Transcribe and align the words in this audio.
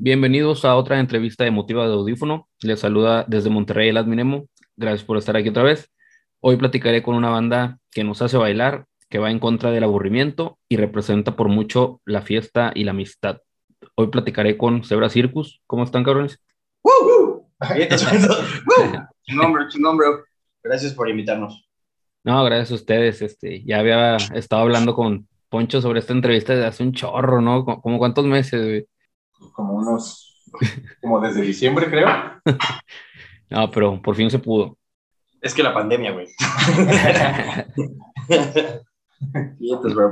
Bienvenidos 0.00 0.64
a 0.64 0.76
otra 0.76 1.00
entrevista 1.00 1.44
emotiva 1.44 1.84
de 1.88 1.92
Audífono. 1.92 2.48
Les 2.62 2.78
saluda 2.78 3.24
desde 3.26 3.50
Monterrey 3.50 3.88
el 3.88 3.96
Adminemo. 3.96 4.46
Gracias 4.76 5.02
por 5.02 5.18
estar 5.18 5.36
aquí 5.36 5.48
otra 5.48 5.64
vez. 5.64 5.90
Hoy 6.38 6.56
platicaré 6.56 7.02
con 7.02 7.16
una 7.16 7.30
banda 7.30 7.80
que 7.90 8.04
nos 8.04 8.22
hace 8.22 8.36
bailar, 8.36 8.86
que 9.08 9.18
va 9.18 9.32
en 9.32 9.40
contra 9.40 9.72
del 9.72 9.82
aburrimiento 9.82 10.56
y 10.68 10.76
representa 10.76 11.34
por 11.34 11.48
mucho 11.48 12.00
la 12.04 12.22
fiesta 12.22 12.70
y 12.76 12.84
la 12.84 12.92
amistad. 12.92 13.38
Hoy 13.96 14.06
platicaré 14.06 14.56
con 14.56 14.84
Zebra 14.84 15.08
Circus. 15.08 15.62
¿Cómo 15.66 15.82
están, 15.82 16.04
cabrones? 16.04 16.40
¡Woo! 16.84 17.50
nombre, 19.34 19.64
nombre. 19.80 20.06
Gracias 20.62 20.94
por 20.94 21.08
invitarnos. 21.08 21.68
No, 22.22 22.44
gracias 22.44 22.70
a 22.70 22.74
ustedes. 22.74 23.20
Este, 23.20 23.64
ya 23.64 23.80
había 23.80 24.14
estado 24.14 24.62
hablando 24.62 24.94
con 24.94 25.26
Poncho 25.48 25.80
sobre 25.80 25.98
esta 25.98 26.12
entrevista 26.12 26.52
desde 26.52 26.68
hace 26.68 26.84
un 26.84 26.92
chorro, 26.92 27.40
¿no? 27.40 27.64
¿Como 27.64 27.98
cuántos 27.98 28.26
meses, 28.26 28.86
Como 29.52 29.74
unos, 29.74 30.42
como 31.00 31.20
desde 31.20 31.42
diciembre, 31.42 31.88
creo. 31.88 32.08
no, 33.50 33.70
pero 33.70 34.00
por 34.02 34.14
fin 34.14 34.30
se 34.30 34.38
pudo. 34.38 34.78
Es 35.40 35.54
que 35.54 35.62
la 35.62 35.72
pandemia, 35.74 36.12
güey. 36.12 36.26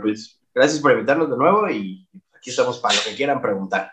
pues, 0.03 0.41
gracias 0.55 0.81
por 0.81 0.93
invitarnos 0.93 1.31
de 1.31 1.37
nuevo 1.37 1.69
y 1.69 2.09
aquí 2.35 2.51
estamos 2.51 2.79
para 2.79 2.95
lo 2.95 3.01
que 3.03 3.17
quieran 3.17 3.43
preguntar. 3.43 3.93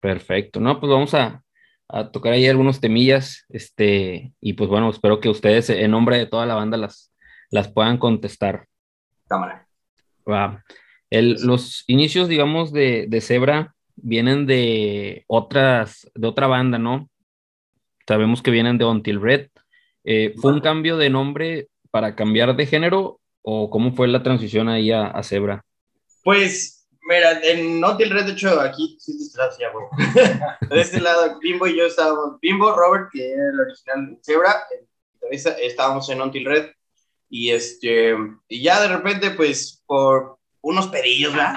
Perfecto, 0.00 0.60
no, 0.60 0.80
pues 0.80 0.90
vamos 0.90 1.12
a, 1.12 1.42
a 1.88 2.10
tocar 2.10 2.32
ahí 2.32 2.46
algunos 2.46 2.80
temillas, 2.80 3.44
este, 3.50 4.32
y 4.40 4.54
pues 4.54 4.70
bueno, 4.70 4.88
espero 4.88 5.20
que 5.20 5.28
ustedes 5.28 5.68
en 5.68 5.90
nombre 5.90 6.16
de 6.16 6.26
toda 6.26 6.46
la 6.46 6.54
banda 6.54 6.78
las, 6.78 7.12
las 7.50 7.70
puedan 7.70 7.98
contestar. 7.98 8.66
Cámara. 9.28 9.68
El, 11.10 11.34
los 11.42 11.84
inicios, 11.86 12.28
digamos, 12.28 12.72
de, 12.72 13.06
de 13.08 13.20
Zebra 13.20 13.74
vienen 14.02 14.46
de 14.46 15.24
otras, 15.26 16.10
de 16.14 16.26
otra 16.26 16.46
banda, 16.46 16.78
¿no? 16.78 17.08
Sabemos 18.06 18.42
que 18.42 18.50
vienen 18.50 18.78
de 18.78 18.84
Until 18.84 19.20
Red. 19.20 19.48
Eh, 20.04 20.34
¿Fue 20.40 20.52
un 20.52 20.60
cambio 20.60 20.96
de 20.96 21.10
nombre 21.10 21.68
para 21.90 22.16
cambiar 22.16 22.56
de 22.56 22.66
género 22.66 23.20
o 23.42 23.70
cómo 23.70 23.92
fue 23.92 24.08
la 24.08 24.22
transición 24.22 24.68
ahí 24.68 24.90
a, 24.90 25.06
a 25.06 25.22
Zebra? 25.22 25.64
Pues, 26.22 26.88
mira, 27.02 27.40
en 27.42 27.82
Until 27.84 28.10
Red, 28.10 28.26
de 28.26 28.32
hecho, 28.32 28.60
aquí 28.60 28.96
sí 29.00 29.16
te 29.18 29.62
ya, 29.62 29.70
güey. 29.70 29.86
de 30.70 30.80
este 30.80 31.00
lado, 31.00 31.38
Bimbo 31.40 31.66
y 31.66 31.76
yo 31.76 31.86
estábamos, 31.86 32.40
Bimbo, 32.40 32.74
Robert, 32.74 33.08
que 33.12 33.32
era 33.32 33.50
el 33.52 33.60
original 33.60 34.10
de 34.10 34.18
Zebra, 34.22 34.56
estábamos 35.62 36.08
en 36.10 36.20
Until 36.20 36.44
Red 36.44 36.70
y 37.28 37.50
este, 37.50 38.16
y 38.48 38.62
ya 38.62 38.80
de 38.82 38.88
repente, 38.88 39.30
pues, 39.30 39.82
por 39.86 40.38
unos 40.62 40.88
pedillos, 40.88 41.32
¿verdad? 41.32 41.54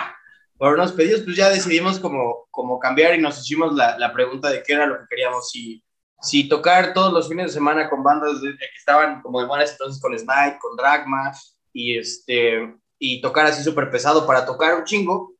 Por 0.63 0.75
unos 0.75 0.93
pedidos, 0.93 1.23
pues 1.23 1.35
ya 1.35 1.49
decidimos 1.49 1.99
como, 1.99 2.47
como 2.49 2.79
cambiar 2.79 3.13
y 3.15 3.21
nos 3.21 3.37
hicimos 3.37 3.73
la, 3.73 3.99
la 3.99 4.13
pregunta 4.13 4.49
de 4.49 4.63
qué 4.63 4.71
era 4.71 4.85
lo 4.85 4.97
que 4.97 5.07
queríamos, 5.09 5.49
si, 5.49 5.83
si 6.21 6.47
tocar 6.47 6.93
todos 6.93 7.11
los 7.11 7.27
fines 7.27 7.47
de 7.47 7.51
semana 7.51 7.89
con 7.89 8.01
bandas 8.01 8.39
que 8.41 8.77
estaban 8.77 9.21
como 9.21 9.41
de 9.41 9.45
buenas 9.47 9.71
entonces 9.71 10.01
con 10.01 10.17
Smite, 10.17 10.59
con 10.61 10.77
Dragma, 10.77 11.33
y 11.73 11.97
este, 11.97 12.75
y 12.97 13.19
tocar 13.19 13.47
así 13.47 13.61
súper 13.61 13.91
pesado 13.91 14.25
para 14.25 14.45
tocar 14.45 14.75
un 14.75 14.85
chingo, 14.85 15.33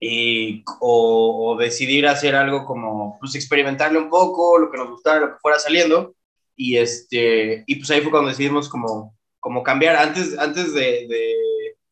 y, 0.00 0.64
o, 0.80 1.50
o, 1.50 1.58
decidir 1.58 2.06
hacer 2.06 2.34
algo 2.34 2.64
como, 2.64 3.18
pues 3.20 3.34
experimentarle 3.34 3.98
un 3.98 4.08
poco, 4.08 4.58
lo 4.58 4.70
que 4.70 4.78
nos 4.78 4.88
gustara, 4.88 5.20
lo 5.20 5.32
que 5.34 5.40
fuera 5.42 5.58
saliendo, 5.58 6.14
y 6.56 6.78
este, 6.78 7.64
y 7.66 7.74
pues 7.76 7.90
ahí 7.90 8.00
fue 8.00 8.10
cuando 8.10 8.30
decidimos 8.30 8.70
como, 8.70 9.14
como 9.40 9.62
cambiar, 9.62 9.96
antes, 9.96 10.38
antes 10.38 10.72
de, 10.72 11.06
de 11.06 11.34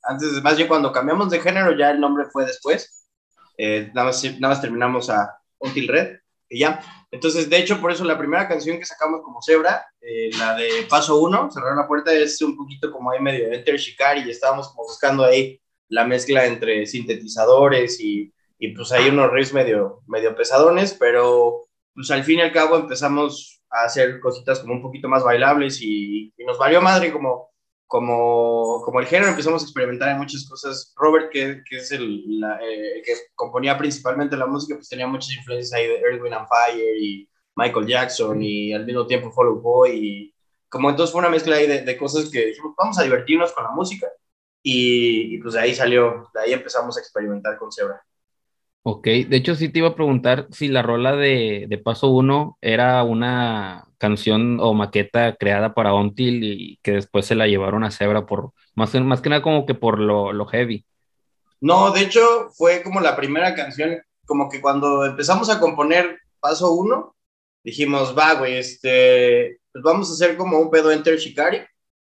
antes, 0.07 0.43
más 0.43 0.57
bien 0.57 0.69
cuando 0.69 0.93
cambiamos 0.93 1.31
de 1.31 1.41
género, 1.41 1.77
ya 1.77 1.91
el 1.91 2.01
nombre 2.01 2.27
fue 2.27 2.45
después, 2.47 3.07
eh, 3.59 3.91
nada, 3.95 4.09
más, 4.09 4.25
nada 4.25 4.55
más 4.55 4.61
terminamos 4.61 5.11
a 5.11 5.39
Until 5.59 5.89
Red, 5.89 6.19
y 6.49 6.61
ya. 6.61 6.81
Entonces, 7.11 7.49
de 7.49 7.59
hecho, 7.59 7.81
por 7.81 7.91
eso 7.91 8.05
la 8.05 8.19
primera 8.19 8.47
canción 8.47 8.79
que 8.79 8.85
sacamos 8.85 9.23
como 9.23 9.43
Zebra, 9.43 9.87
eh, 10.01 10.31
la 10.39 10.55
de 10.55 10.87
Paso 10.89 11.19
1, 11.19 11.51
Cerrar 11.51 11.77
la 11.77 11.87
Puerta, 11.87 12.13
es 12.13 12.41
un 12.43 12.57
poquito 12.57 12.91
como 12.93 13.11
ahí 13.11 13.21
medio 13.21 13.53
Enter 13.53 13.77
Shikari, 13.77 14.23
y 14.23 14.31
estábamos 14.31 14.69
como 14.69 14.85
buscando 14.85 15.25
ahí 15.25 15.61
la 15.89 16.05
mezcla 16.05 16.47
entre 16.47 16.87
sintetizadores 16.87 18.01
y, 18.01 18.33
y 18.59 18.69
pues 18.75 18.93
ahí 18.93 19.09
unos 19.09 19.31
riffs 19.31 19.53
medio, 19.53 20.03
medio 20.07 20.35
pesadones, 20.35 20.95
pero 20.95 21.69
pues 21.95 22.11
al 22.11 22.25
fin 22.25 22.41
y 22.41 22.43
al 22.43 22.53
cabo 22.53 22.77
empezamos 22.77 23.63
a 23.71 23.85
hacer 23.85 24.21
cositas 24.21 24.61
como 24.61 24.75
un 24.75 24.83
poquito 24.83 25.09
más 25.09 25.23
bailables 25.23 25.81
y, 25.81 26.33
y 26.37 26.45
nos 26.45 26.59
valió 26.59 26.81
madre 26.83 27.13
como, 27.13 27.51
como, 27.87 28.83
como 28.85 29.01
el 29.01 29.07
género, 29.07 29.31
empezamos 29.31 29.63
a 29.63 29.65
experimentar 29.65 30.11
en 30.11 30.19
muchas 30.19 30.49
cosas. 30.49 30.93
Robert, 30.97 31.31
que, 31.31 31.63
que 31.69 31.77
es 31.77 31.93
el, 31.93 32.43
eh, 32.63 33.03
que 33.05 33.13
componía 33.35 33.79
principalmente 33.79 34.37
la 34.37 34.47
música, 34.47 34.75
pues 34.75 34.89
tenía 34.89 35.07
muchas 35.07 35.37
influencias 35.37 35.73
ahí 35.73 35.87
de 35.87 36.01
Earth, 36.01 36.23
Wind 36.23 36.35
and 36.35 36.49
Fire 36.49 36.97
y 37.01 37.29
Michael 37.57 37.87
Jackson 37.87 38.43
y 38.43 38.73
al 38.73 38.85
mismo 38.85 39.07
tiempo 39.07 39.31
Follow 39.31 39.61
Boy 39.61 39.91
y 39.93 40.35
como 40.69 40.91
entonces 40.91 41.13
fue 41.13 41.21
una 41.21 41.31
mezcla 41.31 41.57
ahí 41.57 41.67
de, 41.67 41.83
de 41.83 41.97
cosas 41.97 42.29
que 42.31 42.47
dijimos, 42.47 42.75
vamos 42.77 42.99
a 42.99 43.03
divertirnos 43.03 43.53
con 43.53 43.65
la 43.65 43.71
música 43.71 44.07
y, 44.63 45.37
y, 45.37 45.39
pues 45.39 45.55
de 45.55 45.61
ahí 45.61 45.75
salió, 45.75 46.29
de 46.35 46.41
ahí 46.41 46.53
empezamos 46.53 46.97
a 46.97 47.01
experimentar 47.01 47.57
con 47.57 47.71
Zebra. 47.73 48.05
Ok, 48.89 49.03
de 49.03 49.37
hecho 49.37 49.57
sí 49.57 49.69
te 49.69 49.81
iba 49.81 49.89
a 49.89 49.95
preguntar 49.97 50.47
si 50.53 50.69
la 50.69 50.81
rola 50.81 51.17
de, 51.17 51.67
de 51.69 51.77
Paso 51.77 52.07
1 52.07 52.59
era 52.61 53.03
una 53.03 53.89
canción 53.99 54.61
o 54.61 54.75
maqueta 54.75 55.35
creada 55.35 55.75
para 55.75 55.93
Ontil 55.93 56.45
y 56.45 56.79
que 56.85 56.93
después 56.93 57.27
se 57.27 57.35
la 57.35 57.49
llevaron 57.49 57.83
a 57.83 57.91
Zebra 57.91 58.27
por, 58.27 58.53
más, 58.77 58.95
más 58.95 59.21
que 59.21 59.29
nada 59.29 59.43
como 59.43 59.67
que 59.67 59.75
por 59.75 59.99
lo, 59.99 60.33
lo 60.33 60.47
heavy. 60.47 60.87
No, 61.61 61.91
de 61.91 62.03
hecho 62.03 62.51
fue 62.57 62.85
como 62.85 63.01
la 63.01 63.17
primera 63.17 63.57
canción, 63.57 64.01
como 64.25 64.49
que 64.49 64.61
cuando 64.61 65.05
empezamos 65.05 65.51
a 65.51 65.59
componer 65.59 66.21
Paso 66.39 66.71
1, 66.71 67.13
dijimos, 67.65 68.17
va, 68.17 68.35
güey, 68.35 68.55
este, 68.55 69.59
pues 69.73 69.83
vamos 69.83 70.09
a 70.11 70.13
hacer 70.13 70.37
como 70.37 70.61
un 70.61 70.71
pedo 70.71 70.93
Enter 70.93 71.19
Shikari 71.19 71.61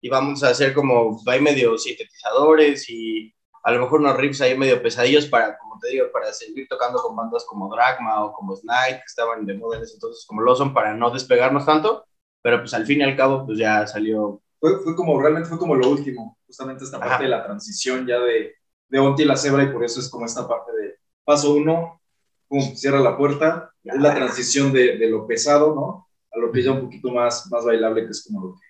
y 0.01 0.09
vamos 0.09 0.43
a 0.43 0.49
hacer 0.49 0.73
como, 0.73 1.17
hay 1.27 1.39
medio 1.39 1.77
sintetizadores 1.77 2.89
y 2.89 3.33
a 3.63 3.71
lo 3.71 3.81
mejor 3.81 3.99
unos 3.99 4.17
riffs 4.17 4.41
ahí 4.41 4.57
medio 4.57 4.81
pesadillos 4.81 5.25
para, 5.25 5.57
como 5.57 5.77
te 5.79 5.89
digo, 5.89 6.05
para 6.11 6.31
seguir 6.31 6.67
tocando 6.67 7.01
con 7.01 7.15
bandas 7.15 7.45
como 7.45 7.73
Dragma 7.73 8.25
o 8.25 8.33
como 8.33 8.55
Snake, 8.55 8.97
que 8.97 9.05
estaban 9.05 9.45
de 9.45 9.55
moda 9.55 9.77
en 9.77 9.83
ese 9.83 9.95
entonces, 9.95 10.25
como 10.25 10.41
Lawson, 10.41 10.73
para 10.73 10.93
no 10.93 11.09
despegarnos 11.09 11.65
tanto, 11.65 12.05
pero 12.41 12.59
pues 12.59 12.73
al 12.73 12.85
fin 12.85 13.01
y 13.01 13.03
al 13.03 13.15
cabo, 13.15 13.45
pues 13.45 13.57
ya 13.57 13.85
salió. 13.87 14.41
Fue, 14.59 14.79
fue 14.79 14.95
como, 14.95 15.19
realmente 15.21 15.49
fue 15.49 15.57
como 15.57 15.75
lo 15.75 15.89
último, 15.89 16.37
justamente 16.45 16.83
esta 16.83 16.99
parte 16.99 17.15
Ajá. 17.15 17.23
de 17.23 17.29
la 17.29 17.43
transición 17.43 18.07
ya 18.07 18.19
de, 18.19 18.55
de 18.87 18.99
Onti 18.99 19.23
y 19.23 19.25
la 19.25 19.37
Cebra, 19.37 19.63
y 19.63 19.71
por 19.71 19.83
eso 19.83 19.99
es 19.99 20.09
como 20.09 20.25
esta 20.25 20.47
parte 20.47 20.71
de 20.71 20.95
paso 21.23 21.53
uno, 21.53 22.01
pum, 22.47 22.61
cierra 22.75 22.99
la 22.99 23.17
puerta, 23.17 23.71
ya. 23.83 23.93
es 23.93 24.01
la 24.01 24.15
transición 24.15 24.71
de, 24.71 24.97
de, 24.97 25.09
lo 25.09 25.27
pesado, 25.27 25.75
¿no? 25.75 26.07
A 26.31 26.39
lo 26.39 26.51
que 26.51 26.63
ya 26.63 26.71
un 26.71 26.81
poquito 26.81 27.11
más, 27.11 27.49
más 27.51 27.65
bailable, 27.65 28.05
que 28.05 28.11
es 28.11 28.23
como 28.25 28.47
lo 28.47 28.53
que, 28.53 28.67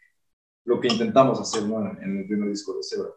lo 0.66 0.82
que 0.82 0.88
intentamos 0.88 1.40
hacer, 1.40 1.64
¿no? 1.64 1.80
En, 1.80 2.02
en 2.02 2.18
el 2.18 2.28
primer 2.28 2.50
disco 2.50 2.74
de 2.74 2.84
Cebra. 2.84 3.10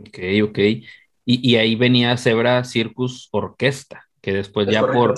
Ok, 0.00 0.18
ok. 0.44 0.58
Y, 0.58 0.86
y, 1.24 1.56
ahí 1.56 1.74
venía 1.74 2.16
Zebra 2.16 2.62
Circus 2.64 3.28
Orquesta, 3.32 4.06
que 4.20 4.32
después 4.32 4.68
es 4.68 4.74
ya 4.74 4.86
por, 4.86 5.14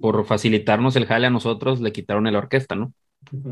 por 0.00 0.26
facilitarnos 0.26 0.96
el 0.96 1.06
jale 1.06 1.28
a 1.28 1.30
nosotros 1.30 1.80
le 1.80 1.92
quitaron 1.92 2.26
el 2.26 2.34
orquesta, 2.34 2.74
¿no? 2.74 2.92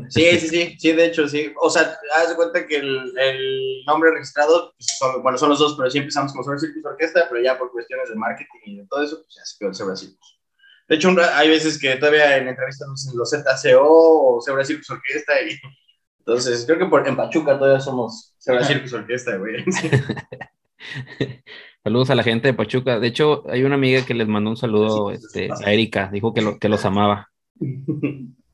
Sí, 0.09 0.23
sí, 0.39 0.47
sí, 0.47 0.75
sí, 0.79 0.91
de 0.91 1.05
hecho, 1.05 1.27
sí. 1.27 1.53
O 1.61 1.69
sea, 1.69 1.95
haz 2.15 2.29
de 2.29 2.35
cuenta 2.35 2.65
que 2.65 2.77
el, 2.77 3.17
el 3.17 3.83
nombre 3.85 4.11
registrado, 4.11 4.73
pues 4.75 4.97
son, 4.97 5.21
bueno, 5.21 5.37
son 5.37 5.49
los 5.49 5.59
dos, 5.59 5.75
pero 5.77 5.89
sí 5.89 5.99
empezamos 5.99 6.31
como 6.31 6.43
Zebra 6.43 6.59
Circus 6.59 6.83
Orquesta, 6.85 7.27
pero 7.29 7.41
ya 7.41 7.57
por 7.57 7.71
cuestiones 7.71 8.09
de 8.09 8.15
marketing 8.15 8.59
y 8.65 8.77
de 8.77 8.87
todo 8.87 9.03
eso, 9.03 9.21
pues 9.21 9.35
ya 9.35 9.45
se 9.45 9.57
quedó 9.59 9.69
el 9.69 9.75
Zebra 9.75 9.95
Circus. 9.95 10.39
De 10.87 10.95
hecho, 10.95 11.15
hay 11.35 11.49
veces 11.49 11.79
que 11.79 11.95
todavía 11.97 12.37
en 12.37 12.47
entrevistas 12.47 12.87
los 13.13 13.29
ZCO 13.29 13.79
o 13.79 14.41
Zebra 14.41 14.65
Circus 14.65 14.89
Orquesta 14.89 15.39
y 15.43 15.55
entonces, 16.29 16.63
creo 16.67 16.77
que 16.77 16.85
por, 16.85 17.07
en 17.07 17.15
Pachuca 17.15 17.57
todavía 17.57 17.79
somos 17.79 18.35
Zebra 18.39 18.63
Circus 18.63 18.93
Orquesta, 18.93 19.37
güey. 19.37 19.65
Saludos 21.83 22.11
a 22.11 22.15
la 22.15 22.21
gente 22.21 22.49
de 22.49 22.53
Pachuca. 22.53 22.99
De 22.99 23.07
hecho, 23.07 23.43
hay 23.49 23.63
una 23.63 23.73
amiga 23.73 24.05
que 24.05 24.13
les 24.13 24.27
mandó 24.27 24.51
un 24.51 24.57
saludo 24.57 25.09
este, 25.09 25.49
a 25.65 25.73
Erika. 25.73 26.07
Dijo 26.13 26.31
que, 26.31 26.43
lo, 26.43 26.59
que 26.59 26.69
los 26.69 26.85
amaba. 26.85 27.31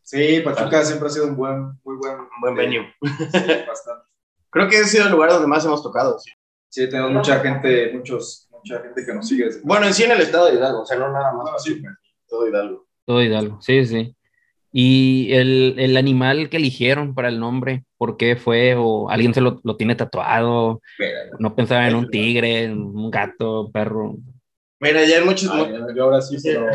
Sí, 0.03 0.39
Pachuca 0.39 0.85
siempre 0.85 1.07
ha 1.07 1.11
sido 1.11 1.27
un 1.27 1.35
buen, 1.35 1.63
muy 1.83 1.97
buen, 1.97 2.19
un 2.19 2.39
buen 2.39 2.55
venue. 2.55 2.93
Sí, 3.01 3.39
bastante. 3.67 4.05
Creo 4.51 4.69
que 4.69 4.77
ha 4.77 4.83
sido 4.85 5.05
el 5.05 5.11
lugar 5.11 5.31
donde 5.31 5.47
más 5.47 5.65
hemos 5.65 5.83
tocado. 5.83 6.17
Sí, 6.19 6.31
sí 6.69 6.89
tenemos 6.89 7.11
mucha 7.11 7.41
gente, 7.41 7.91
muchos, 7.91 8.47
mucha 8.51 8.79
gente 8.79 9.05
que 9.05 9.13
nos 9.13 9.27
sigue. 9.27 9.49
Bueno, 9.63 9.85
en 9.87 9.93
sí 9.93 10.03
en 10.03 10.11
el 10.11 10.21
estado 10.21 10.45
de 10.45 10.53
Hidalgo, 10.53 10.83
o 10.83 10.85
sea, 10.85 10.97
no 10.97 11.11
nada 11.11 11.33
más. 11.33 11.51
No, 11.51 11.59
sí, 11.59 11.83
todo 12.25 12.47
Hidalgo. 12.47 12.87
Todo 13.03 13.21
Hidalgo, 13.21 13.61
sí, 13.61 13.83
sí. 13.83 14.15
Y 14.77 15.31
el, 15.31 15.75
el, 15.77 15.95
animal 15.95 16.49
que 16.49 16.57
eligieron 16.57 17.15
para 17.15 17.29
el 17.29 17.39
nombre, 17.39 17.85
¿por 17.97 18.17
qué 18.17 18.35
fue? 18.35 18.75
¿O 18.77 19.09
alguien 19.09 19.33
se 19.33 19.39
lo, 19.39 19.61
lo 19.63 19.77
tiene 19.77 19.95
tatuado? 19.95 20.81
Mira, 20.99 21.13
¿No 21.39 21.55
pensaba 21.55 21.87
en 21.87 21.95
un 21.95 22.09
tigre, 22.09 22.69
un 22.73 23.09
gato, 23.09 23.61
un 23.61 23.71
perro? 23.71 24.17
Mira, 24.81 25.05
ya 25.05 25.19
hay 25.19 25.23
muchos... 25.23 25.49
Ay, 25.49 25.73
yo 25.95 26.03
ahora 26.03 26.21
sí, 26.21 26.35
pero... 26.43 26.67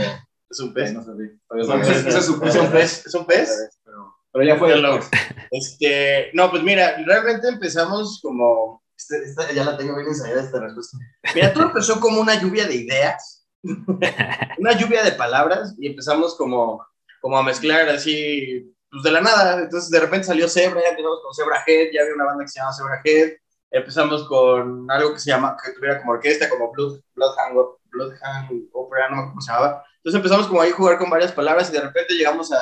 Es 0.49 0.61
un 0.61 0.73
pez. 0.73 0.95
No 0.95 1.03
sé, 1.03 1.11
es, 1.11 1.69
un 1.69 1.81
pez. 1.83 2.07
¿Es, 2.07 2.29
un 2.57 2.71
pez? 2.71 3.07
¿Es 3.07 3.15
un 3.15 3.27
pez? 3.27 3.69
Pero, 3.85 4.15
pero 4.33 4.45
ya 4.47 4.57
fue. 4.57 4.73
Pero, 4.73 4.99
este, 5.51 6.31
no, 6.33 6.51
pues 6.51 6.63
mira, 6.63 6.97
realmente 7.05 7.49
empezamos 7.49 8.19
como... 8.23 8.83
Este, 8.97 9.23
esta, 9.25 9.53
ya 9.53 9.63
la 9.63 9.77
tengo 9.77 9.95
bien 9.97 10.09
ensayada 10.09 10.43
esta 10.43 10.59
respuesta. 10.59 10.97
Mira, 11.35 11.53
todo 11.53 11.65
empezó 11.65 12.01
como 12.01 12.23
una 12.23 12.41
lluvia 12.41 12.67
de 12.67 12.77
ideas 12.77 13.41
una 14.59 14.73
lluvia 14.73 15.03
de 15.03 15.13
palabras 15.13 15.75
y 15.79 15.89
empezamos 15.89 16.35
como, 16.37 16.85
como 17.21 17.39
a 17.39 17.43
mezclar 17.43 17.89
así, 17.89 18.75
pues 18.91 19.03
de 19.03 19.11
la 19.11 19.21
nada. 19.21 19.63
Entonces 19.63 19.91
de 19.91 20.01
repente 20.01 20.27
salió 20.27 20.49
Zebra, 20.49 20.81
ya 20.81 20.89
empezamos 20.89 21.21
con 21.23 21.35
Zebra 21.35 21.65
Head, 21.67 21.93
ya 21.93 22.03
había 22.03 22.15
una 22.15 22.25
banda 22.25 22.45
que 22.45 22.51
se 22.51 22.59
llama 22.59 22.73
Zebra 22.73 23.01
Head. 23.05 23.33
Empezamos 23.71 24.27
con 24.27 24.91
algo 24.91 25.13
que 25.13 25.21
se 25.21 25.31
llama, 25.31 25.57
que 25.63 25.73
tuviera 25.73 26.01
como 26.01 26.13
orquesta, 26.13 26.49
como 26.49 26.73
Blood, 26.73 27.01
Bloodhound, 27.15 27.77
Bloodhound 27.85 28.69
Opera, 28.73 29.09
no 29.11 29.29
cómo 29.29 29.41
se 29.41 29.53
llamaba. 29.53 29.85
Entonces 29.99 30.17
empezamos 30.17 30.49
como 30.49 30.61
ahí 30.61 30.71
a 30.71 30.75
jugar 30.75 30.99
con 30.99 31.11
varias 31.11 31.33
palabras 31.33 31.71
y 31.71 31.73
de 31.73 31.83
repente 31.83 32.15
llegamos 32.15 32.53
a 32.53 32.59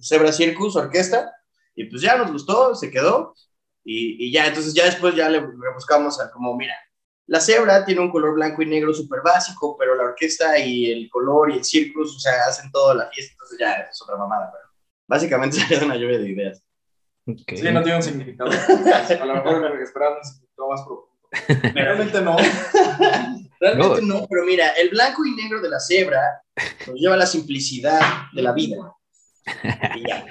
Zebra 0.00 0.30
Circus, 0.30 0.76
orquesta, 0.76 1.32
y 1.74 1.84
pues 1.84 2.02
ya 2.02 2.16
nos 2.16 2.30
gustó, 2.30 2.74
se 2.74 2.90
quedó. 2.90 3.34
Y, 3.84 4.28
y 4.28 4.32
ya, 4.32 4.46
entonces 4.46 4.74
ya 4.74 4.84
después 4.84 5.16
ya 5.16 5.28
le, 5.28 5.40
le 5.40 5.72
buscamos 5.74 6.20
a 6.20 6.30
como, 6.30 6.56
mira, 6.56 6.74
la 7.32 7.40
cebra 7.40 7.82
tiene 7.82 8.02
un 8.02 8.10
color 8.10 8.34
blanco 8.34 8.60
y 8.60 8.66
negro 8.66 8.92
súper 8.92 9.22
básico, 9.22 9.74
pero 9.78 9.94
la 9.94 10.02
orquesta 10.02 10.58
y 10.58 10.90
el 10.90 11.08
color 11.08 11.50
y 11.50 11.56
el 11.56 11.64
circus, 11.64 12.14
o 12.14 12.20
sea, 12.20 12.44
hacen 12.46 12.70
toda 12.70 12.94
la 12.94 13.08
fiesta, 13.08 13.32
entonces 13.32 13.58
ya 13.58 13.72
es 13.72 14.02
otra 14.02 14.16
mamada, 14.18 14.52
pero 14.52 14.68
básicamente 15.08 15.56
es 15.70 15.80
una 15.80 15.96
lluvia 15.96 16.18
de 16.18 16.28
ideas. 16.28 16.62
Okay. 17.26 17.56
Sí, 17.56 17.72
no 17.72 17.82
tiene 17.82 17.96
un 17.96 18.02
significado. 18.02 18.50
A 19.20 19.24
lo 19.24 19.34
mejor 19.36 19.80
esperaba 19.80 20.18
un 20.18 20.24
significado 20.24 20.68
más 20.68 20.82
profundo. 20.82 21.72
Realmente 21.74 22.20
no. 22.20 22.36
Realmente 23.58 24.02
no. 24.02 24.20
no, 24.20 24.26
pero 24.28 24.44
mira, 24.44 24.68
el 24.72 24.90
blanco 24.90 25.24
y 25.24 25.34
negro 25.34 25.62
de 25.62 25.70
la 25.70 25.80
cebra 25.80 26.42
nos 26.86 26.96
lleva 26.96 27.14
a 27.14 27.18
la 27.18 27.26
simplicidad 27.26 28.00
de 28.34 28.42
la 28.42 28.52
vida. 28.52 28.76
Y 29.94 30.06
ya. 30.06 30.26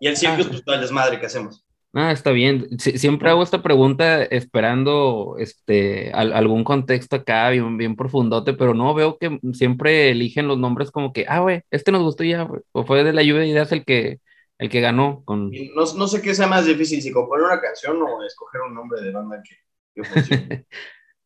Y 0.00 0.06
el 0.06 0.18
circus, 0.18 0.48
pues 0.48 0.62
todo 0.62 0.74
el 0.74 0.82
desmadre 0.82 1.18
que 1.18 1.24
hacemos. 1.24 1.64
Ah, 1.94 2.10
está 2.10 2.30
bien. 2.30 2.78
siempre 2.78 3.28
hago 3.28 3.42
esta 3.42 3.62
pregunta 3.62 4.22
esperando 4.22 5.36
este, 5.38 6.10
algún 6.12 6.64
contexto 6.64 7.16
acá 7.16 7.50
bien, 7.50 7.76
bien 7.76 7.96
profundote, 7.96 8.54
pero 8.54 8.72
no 8.72 8.94
veo 8.94 9.18
que 9.18 9.38
siempre 9.52 10.10
eligen 10.10 10.48
los 10.48 10.58
nombres 10.58 10.90
como 10.90 11.12
que, 11.12 11.26
ah, 11.28 11.40
güey, 11.40 11.62
este 11.70 11.92
nos 11.92 12.02
gustó 12.02 12.24
ya, 12.24 12.48
O 12.72 12.84
fue 12.86 13.04
de 13.04 13.12
la 13.12 13.22
lluvia 13.22 13.42
de 13.42 13.48
ideas 13.48 13.72
el 13.72 13.84
que, 13.84 14.20
el 14.58 14.70
que 14.70 14.80
ganó. 14.80 15.22
Con... 15.26 15.50
No, 15.50 15.84
no, 15.96 16.06
sé 16.08 16.22
qué 16.22 16.34
sea 16.34 16.46
más 16.46 16.64
difícil, 16.64 17.02
si 17.02 17.12
componer 17.12 17.44
una 17.44 17.60
canción 17.60 18.00
o 18.00 18.24
escoger 18.24 18.62
un 18.62 18.74
nombre 18.74 19.02
de 19.02 19.12
banda 19.12 19.42
que, 19.42 19.56
que 19.94 20.04
funcione. 20.08 20.66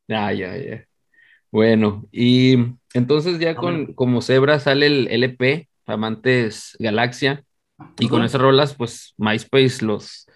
ya, 0.08 0.32
ya, 0.32 0.56
ya. 0.56 0.84
Bueno, 1.52 2.06
y 2.10 2.56
entonces 2.92 3.38
ya 3.38 3.54
con, 3.54 3.94
como 3.94 4.20
Zebra 4.20 4.58
sale 4.58 4.86
el 4.86 5.08
LP, 5.08 5.68
Amantes 5.86 6.76
Galaxia, 6.80 7.44
y 8.00 8.08
con 8.08 8.24
esas 8.24 8.40
rolas, 8.40 8.74
pues 8.74 9.14
MySpace 9.16 9.84
los 9.84 10.26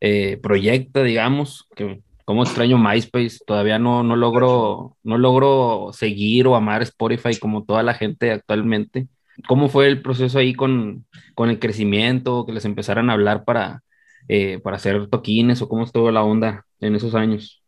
eh, 0.00 0.38
proyecta, 0.38 1.02
digamos, 1.02 1.66
que 1.74 2.02
como 2.24 2.42
extraño 2.42 2.76
MySpace, 2.76 3.38
todavía 3.46 3.78
no, 3.78 4.02
no, 4.02 4.16
logro, 4.16 4.96
no 5.04 5.16
logro 5.16 5.90
seguir 5.92 6.48
o 6.48 6.56
amar 6.56 6.82
Spotify 6.82 7.38
como 7.38 7.64
toda 7.64 7.84
la 7.84 7.94
gente 7.94 8.32
actualmente. 8.32 9.06
¿Cómo 9.46 9.68
fue 9.68 9.86
el 9.86 10.02
proceso 10.02 10.38
ahí 10.38 10.52
con, 10.52 11.06
con 11.34 11.50
el 11.50 11.60
crecimiento, 11.60 12.44
que 12.44 12.52
les 12.52 12.64
empezaran 12.64 13.10
a 13.10 13.12
hablar 13.12 13.44
para, 13.44 13.84
eh, 14.26 14.58
para 14.58 14.76
hacer 14.76 15.06
toquines 15.08 15.62
o 15.62 15.68
cómo 15.68 15.84
estuvo 15.84 16.10
la 16.10 16.24
onda 16.24 16.66
en 16.80 16.96
esos 16.96 17.14
años? 17.14 17.62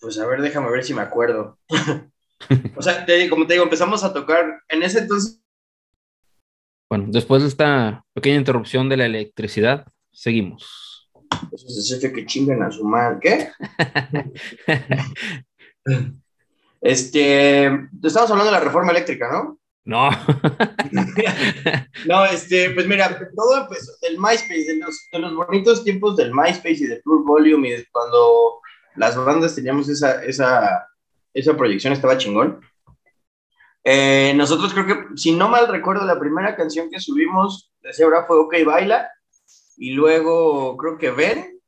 Pues 0.00 0.16
a 0.20 0.26
ver, 0.28 0.42
déjame 0.42 0.70
ver 0.70 0.84
si 0.84 0.94
me 0.94 1.02
acuerdo. 1.02 1.58
o 2.76 2.82
sea, 2.82 3.04
como 3.28 3.46
te 3.46 3.54
digo, 3.54 3.64
empezamos 3.64 4.04
a 4.04 4.12
tocar 4.12 4.62
en 4.68 4.82
ese 4.84 5.00
entonces. 5.00 5.40
Bueno, 6.88 7.06
después 7.08 7.42
de 7.42 7.48
esta 7.48 8.04
pequeña 8.12 8.36
interrupción 8.36 8.88
de 8.88 8.96
la 8.96 9.06
electricidad, 9.06 9.86
seguimos. 10.12 11.03
Eso 11.52 11.68
se 11.68 12.12
que 12.12 12.26
chinguen 12.26 12.62
a 12.62 12.70
su 12.70 12.84
madre. 12.84 13.18
¿Qué? 13.20 13.48
este, 16.80 17.66
estamos 18.02 18.30
hablando 18.30 18.46
de 18.46 18.58
la 18.58 18.60
reforma 18.60 18.92
eléctrica, 18.92 19.30
¿no? 19.30 19.58
No. 19.84 20.08
no, 22.06 22.24
este, 22.24 22.70
pues 22.70 22.86
mira, 22.86 23.18
todo 23.36 23.62
empezó 23.62 23.92
del 24.00 24.18
MySpace, 24.18 24.64
de 24.64 24.78
los, 24.78 25.08
de 25.12 25.18
los 25.18 25.34
bonitos 25.34 25.84
tiempos 25.84 26.16
del 26.16 26.32
MySpace 26.32 26.84
y 26.84 26.86
de 26.86 27.02
Full 27.02 27.24
Volume 27.24 27.68
y 27.68 27.72
de 27.72 27.86
cuando 27.92 28.60
las 28.96 29.16
bandas 29.16 29.54
teníamos 29.54 29.88
esa, 29.90 30.24
esa, 30.24 30.88
esa 31.34 31.56
proyección, 31.56 31.92
estaba 31.92 32.16
chingón. 32.16 32.60
Eh, 33.82 34.32
nosotros 34.34 34.72
creo 34.72 34.86
que, 34.86 35.16
si 35.16 35.32
no 35.32 35.48
mal 35.50 35.68
recuerdo, 35.68 36.06
la 36.06 36.18
primera 36.18 36.56
canción 36.56 36.88
que 36.90 37.00
subimos 37.00 37.70
de 37.82 37.92
Zebra 37.92 38.24
fue 38.24 38.38
OK 38.38 38.54
Baila 38.64 39.10
y 39.76 39.92
luego 39.92 40.76
creo 40.76 40.98
que 40.98 41.10
Ven, 41.10 41.60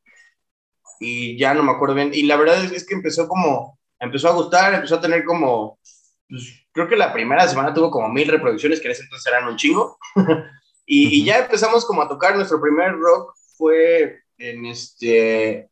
y 1.01 1.39
ya 1.39 1.55
no 1.55 1.63
me 1.63 1.73
acuerdo 1.73 1.95
bien. 1.95 2.11
Y 2.13 2.23
la 2.23 2.37
verdad 2.37 2.63
es, 2.65 2.87
que 2.87 2.95
empezó 2.95 3.29
como, 3.29 3.79
empezó 3.99 4.29
a 4.29 4.35
gustar, 4.35 4.75
empezó 4.75 4.97
a 4.97 5.01
tener 5.01 5.25
como, 5.25 5.79
pues, 6.29 6.67
creo 6.73 6.89
que 6.89 6.97
la 6.97 7.13
primera 7.13 7.47
semana 7.49 7.75
tuvo 7.75 7.91
como 7.91 8.09
mil 8.09 8.29
reproducciones, 8.29 8.81
que 8.81 8.87
en 8.87 8.93
ese 8.93 9.03
entonces 9.03 9.33
eran 9.33 9.49
un 9.49 9.57
chingo. 9.57 9.99
y, 10.87 11.25
ya 11.25 11.39
empezamos 11.39 11.85
como 11.85 12.03
a 12.03 12.09
tocar, 12.09 12.37
nuestro 12.37 12.61
primer 12.61 12.93
rock 12.93 13.35
fue 13.57 14.21
en 14.39 14.67
este, 14.67 15.71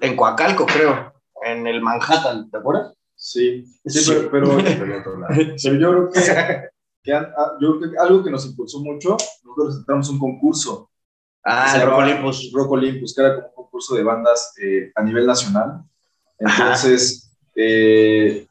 en 0.00 0.16
Coacalco, 0.16 0.66
creo, 0.66 1.12
en 1.44 1.66
el 1.66 1.80
Manhattan, 1.80 2.50
¿te 2.50 2.58
acuerdas? 2.58 2.94
Sí, 3.14 3.64
sí, 3.86 4.12
pero, 4.32 4.58
yo 4.58 5.90
creo 5.90 6.10
que, 6.10 7.12
ah, 7.12 7.52
yo 7.60 7.78
creo 7.78 7.90
que 7.92 7.98
algo 7.98 8.24
que 8.24 8.30
nos 8.30 8.46
impulsó 8.46 8.80
mucho, 8.80 9.16
nosotros 9.44 9.76
entramos 9.78 10.08
un 10.08 10.18
concurso 10.18 10.90
Ah, 11.44 11.72
el 11.76 11.86
Rock 11.86 11.98
Olympus. 11.98 12.50
Rock 12.52 12.70
Olympus, 12.70 13.14
que 13.14 13.22
era 13.22 13.34
como 13.34 13.48
un 13.48 13.54
concurso 13.54 13.94
de 13.94 14.04
bandas 14.04 14.54
eh, 14.62 14.92
a 14.94 15.02
nivel 15.02 15.26
nacional. 15.26 15.82
Entonces, 16.38 17.36
eh, 17.54 18.46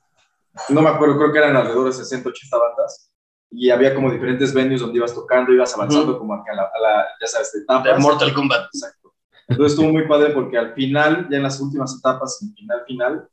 no 0.69 0.81
me 0.81 0.89
acuerdo, 0.89 1.17
creo 1.17 1.31
que 1.31 1.39
eran 1.39 1.55
alrededor 1.55 1.87
de 1.87 1.93
60, 1.93 2.29
80 2.29 2.57
bandas. 2.57 3.11
Y 3.49 3.69
había 3.69 3.93
como 3.93 4.11
diferentes 4.11 4.53
venues 4.53 4.81
donde 4.81 4.97
ibas 4.97 5.13
tocando, 5.13 5.51
ibas 5.53 5.73
avanzando 5.73 6.17
como 6.17 6.33
a 6.33 6.43
la, 6.55 6.63
a 6.63 6.79
la, 6.79 7.05
ya 7.19 7.27
sabes, 7.27 7.53
etapas. 7.55 7.83
De 7.83 7.99
Mortal 7.99 8.33
Kombat. 8.33 8.65
Exacto. 8.73 9.13
Entonces 9.47 9.73
estuvo 9.73 9.91
muy 9.91 10.07
padre 10.07 10.31
porque 10.31 10.57
al 10.57 10.73
final, 10.73 11.27
ya 11.29 11.37
en 11.37 11.43
las 11.43 11.59
últimas 11.59 11.93
etapas, 11.97 12.41
en 12.41 12.53
final, 12.55 12.83
final, 12.87 13.29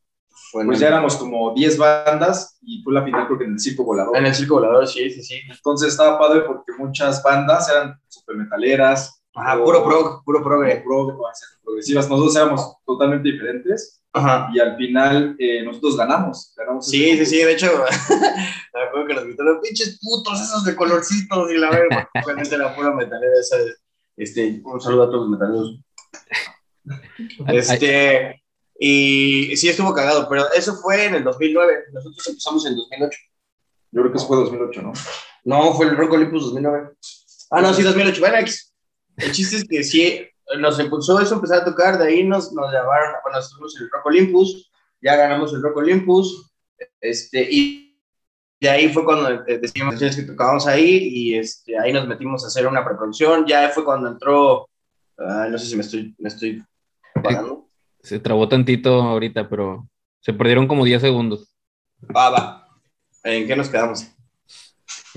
pues 0.52 0.80
ya 0.80 0.88
éramos 0.88 1.16
como 1.16 1.54
10 1.54 1.78
bandas 1.78 2.58
y 2.62 2.82
fue 2.82 2.92
la 2.92 3.04
final 3.04 3.26
creo 3.26 3.38
que 3.38 3.44
en 3.44 3.52
el 3.52 3.60
Circo 3.60 3.84
Volador. 3.84 4.16
En 4.16 4.26
el 4.26 4.34
Circo 4.34 4.54
Volador, 4.54 4.86
sí, 4.86 5.10
sí, 5.10 5.22
sí. 5.22 5.40
Entonces 5.48 5.90
estaba 5.90 6.18
padre 6.18 6.40
porque 6.40 6.72
muchas 6.78 7.22
bandas 7.22 7.70
eran 7.70 8.00
super 8.08 8.36
metaleras, 8.36 9.17
Ajá, 9.38 9.62
puro 9.62 9.84
prog, 9.84 10.24
puro 10.24 10.42
progre. 10.42 10.82
progresivas. 11.62 12.08
Nosotros 12.08 12.36
éramos 12.36 12.76
totalmente 12.84 13.30
diferentes. 13.30 14.02
Ajá. 14.12 14.50
Y 14.52 14.58
al 14.58 14.76
final 14.76 15.36
eh, 15.38 15.62
nosotros 15.62 15.96
ganamos. 15.96 16.52
ganamos 16.56 16.86
sí, 16.86 17.16
sí, 17.18 17.26
sí. 17.26 17.36
De 17.38 17.52
hecho, 17.52 17.66
me 18.74 18.80
acuerdo 18.80 19.06
que 19.06 19.14
nos 19.14 19.24
gritaron, 19.24 19.60
pinches 19.60 19.98
putos 20.00 20.40
esos 20.40 20.64
de 20.64 20.74
colorcitos. 20.74 21.50
Y 21.52 21.58
la 21.58 21.70
verdad, 21.70 22.08
realmente 22.14 22.54
era 22.54 22.74
pura 22.74 22.92
metalera. 22.92 23.32
Esa, 23.40 23.56
este, 24.16 24.60
un 24.64 24.80
saludo 24.80 25.04
a 25.04 25.06
todos 25.06 25.28
los 25.28 25.30
metaleros. 25.30 25.80
Este, 27.46 28.42
y 28.78 29.56
sí 29.56 29.68
estuvo 29.68 29.92
cagado, 29.92 30.28
pero 30.28 30.50
eso 30.52 30.74
fue 30.76 31.04
en 31.04 31.14
el 31.16 31.24
2009. 31.24 31.84
Nosotros 31.92 32.26
empezamos 32.26 32.66
en 32.66 32.76
2008. 32.76 33.18
Yo 33.90 34.02
creo 34.02 34.12
que 34.12 34.18
eso 34.18 34.26
fue 34.26 34.36
2008, 34.36 34.82
¿no? 34.82 34.92
No, 35.44 35.74
fue 35.74 35.86
el 35.86 35.96
Rock 35.96 36.12
Olympus 36.12 36.42
2009. 36.44 36.90
Ah, 37.50 37.62
no, 37.62 37.72
sí, 37.72 37.82
2008. 37.82 38.20
Bueno, 38.20 38.38
X. 38.38 38.74
El 39.18 39.32
chiste 39.32 39.56
es 39.56 39.64
que 39.68 39.82
sí, 39.82 40.26
nos 40.58 40.78
impulsó 40.80 41.20
eso, 41.20 41.34
empezar 41.34 41.62
a 41.62 41.64
tocar, 41.64 41.98
de 41.98 42.08
ahí 42.08 42.24
nos, 42.24 42.52
nos 42.52 42.72
llamaron, 42.72 43.14
bueno, 43.22 43.38
estuvimos 43.38 43.76
en 43.76 43.84
el 43.84 43.90
Rock 43.90 44.06
Olympus, 44.06 44.70
ya 45.00 45.16
ganamos 45.16 45.52
el 45.52 45.62
Rock 45.62 45.76
Olympus, 45.76 46.52
este, 47.00 47.46
y 47.50 48.00
de 48.60 48.70
ahí 48.70 48.88
fue 48.88 49.04
cuando 49.04 49.42
decidimos 49.44 49.96
que 49.96 50.22
tocábamos 50.22 50.66
ahí, 50.66 51.08
y 51.12 51.34
este, 51.34 51.78
ahí 51.78 51.92
nos 51.92 52.06
metimos 52.06 52.44
a 52.44 52.48
hacer 52.48 52.66
una 52.66 52.84
preproducción, 52.84 53.44
ya 53.46 53.68
fue 53.70 53.84
cuando 53.84 54.08
entró, 54.08 54.68
no 55.16 55.58
sé 55.58 55.66
si 55.66 55.76
me 55.76 55.82
estoy, 55.82 56.14
me 56.18 56.28
estoy 56.28 56.62
pagando. 57.22 57.68
Se 58.00 58.20
trabó 58.20 58.48
tantito 58.48 59.02
ahorita, 59.02 59.48
pero 59.48 59.88
se 60.20 60.32
perdieron 60.32 60.68
como 60.68 60.84
10 60.84 61.02
segundos. 61.02 61.54
Ah, 62.14 62.30
va. 62.30 62.68
¿En 63.24 63.46
qué 63.46 63.56
nos 63.56 63.68
quedamos? 63.68 64.06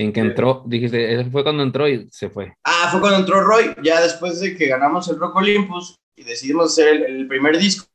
En 0.01 0.11
que 0.11 0.19
entró, 0.19 0.63
dijiste, 0.65 1.23
fue 1.25 1.43
cuando 1.43 1.61
entró 1.61 1.87
y 1.87 2.09
se 2.11 2.29
fue. 2.29 2.55
Ah, 2.63 2.87
fue 2.89 2.99
cuando 2.99 3.19
entró 3.19 3.39
Roy, 3.41 3.75
ya 3.83 4.01
después 4.01 4.39
de 4.39 4.57
que 4.57 4.65
ganamos 4.65 5.07
el 5.09 5.19
Rock 5.19 5.35
Olympus 5.35 5.95
y 6.15 6.23
decidimos 6.23 6.71
hacer 6.71 7.03
el, 7.03 7.27
primer 7.27 7.59
disco, 7.59 7.85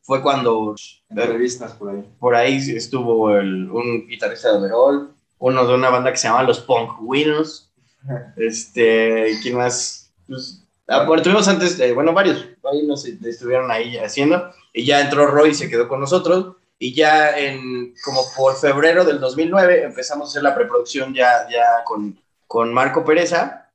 fue 0.00 0.20
cuando... 0.20 0.74
De 1.08 1.24
revistas 1.24 1.74
por 1.74 1.90
ahí. 1.90 2.04
Por 2.18 2.34
ahí 2.34 2.56
estuvo 2.56 3.30
el, 3.30 3.70
un 3.70 4.08
guitarrista 4.08 4.50
de 4.50 4.58
overall, 4.58 5.14
uno 5.38 5.66
de 5.68 5.74
una 5.74 5.88
banda 5.90 6.10
que 6.10 6.18
se 6.18 6.26
llama 6.26 6.42
Los 6.42 6.58
Punk 6.58 7.00
Winners, 7.00 7.70
este, 8.36 9.38
¿quién 9.40 9.56
más? 9.56 10.12
Pues, 10.26 10.66
ah, 10.88 11.04
bueno, 11.04 11.22
tuvimos 11.22 11.46
antes, 11.46 11.78
eh, 11.78 11.92
bueno, 11.92 12.12
varios, 12.12 12.44
ahí 12.72 12.84
nos 12.84 13.04
estuvieron 13.04 13.70
ahí 13.70 13.96
haciendo, 13.98 14.50
y 14.72 14.84
ya 14.84 15.00
entró 15.00 15.28
Roy 15.28 15.50
y 15.50 15.54
se 15.54 15.70
quedó 15.70 15.86
con 15.86 16.00
nosotros, 16.00 16.56
y 16.78 16.94
ya 16.94 17.36
en 17.36 17.94
como 18.04 18.22
por 18.36 18.56
febrero 18.56 19.04
del 19.04 19.20
2009 19.20 19.84
empezamos 19.84 20.28
a 20.28 20.30
hacer 20.30 20.42
la 20.42 20.54
preproducción 20.54 21.12
ya, 21.14 21.48
ya 21.50 21.84
con, 21.84 22.18
con 22.46 22.72
Marco 22.72 23.04
Pereza, 23.04 23.70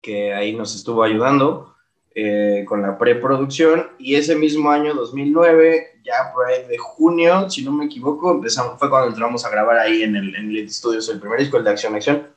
que 0.00 0.34
ahí 0.34 0.54
nos 0.54 0.74
estuvo 0.74 1.02
ayudando. 1.02 1.72
eh, 2.14 2.64
con 2.66 2.82
la 2.82 2.98
preproducción 2.98 3.92
y 3.98 4.16
ese 4.16 4.36
mismo 4.36 4.70
año 4.70 4.94
2009, 4.94 6.00
ya 6.04 6.32
por 6.32 6.46
ahí 6.46 6.66
de 6.66 6.76
junio, 6.76 7.48
si 7.48 7.64
no 7.64 7.72
me 7.72 7.86
equivoco, 7.86 8.32
empezamos, 8.32 8.78
fue 8.78 8.90
cuando 8.90 9.08
entramos 9.08 9.44
a 9.44 9.50
grabar 9.50 9.78
ahí 9.78 10.02
en 10.02 10.16
el, 10.16 10.34
en 10.34 10.50
el 10.54 10.70
Studios, 10.70 11.08
el 11.08 11.20
primer 11.20 11.38
disco, 11.38 11.56
el 11.56 11.64
de 11.64 11.70
Acción 11.70 11.94
Acción. 11.94 12.28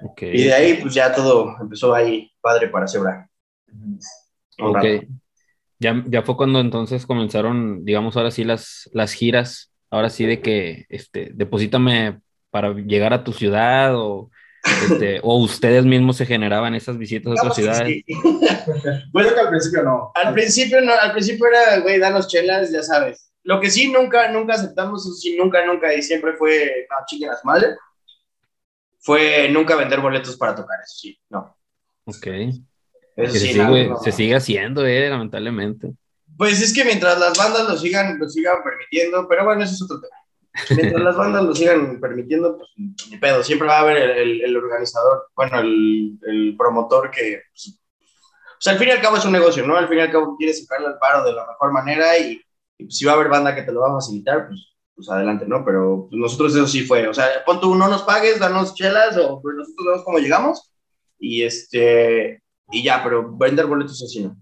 Okay. 0.00 0.34
Y 0.34 0.44
de 0.44 0.52
ahí 0.52 0.74
pues 0.82 0.92
ya 0.94 1.14
todo 1.14 1.56
empezó 1.60 1.94
ahí 1.94 2.30
padre 2.40 2.68
para 2.68 2.88
Zebra. 2.88 3.30
Ok. 4.58 4.84
Ya, 5.78 6.02
ya 6.06 6.22
fue 6.22 6.36
cuando 6.36 6.60
entonces 6.60 7.06
comenzaron, 7.06 7.84
digamos, 7.84 8.16
ahora 8.16 8.30
sí 8.30 8.44
las, 8.44 8.88
las 8.92 9.12
giras, 9.12 9.72
ahora 9.90 10.10
sí 10.10 10.24
de 10.24 10.40
que, 10.40 10.86
este, 10.88 11.30
deposítame 11.34 12.20
para 12.50 12.72
llegar 12.72 13.12
a 13.12 13.24
tu 13.24 13.32
ciudad 13.32 13.96
o, 13.96 14.30
este, 14.64 15.20
o 15.22 15.38
ustedes 15.38 15.84
mismos 15.84 16.16
se 16.16 16.26
generaban 16.26 16.74
esas 16.74 16.96
visitas 16.96 17.32
a 17.32 17.42
otras 17.42 17.54
ciudades. 17.56 18.02
bueno, 19.12 19.34
que 19.34 19.40
al 19.40 19.48
principio 19.50 19.82
no. 19.82 20.12
Al 20.14 20.32
principio 20.32 20.80
no, 20.80 20.92
al 20.92 21.12
principio 21.12 21.46
era, 21.48 21.80
güey, 21.80 21.98
danos 21.98 22.28
chelas, 22.28 22.70
ya 22.70 22.82
sabes. 22.82 23.32
Lo 23.42 23.60
que 23.60 23.70
sí 23.70 23.92
nunca, 23.92 24.30
nunca 24.30 24.54
aceptamos, 24.54 25.20
sí, 25.20 25.36
nunca, 25.36 25.66
nunca, 25.66 25.92
y 25.92 26.02
siempre 26.02 26.32
fue, 26.34 26.86
no, 26.88 26.96
chiquen 27.06 27.28
las 27.28 27.44
madres, 27.44 27.76
fue 29.00 29.50
nunca 29.50 29.76
vender 29.76 30.00
boletos 30.00 30.36
para 30.36 30.54
tocar, 30.54 30.78
eso 30.82 30.96
sí, 30.98 31.18
no. 31.28 31.54
Ok. 32.06 32.26
Eso 33.16 33.32
sí, 33.32 33.38
se, 33.38 33.52
sigue, 33.52 33.92
se 34.02 34.12
sigue 34.12 34.34
haciendo, 34.34 34.84
eh, 34.86 35.08
lamentablemente. 35.08 35.92
Pues 36.36 36.60
es 36.60 36.74
que 36.74 36.84
mientras 36.84 37.18
las 37.18 37.36
bandas 37.38 37.68
lo 37.68 37.76
sigan, 37.76 38.18
lo 38.18 38.28
sigan 38.28 38.56
permitiendo, 38.64 39.28
pero 39.28 39.44
bueno, 39.44 39.62
eso 39.62 39.74
es 39.74 39.82
otro 39.82 40.00
tema. 40.00 40.16
Mientras 40.70 41.02
las 41.02 41.16
bandas 41.16 41.44
lo 41.44 41.54
sigan 41.54 42.00
permitiendo, 42.00 42.56
pues 42.58 42.70
ni 42.76 43.16
pedo. 43.18 43.42
Siempre 43.42 43.68
va 43.68 43.78
a 43.78 43.80
haber 43.80 43.96
el, 43.96 44.40
el, 44.42 44.56
organizador, 44.56 45.26
bueno, 45.34 45.60
el, 45.60 46.18
el 46.26 46.56
promotor 46.56 47.10
que. 47.10 47.42
Pues, 47.50 47.80
o 48.08 48.60
sea, 48.64 48.72
al 48.72 48.78
fin 48.78 48.88
y 48.88 48.92
al 48.92 49.00
cabo 49.00 49.16
es 49.16 49.24
un 49.24 49.32
negocio, 49.32 49.66
¿no? 49.66 49.76
Al 49.76 49.88
fin 49.88 49.98
y 49.98 50.00
al 50.00 50.12
cabo 50.12 50.36
quieres 50.36 50.64
sacarle 50.64 50.88
al 50.88 50.98
paro 50.98 51.24
de 51.24 51.32
la 51.32 51.46
mejor 51.46 51.72
manera 51.72 52.16
y, 52.18 52.40
y 52.78 52.84
pues, 52.84 52.96
si 52.96 53.04
va 53.04 53.12
a 53.12 53.14
haber 53.16 53.28
banda 53.28 53.54
que 53.54 53.62
te 53.62 53.72
lo 53.72 53.80
va 53.80 53.90
a 53.90 53.94
facilitar, 53.94 54.46
pues, 54.46 54.74
pues 54.94 55.10
adelante, 55.10 55.44
¿no? 55.46 55.64
Pero 55.64 56.06
pues, 56.08 56.20
nosotros 56.20 56.54
eso 56.54 56.66
sí 56.68 56.82
fue. 56.82 57.08
O 57.08 57.14
sea, 57.14 57.44
pon 57.44 57.60
tú, 57.60 57.74
no 57.74 57.88
nos 57.88 58.02
pagues, 58.02 58.38
danos 58.38 58.74
chelas 58.74 59.16
o 59.18 59.40
pues, 59.42 59.56
nosotros 59.56 59.86
vemos 59.86 60.04
cómo 60.04 60.18
llegamos 60.18 60.72
y 61.18 61.42
este. 61.42 62.42
Y 62.70 62.82
ya, 62.82 63.02
pero 63.02 63.36
vender 63.36 63.66
boletos 63.66 64.02
así 64.02 64.24
no. 64.24 64.36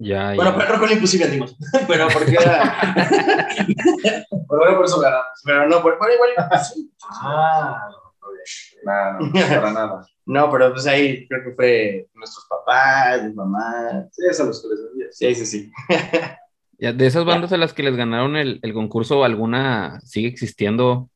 Ya, 0.00 0.32
bueno, 0.34 0.56
ya. 0.56 0.66
pero 0.66 0.78
con 0.78 0.90
imposible 0.90 1.26
dimos. 1.26 1.56
pero 1.88 2.06
porque 2.08 2.32
era. 2.32 2.76
pero 4.30 4.46
bueno, 4.48 4.76
por 4.76 4.84
eso 4.84 5.00
ganamos. 5.00 5.42
Pero 5.44 5.68
no, 5.68 5.82
por, 5.82 5.98
por 5.98 6.08
igual. 6.10 6.30
Sí. 6.62 6.92
Ah, 7.10 7.88
no, 8.84 9.20
no, 9.20 9.30
para 9.32 9.72
nada. 9.72 10.06
No, 10.24 10.50
pero 10.50 10.72
pues 10.72 10.86
ahí 10.86 11.26
creo 11.26 11.42
que 11.42 11.54
fue 11.54 12.08
nuestros 12.14 12.46
papás, 12.48 13.24
mi 13.24 13.32
mamá. 13.32 14.06
Sí, 14.12 14.22
es 14.30 14.38
a 14.38 14.44
los 14.44 14.62
que 14.62 14.68
les 14.68 14.84
vendía. 14.84 15.06
Sí, 15.10 15.34
sí, 15.34 15.46
sí. 15.46 15.72
ya, 16.78 16.92
de 16.92 17.06
esas 17.06 17.24
bandas 17.24 17.52
a 17.52 17.56
las 17.56 17.72
que 17.72 17.82
les 17.82 17.96
ganaron 17.96 18.36
el, 18.36 18.60
el 18.62 18.74
concurso, 18.74 19.24
¿alguna 19.24 20.00
sigue 20.04 20.28
existiendo? 20.28 21.10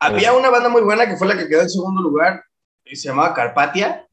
Había 0.00 0.32
una 0.32 0.48
banda 0.48 0.68
muy 0.68 0.82
buena 0.82 1.06
que 1.06 1.16
fue 1.16 1.26
la 1.26 1.36
que 1.36 1.48
quedó 1.48 1.62
en 1.62 1.68
segundo 1.68 2.00
lugar, 2.00 2.44
y 2.84 2.96
se 2.96 3.08
llamaba 3.08 3.34
Carpatia 3.34 4.07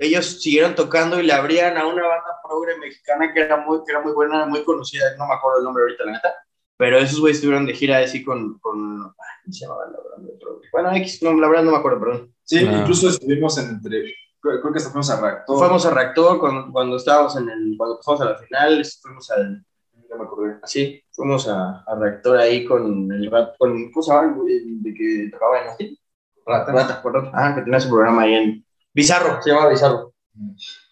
ellos 0.00 0.40
siguieron 0.40 0.74
tocando 0.74 1.20
y 1.20 1.26
le 1.26 1.32
abrían 1.32 1.76
a 1.76 1.86
una 1.86 2.06
banda 2.06 2.40
progre 2.42 2.78
mexicana 2.78 3.32
que 3.32 3.40
era 3.40 3.58
muy, 3.58 3.84
que 3.84 3.92
era 3.92 4.00
muy 4.00 4.12
buena, 4.12 4.46
muy 4.46 4.64
conocida, 4.64 5.04
no 5.18 5.26
me 5.26 5.34
acuerdo 5.34 5.58
el 5.58 5.64
nombre 5.64 5.82
ahorita, 5.82 6.04
la 6.06 6.12
neta, 6.12 6.34
pero 6.78 6.98
esos 6.98 7.20
güeyes 7.20 7.36
estuvieron 7.36 7.66
de 7.66 7.74
gira 7.74 7.98
así 7.98 8.24
con, 8.24 8.58
con 8.60 9.02
¿cómo 9.02 9.14
se 9.52 9.66
llamaba 9.66 9.84
la 9.86 9.98
banda 10.16 10.32
progre? 10.40 10.68
Bueno, 10.72 10.96
X, 10.96 11.22
no, 11.22 11.34
la 11.34 11.48
verdad 11.48 11.64
no 11.64 11.72
me 11.72 11.76
acuerdo, 11.76 12.00
perdón. 12.00 12.34
Sí, 12.42 12.66
ah. 12.66 12.78
incluso 12.80 13.10
estuvimos 13.10 13.58
en 13.58 13.68
entre, 13.68 14.14
creo 14.40 14.72
que 14.72 14.78
hasta 14.78 14.90
fuimos 14.90 15.10
a 15.10 15.20
Reactor. 15.20 15.58
Fuimos 15.58 15.84
a 15.84 15.90
Reactor 15.90 16.40
cuando, 16.40 16.72
cuando 16.72 16.96
estábamos 16.96 17.36
en 17.36 17.50
el, 17.50 17.74
cuando 17.76 17.98
pasamos 17.98 18.22
a 18.22 18.24
la 18.24 18.38
final, 18.38 18.82
fuimos 19.02 19.30
al, 19.30 19.62
ya 20.08 20.16
me 20.16 20.24
acordé. 20.24 20.56
Sí, 20.64 21.02
fuimos 21.12 21.46
a, 21.46 21.84
a 21.86 21.94
Reactor 21.96 22.38
ahí 22.38 22.64
con 22.64 23.12
el, 23.12 23.30
con, 23.58 23.92
¿cómo 23.92 24.02
se 24.02 24.12
llama? 24.12 24.34
De 24.46 24.94
que 24.94 25.28
tocaba 25.30 25.60
en 25.60 25.68
así. 25.68 26.00
Rata. 26.46 26.72
Rata, 26.72 27.02
por 27.02 27.30
Ah, 27.34 27.54
que 27.54 27.62
tenía 27.62 27.78
su 27.78 27.90
programa 27.90 28.22
ahí 28.22 28.34
en 28.34 28.64
Bizarro, 28.92 29.40
se 29.42 29.50
llama 29.50 29.68
Bizarro. 29.68 30.12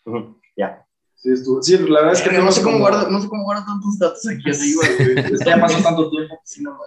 Uh 0.05 0.12
-huh. 0.12 0.40
Ya. 0.57 0.85
Sí, 1.14 1.33
estuvo. 1.33 1.61
sí, 1.61 1.76
la 1.78 2.00
verdad 2.00 2.12
es 2.12 2.23
que 2.23 2.31
no, 2.31 2.45
no 2.45 2.52
sé 2.52 2.62
cómo 2.62 2.78
guardo, 2.78 3.11
no 3.11 3.21
sé 3.21 3.28
cómo 3.28 3.43
guardo 3.43 3.64
tantos 3.67 3.99
datos 3.99 4.23
aquí 4.28 4.50
así, 4.50 4.75
güey. 4.76 5.19
es 5.19 5.40
que 5.40 5.50
ya 5.50 5.61
pasó 5.61 5.83
tanto 5.83 6.09
tiempo. 6.11 6.38
Sí, 6.45 6.62
no, 6.62 6.78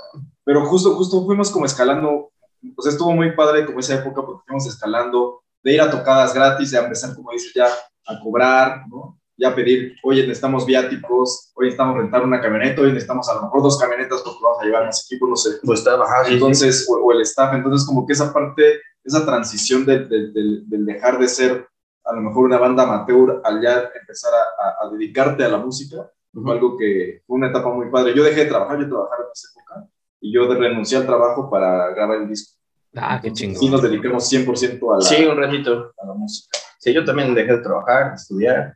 Pero 0.45 0.65
justo, 0.67 0.95
justo 0.95 1.25
fuimos 1.25 1.51
como 1.51 1.65
escalando, 1.65 2.31
pues 2.75 2.87
estuvo 2.87 3.11
muy 3.11 3.35
padre 3.35 3.65
como 3.65 3.79
esa 3.79 3.95
época 3.95 4.21
porque 4.25 4.43
fuimos 4.47 4.65
escalando, 4.67 5.41
de 5.61 5.73
ir 5.73 5.81
a 5.81 5.91
tocadas 5.91 6.33
gratis, 6.33 6.71
de 6.71 6.77
empezar, 6.77 7.13
como 7.13 7.31
dices, 7.31 7.51
ya 7.53 7.67
a 8.07 8.19
cobrar, 8.21 8.87
¿no? 8.87 9.19
Ya 9.37 9.53
pedir, 9.53 9.95
oye, 10.03 10.21
necesitamos 10.21 10.65
viáticos, 10.65 11.51
hoy 11.55 11.65
necesitamos 11.65 11.97
rentar 11.97 12.23
una 12.23 12.39
camioneta, 12.39 12.81
hoy 12.81 12.93
necesitamos 12.93 13.27
a 13.27 13.35
lo 13.35 13.41
mejor 13.43 13.63
dos 13.63 13.77
camionetas 13.77 14.21
porque 14.21 14.39
vamos 14.41 14.59
a 14.61 14.65
llevar 14.65 14.85
más 14.85 15.05
equipo, 15.05 15.27
no 15.27 15.35
sé. 15.35 15.51
Pues 15.63 15.79
está 15.79 15.97
bajado. 15.97 16.27
Entonces, 16.27 16.87
o, 16.89 16.93
o 16.95 17.11
el 17.11 17.21
staff, 17.21 17.53
entonces 17.53 17.85
como 17.85 18.05
que 18.05 18.13
esa 18.13 18.31
parte 18.31 18.79
esa 19.03 19.25
transición 19.25 19.85
del 19.85 20.07
de, 20.07 20.31
de, 20.31 20.61
de, 20.65 20.93
dejar 20.93 21.19
de 21.19 21.27
ser 21.27 21.67
a 22.03 22.13
lo 22.13 22.21
mejor 22.21 22.45
una 22.45 22.57
banda 22.57 22.83
amateur 22.83 23.41
al 23.43 23.61
ya 23.61 23.89
empezar 23.99 24.31
a, 24.33 24.63
a, 24.63 24.87
a 24.87 24.91
dedicarte 24.91 25.43
a 25.43 25.49
la 25.49 25.57
música, 25.57 26.09
uh 26.33 26.41
-huh. 26.41 26.51
algo 26.51 26.77
que 26.77 27.21
fue 27.25 27.37
una 27.37 27.49
etapa 27.49 27.73
muy 27.73 27.89
padre. 27.89 28.13
Yo 28.15 28.23
dejé 28.23 28.41
de 28.41 28.49
trabajar, 28.49 28.79
yo 28.79 28.87
trabajaba 28.87 29.23
en 29.23 29.29
esa 29.33 29.47
época, 29.51 29.87
y 30.19 30.33
yo 30.33 30.53
renuncié 30.53 30.97
al 30.97 31.05
trabajo 31.05 31.49
para 31.49 31.89
grabar 31.91 32.21
el 32.21 32.27
disco. 32.27 32.57
Ah, 32.95 33.19
qué 33.21 33.31
chingón. 33.31 33.59
Sí, 33.59 33.69
nos 33.69 33.81
dedicamos 33.81 34.31
100% 34.31 34.93
a 34.93 34.97
la, 34.97 35.01
sí, 35.01 35.25
un 35.25 35.37
ratito. 35.37 35.93
a 35.97 36.05
la 36.05 36.13
música. 36.13 36.57
Sí, 36.77 36.93
yo 36.93 37.05
también 37.05 37.33
dejé 37.33 37.53
de 37.53 37.59
trabajar, 37.59 38.09
de 38.09 38.15
estudiar, 38.15 38.75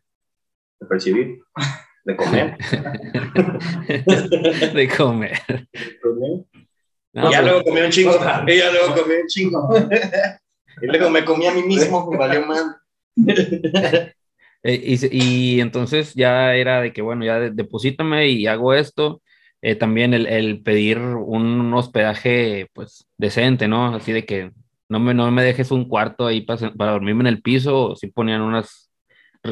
de 0.79 0.87
percibir, 0.87 1.43
de 2.05 2.15
comer. 2.15 2.57
de 4.73 4.89
comer. 4.95 5.41
No, 7.15 7.29
y 7.29 7.31
ya 7.31 7.39
pero... 7.39 7.53
luego 7.53 7.63
comí 7.63 7.81
un 7.81 7.91
chingo. 7.91 8.19
Y 8.45 8.57
ya 8.57 8.71
luego 8.71 8.95
comí 8.95 9.15
un 9.15 9.27
chingo. 9.27 9.69
y 10.81 10.85
luego 10.85 11.09
me 11.09 11.25
comí 11.25 11.47
a 11.47 11.53
mí 11.53 11.63
mismo, 11.63 12.11
me 12.11 12.17
valió 12.17 12.45
mal. 12.45 12.75
Eh, 14.67 14.81
y, 14.83 15.55
y, 15.55 15.61
entonces 15.61 16.15
ya 16.15 16.55
era 16.55 16.81
de 16.81 16.91
que, 16.91 17.03
bueno, 17.03 17.23
ya 17.23 17.39
deposítame 17.39 18.29
y 18.29 18.47
hago 18.47 18.73
esto. 18.73 19.21
Eh, 19.61 19.75
también 19.75 20.15
el, 20.15 20.25
el, 20.25 20.63
pedir 20.63 20.97
un 20.97 21.71
hospedaje, 21.71 22.67
pues, 22.73 23.05
decente, 23.15 23.67
¿no? 23.67 23.93
Así 23.93 24.11
de 24.11 24.25
que 24.25 24.53
no 24.89 24.99
me, 24.99 25.13
no 25.13 25.29
me 25.29 25.43
dejes 25.43 25.69
un 25.69 25.87
cuarto 25.87 26.25
ahí 26.25 26.41
para, 26.41 26.73
para 26.73 26.93
dormirme 26.93 27.21
en 27.21 27.27
el 27.27 27.43
piso, 27.43 27.89
o 27.89 27.95
si 27.95 28.07
ponían 28.07 28.41
unos 28.41 28.89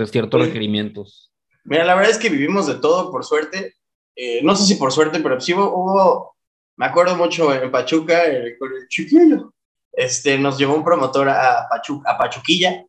ciertos 0.08 0.42
sí. 0.42 0.48
requerimientos. 0.48 1.32
Mira, 1.64 1.86
la 1.86 1.94
verdad 1.94 2.10
es 2.10 2.18
que 2.18 2.30
vivimos 2.30 2.66
de 2.66 2.76
todo, 2.76 3.12
por 3.12 3.24
suerte. 3.24 3.76
Eh, 4.16 4.42
no 4.44 4.56
sé 4.56 4.66
si 4.66 4.76
por 4.80 4.92
suerte, 4.92 5.20
pero 5.20 5.40
sí 5.40 5.54
hubo, 5.54 5.76
hubo 5.76 6.33
me 6.76 6.86
acuerdo 6.86 7.16
mucho 7.16 7.54
en 7.54 7.72
Pachuca, 7.72 8.24
el, 8.26 8.58
con 8.58 8.72
el 8.74 8.88
chiquillo, 8.88 9.54
este, 9.92 10.38
nos 10.38 10.58
llevó 10.58 10.76
un 10.76 10.84
promotor 10.84 11.30
a, 11.30 11.68
Pachu, 11.70 12.02
a 12.06 12.18
Pachuquilla 12.18 12.86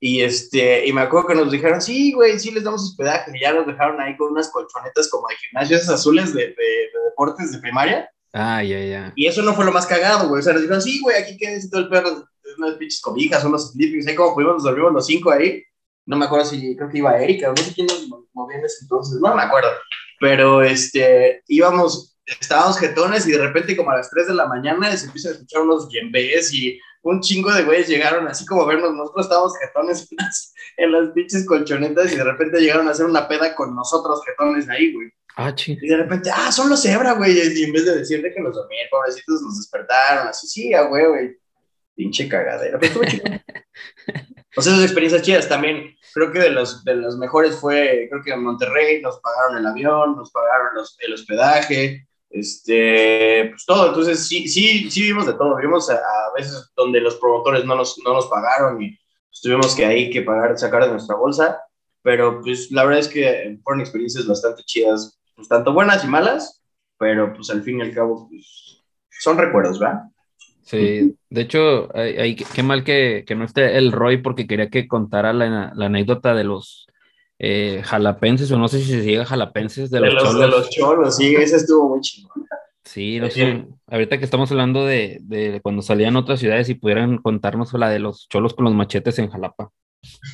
y, 0.00 0.22
este, 0.22 0.86
y 0.86 0.92
me 0.92 1.02
acuerdo 1.02 1.28
que 1.28 1.34
nos 1.34 1.50
dijeron, 1.50 1.80
sí, 1.80 2.12
güey, 2.12 2.38
sí 2.38 2.50
les 2.50 2.64
damos 2.64 2.82
hospedaje. 2.82 3.30
Y 3.34 3.40
ya 3.40 3.52
nos 3.52 3.66
dejaron 3.66 4.00
ahí 4.00 4.16
con 4.16 4.32
unas 4.32 4.50
colchonetas 4.50 5.08
como 5.10 5.28
de 5.28 5.36
gimnasios 5.36 5.88
azules 5.88 6.34
de, 6.34 6.42
de, 6.42 6.48
de 6.48 7.04
deportes 7.08 7.52
de 7.52 7.58
primaria. 7.58 8.10
Ah, 8.32 8.62
ya, 8.62 8.78
ya. 8.78 9.12
Y 9.16 9.26
eso 9.26 9.42
no 9.42 9.54
fue 9.54 9.64
lo 9.64 9.72
más 9.72 9.86
cagado, 9.86 10.28
güey. 10.28 10.40
O 10.40 10.42
sea, 10.42 10.52
nos 10.52 10.62
dijeron, 10.62 10.82
sí, 10.82 11.00
güey, 11.00 11.16
aquí 11.16 11.38
quédense 11.38 11.70
todo 11.70 11.82
el 11.82 11.88
perro, 11.88 12.26
unas 12.58 12.74
pinches 12.74 13.00
cobijas, 13.00 13.44
unos 13.44 13.72
sleepings, 13.72 14.06
ahí 14.06 14.14
como 14.14 14.34
fuimos, 14.34 14.54
nos 14.54 14.64
dormimos 14.64 14.92
los 14.92 15.06
cinco 15.06 15.30
ahí. 15.30 15.62
No 16.04 16.16
me 16.16 16.26
acuerdo 16.26 16.44
si, 16.44 16.76
creo 16.76 16.88
que 16.88 16.98
iba 16.98 17.18
Erika, 17.18 17.48
no 17.48 17.56
sé 17.56 17.74
quién 17.74 17.86
nos 17.86 18.06
movía 18.32 18.58
en 18.58 18.64
ese 18.64 18.84
entonces, 18.84 19.20
no 19.20 19.34
me 19.34 19.42
acuerdo. 19.42 19.70
Pero, 20.20 20.62
este, 20.62 21.42
íbamos 21.48 22.15
estábamos 22.26 22.78
jetones 22.78 23.26
y 23.26 23.32
de 23.32 23.38
repente 23.38 23.76
como 23.76 23.90
a 23.90 23.96
las 23.96 24.10
3 24.10 24.28
de 24.28 24.34
la 24.34 24.46
mañana 24.46 24.96
se 24.96 25.06
empiezan 25.06 25.32
a 25.32 25.34
escuchar 25.34 25.62
unos 25.62 25.88
yembes 25.88 26.52
y 26.52 26.78
un 27.02 27.20
chingo 27.20 27.52
de 27.52 27.62
güeyes 27.62 27.88
llegaron 27.88 28.26
así 28.26 28.44
como 28.44 28.62
a 28.62 28.66
vernos, 28.66 28.92
nosotros 28.92 29.26
estábamos 29.26 29.52
jetones 29.58 30.08
en 30.10 30.16
las, 30.18 30.54
en 30.76 30.92
las 30.92 31.10
pinches 31.10 31.46
colchonetas 31.46 32.12
y 32.12 32.16
de 32.16 32.24
repente 32.24 32.60
llegaron 32.60 32.88
a 32.88 32.90
hacer 32.90 33.06
una 33.06 33.28
peda 33.28 33.54
con 33.54 33.74
nosotros 33.74 34.20
jetones 34.26 34.68
ahí, 34.68 34.92
güey. 34.92 35.08
Ah, 35.36 35.54
ching. 35.54 35.78
Y 35.80 35.88
de 35.88 35.98
repente, 35.98 36.30
ah, 36.34 36.50
son 36.50 36.70
los 36.70 36.80
cebra, 36.80 37.12
güey, 37.12 37.36
y 37.36 37.64
en 37.64 37.72
vez 37.72 37.84
de 37.84 37.98
decirle 37.98 38.32
que 38.34 38.40
los 38.40 38.54
dormir, 38.54 38.86
pobrecitos, 38.90 39.42
nos 39.42 39.58
despertaron, 39.58 40.28
así, 40.28 40.46
sí, 40.48 40.74
ah, 40.74 40.82
güey, 40.82 41.06
güey, 41.06 41.36
pinche 41.94 42.28
cagadera, 42.28 42.78
pero 42.78 42.92
estuvo 42.92 43.04
chido. 43.04 43.24
pues 44.54 44.66
esas 44.66 44.82
experiencias 44.82 45.22
chidas 45.22 45.48
también, 45.48 45.94
creo 46.14 46.32
que 46.32 46.38
de 46.38 46.50
los, 46.50 46.82
de 46.84 46.94
los 46.94 47.18
mejores 47.18 47.56
fue, 47.56 48.08
creo 48.10 48.22
que 48.24 48.32
en 48.32 48.42
Monterrey 48.42 49.02
nos 49.02 49.20
pagaron 49.20 49.58
el 49.58 49.66
avión, 49.66 50.16
nos 50.16 50.30
pagaron 50.32 50.74
los, 50.74 50.96
el 51.00 51.12
hospedaje, 51.12 52.05
este, 52.30 53.48
pues 53.50 53.64
todo, 53.64 53.88
entonces 53.88 54.26
sí, 54.26 54.48
sí, 54.48 54.90
sí 54.90 55.02
vimos 55.02 55.26
de 55.26 55.34
todo, 55.34 55.56
vimos 55.56 55.88
a, 55.90 55.94
a, 55.94 56.32
veces 56.36 56.70
donde 56.76 57.00
los 57.00 57.16
promotores 57.16 57.64
no 57.64 57.74
nos, 57.74 57.98
no 58.04 58.14
nos 58.14 58.26
pagaron 58.26 58.82
y 58.82 58.90
pues, 58.90 59.40
tuvimos 59.42 59.74
que 59.74 59.84
ahí 59.84 60.10
que 60.10 60.22
pagar, 60.22 60.58
sacar 60.58 60.84
de 60.84 60.90
nuestra 60.90 61.16
bolsa, 61.16 61.60
pero 62.02 62.40
pues 62.40 62.70
la 62.70 62.84
verdad 62.84 63.00
es 63.00 63.08
que 63.08 63.58
fueron 63.62 63.80
experiencias 63.80 64.26
bastante 64.26 64.62
chidas, 64.64 65.18
pues 65.34 65.48
tanto 65.48 65.72
buenas 65.72 66.04
y 66.04 66.08
malas, 66.08 66.62
pero 66.98 67.32
pues 67.32 67.50
al 67.50 67.62
fin 67.62 67.78
y 67.78 67.82
al 67.82 67.94
cabo 67.94 68.28
pues, 68.28 68.82
son 69.20 69.38
recuerdos, 69.38 69.78
¿verdad? 69.78 70.02
Sí, 70.62 71.16
de 71.30 71.40
hecho, 71.40 71.88
hay, 71.96 72.16
hay, 72.16 72.34
qué 72.34 72.62
mal 72.64 72.82
que, 72.82 73.24
que, 73.24 73.36
no 73.36 73.44
esté 73.44 73.78
el 73.78 73.92
Roy 73.92 74.16
porque 74.16 74.48
quería 74.48 74.68
que 74.68 74.88
contara 74.88 75.32
la, 75.32 75.72
la 75.76 75.86
anécdota 75.86 76.34
de 76.34 76.42
los 76.42 76.88
eh, 77.38 77.82
jalapenses, 77.84 78.50
o 78.50 78.58
no 78.58 78.68
sé 78.68 78.80
si 78.80 78.90
se 78.90 79.02
llega 79.02 79.24
jalapenses 79.24 79.90
de, 79.90 80.00
los, 80.00 80.14
cholos. 80.22 80.40
De 80.40 80.48
los 80.48 80.70
cholos, 80.70 81.16
sí, 81.16 81.34
ese 81.34 81.56
estuvo 81.56 81.88
muy 81.90 82.00
chingón. 82.00 82.46
Sí, 82.84 83.18
no 83.18 83.28
sé, 83.30 83.66
ahorita 83.88 84.18
que 84.18 84.24
estamos 84.24 84.50
hablando 84.52 84.86
de, 84.86 85.18
de, 85.22 85.60
cuando 85.60 85.82
salían 85.82 86.16
otras 86.16 86.38
ciudades 86.38 86.68
y 86.68 86.74
pudieran 86.74 87.18
contarnos 87.18 87.72
la 87.74 87.90
de 87.90 87.98
los 87.98 88.28
cholos 88.28 88.54
con 88.54 88.64
los 88.64 88.74
machetes 88.74 89.18
en 89.18 89.28
Jalapa. 89.28 89.70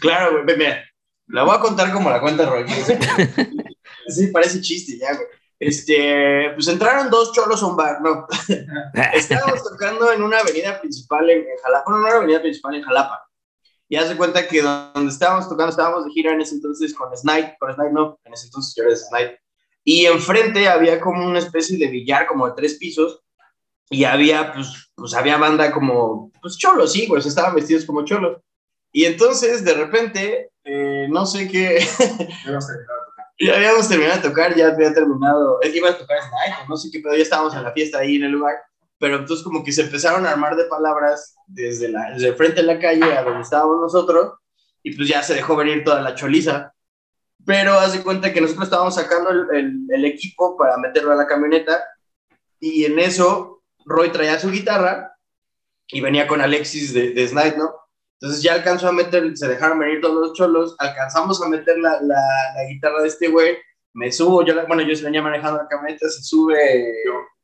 Claro, 0.01 0.43
güey, 0.45 0.57
mira, 0.57 0.85
la 1.29 1.45
voy 1.45 1.57
a 1.57 1.61
contar 1.61 1.93
como 1.93 2.11
la 2.11 2.21
cuenta 2.21 2.45
Roy. 2.45 2.67
sí, 4.09 4.27
parece 4.29 4.61
chiste 4.61 4.99
ya, 4.99 5.15
güey. 5.15 5.27
Este, 5.59 6.51
pues 6.55 6.67
entraron 6.67 7.09
dos 7.09 7.33
cholos 7.33 7.63
a 7.63 7.67
un 7.67 7.77
bar, 7.77 8.01
no. 8.03 8.27
Estábamos 9.15 9.63
tocando 9.63 10.13
en 10.13 10.21
una 10.21 10.41
avenida 10.41 10.81
principal 10.81 11.31
en, 11.31 11.45
Jalapa, 11.63 11.91
no, 11.91 11.99
una 11.99 12.17
avenida 12.17 12.43
principal 12.43 12.75
en 12.75 12.83
Jalapa. 12.83 13.29
Y 13.93 13.97
hace 13.97 14.17
cuenta 14.17 14.49
que 14.49 14.63
donde 14.63 15.13
estábamos 15.13 15.51
tocando, 15.51 15.69
estábamos 15.69 16.07
de 16.07 16.13
gira 16.13 16.33
en 16.33 16.41
ese 16.41 16.55
entonces 16.55 16.95
con 16.95 17.15
Snipe, 17.15 17.59
con 17.61 17.75
Snipe 17.75 17.93
no, 17.93 18.19
en 18.25 18.33
ese 18.33 18.47
entonces 18.47 18.75
yo 18.75 18.85
era 18.85 18.97
Snipe. 18.97 19.39
Y 19.85 20.07
enfrente 20.07 20.67
había 20.67 20.99
como 20.99 21.27
una 21.27 21.41
especie 21.41 21.77
de 21.77 21.89
billar 21.89 22.27
como 22.27 22.47
de 22.47 22.55
tres 22.57 22.79
pisos 22.79 23.23
y 23.91 24.05
había, 24.05 24.55
pues, 24.55 24.91
pues 24.95 25.13
había 25.13 25.37
banda 25.37 25.71
como, 25.71 26.33
pues 26.41 26.57
cholos, 26.57 26.91
sí, 26.91 27.05
pues 27.07 27.27
estaban 27.27 27.55
vestidos 27.55 27.85
como 27.85 28.03
cholos. 28.03 28.41
Y 28.93 29.05
entonces, 29.05 29.63
de 29.63 29.75
repente, 29.75 30.53
eh, 30.65 31.07
no 31.11 31.27
sé 31.27 31.47
qué... 31.47 31.87
Ya 33.41 33.57
habíamos 33.57 33.89
terminado 33.89 34.23
de 34.23 34.29
tocar, 34.29 34.55
ya 34.55 34.69
había 34.69 34.95
terminado, 34.95 35.59
iba 35.65 35.89
a 35.91 35.99
tocar 35.99 36.19
Sniper, 36.19 36.69
no 36.69 36.77
sé 36.77 36.91
qué, 36.93 37.01
pero 37.01 37.17
ya 37.17 37.23
estábamos 37.23 37.55
en 37.55 37.65
la 37.65 37.73
fiesta 37.73 37.99
ahí 37.99 38.17
en 38.17 38.25
el 38.25 38.31
lugar, 38.31 38.55
pero 39.03 39.17
entonces 39.17 39.43
como 39.43 39.65
que 39.65 39.73
se 39.73 39.83
empezaron 39.83 40.25
a 40.25 40.31
armar 40.31 40.55
de 40.55 40.67
palabras 40.67 41.35
desde, 41.49 41.89
la, 41.89 42.13
desde 42.13 42.35
frente 42.35 42.61
de 42.61 42.69
la 42.69 42.79
calle 42.79 43.03
a 43.03 43.25
donde 43.25 43.41
estábamos 43.41 43.81
nosotros, 43.81 44.35
y 44.81 44.95
pues 44.95 45.09
ya 45.09 45.25
se 45.25 45.35
dejó 45.35 45.57
venir 45.57 45.83
toda 45.83 46.01
la 46.01 46.15
choliza. 46.15 46.73
Pero 47.45 47.73
hace 47.73 48.05
cuenta 48.05 48.33
que 48.33 48.41
nosotros 48.41 48.67
estábamos 48.67 48.95
sacando 48.95 49.31
el, 49.31 49.89
el, 49.89 50.05
equipo 50.05 50.57
para 50.57 50.77
meterlo 50.77 51.11
a 51.11 51.17
la 51.17 51.27
camioneta, 51.27 51.83
y 52.61 52.85
en 52.85 53.01
eso 53.01 53.65
Roy 53.85 54.13
traía 54.13 54.39
su 54.39 54.53
guitarra 54.53 55.17
y 55.89 56.01
venía 56.01 56.29
con 56.29 56.41
Alexis 56.41 56.95
de, 56.95 57.11
de 57.11 57.27
Snipe, 57.27 57.57
¿no? 57.57 57.75
Entonces 58.21 58.41
ya 58.41 58.55
alcanzó 58.55 58.87
a 58.87 58.93
meter, 58.93 59.37
se 59.37 59.49
dejaron 59.49 59.81
venir 59.81 60.01
todos 60.01 60.29
los 60.29 60.33
cholos, 60.35 60.77
alcanzamos 60.79 61.43
a 61.43 61.49
meter 61.49 61.77
la, 61.77 62.01
la, 62.03 62.23
la 62.55 62.65
guitarra 62.69 63.03
de 63.03 63.09
este 63.09 63.27
güey, 63.27 63.59
me 63.95 64.13
subo, 64.13 64.45
yo, 64.45 64.55
bueno, 64.69 64.85
yo 64.85 64.95
se 64.95 65.03
venía 65.03 65.23
manejando 65.23 65.61
la 65.61 65.67
camioneta, 65.67 66.09
se 66.09 66.23
sube, 66.23 66.95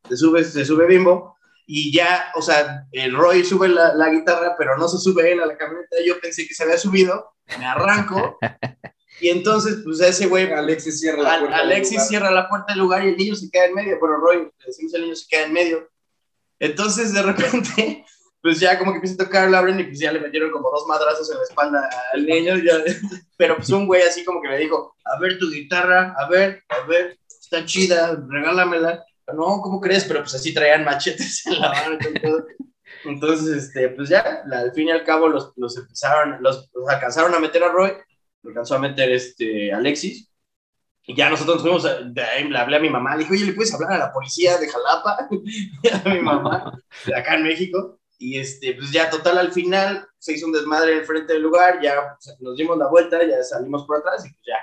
se 0.09 0.17
sube, 0.17 0.45
se 0.45 0.65
sube 0.65 0.87
Bimbo, 0.87 1.37
y 1.71 1.93
ya, 1.93 2.33
o 2.35 2.41
sea, 2.41 2.87
el 2.93 3.15
Roy 3.15 3.45
sube 3.45 3.69
la, 3.69 3.93
la, 3.93 4.09
guitarra, 4.09 4.55
pero 4.57 4.79
no 4.79 4.89
se 4.89 4.97
sube 4.97 5.31
él 5.31 5.41
a 5.41 5.47
la 5.47 5.59
camioneta, 5.59 5.99
yo 6.05 6.19
pensé 6.19 6.49
que 6.49 6.55
se 6.55 6.63
había 6.63 6.79
subido, 6.79 7.35
me 7.59 7.67
arranco, 7.67 8.39
y 9.21 9.29
entonces, 9.29 9.83
pues 9.85 10.01
ese 10.01 10.29
güey, 10.29 10.51
Alexis 10.51 10.99
cierra 10.99 11.23
la 11.23 11.39
puerta 11.41 11.59
Alexis 11.59 12.09
cierra 12.09 12.31
la 12.31 12.49
puerta 12.49 12.73
del 12.73 12.81
lugar 12.81 13.05
y 13.05 13.09
el 13.09 13.19
niño 13.19 13.35
se 13.35 13.51
queda 13.51 13.67
en 13.67 13.75
medio, 13.75 13.99
pero 14.01 14.17
Roy, 14.17 14.45
le 14.45 14.67
decimos 14.67 14.95
el 14.95 15.03
niño 15.03 15.15
se 15.15 15.29
queda 15.29 15.45
en 15.45 15.53
medio. 15.53 15.91
Entonces, 16.59 17.13
de 17.13 17.21
repente, 17.21 18.03
pues 18.43 18.61
ya 18.61 18.79
como 18.79 18.93
que 18.93 18.97
empieza 18.97 19.23
a 19.23 19.27
tocar, 19.27 19.51
lo 19.51 19.59
abren 19.59 19.79
y 19.79 19.85
pues 19.85 19.99
ya 19.99 20.11
le 20.11 20.21
metieron 20.21 20.51
como 20.51 20.71
dos 20.71 20.87
madrazos 20.87 21.31
en 21.31 21.37
la 21.37 21.43
espalda 21.43 21.91
al 22.15 22.25
niño, 22.25 22.57
ya, 22.57 22.83
pero 23.37 23.57
pues 23.57 23.69
un 23.69 23.87
güey 23.87 24.01
así 24.01 24.25
como 24.25 24.41
que 24.41 24.49
le 24.49 24.57
dijo, 24.57 24.97
a 25.05 25.19
ver 25.21 25.39
tu 25.39 25.51
guitarra, 25.51 26.15
a 26.19 26.27
ver, 26.31 26.65
a 26.71 26.87
ver, 26.87 27.19
está 27.29 27.67
chida, 27.67 28.19
regálamela. 28.27 29.05
No, 29.35 29.61
¿cómo 29.61 29.81
crees? 29.81 30.05
Pero 30.05 30.21
pues 30.21 30.35
así 30.35 30.55
traían 30.55 30.85
machetes 30.85 31.47
en 31.47 31.61
la 31.61 31.71
mano. 31.71 31.99
Entonces, 33.05 33.65
este, 33.65 33.91
pues 33.91 34.09
ya, 34.09 34.43
al 34.51 34.73
fin 34.73 34.89
y 34.89 34.91
al 34.91 35.05
cabo 35.05 35.29
los, 35.29 35.53
los 35.57 35.77
empezaron, 35.77 36.43
los, 36.43 36.71
alcanzaron 36.89 37.35
a 37.35 37.39
meter 37.39 37.63
a 37.63 37.69
Roy, 37.69 37.93
lo 38.43 38.51
alcanzó 38.51 38.75
a 38.75 38.79
meter 38.79 39.11
este, 39.11 39.73
Alexis, 39.73 40.31
y 41.07 41.15
ya 41.15 41.31
nosotros 41.31 41.63
fuimos, 41.63 41.87
a, 41.87 42.01
de 42.03 42.23
ahí 42.23 42.45
le 42.49 42.59
hablé 42.59 42.77
a 42.77 42.81
mi 42.81 42.91
mamá, 42.91 43.17
le 43.17 43.21
dije, 43.21 43.33
oye, 43.33 43.47
¿le 43.47 43.53
puedes 43.53 43.73
hablar 43.73 43.93
a 43.93 43.99
la 43.99 44.13
policía 44.13 44.59
de 44.59 44.69
Jalapa? 44.69 45.29
a 46.05 46.09
mi 46.09 46.21
mamá, 46.21 46.79
de 47.07 47.17
acá 47.17 47.37
en 47.37 47.45
México. 47.45 47.99
Y 48.19 48.39
este, 48.39 48.75
pues 48.75 48.91
ya 48.91 49.09
total 49.09 49.39
al 49.39 49.53
final 49.53 50.07
se 50.19 50.33
hizo 50.35 50.47
un 50.47 50.53
desmadre 50.53 50.93
en 50.93 50.99
el 50.99 51.07
frente 51.07 51.33
del 51.33 51.43
lugar, 51.43 51.81
ya 51.81 52.19
nos 52.41 52.57
dimos 52.57 52.77
la 52.77 52.89
vuelta, 52.89 53.25
ya 53.25 53.43
salimos 53.43 53.87
por 53.87 53.99
atrás 53.99 54.27
y 54.27 54.31
pues 54.31 54.43
ya, 54.45 54.57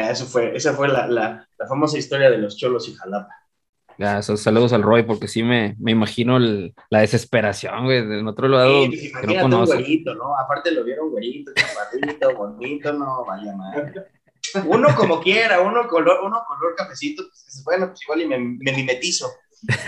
ya 0.00 0.10
eso 0.10 0.24
fue, 0.24 0.56
esa 0.56 0.72
fue 0.72 0.88
la, 0.88 1.06
la, 1.06 1.46
la 1.56 1.66
famosa 1.68 1.98
historia 1.98 2.30
de 2.30 2.38
los 2.38 2.56
cholos 2.56 2.88
y 2.88 2.94
Jalapa. 2.94 3.39
Ya, 4.00 4.22
saludos 4.22 4.72
al 4.72 4.82
Roy, 4.82 5.02
porque 5.02 5.28
sí 5.28 5.42
me, 5.42 5.76
me 5.78 5.90
imagino 5.90 6.38
el, 6.38 6.72
la 6.88 7.00
desesperación, 7.00 7.84
güey, 7.84 7.98
en 7.98 8.26
otro 8.26 8.48
lado. 8.48 8.86
Sí, 8.86 9.10
pues 9.12 9.26
que 9.26 9.34
no 9.36 9.42
conoce. 9.42 9.72
un 9.72 9.78
güerito, 9.78 10.14
¿no? 10.14 10.38
Aparte 10.38 10.70
lo 10.70 10.84
vieron 10.84 11.10
güerito, 11.10 11.52
chaparrito, 11.52 12.34
bonito, 12.34 12.94
no, 12.94 13.26
vaya 13.26 13.54
madre. 13.54 13.92
Uno 14.66 14.88
como 14.96 15.20
quiera, 15.20 15.60
uno 15.60 15.86
color, 15.86 16.20
uno 16.24 16.42
color 16.48 16.74
cafecito, 16.74 17.24
pues 17.24 17.62
bueno, 17.62 17.88
pues 17.88 18.02
igual 18.02 18.22
y 18.22 18.26
me, 18.26 18.38
me 18.38 18.72
mimetizo. 18.72 19.30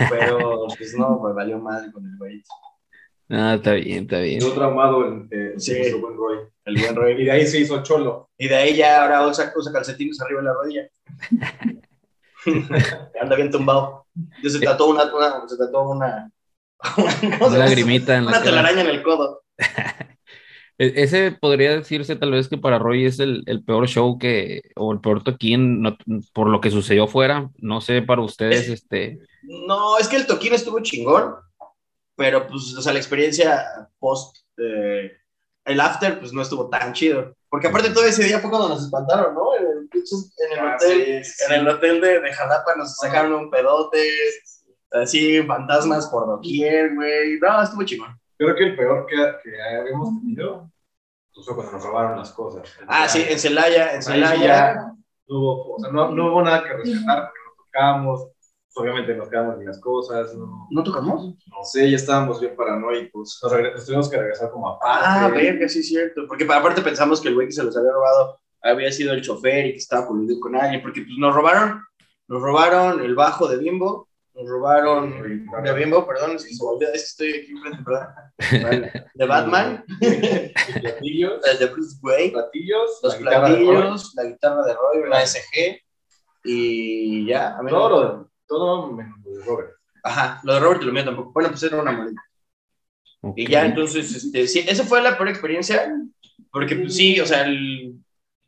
Pero 0.07 0.67
pues 0.77 0.93
no, 0.95 1.17
pues 1.19 1.33
valió 1.33 1.57
mal 1.57 1.91
con 1.91 2.05
el 2.05 2.15
güerito. 2.15 2.51
Ah, 3.29 3.55
está 3.55 3.73
bien, 3.73 4.03
está 4.03 4.19
bien. 4.19 4.39
Quedó 4.39 4.53
traumado 4.53 5.05
el, 5.07 5.27
eh, 5.31 5.53
sí, 5.57 5.71
el 5.71 5.95
buen 5.95 6.15
Roy. 6.15 6.37
El 6.65 6.79
buen 6.79 6.95
Roy. 6.95 7.13
Y 7.19 7.25
de 7.25 7.31
ahí 7.31 7.47
se 7.47 7.59
hizo 7.59 7.81
cholo. 7.81 8.29
Y 8.37 8.47
de 8.47 8.55
ahí 8.55 8.75
ya 8.75 9.01
ahora 9.01 9.25
usa, 9.25 9.51
usa 9.55 9.73
calcetines 9.73 10.21
arriba 10.21 10.41
de 10.41 10.45
la 10.45 10.53
rodilla. 10.53 10.87
Anda 13.21 13.35
bien 13.35 13.51
tumbado. 13.51 14.02
Yo 14.41 14.49
se 14.49 14.59
trató 14.59 14.87
una, 14.87 15.03
una, 15.13 15.47
se 15.47 15.57
trató 15.57 15.89
una, 15.89 16.31
una, 16.97 17.47
una 17.47 17.57
lagrimita 17.57 18.17
en 18.17 18.25
la 18.25 18.31
Una 18.31 18.43
telaraña 18.43 18.81
en 18.81 18.89
el 18.89 19.03
codo. 19.03 19.43
E-, 20.77 21.03
ese 21.03 21.31
podría 21.31 21.75
decirse 21.75 22.15
tal 22.15 22.31
vez 22.31 22.47
que 22.47 22.57
para 22.57 22.79
Roy 22.79 23.05
es 23.05 23.19
el, 23.19 23.43
el 23.45 23.63
peor 23.63 23.87
show 23.87 24.17
que, 24.17 24.61
o 24.75 24.91
el 24.91 24.99
peor 24.99 25.23
toquín, 25.23 25.81
no, 25.81 25.97
por 26.33 26.49
lo 26.49 26.61
que 26.61 26.71
sucedió 26.71 27.07
fuera. 27.07 27.49
No 27.57 27.81
sé 27.81 28.01
para 28.01 28.21
ustedes, 28.21 28.63
es, 28.63 28.69
este. 28.69 29.19
No, 29.43 29.97
es 29.97 30.07
que 30.07 30.15
el 30.15 30.27
toquín 30.27 30.53
estuvo 30.53 30.79
chingón, 30.81 31.35
pero 32.15 32.47
pues, 32.47 32.75
o 32.75 32.81
sea, 32.81 32.93
la 32.93 32.99
experiencia 32.99 33.63
post, 33.99 34.37
eh, 34.57 35.11
el 35.65 35.79
after, 35.79 36.19
pues 36.19 36.33
no 36.33 36.41
estuvo 36.41 36.69
tan 36.69 36.93
chido. 36.93 37.35
Porque 37.53 37.67
aparte 37.67 37.91
todo 37.91 38.03
ese 38.05 38.23
día 38.23 38.39
fue 38.39 38.49
cuando 38.49 38.69
nos 38.69 38.83
espantaron, 38.83 39.35
¿no? 39.35 39.55
En 39.55 39.63
el, 39.63 39.89
en 39.93 40.53
el 40.53 40.59
ah, 40.59 40.75
hotel, 40.75 41.23
sí, 41.23 41.31
sí. 41.37 41.43
en 41.47 41.59
el 41.59 41.67
hotel 41.67 42.01
de, 42.01 42.19
de 42.19 42.33
Jalapa 42.33 42.75
nos 42.75 42.95
sacaron 42.95 43.31
un 43.33 43.51
pedote, 43.51 44.09
así, 44.91 45.39
fantasmas 45.43 46.07
por 46.07 46.25
doquier, 46.25 46.95
güey. 46.95 47.37
No, 47.39 47.61
estuvo 47.61 47.83
chingón. 47.83 48.19
Creo 48.39 48.55
que 48.55 48.63
el 48.63 48.75
peor 48.75 49.05
que, 49.05 49.17
que 49.43 49.61
habíamos 49.61 50.19
tenido 50.19 50.71
pues, 51.31 51.45
fue 51.45 51.53
cuando 51.53 51.73
nos 51.73 51.83
robaron 51.83 52.17
las 52.17 52.31
cosas. 52.31 52.67
Ah, 52.87 53.07
sí, 53.07 53.23
en 53.29 53.37
Celaya, 53.37 53.93
en 53.93 54.01
Celaya. 54.01 54.73
No 55.27 55.37
hubo, 55.37 55.75
o 55.75 55.79
sea, 55.79 55.91
no, 55.91 56.09
no 56.09 56.31
hubo 56.31 56.41
nada 56.41 56.63
que 56.63 56.73
rescatar 56.73 57.29
porque 57.29 57.39
no 57.45 57.65
tocamos 57.65 58.29
obviamente 58.75 59.15
nos 59.15 59.29
quedamos 59.29 59.57
sin 59.57 59.67
las 59.67 59.79
cosas. 59.79 60.33
¿no? 60.35 60.67
¿No 60.69 60.83
tocamos? 60.83 61.25
No 61.25 61.63
sé, 61.63 61.89
ya 61.89 61.95
estábamos 61.95 62.39
bien 62.39 62.55
paranoicos. 62.55 63.39
Nos, 63.43 63.51
nos 63.51 63.85
tuvimos 63.85 64.09
que 64.09 64.17
regresar 64.17 64.51
como 64.51 64.69
a 64.69 64.79
paz. 64.79 65.01
Ah, 65.03 65.29
verga, 65.29 65.67
sí 65.67 65.79
es 65.79 65.87
cierto. 65.87 66.25
Porque 66.27 66.45
aparte 66.45 66.81
pensamos 66.81 67.21
que 67.21 67.29
el 67.29 67.35
güey 67.35 67.47
que 67.47 67.53
se 67.53 67.63
los 67.63 67.75
había 67.77 67.91
robado 67.91 68.39
había 68.61 68.91
sido 68.91 69.13
el 69.13 69.21
chofer 69.21 69.67
y 69.67 69.71
que 69.73 69.77
estaba 69.77 70.07
coludido 70.07 70.39
con 70.39 70.55
alguien. 70.55 70.81
Porque 70.81 71.01
pues 71.01 71.17
nos 71.17 71.35
robaron, 71.35 71.81
nos 72.27 72.41
robaron 72.41 73.01
el 73.01 73.15
bajo 73.15 73.47
de 73.47 73.57
Bimbo, 73.57 74.07
nos 74.33 74.49
robaron 74.49 75.21
de 75.63 75.73
Bimbo, 75.73 76.07
perdón, 76.07 76.35
es 76.35 76.45
que 76.45 76.55
se 76.55 76.63
volvió, 76.63 76.87
es 76.91 76.93
que 76.93 77.25
estoy 77.25 77.41
aquí 77.41 77.51
enfrente, 77.51 77.83
perdón. 77.83 79.03
De 79.13 79.25
Batman. 79.27 79.85
Los 80.01 80.79
platillos. 80.79 81.41
De 81.59 81.65
Bruce 81.67 81.97
Wayne. 82.01 82.31
Platillos. 82.31 82.99
Los 83.03 83.15
platillos, 83.17 84.13
la 84.15 84.23
guitarra 84.23 84.63
de 84.63 84.73
Roy, 84.73 85.03
una 85.05 85.23
SG. 85.23 85.79
Y 86.45 87.27
ya. 87.27 87.55
A 87.55 87.61
mí 87.61 87.69
Todo 87.69 87.89
lo 87.89 88.32
todo 88.57 88.91
menos 88.91 89.19
lo 89.23 89.31
de 89.31 89.45
Robert. 89.45 89.71
Ajá, 90.03 90.41
lo 90.43 90.53
de 90.53 90.59
Robert 90.59 90.81
y 90.81 90.85
lo 90.85 90.93
mío 90.93 91.05
tampoco. 91.05 91.31
Bueno, 91.31 91.49
pues 91.49 91.63
era 91.63 91.81
una 91.81 91.91
maleta. 91.91 92.21
Okay. 93.21 93.45
Y 93.45 93.47
ya, 93.47 93.65
entonces, 93.65 94.13
este, 94.15 94.47
sí, 94.47 94.65
esa 94.67 94.83
fue 94.83 95.01
la 95.01 95.15
peor 95.15 95.29
experiencia, 95.29 95.93
porque 96.51 96.75
pues 96.75 96.95
sí, 96.95 97.19
o 97.19 97.25
sea, 97.25 97.45
el, 97.45 97.95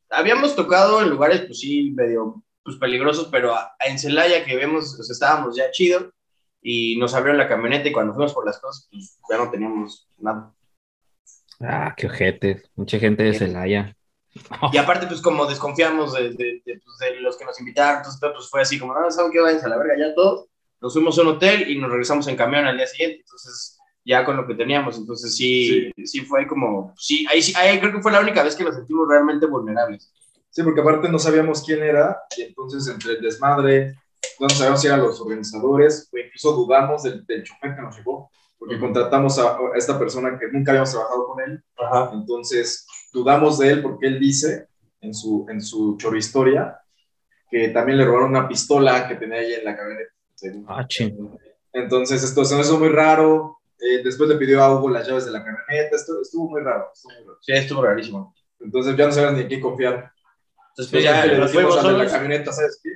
habíamos 0.10 0.56
tocado 0.56 1.02
en 1.02 1.10
lugares, 1.10 1.42
pues 1.46 1.60
sí, 1.60 1.92
medio 1.92 2.44
pues, 2.64 2.78
peligrosos, 2.78 3.30
pero 3.32 3.54
a, 3.54 3.74
a 3.80 3.86
en 3.88 3.98
Celaya 3.98 4.44
que 4.44 4.56
vemos, 4.56 5.00
o 5.00 5.04
sea, 5.04 5.14
estábamos 5.14 5.56
ya 5.56 5.72
chido, 5.72 6.12
y 6.62 6.98
nos 6.98 7.14
abrieron 7.14 7.38
la 7.38 7.48
camioneta 7.48 7.88
y 7.88 7.92
cuando 7.92 8.14
fuimos 8.14 8.34
por 8.34 8.46
las 8.46 8.60
cosas, 8.60 8.88
pues 8.92 9.20
ya 9.30 9.38
no 9.38 9.52
teníamos 9.52 10.10
nada. 10.18 10.52
Ah, 11.60 11.94
qué 11.96 12.08
ojete, 12.08 12.64
mucha 12.76 12.98
gente 13.00 13.24
de 13.24 13.34
Celaya. 13.36 13.96
Y 14.74 14.78
aparte, 14.78 15.08
pues 15.08 15.22
como 15.22 15.46
desconfiamos 15.46 16.14
de, 16.14 16.32
de, 16.32 16.62
de, 16.66 16.82
pues, 16.84 16.98
de, 17.00 17.22
los 17.22 17.38
que 17.38 17.46
nos 17.46 17.60
invitaron, 17.60 17.98
entonces 17.98 18.20
pues 18.22 18.50
fue 18.50 18.62
así 18.62 18.78
como, 18.78 18.94
no, 18.94 19.10
¿saben 19.12 19.32
qué? 19.32 19.40
Vayan 19.40 19.64
a 19.66 19.70
la 19.70 19.78
verga 19.78 19.96
ya 19.98 20.16
todos. 20.16 20.48
Nos 20.82 20.94
fuimos 20.94 21.18
a 21.18 21.22
un 21.22 21.30
hotel 21.30 21.70
y 21.70 21.80
nos 21.80 21.90
regresamos 21.90 22.28
en 22.28 22.36
camión 22.36 22.66
al 22.66 22.78
día 22.78 22.88
siguiente, 22.88 23.22
entonces 23.22 23.80
ya 24.04 24.24
con 24.24 24.38
lo 24.38 24.46
que 24.46 24.54
teníamos, 24.54 24.98
entonces 24.98 25.36
sí, 25.36 25.92
sí, 25.96 26.06
sí 26.06 26.22
fue 26.22 26.48
como, 26.48 26.94
sí, 26.96 27.26
ahí, 27.32 27.42
ahí 27.56 27.80
creo 27.80 27.92
que 27.92 28.02
fue 28.02 28.12
la 28.12 28.20
única 28.20 28.44
vez 28.44 28.56
que 28.56 28.64
nos 28.64 28.76
sentimos 28.76 29.08
realmente 29.08 29.48
vulnerables. 29.48 30.12
Sí, 30.52 30.62
porque 30.62 30.82
aparte 30.82 31.10
no 31.10 31.18
sabíamos 31.18 31.64
quién 31.64 31.82
era, 31.82 32.22
y 32.38 32.44
entonces 32.44 32.88
entre 32.88 33.14
el 33.14 33.22
desmadre, 33.22 33.96
no 34.40 34.48
sabíamos 34.50 34.82
si 34.82 34.88
eran 34.88 35.02
los 35.02 35.20
organizadores, 35.20 36.08
o 36.14 36.18
incluso 36.18 36.52
dudamos 36.52 37.04
del, 37.04 37.26
del 37.26 37.44
chofer 37.44 37.76
que 37.76 37.82
nos 37.82 37.98
llevó, 37.98 38.30
porque 38.60 38.80
contratamos 38.80 39.40
a, 39.40 39.54
a, 39.54 39.60
esta 39.76 39.98
persona 39.98 40.38
que 40.38 40.48
nunca 40.52 40.72
habíamos 40.72 40.92
trabajado 40.92 41.26
con 41.26 41.42
él, 41.42 41.64
Ajá. 41.78 42.12
entonces 42.14 42.86
dudamos 43.16 43.58
de 43.58 43.72
él 43.72 43.82
porque 43.82 44.08
él 44.08 44.20
dice, 44.20 44.68
en 45.02 45.14
su, 45.14 45.46
en 45.50 45.62
su 45.62 45.98
historia 46.16 46.80
que 47.50 47.70
también 47.70 47.98
le 47.98 48.06
robaron 48.06 48.32
una 48.32 48.48
pistola 48.48 49.08
que 49.08 49.16
tenía 49.16 49.40
ahí 49.40 49.54
en 49.54 49.66
la 49.66 49.78
camioneta. 49.78 50.12
Ah, 50.68 50.86
Entonces, 51.72 52.24
esto 52.24 52.44
se 52.44 52.56
me 52.56 52.62
hizo 52.62 52.78
muy 52.78 52.90
raro. 52.90 53.60
Eh, 53.80 54.02
después 54.04 54.30
le 54.30 54.36
pidió 54.36 54.64
a 54.64 54.76
Hugo 54.76 54.90
las 54.90 55.08
llaves 55.08 55.26
de 55.26 55.32
la 55.32 55.44
camioneta. 55.44 55.96
Esto, 55.96 56.22
estuvo, 56.22 56.50
muy 56.50 56.62
raro, 56.62 56.90
estuvo 56.94 57.14
muy 57.14 57.24
raro. 57.24 57.38
Sí, 57.42 57.52
estuvo 57.54 57.82
rarísimo. 57.82 58.36
Entonces 58.60 58.98
ya 58.98 59.06
no 59.06 59.12
sabes 59.12 59.34
ni 59.34 59.42
en 59.42 59.48
qué 59.48 59.62
confiar. 59.62 60.12
Entonces, 60.70 60.92
pues 60.92 61.04
ya 61.04 61.26
le 61.26 61.48
fuimos 61.48 61.78
a 61.78 61.92
la 61.92 62.08
camioneta, 62.10 62.52
¿sabes 62.52 62.80
qué? 62.84 62.90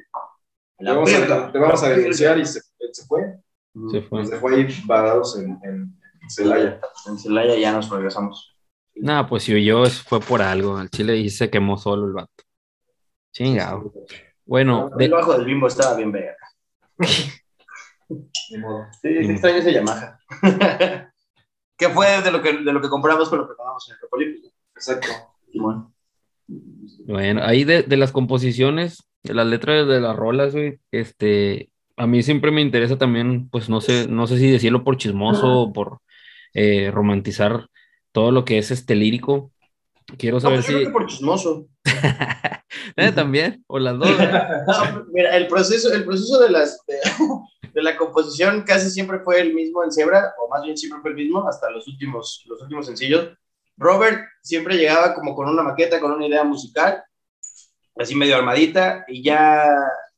Te 0.78 0.86
vamos, 0.86 1.14
a, 1.14 1.52
te 1.52 1.60
vamos, 1.60 1.84
a, 1.84 1.90
denunciar 1.90 2.38
y 2.40 2.46
se, 2.46 2.62
se 2.92 3.06
fue. 3.06 3.38
Se 3.92 4.02
fue. 4.02 4.26
Se 4.26 4.38
fue 4.38 4.56
ahí 4.56 4.68
varados 4.86 5.38
en, 5.38 5.60
en 5.64 5.94
Celaya. 6.30 6.80
En 7.06 7.18
Celaya 7.18 7.56
ya 7.56 7.72
nos 7.74 7.90
regresamos. 7.90 8.59
No, 9.02 9.28
pues 9.28 9.44
si 9.44 9.64
yo 9.64 9.86
fue 9.86 10.20
por 10.20 10.42
algo. 10.42 10.80
El 10.80 10.90
chile 10.90 11.18
y 11.18 11.30
se 11.30 11.50
quemó 11.50 11.78
solo 11.78 12.08
el 12.08 12.14
vato. 12.14 12.44
Chingado. 13.32 13.94
Bueno. 14.46 14.90
El 15.00 15.12
bajo 15.12 15.34
del 15.34 15.46
bimbo 15.46 15.68
estaba 15.68 15.96
bien 15.96 16.12
vega. 16.12 16.36
Ni 18.10 18.58
modo. 18.58 18.88
Sí, 19.02 19.10
es 19.10 19.30
extraño 19.30 19.58
ese 19.58 19.74
Yamaha. 19.74 20.20
¿Qué 21.78 21.90
fue 21.90 22.22
de 22.22 22.32
lo 22.32 22.42
que, 22.42 22.54
de 22.54 22.74
lo 22.74 22.82
que 22.82 22.90
compramos 22.90 23.30
con 23.30 23.40
lo 23.40 23.48
que 23.48 23.56
pagamos 23.56 23.88
en 23.88 23.96
el 23.96 24.02
Recolífico? 24.02 24.50
Exacto. 24.76 25.08
Bueno, 27.06 27.42
ahí 27.44 27.64
de, 27.64 27.84
de, 27.84 27.98
las 27.98 28.12
composiciones, 28.12 29.04
de 29.24 29.34
las 29.34 29.48
letras 29.48 29.88
de 29.88 30.02
las 30.02 30.16
rolas, 30.16 30.54
güey, 30.54 30.80
este, 30.92 31.70
a 31.96 32.08
mí 32.08 32.24
siempre 32.24 32.52
me 32.52 32.62
interesa 32.62 32.98
también, 32.98 33.50
pues 33.50 33.70
no 33.70 33.82
sé, 33.82 34.08
no 34.08 34.28
sé 34.28 34.38
si 34.38 34.50
decirlo 34.50 34.84
por 34.84 34.98
chismoso 34.98 35.62
o 35.62 35.74
por 35.74 36.00
eh, 36.54 36.92
romantizar 36.92 37.68
todo 38.12 38.32
lo 38.32 38.46
que 38.46 38.58
es 38.58 38.72
este 38.72 38.96
lírico. 38.96 39.52
Quiero 40.18 40.40
saber 40.40 40.64
si. 40.64 40.86
por 40.88 41.06
chismoso. 41.06 41.68
Eh, 42.96 43.12
también, 43.12 43.64
o 43.68 43.80
las 43.80 43.98
dos. 43.98 44.10
mira, 45.12 45.36
el 45.36 45.48
proceso, 45.48 45.92
el 45.92 46.06
proceso 46.06 46.40
de, 46.40 46.50
las, 46.50 46.84
de, 47.74 47.82
la 47.82 47.98
composición 47.98 48.64
casi 48.64 48.90
siempre 48.92 49.20
fue 49.20 49.40
el 49.42 49.54
mismo 49.54 49.84
en 49.84 49.92
Zebra, 49.92 50.34
o 50.40 50.50
más 50.50 50.64
bien 50.64 50.78
siempre 50.78 51.02
fue 51.02 51.12
el 51.12 51.16
mismo 51.16 51.48
hasta 51.48 51.70
los 51.72 51.88
últimos, 51.88 52.44
los 52.48 52.62
últimos 52.62 52.86
sencillos. 52.86 53.30
Robert 53.78 54.22
siempre 54.44 54.78
llegaba 54.78 55.14
como 55.14 55.34
con 55.34 55.50
una 55.50 55.64
maqueta, 55.64 56.00
con 56.00 56.12
una 56.12 56.28
idea 56.28 56.44
musical, 56.44 57.02
así 57.96 58.16
medio 58.16 58.36
armadita, 58.36 59.06
y 59.08 59.24
ya, 59.24 59.68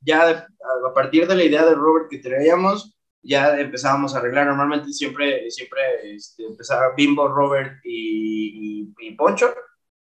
ya 0.01 0.47
a 0.87 0.93
partir 0.93 1.27
de 1.27 1.35
la 1.35 1.43
idea 1.43 1.65
de 1.65 1.75
Robert 1.75 2.07
que 2.09 2.17
traíamos, 2.17 2.97
ya 3.23 3.59
empezábamos 3.59 4.15
a 4.15 4.19
arreglar. 4.19 4.47
Normalmente 4.47 4.91
siempre, 4.91 5.49
siempre 5.49 5.81
este, 6.15 6.43
empezaba 6.43 6.93
Bimbo, 6.95 7.27
Robert 7.27 7.79
y, 7.83 8.93
y, 8.99 9.11
Poncho. 9.15 9.53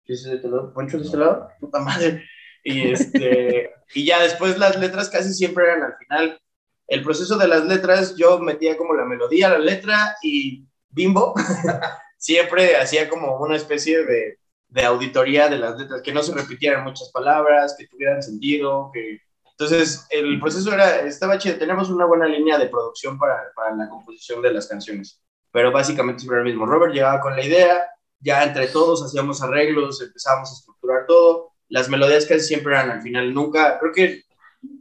Este 0.05 0.39
¿Poncho 0.75 0.99
de 0.99 1.05
este 1.05 1.17
lado? 1.17 1.51
Puta 1.61 1.81
madre. 1.81 2.25
Y, 2.65 2.91
este, 2.91 3.71
y 3.95 4.05
ya 4.05 4.23
después 4.23 4.59
las 4.59 4.79
letras 4.79 5.11
casi 5.11 5.33
siempre 5.33 5.65
eran 5.65 5.83
al 5.83 5.97
final. 5.97 6.41
El 6.87 7.03
proceso 7.03 7.37
de 7.37 7.49
las 7.49 7.67
letras, 7.67 8.17
yo 8.17 8.39
metía 8.39 8.77
como 8.77 8.95
la 8.95 9.05
melodía, 9.05 9.51
la 9.51 9.59
letra 9.59 10.17
y 10.23 10.67
Bimbo 10.89 11.35
siempre 12.19 12.77
hacía 12.77 13.09
como 13.11 13.37
una 13.39 13.57
especie 13.57 14.05
de, 14.05 14.39
de 14.69 14.85
auditoría 14.85 15.49
de 15.49 15.59
las 15.59 15.79
letras, 15.79 16.01
que 16.03 16.13
no 16.13 16.23
se 16.23 16.35
repitieran 16.35 16.85
muchas 16.85 17.11
palabras, 17.11 17.75
que 17.79 17.87
tuvieran 17.87 18.23
sentido, 18.23 18.91
que, 18.93 19.21
entonces, 19.59 20.07
el 20.11 20.39
proceso 20.39 20.73
era, 20.73 21.01
estaba 21.01 21.37
chido, 21.37 21.59
tenemos 21.59 21.91
una 21.91 22.05
buena 22.05 22.27
línea 22.27 22.59
de 22.59 22.69
producción 22.69 23.19
para, 23.19 23.53
para 23.57 23.75
la 23.75 23.89
composición 23.89 24.41
de 24.41 24.53
las 24.53 24.69
canciones, 24.69 25.21
pero 25.51 25.73
básicamente 25.73 26.21
siempre 26.21 26.37
era 26.37 26.47
el 26.47 26.53
mismo. 26.53 26.65
Robert 26.65 26.95
llegaba 26.95 27.21
con 27.21 27.35
la 27.35 27.45
idea, 27.45 27.89
ya 28.21 28.45
entre 28.45 28.69
todos 28.69 29.03
hacíamos 29.03 29.43
arreglos, 29.43 30.01
empezábamos 30.01 30.51
a 30.51 30.55
estructurar 30.55 31.07
todo, 31.09 31.55
las 31.69 31.89
melodías 31.89 32.25
casi 32.25 32.43
siempre 32.43 32.73
eran 32.73 32.91
al 32.91 33.03
final, 33.03 33.35
nunca, 33.35 33.81
creo 33.81 33.93
que 33.93 34.23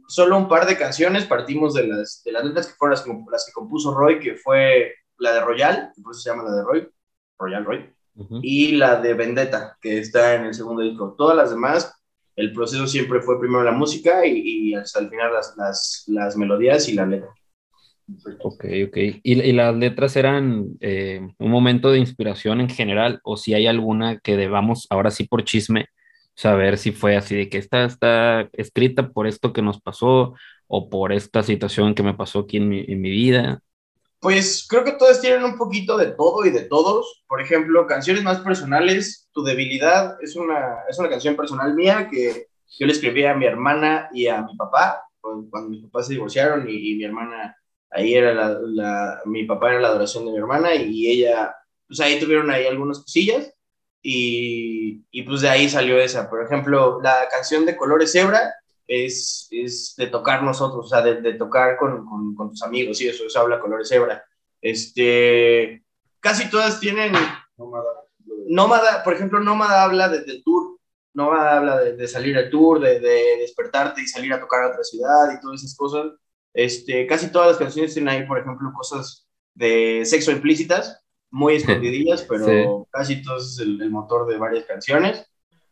solo 0.06 0.36
un 0.36 0.46
par 0.46 0.64
de 0.64 0.78
canciones 0.78 1.24
partimos 1.24 1.74
de 1.74 1.88
las, 1.88 2.22
de 2.24 2.30
las 2.30 2.44
letras 2.44 2.68
que 2.68 2.74
fueron 2.74 2.96
las, 2.96 3.04
las 3.32 3.46
que 3.46 3.52
compuso 3.52 3.92
Roy, 3.92 4.20
que 4.20 4.36
fue 4.36 4.94
la 5.18 5.32
de 5.32 5.40
Royal, 5.40 5.90
que 5.92 6.02
por 6.02 6.12
eso 6.12 6.20
se 6.20 6.30
llama 6.30 6.44
la 6.44 6.54
de 6.54 6.62
Roy, 6.62 6.88
Royal 7.36 7.64
Roy, 7.64 7.94
y 8.42 8.76
la 8.76 9.00
de 9.00 9.14
Vendetta, 9.14 9.76
que 9.80 9.98
está 9.98 10.34
en 10.34 10.44
el 10.44 10.54
segundo 10.54 10.82
disco. 10.82 11.16
Todas 11.18 11.36
las 11.36 11.50
demás 11.50 11.97
el 12.38 12.52
proceso 12.52 12.86
siempre 12.86 13.20
fue 13.20 13.40
primero 13.40 13.64
la 13.64 13.72
música 13.72 14.24
y, 14.24 14.72
hasta 14.72 15.00
el 15.00 15.10
final 15.10 15.32
las, 15.32 15.54
las, 15.56 16.04
las, 16.06 16.36
melodías 16.36 16.88
y 16.88 16.94
la 16.94 17.04
letra. 17.04 17.30
Ok, 18.42 18.64
ok. 18.86 18.96
¿Y, 18.96 19.20
y 19.42 19.52
las 19.52 19.74
letras 19.74 20.14
eran 20.14 20.68
eh, 20.80 21.20
un 21.38 21.50
momento 21.50 21.90
de 21.90 21.98
inspiración 21.98 22.60
en 22.60 22.68
general 22.68 23.18
o 23.24 23.36
si 23.36 23.54
hay 23.54 23.66
alguna 23.66 24.20
que 24.20 24.36
debamos, 24.36 24.86
ahora 24.88 25.10
sí 25.10 25.24
por 25.24 25.42
chisme, 25.42 25.86
saber 26.36 26.78
si 26.78 26.92
fue 26.92 27.16
así 27.16 27.34
de 27.34 27.48
que 27.48 27.58
esta 27.58 27.84
está 27.84 28.48
escrita 28.52 29.08
por 29.10 29.26
esto 29.26 29.52
que 29.52 29.60
nos 29.60 29.80
pasó 29.80 30.34
o 30.68 30.88
por 30.88 31.12
esta 31.12 31.42
situación 31.42 31.96
que 31.96 32.04
me 32.04 32.14
pasó 32.14 32.40
aquí 32.40 32.58
en 32.58 32.68
mi, 32.68 32.84
en 32.86 33.00
mi 33.00 33.10
vida? 33.10 33.62
Pues 34.20 34.66
creo 34.68 34.84
que 34.84 34.92
todas 34.92 35.20
tienen 35.20 35.44
un 35.44 35.56
poquito 35.56 35.96
de 35.96 36.06
todo 36.12 36.44
y 36.44 36.50
de 36.50 36.62
todos. 36.62 37.22
Por 37.28 37.40
ejemplo, 37.40 37.86
canciones 37.86 38.22
más 38.22 38.40
personales. 38.40 39.28
Tu 39.32 39.44
debilidad 39.44 40.16
es 40.20 40.34
una, 40.36 40.78
es 40.88 40.98
una 40.98 41.08
canción 41.08 41.36
personal 41.36 41.74
mía 41.74 42.08
que 42.10 42.48
yo 42.78 42.86
le 42.86 42.92
escribí 42.92 43.24
a 43.24 43.34
mi 43.34 43.46
hermana 43.46 44.08
y 44.12 44.26
a 44.26 44.42
mi 44.42 44.56
papá 44.56 45.02
cuando 45.20 45.68
mis 45.68 45.82
papás 45.84 46.06
se 46.06 46.14
divorciaron 46.14 46.68
y, 46.68 46.94
mi 46.94 47.04
hermana, 47.04 47.56
ahí 47.90 48.14
era 48.14 48.32
la, 48.34 49.20
mi 49.24 49.44
papá 49.44 49.70
era 49.70 49.80
la 49.80 49.88
adoración 49.88 50.24
de 50.24 50.32
mi 50.32 50.38
hermana 50.38 50.74
y 50.74 51.08
ella, 51.08 51.54
pues 51.86 52.00
ahí 52.00 52.18
tuvieron 52.18 52.50
ahí 52.50 52.66
algunas 52.66 53.00
cosillas 53.00 53.52
y, 54.02 55.04
y 55.10 55.22
pues 55.22 55.40
de 55.40 55.48
ahí 55.48 55.68
salió 55.68 55.98
esa. 55.98 56.28
Por 56.30 56.42
ejemplo, 56.44 57.00
la 57.02 57.28
canción 57.30 57.66
de 57.66 57.76
Colores 57.76 58.12
Zebra 58.12 58.54
es, 58.88 59.46
es 59.50 59.94
de 59.96 60.06
tocar 60.06 60.42
nosotros, 60.42 60.86
o 60.86 60.88
sea, 60.88 61.02
de, 61.02 61.20
de 61.20 61.34
tocar 61.34 61.76
con, 61.76 62.06
con, 62.06 62.34
con, 62.34 62.50
tus 62.50 62.62
amigos, 62.62 63.00
y 63.00 63.08
eso, 63.08 63.24
eso 63.26 63.38
habla 63.38 63.60
Colores 63.60 63.88
Zebra. 63.88 64.24
Este, 64.60 65.84
casi 66.20 66.50
todas 66.50 66.80
tienen... 66.80 67.12
Nómada. 68.50 69.04
por 69.04 69.12
ejemplo, 69.12 69.40
Nómada 69.40 69.84
habla 69.84 70.08
de, 70.08 70.22
del 70.22 70.42
tour, 70.42 70.78
Nómada 71.12 71.58
habla 71.58 71.78
de, 71.80 71.96
de, 71.96 72.08
salir 72.08 72.36
al 72.38 72.48
tour, 72.48 72.80
de, 72.80 72.98
de, 72.98 73.36
despertarte 73.40 74.00
y 74.00 74.06
salir 74.06 74.32
a 74.32 74.40
tocar 74.40 74.62
a 74.62 74.68
otra 74.68 74.82
ciudad 74.82 75.34
y 75.34 75.40
todas 75.40 75.62
esas 75.62 75.76
cosas. 75.76 76.06
Este, 76.54 77.06
casi 77.06 77.30
todas 77.30 77.48
las 77.48 77.58
canciones 77.58 77.92
tienen 77.92 78.08
ahí, 78.08 78.26
por 78.26 78.38
ejemplo, 78.38 78.72
cosas 78.74 79.28
de 79.54 80.02
sexo 80.06 80.32
implícitas, 80.32 81.04
muy 81.30 81.54
escondidillas, 81.56 82.22
pero 82.22 82.88
casi 82.90 83.22
todo 83.22 83.36
es 83.36 83.58
el, 83.58 83.82
el, 83.82 83.90
motor 83.90 84.26
de 84.26 84.38
varias 84.38 84.64
canciones. 84.64 85.26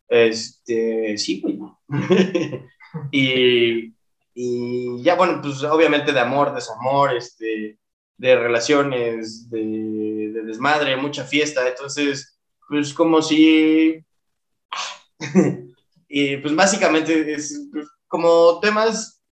Este, 0.09 1.17
sí, 1.17 1.41
pues 1.41 1.55
y, 3.11 3.95
y, 4.35 5.03
ya, 5.03 5.15
bueno, 5.15 5.41
pues 5.43 5.63
obviamente 5.65 6.13
de 6.13 6.21
amor, 6.21 6.55
desamor, 6.55 7.15
este, 7.15 7.79
de 8.17 8.37
relaciones, 8.37 9.51
de, 9.51 10.31
de 10.33 10.43
desmadre, 10.43 10.97
mucha 10.97 11.25
fiesta. 11.25 11.69
Entonces, 11.69 12.39
pues 12.69 12.93
como 12.93 13.23
si... 13.23 14.05
y 16.09 16.37
pues 16.37 16.55
básicamente 16.55 17.33
es 17.33 17.69
como 18.09 18.61
temas 18.61 19.23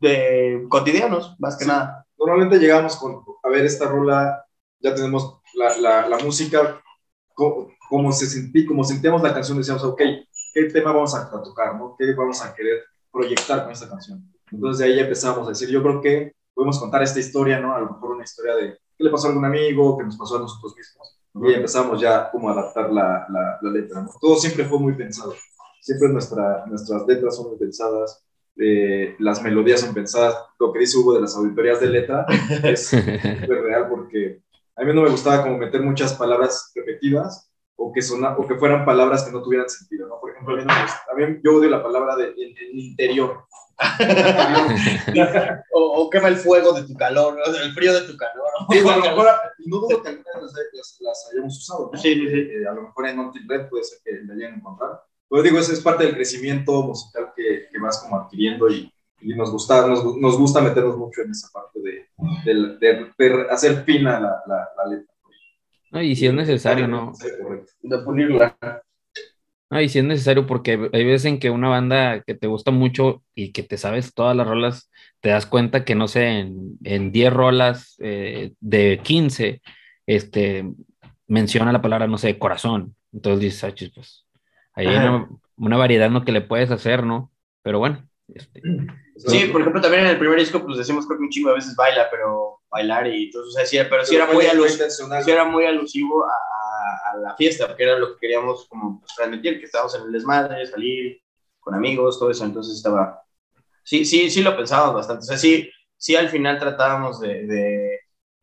de 0.00 0.66
cotidianos, 0.68 1.36
más 1.38 1.56
que 1.56 1.66
nada. 1.66 2.06
Normalmente 2.18 2.58
llegamos 2.58 2.96
con, 2.96 3.22
a 3.42 3.48
ver, 3.48 3.64
esta 3.64 3.86
rola, 3.86 4.44
ya 4.80 4.94
tenemos 4.94 5.40
la, 5.54 5.76
la, 5.78 6.08
la 6.08 6.18
música, 6.18 6.82
como, 7.34 7.68
como, 7.88 8.12
se 8.12 8.26
sentí, 8.26 8.66
como 8.66 8.84
sentíamos 8.84 9.22
la 9.22 9.34
canción, 9.34 9.58
decíamos, 9.58 9.84
ok, 9.84 10.00
¿qué 10.52 10.64
tema 10.64 10.92
vamos 10.92 11.14
a, 11.14 11.30
tocar? 11.30 11.76
¿no? 11.76 11.96
¿Qué 11.98 12.14
vamos 12.14 12.42
a 12.42 12.54
querer 12.54 12.84
proyectar 13.12 13.62
con 13.62 13.72
esta 13.72 13.88
canción? 13.88 14.24
Entonces 14.50 14.78
de 14.78 14.92
ahí 14.92 14.98
empezamos 14.98 15.46
a 15.46 15.50
decir, 15.50 15.68
yo 15.68 15.82
creo 15.82 16.00
que 16.00 16.32
podemos 16.54 16.78
contar 16.78 17.02
esta 17.02 17.20
historia, 17.20 17.60
¿no? 17.60 17.74
A 17.74 17.80
lo 17.80 17.90
mejor 17.90 18.12
una 18.12 18.24
historia 18.24 18.54
de 18.56 18.78
qué 18.96 19.04
le 19.04 19.10
pasó 19.10 19.26
a 19.26 19.30
algún 19.30 19.44
amigo, 19.44 19.96
qué 19.98 20.04
nos 20.04 20.16
pasó 20.16 20.36
a 20.36 20.40
nosotros 20.40 20.74
mismos. 20.76 21.16
Y 21.34 21.54
empezamos 21.54 22.00
ya 22.00 22.30
como 22.30 22.48
a 22.48 22.52
adaptar 22.52 22.92
la, 22.92 23.26
la, 23.30 23.70
letra, 23.70 24.02
¿no? 24.02 24.10
Todo 24.20 24.36
siempre 24.36 24.64
fue 24.64 24.78
muy 24.78 24.94
pensado. 24.94 25.34
Siempre 25.80 26.08
nuestra, 26.08 26.66
nuestras 26.66 27.06
letras 27.06 27.36
son 27.36 27.50
muy 27.50 27.58
pensadas, 27.58 28.24
eh, 28.58 29.14
las 29.18 29.42
melodías 29.42 29.80
son 29.80 29.94
pensadas. 29.94 30.36
Lo 30.58 30.72
que 30.72 30.80
dice 30.80 30.98
Hugo 30.98 31.14
de 31.14 31.20
las 31.20 31.36
auditorías 31.36 31.80
de 31.80 31.86
letra 31.86 32.26
es 32.64 32.92
real 33.48 33.88
porque 33.88 34.42
a 34.76 34.84
mí 34.84 34.92
no 34.92 35.02
me 35.02 35.10
gustaba 35.10 35.42
como 35.42 35.56
meter 35.56 35.82
muchas 35.82 36.14
palabras 36.14 36.72
repetidas 36.74 37.49
o 37.82 37.90
que, 37.92 38.00
o 38.36 38.46
que 38.46 38.56
fueran 38.56 38.84
palabras 38.84 39.24
que 39.24 39.32
no 39.32 39.42
tuvieran 39.42 39.68
sentido, 39.68 40.06
¿no? 40.06 40.20
Por 40.20 40.30
ejemplo, 40.30 40.54
a 40.54 40.58
mí, 40.58 40.64
no 40.64 41.16
me 41.16 41.40
yo 41.42 41.56
odio 41.56 41.70
la 41.70 41.82
palabra 41.82 42.14
de, 42.14 42.26
el, 42.26 42.78
interior. 42.78 43.44
o, 45.72 46.02
o, 46.02 46.10
quema 46.10 46.28
el 46.28 46.36
fuego 46.36 46.74
de 46.74 46.82
tu 46.82 46.94
calor, 46.94 47.38
el 47.46 47.72
frío 47.72 47.94
de 47.94 48.02
tu 48.02 48.18
calor. 48.18 48.50
Sí, 48.70 48.78
a 48.80 48.96
lo 48.96 49.02
mejor, 49.02 49.26
no 49.64 49.78
dudo 49.78 50.02
que 50.02 50.08
algunas 50.10 50.52
las, 50.74 50.98
las, 51.00 51.30
hayamos 51.32 51.56
usado, 51.56 51.90
¿no? 51.90 51.98
Sí, 51.98 52.14
sí, 52.14 52.28
sí. 52.28 52.38
Eh, 52.52 52.68
a 52.68 52.72
lo 52.74 52.82
mejor 52.82 53.08
en 53.08 53.16
non 53.16 53.32
Red 53.48 53.70
puede 53.70 53.84
ser 53.84 54.00
que 54.04 54.12
la 54.26 54.34
hayan 54.34 54.58
encontrado. 54.58 55.00
Pero 55.30 55.42
digo, 55.42 55.58
eso 55.58 55.72
es 55.72 55.80
parte 55.80 56.04
del 56.04 56.14
crecimiento 56.14 56.82
musical 56.82 57.32
que, 57.34 57.68
que 57.72 57.78
vas 57.78 58.02
como 58.02 58.18
adquiriendo 58.18 58.68
y, 58.68 58.92
y 59.22 59.34
nos, 59.34 59.50
gusta, 59.50 59.86
nos, 59.86 60.04
nos, 60.18 60.36
gusta 60.36 60.60
meternos 60.60 60.98
mucho 60.98 61.22
en 61.22 61.30
esa 61.30 61.48
parte 61.50 61.80
de, 61.80 62.10
de, 62.44 62.76
de, 62.78 63.12
de 63.16 63.50
hacer 63.50 63.84
fina 63.84 64.20
la, 64.20 64.42
la, 64.46 64.68
la 64.76 64.86
letra. 64.86 65.14
No, 65.90 66.02
y 66.02 66.14
si 66.14 66.26
es 66.26 66.34
necesario, 66.34 66.86
¿no? 66.86 67.12
De 67.82 67.98
pulirla. 67.98 68.56
Ah, 69.72 69.82
y 69.82 69.88
si 69.88 70.00
es 70.00 70.04
necesario, 70.04 70.46
porque 70.46 70.72
hay 70.92 71.04
veces 71.04 71.26
en 71.26 71.38
que 71.38 71.50
una 71.50 71.68
banda 71.68 72.22
que 72.22 72.34
te 72.34 72.48
gusta 72.48 72.72
mucho 72.72 73.22
y 73.34 73.52
que 73.52 73.62
te 73.62 73.76
sabes 73.76 74.14
todas 74.14 74.36
las 74.36 74.46
rolas, 74.46 74.90
te 75.20 75.28
das 75.28 75.46
cuenta 75.46 75.84
que, 75.84 75.94
no 75.94 76.08
sé, 76.08 76.40
en, 76.40 76.78
en 76.82 77.12
10 77.12 77.32
rolas 77.32 77.96
eh, 78.00 78.52
de 78.58 79.00
15, 79.02 79.62
este, 80.06 80.64
menciona 81.28 81.72
la 81.72 81.82
palabra, 81.82 82.08
no 82.08 82.18
sé, 82.18 82.38
corazón. 82.38 82.96
Entonces 83.12 83.40
dices, 83.40 83.64
ah, 83.64 83.90
pues, 83.94 84.26
hay 84.74 84.86
una, 84.86 85.28
una, 85.56 85.76
variedad 85.76 86.10
¿no? 86.10 86.24
que 86.24 86.32
le 86.32 86.40
puedes 86.40 86.70
hacer, 86.70 87.04
¿no? 87.04 87.30
Pero 87.62 87.78
bueno. 87.78 88.08
Este, 88.34 88.62
sí, 89.16 89.46
por 89.52 89.60
ejemplo, 89.60 89.80
también 89.80 90.04
en 90.04 90.10
el 90.10 90.18
primer 90.18 90.38
disco, 90.38 90.64
pues 90.64 90.78
decimos 90.78 91.06
creo 91.06 91.18
que 91.18 91.24
un 91.24 91.30
chingo 91.30 91.50
a 91.50 91.54
veces 91.54 91.76
baila, 91.76 92.08
pero 92.10 92.59
bailar 92.70 93.06
y 93.08 93.30
todo, 93.30 93.48
o 93.48 93.50
sea, 93.50 93.66
sí, 93.66 93.78
pero 93.88 94.04
sí 94.04 94.14
era, 94.14 94.26
muy 94.26 94.44
sí 94.44 95.30
era 95.30 95.44
muy 95.44 95.64
alusivo 95.64 96.24
a 96.24 96.60
a, 96.80 97.16
la 97.16 97.36
fiesta, 97.36 97.74
que 97.76 97.82
era 97.82 97.98
lo 97.98 98.14
que 98.14 98.20
queríamos 98.20 98.66
como 98.68 99.00
pues, 99.00 99.14
transmitir, 99.14 99.58
que 99.58 99.66
estábamos 99.66 99.94
en 99.94 100.02
el 100.02 100.12
desmadre, 100.12 100.66
salir 100.66 101.20
con 101.58 101.74
amigos, 101.74 102.18
todo 102.18 102.30
eso, 102.30 102.44
entonces 102.44 102.76
estaba, 102.76 103.22
sí, 103.84 104.04
sí, 104.04 104.30
sí 104.30 104.42
lo 104.42 104.56
pensábamos 104.56 104.94
bastante, 104.94 105.24
o 105.24 105.26
sea, 105.26 105.36
sí, 105.36 105.70
sí 105.96 106.16
al 106.16 106.28
final 106.28 106.58
tratábamos 106.58 107.20
de, 107.20 107.46
de, 107.46 108.00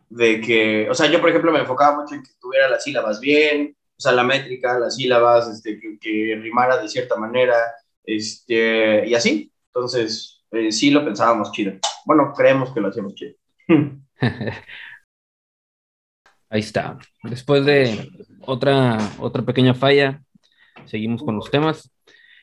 de 0.10 0.42
que, 0.42 0.90
o 0.90 0.94
sea, 0.94 1.08
yo 1.08 1.20
por 1.20 1.30
ejemplo 1.30 1.52
me 1.52 1.60
enfocaba 1.60 2.02
mucho 2.02 2.16
en 2.16 2.24
que 2.24 2.32
tuviera 2.40 2.70
las 2.70 2.84
sílabas 2.84 3.20
bien, 3.20 3.76
o 3.98 4.00
sea, 4.00 4.12
la 4.12 4.24
métrica, 4.24 4.78
las 4.78 4.96
sílabas, 4.96 5.50
este, 5.50 5.80
que, 5.80 5.98
que 6.00 6.38
rimara 6.40 6.78
de 6.78 6.88
cierta 6.88 7.16
manera, 7.16 7.56
este, 8.04 9.08
y 9.08 9.16
así, 9.16 9.52
entonces 9.68 10.44
eh, 10.52 10.72
sí 10.72 10.92
lo 10.92 11.04
pensábamos 11.04 11.52
chido, 11.52 11.74
bueno, 12.06 12.34
creemos 12.36 12.72
que 12.74 12.82
lo 12.82 12.90
hacíamos 12.90 13.16
chido. 13.16 13.36
Ahí 16.50 16.62
está. 16.62 16.98
Después 17.24 17.66
de 17.66 18.10
otra, 18.42 18.98
otra 19.20 19.44
pequeña 19.44 19.74
falla, 19.74 20.24
seguimos 20.86 21.24
con 21.24 21.36
los 21.36 21.52
temas. 21.52 21.92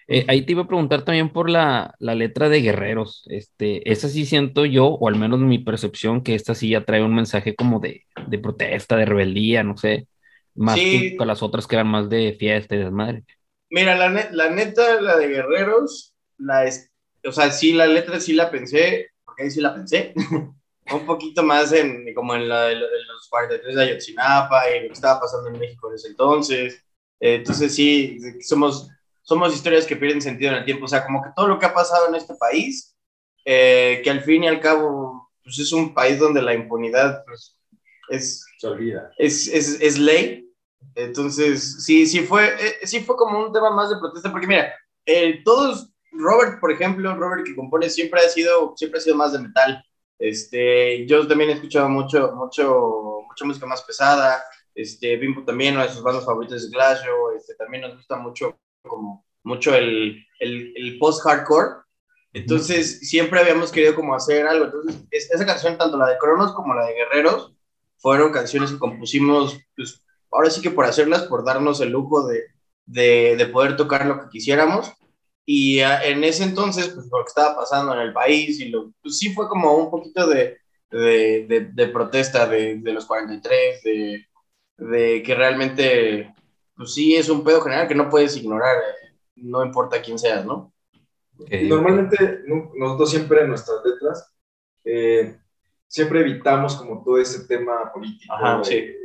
Eh, 0.07 0.27
ahí 0.29 0.43
te 0.45 0.53
iba 0.53 0.63
a 0.63 0.67
preguntar 0.67 1.03
también 1.03 1.31
por 1.31 1.49
la, 1.49 1.95
la, 1.99 2.15
letra 2.15 2.51
de 2.51 2.61
Guerreros. 2.61 3.25
Este, 3.31 3.91
esa 3.91 4.09
sí 4.09 4.27
siento 4.27 4.67
yo, 4.67 4.87
o 4.87 5.09
al 5.09 5.17
menos 5.17 5.41
mi 5.41 5.59
percepción, 5.59 6.23
que 6.23 6.35
esta 6.35 6.55
sí 6.55 6.71
ya 6.71 6.85
trae 6.85 7.03
un 7.03 7.15
mensaje 7.15 7.55
como 7.55 7.81
de, 7.81 8.05
de 8.27 8.39
protesta, 8.39 8.97
de 8.97 9.07
rebeldía, 9.07 9.63
no 9.63 9.79
sé, 9.79 10.07
más 10.55 10.79
que 10.79 11.17
con 11.17 11.27
las 11.27 11.43
otras 11.43 11.67
que 11.67 11.77
eran 11.77 11.89
más 11.89 12.11
de 12.11 12.35
fiesta 12.39 12.75
y 12.75 12.79
desmadre. 12.79 13.25
Mira, 13.71 13.97
la, 13.97 14.29
la 14.31 14.51
neta, 14.51 15.01
la 15.01 15.17
de 15.17 15.29
Guerreros, 15.29 16.15
la 16.37 16.67
es, 16.67 16.91
o 17.27 17.33
sea, 17.33 17.51
sí, 17.51 17.73
la 17.73 17.87
letra 17.87 18.21
sí 18.21 18.35
la 18.35 18.51
pensé, 18.51 19.09
porque 19.25 19.45
ahí 19.45 19.51
sí 19.51 19.63
la 19.63 19.75
pensé. 19.75 20.13
un 20.93 21.07
poquito 21.07 21.43
más 21.43 21.73
en, 21.73 22.13
como 22.15 22.35
en, 22.35 22.49
la, 22.49 22.73
los 22.73 23.29
43 23.31 23.75
de 23.75 23.83
Ayotzinapa 23.83 24.71
y 24.71 24.83
lo 24.83 24.87
que 24.89 24.93
estaba 24.93 25.21
pasando 25.21 25.49
en 25.49 25.59
México 25.59 25.89
en 25.89 25.95
ese 25.95 26.09
entonces. 26.09 26.85
Eh, 27.21 27.37
entonces 27.37 27.75
sí, 27.75 28.19
somos, 28.43 28.89
somos 29.23 29.55
historias 29.55 29.87
que 29.87 29.97
pierden 29.97 30.21
sentido 30.21 30.53
en 30.53 30.59
el 30.59 30.65
tiempo. 30.65 30.85
O 30.85 30.89
sea, 30.89 31.05
como 31.05 31.23
que 31.23 31.31
todo 31.35 31.49
lo 31.49 31.59
que 31.59 31.67
ha 31.67 31.75
pasado 31.75 32.09
en 32.09 32.15
este 32.15 32.35
país, 32.35 32.95
eh, 33.45 34.01
que 34.05 34.11
al 34.11 34.21
fin 34.21 34.45
y 34.45 34.49
al 34.49 34.61
cabo 34.61 35.31
pues 35.43 35.59
es 35.59 35.73
un 35.73 35.93
país 35.93 36.19
donde 36.19 36.41
la 36.41 36.55
impunidad 36.55 37.23
pues, 37.27 37.59
es, 38.09 38.47
es, 39.19 39.49
es, 39.49 39.81
es, 39.81 39.99
ley. 39.99 40.51
Entonces, 40.95 41.85
sí, 41.85 42.07
sí 42.07 42.21
fue, 42.21 42.47
eh, 42.47 42.87
sí 42.87 43.01
fue 43.01 43.17
como 43.17 43.47
un 43.47 43.53
tema 43.53 43.71
más 43.71 43.91
de 43.91 43.97
protesta, 43.97 44.31
porque 44.31 44.47
mira, 44.47 44.75
todos, 45.45 45.91
Robert, 46.13 46.61
por 46.61 46.73
ejemplo, 46.73 47.15
Robert 47.15 47.45
que 47.45 47.57
compone 47.57 47.91
siempre 47.91 48.21
ha 48.21 48.29
sido, 48.29 48.75
siempre 48.77 48.99
ha 48.99 49.03
sido 49.03 49.17
más 49.17 49.33
de 49.33 49.41
metal. 49.41 49.85
Este, 50.19 51.07
yo 51.07 51.27
también 51.27 51.51
he 51.51 51.55
escuchado 51.55 51.89
mucho, 51.89 52.33
mucho, 52.35 53.21
mucha 53.29 53.45
música 53.45 53.67
más 53.67 53.83
pesada. 53.83 54.43
Este, 54.75 55.17
Bimbo 55.17 55.45
también, 55.45 55.75
una 55.75 55.85
de 55.85 55.93
sus 55.93 56.03
bandas 56.03 56.25
favoritas 56.25 56.63
es 56.63 56.71
Glacio. 56.71 57.33
Este, 57.37 57.55
también 57.55 57.83
nos 57.83 57.97
gusta 57.97 58.17
mucho, 58.17 58.59
como, 58.83 59.25
mucho 59.43 59.75
el, 59.75 60.25
el, 60.41 60.73
el 60.77 60.99
post-hardcore. 60.99 61.85
Entonces, 62.33 63.09
siempre 63.09 63.41
habíamos 63.41 63.71
querido 63.71 63.95
como 63.95 64.15
hacer 64.15 64.47
algo. 64.47 64.65
Entonces, 64.65 65.07
esa 65.11 65.47
canción, 65.47 65.79
tanto 65.79 65.97
la 65.97 66.09
de 66.09 66.19
Cronos 66.19 66.53
como 66.53 66.75
la 66.75 66.87
de 66.87 66.95
Guerreros, 66.95 67.55
fueron 67.99 68.33
canciones 68.33 68.73
que 68.73 68.79
compusimos, 68.79 69.59
pues, 69.77 70.05
ahora 70.31 70.51
sí 70.51 70.61
que 70.61 70.71
por 70.71 70.85
hacerlas, 70.85 71.23
por 71.23 71.45
darnos 71.45 71.81
el 71.81 71.91
lujo 71.91 72.27
de, 72.27 72.43
de, 72.87 73.37
de 73.37 73.47
poder 73.47 73.77
tocar 73.77 74.05
lo 74.07 74.21
que 74.21 74.29
quisiéramos. 74.31 74.93
Y 75.47 75.81
ah, 75.81 76.03
en 76.05 76.25
ese 76.25 76.45
entonces, 76.45 76.89
pues 76.89 77.07
lo 77.11 77.19
que 77.25 77.29
estaba 77.29 77.57
pasando 77.57 77.93
en 77.95 78.01
el 78.01 78.13
país, 78.13 78.61
y 78.61 78.71
lo, 78.71 78.93
pues 79.03 79.19
sí 79.19 79.35
fue 79.35 79.49
como 79.49 79.77
un 79.77 79.91
poquito 79.91 80.27
de, 80.27 80.59
de, 80.91 81.71
de, 81.73 81.89
protesta 81.89 82.47
de, 82.47 82.77
de, 82.77 82.93
los 82.93 83.05
43, 83.05 83.83
de, 83.83 84.27
de 84.79 85.23
que 85.23 85.35
realmente, 85.35 86.35
pues 86.77 86.95
sí 86.95 87.15
es 87.15 87.29
un 87.29 87.45
pedo 87.45 87.61
general 87.61 87.89
que 87.89 87.95
no 87.95 88.09
puedes 88.09 88.37
ignorar, 88.37 88.77
eh, 88.79 89.15
no 89.37 89.65
importa 89.65 90.01
quién 90.01 90.19
seas, 90.19 90.45
¿no? 90.45 90.73
Normalmente 91.69 92.45
nosotros 92.77 93.11
siempre 93.11 93.41
en 93.41 93.49
nuestras 93.49 93.85
letras, 93.85 94.33
eh, 94.85 95.37
siempre 95.89 96.21
evitamos 96.21 96.77
como 96.77 97.03
todo 97.03 97.19
ese 97.19 97.45
tema 97.47 97.93
político, 97.93 98.35
eh, 98.71 98.97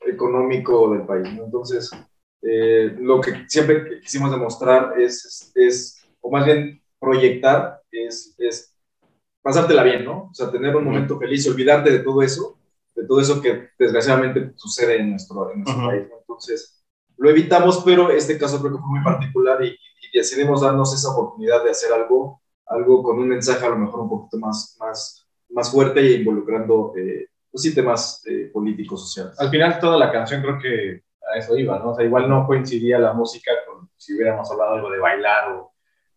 económico 0.00 0.90
del 0.92 1.06
país, 1.06 1.32
¿no? 1.32 1.44
Entonces, 1.44 1.90
eh, 2.48 2.96
lo 3.00 3.20
que 3.20 3.44
siempre 3.48 4.00
quisimos 4.00 4.30
demostrar 4.30 5.00
es, 5.00 5.52
es, 5.54 6.06
o 6.20 6.30
más 6.30 6.46
bien 6.46 6.80
proyectar, 7.00 7.82
es, 7.90 8.34
es 8.38 8.72
pasártela 9.42 9.82
bien, 9.82 10.04
¿no? 10.04 10.28
O 10.30 10.34
sea, 10.34 10.50
tener 10.50 10.74
un 10.76 10.84
momento 10.84 11.18
feliz, 11.18 11.48
olvidarte 11.48 11.90
de 11.90 11.98
todo 12.00 12.22
eso, 12.22 12.58
de 12.94 13.04
todo 13.04 13.20
eso 13.20 13.40
que 13.40 13.70
desgraciadamente 13.78 14.52
sucede 14.56 14.96
en 14.96 15.10
nuestro, 15.10 15.52
en 15.52 15.62
nuestro 15.62 15.86
país, 15.86 16.08
¿no? 16.08 16.18
Entonces, 16.20 16.84
lo 17.16 17.30
evitamos, 17.30 17.82
pero 17.84 18.10
este 18.10 18.38
caso 18.38 18.60
creo 18.60 18.72
que 18.72 18.78
fue 18.78 18.90
muy 18.90 19.04
particular 19.04 19.64
y, 19.64 19.76
decidimos 20.14 20.62
darnos 20.62 20.94
esa 20.94 21.10
oportunidad 21.10 21.62
de 21.62 21.70
hacer 21.70 21.92
algo, 21.92 22.40
algo 22.64 23.02
con 23.02 23.18
un 23.18 23.28
mensaje 23.28 23.66
a 23.66 23.68
lo 23.68 23.76
mejor 23.76 24.00
un 24.00 24.08
poquito 24.08 24.38
más, 24.38 24.74
más, 24.80 25.26
más 25.50 25.70
fuerte 25.70 26.00
e 26.00 26.20
involucrando, 26.20 26.94
eh, 26.96 27.26
pues 27.50 27.62
sí, 27.62 27.74
temas 27.74 28.22
eh, 28.24 28.48
políticos, 28.50 29.02
sociales. 29.02 29.38
Al 29.38 29.50
final 29.50 29.78
toda 29.78 29.98
la 29.98 30.10
canción 30.10 30.40
creo 30.40 30.58
que 30.58 31.02
a 31.36 31.40
eso 31.40 31.56
iba, 31.56 31.78
¿no? 31.78 31.90
O 31.90 31.94
sea, 31.94 32.04
igual 32.04 32.28
no 32.28 32.46
coincidía 32.46 32.98
la 32.98 33.12
música 33.12 33.52
con 33.66 33.88
si 33.96 34.14
hubiéramos 34.14 34.50
hablado 34.50 34.74
algo 34.74 34.90
de 34.90 34.98
bailar 34.98 35.52
o 35.52 35.72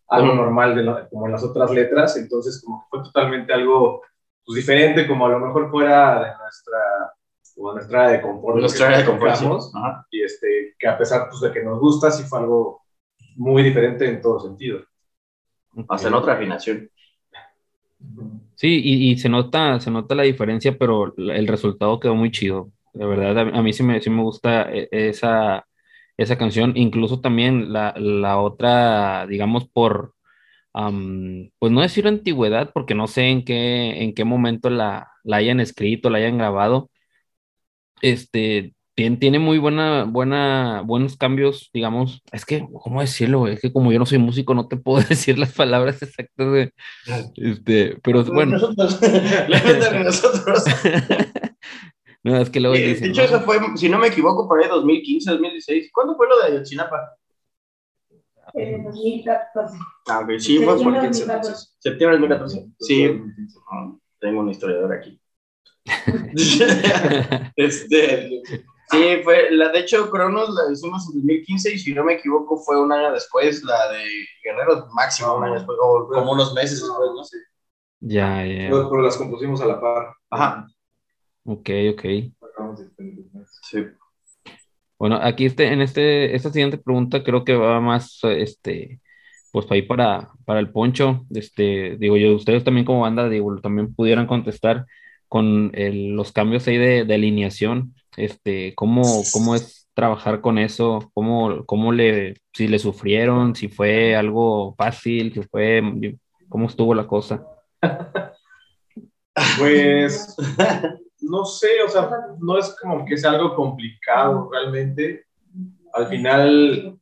algo 0.08 0.34
normal 0.34 0.74
de 0.74 1.08
como 1.08 1.26
en 1.26 1.32
las 1.32 1.44
otras 1.44 1.70
letras, 1.70 2.16
entonces 2.16 2.62
como 2.64 2.80
que 2.80 2.86
fue 2.90 3.02
totalmente 3.04 3.52
algo 3.52 4.02
pues, 4.44 4.56
diferente, 4.56 5.06
como 5.06 5.26
a 5.26 5.30
lo 5.30 5.38
mejor 5.38 5.70
fuera 5.70 6.14
de 6.20 6.36
nuestra, 6.36 6.78
como 7.54 7.72
nuestra 7.74 8.06
área 8.06 8.16
de 8.16 8.22
confort. 8.22 8.58
Nuestra 8.58 8.86
área 8.86 8.98
de 8.98 9.04
confort, 9.04 9.36
Y 10.10 10.22
este, 10.22 10.74
que 10.78 10.88
a 10.88 10.98
pesar 10.98 11.28
pues, 11.28 11.40
de 11.40 11.52
que 11.52 11.62
nos 11.62 11.78
gusta, 11.78 12.10
sí 12.10 12.24
fue 12.24 12.40
algo 12.40 12.82
muy 13.36 13.62
diferente 13.62 14.08
en 14.08 14.20
todo 14.20 14.40
sentido. 14.40 14.80
Hasta 15.88 16.08
en 16.08 16.14
otra 16.14 16.34
afinación. 16.34 16.90
Sí, 18.56 18.80
y, 18.82 19.12
y, 19.12 19.18
se, 19.18 19.28
nota, 19.28 19.78
se 19.78 19.90
nota 19.90 20.14
la 20.14 20.24
diferencia, 20.24 20.76
pero 20.76 21.14
el 21.16 21.46
resultado 21.46 22.00
quedó 22.00 22.14
muy 22.14 22.30
chido. 22.30 22.70
De 22.92 23.06
verdad, 23.06 23.38
a, 23.54 23.62
mí 23.62 23.72
sí 23.72 23.82
me, 23.82 24.00
sí 24.00 24.10
me 24.10 24.22
gusta 24.22 24.70
eh, 24.72 24.88
esa, 24.90 25.66
esa 26.16 26.38
canción, 26.38 26.72
incluso 26.76 27.20
también 27.20 27.72
la, 27.72 27.94
la 27.96 28.40
otra, 28.40 29.26
digamos, 29.26 29.68
por, 29.68 30.14
pues 30.72 31.72
no 31.72 31.80
decir 31.80 32.06
antigüedad, 32.06 32.70
porque 32.72 32.94
no 32.94 33.06
sé 33.06 33.28
en 33.28 33.44
qué, 33.44 34.02
en 34.02 34.14
qué 34.14 34.24
momento 34.24 34.70
la, 34.70 35.08
la 35.24 35.36
hayan 35.38 35.60
escrito, 35.60 36.10
la 36.10 36.18
hayan 36.18 36.38
grabado. 36.38 36.90
Este, 38.02 38.74
tiene, 38.94 39.16
tiene 39.16 39.38
muy 39.38 39.58
buena, 39.58 40.04
buena, 40.04 40.82
buenos 40.84 41.16
cambios, 41.16 41.70
digamos, 41.72 42.22
es 42.32 42.44
que, 42.44 42.66
¿cómo 42.82 43.00
decirlo? 43.00 43.46
Es 43.48 43.60
que 43.60 43.72
como 43.72 43.92
yo 43.92 43.98
no 43.98 44.06
soy 44.06 44.18
músico, 44.18 44.54
no 44.54 44.68
te 44.68 44.76
puedo 44.76 45.02
decir 45.08 45.38
las 45.38 45.52
palabras 45.52 46.02
exactas 46.02 46.52
de, 46.52 46.72
este, 47.36 47.96
pero 48.02 48.24
bueno. 48.24 48.52
Nosotros, 48.52 49.00
nosotros. 50.04 50.64
No, 52.22 52.36
es 52.36 52.50
que 52.50 52.60
luego 52.60 52.76
eh, 52.76 52.94
De 52.94 53.08
hecho, 53.08 53.22
eso 53.22 53.40
fue, 53.40 53.58
si 53.76 53.88
no 53.88 53.98
me 53.98 54.08
equivoco, 54.08 54.46
por 54.46 54.62
ahí 54.62 54.68
2015, 54.68 55.30
2016. 55.30 55.90
¿Cuándo 55.92 56.16
fue 56.16 56.28
lo 56.28 56.38
de 56.38 56.46
Ayotzinapa? 56.46 57.16
En 58.54 58.84
2014. 58.84 59.78
Ah, 60.08 60.20
ok, 60.20 60.38
sí, 60.38 60.58
fue 60.58 60.82
por 60.82 61.00
15 61.00 61.24
Septiembre 61.78 62.18
de 62.18 62.28
2014. 62.28 62.66
Sí, 62.80 63.20
tengo 64.18 64.40
un 64.40 64.50
historiador 64.50 64.92
aquí. 64.92 65.20
este, 67.56 68.42
sí, 68.90 69.20
fue, 69.24 69.50
la, 69.52 69.70
de 69.70 69.78
hecho, 69.78 70.10
Cronos 70.10 70.50
la 70.50 70.70
hicimos 70.72 71.08
en 71.08 71.20
2015 71.20 71.74
y 71.74 71.78
si 71.78 71.94
no 71.94 72.04
me 72.04 72.14
equivoco 72.14 72.58
fue 72.58 72.80
un 72.80 72.92
año 72.92 73.12
después, 73.12 73.62
la 73.62 73.90
de 73.92 74.04
Guerreros, 74.44 74.86
máximo 74.92 75.36
un 75.36 75.44
año 75.44 75.54
después, 75.54 75.78
o 75.80 76.06
como 76.08 76.32
unos 76.32 76.52
meses 76.52 76.82
después, 76.82 77.10
no 77.14 77.24
sé. 77.24 77.38
Ya, 78.00 78.44
ya. 78.44 78.68
Pero 78.68 79.00
las 79.00 79.16
compusimos 79.16 79.60
a 79.62 79.66
la 79.66 79.80
par. 79.80 80.12
Ajá. 80.30 80.66
Ok, 81.44 81.70
ok. 81.92 82.04
Sí. 83.62 83.78
Bueno, 84.98 85.18
aquí 85.22 85.46
este, 85.46 85.72
en 85.72 85.80
este, 85.80 86.34
esta 86.36 86.50
siguiente 86.50 86.76
pregunta 86.76 87.22
creo 87.22 87.44
que 87.44 87.54
va 87.54 87.80
más, 87.80 88.20
este, 88.24 89.00
pues 89.50 89.64
para 89.64 89.78
ir 89.78 89.86
para, 89.86 90.30
para 90.44 90.60
el 90.60 90.70
poncho, 90.70 91.24
este, 91.30 91.96
digo 91.98 92.18
yo, 92.18 92.34
ustedes 92.34 92.64
también 92.64 92.84
como 92.84 93.00
banda, 93.00 93.28
digo, 93.28 93.58
también 93.60 93.94
pudieran 93.94 94.26
contestar 94.26 94.86
con 95.28 95.72
los 95.74 96.32
cambios 96.32 96.66
ahí 96.66 96.76
de, 96.76 97.14
alineación, 97.14 97.94
este, 98.16 98.74
¿cómo, 98.74 99.02
cómo 99.32 99.54
es 99.54 99.88
trabajar 99.94 100.40
con 100.40 100.58
eso? 100.58 101.10
¿Cómo, 101.14 101.64
cómo 101.66 101.92
le, 101.92 102.34
si 102.52 102.68
le 102.68 102.78
sufrieron, 102.78 103.54
si 103.54 103.68
fue 103.68 104.16
algo 104.16 104.74
fácil, 104.76 105.32
si 105.32 105.42
fue, 105.44 105.82
cómo 106.48 106.66
estuvo 106.66 106.94
la 106.94 107.06
cosa? 107.06 107.44
Pues, 109.58 110.36
no 111.22 111.44
sé, 111.44 111.82
o 111.84 111.88
sea, 111.88 112.10
no 112.38 112.58
es 112.58 112.76
como 112.80 113.04
que 113.04 113.16
sea 113.16 113.32
algo 113.32 113.54
complicado 113.54 114.48
realmente. 114.50 115.26
Al 115.92 116.06
final, 116.06 116.98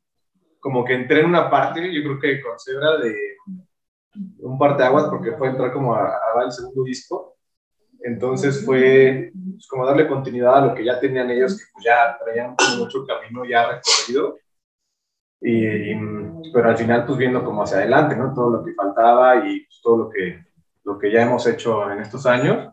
como 0.60 0.84
que 0.84 0.94
entré 0.94 1.20
en 1.20 1.26
una 1.26 1.50
parte, 1.50 1.92
yo 1.92 2.02
creo 2.02 2.18
que 2.18 2.40
con 2.42 2.58
Zebra 2.58 2.96
de 2.98 3.14
un 4.40 4.58
parte 4.58 4.82
de 4.82 4.88
aguas 4.88 5.04
porque 5.08 5.32
fue 5.32 5.48
entrar 5.48 5.72
como 5.72 5.94
a, 5.94 6.02
dar 6.02 6.44
el 6.44 6.52
segundo 6.52 6.82
disco. 6.84 7.36
Entonces 8.00 8.64
fue 8.64 9.30
pues, 9.52 9.66
como 9.68 9.86
darle 9.86 10.06
continuidad 10.06 10.56
a 10.56 10.66
lo 10.66 10.74
que 10.74 10.84
ya 10.84 10.98
tenían 11.00 11.30
ellos, 11.30 11.58
que 11.58 11.64
pues 11.72 11.84
ya 11.84 12.16
traían 12.22 12.54
mucho 12.78 13.06
camino 13.06 13.44
ya 13.44 13.68
recorrido. 13.72 14.38
Y, 15.40 15.94
pero 16.52 16.70
al 16.70 16.76
final 16.76 17.06
pues 17.06 17.18
viendo 17.18 17.44
como 17.44 17.62
hacia 17.62 17.78
adelante, 17.78 18.16
¿no? 18.16 18.34
Todo 18.34 18.50
lo 18.50 18.64
que 18.64 18.74
faltaba 18.74 19.36
y 19.36 19.60
pues, 19.60 19.80
todo 19.82 19.96
lo 19.96 20.10
que, 20.10 20.44
lo 20.84 20.98
que 20.98 21.12
ya 21.12 21.22
hemos 21.22 21.46
hecho 21.46 21.90
en 21.90 22.00
estos 22.00 22.26
años. 22.26 22.72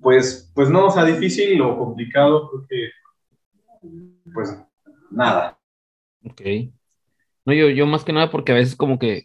Pues, 0.00 0.50
pues 0.54 0.70
no, 0.70 0.86
o 0.86 0.90
sea, 0.90 1.04
difícil 1.04 1.60
o 1.60 1.76
complicado, 1.76 2.50
creo 2.50 2.66
que 2.68 2.90
pues 4.32 4.56
nada. 5.10 5.58
Ok. 6.24 6.42
No, 7.44 7.54
yo, 7.54 7.70
yo 7.70 7.86
más 7.86 8.04
que 8.04 8.12
nada 8.12 8.30
porque 8.30 8.52
a 8.52 8.56
veces 8.56 8.76
como 8.76 8.98
que 8.98 9.24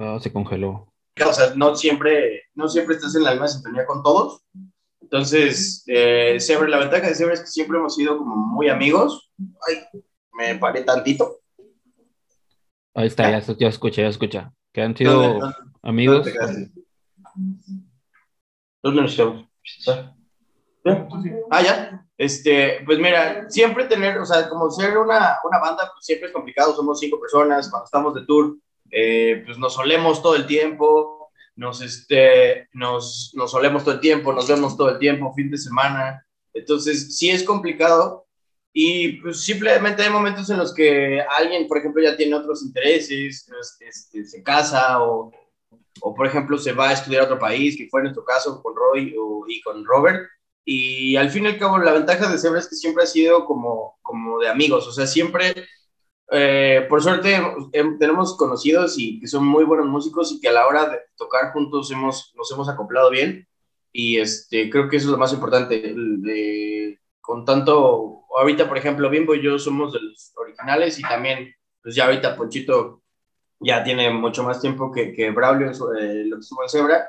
Ah, 0.00 0.18
se 0.18 0.32
congeló. 0.32 0.90
O 1.26 1.32
sea, 1.34 1.54
no 1.54 1.76
siempre, 1.76 2.44
no 2.54 2.70
siempre 2.70 2.96
estás 2.96 3.14
en 3.14 3.22
la 3.22 3.32
misma 3.32 3.48
sintonía 3.48 3.84
con 3.84 4.02
todos. 4.02 4.42
Entonces, 5.02 5.84
eh, 5.86 6.38
la 6.68 6.78
ventaja 6.78 7.06
de 7.06 7.14
Zebra 7.14 7.34
es 7.34 7.40
que 7.40 7.46
siempre 7.48 7.76
hemos 7.76 7.94
sido 7.94 8.16
como 8.16 8.34
muy 8.34 8.70
amigos. 8.70 9.30
Ay, 9.68 10.00
me 10.32 10.54
paré 10.58 10.84
tantito. 10.84 11.40
Ahí 12.94 13.08
está, 13.08 13.30
ya, 13.30 13.54
ya 13.58 13.68
escuché, 13.68 14.02
ya 14.02 14.08
escucha. 14.08 14.54
Que 14.72 14.80
han 14.80 14.96
sido 14.96 15.38
amigos. 15.82 16.26
¿Dónde 18.82 19.02
nos 19.02 19.49
Ah, 21.50 21.62
ya. 21.62 22.06
Este, 22.16 22.82
pues 22.84 22.98
mira, 22.98 23.48
siempre 23.48 23.86
tener, 23.86 24.18
o 24.18 24.26
sea, 24.26 24.48
como 24.48 24.70
ser 24.70 24.98
una, 24.98 25.38
una 25.44 25.58
banda, 25.58 25.90
pues 25.92 26.04
siempre 26.04 26.28
es 26.28 26.34
complicado. 26.34 26.74
Somos 26.74 27.00
cinco 27.00 27.20
personas. 27.20 27.70
Cuando 27.70 27.84
estamos 27.84 28.14
de 28.14 28.26
tour, 28.26 28.56
eh, 28.90 29.42
pues 29.44 29.58
nos 29.58 29.74
solemos 29.74 30.22
todo 30.22 30.36
el 30.36 30.46
tiempo, 30.46 31.30
nos, 31.56 31.80
este, 31.80 32.68
nos, 32.72 33.32
nos 33.34 33.50
solemos 33.50 33.84
todo 33.84 33.94
el 33.94 34.00
tiempo, 34.00 34.32
nos 34.32 34.48
vemos 34.48 34.76
todo 34.76 34.90
el 34.90 34.98
tiempo, 34.98 35.32
fin 35.34 35.50
de 35.50 35.58
semana. 35.58 36.26
Entonces, 36.52 37.16
sí 37.16 37.30
es 37.30 37.44
complicado 37.44 38.26
y 38.72 39.20
pues 39.20 39.42
simplemente 39.42 40.02
hay 40.02 40.10
momentos 40.10 40.48
en 40.50 40.58
los 40.58 40.72
que 40.72 41.20
alguien, 41.38 41.66
por 41.66 41.78
ejemplo, 41.78 42.02
ya 42.02 42.16
tiene 42.16 42.36
otros 42.36 42.62
intereses, 42.62 43.48
este, 43.80 44.24
se 44.24 44.42
casa 44.42 45.02
o, 45.02 45.32
o, 46.02 46.14
por 46.14 46.26
ejemplo, 46.26 46.58
se 46.58 46.72
va 46.72 46.90
a 46.90 46.92
estudiar 46.92 47.22
a 47.22 47.24
otro 47.24 47.38
país, 47.38 47.76
que 47.76 47.88
fue 47.88 48.02
nuestro 48.02 48.24
caso 48.24 48.62
con 48.62 48.74
Roy 48.74 49.14
y 49.48 49.60
con 49.62 49.84
Robert. 49.84 50.28
Y 50.64 51.16
al 51.16 51.30
fin 51.30 51.44
y 51.44 51.48
al 51.48 51.58
cabo, 51.58 51.78
la 51.78 51.92
ventaja 51.92 52.30
de 52.30 52.38
Zebra 52.38 52.60
es 52.60 52.68
que 52.68 52.76
siempre 52.76 53.04
ha 53.04 53.06
sido 53.06 53.44
como, 53.44 53.98
como 54.02 54.38
de 54.38 54.48
amigos, 54.48 54.86
o 54.86 54.92
sea, 54.92 55.06
siempre 55.06 55.54
eh, 56.32 56.86
por 56.88 57.02
suerte 57.02 57.42
tenemos 57.98 58.36
conocidos 58.36 58.96
y 58.98 59.18
que 59.18 59.26
son 59.26 59.44
muy 59.44 59.64
buenos 59.64 59.86
músicos 59.86 60.30
y 60.30 60.40
que 60.40 60.48
a 60.48 60.52
la 60.52 60.66
hora 60.68 60.88
de 60.88 60.98
tocar 61.16 61.52
juntos 61.52 61.90
hemos, 61.90 62.32
nos 62.36 62.50
hemos 62.52 62.68
acoplado 62.68 63.10
bien 63.10 63.48
y 63.92 64.18
este, 64.18 64.70
creo 64.70 64.88
que 64.88 64.96
eso 64.96 65.06
es 65.06 65.12
lo 65.12 65.18
más 65.18 65.32
importante. 65.32 65.94
con 67.20 67.44
tanto, 67.44 68.24
ahorita 68.38 68.68
por 68.68 68.78
ejemplo, 68.78 69.10
Bimbo 69.10 69.34
y 69.34 69.42
yo 69.42 69.58
somos 69.58 69.92
de 69.92 70.00
los 70.00 70.32
originales 70.36 70.98
y 71.00 71.02
también, 71.02 71.52
pues 71.82 71.96
ya 71.96 72.06
ahorita 72.06 72.36
Ponchito 72.36 73.02
ya 73.60 73.84
tiene 73.84 74.10
mucho 74.10 74.42
más 74.42 74.60
tiempo 74.60 74.90
que, 74.90 75.12
que 75.12 75.30
Braulio, 75.30 75.70
eh, 75.70 76.24
lo 76.24 76.36
que 76.36 76.40
estuvo 76.40 76.62
en 76.62 76.68
Zebra 76.68 77.08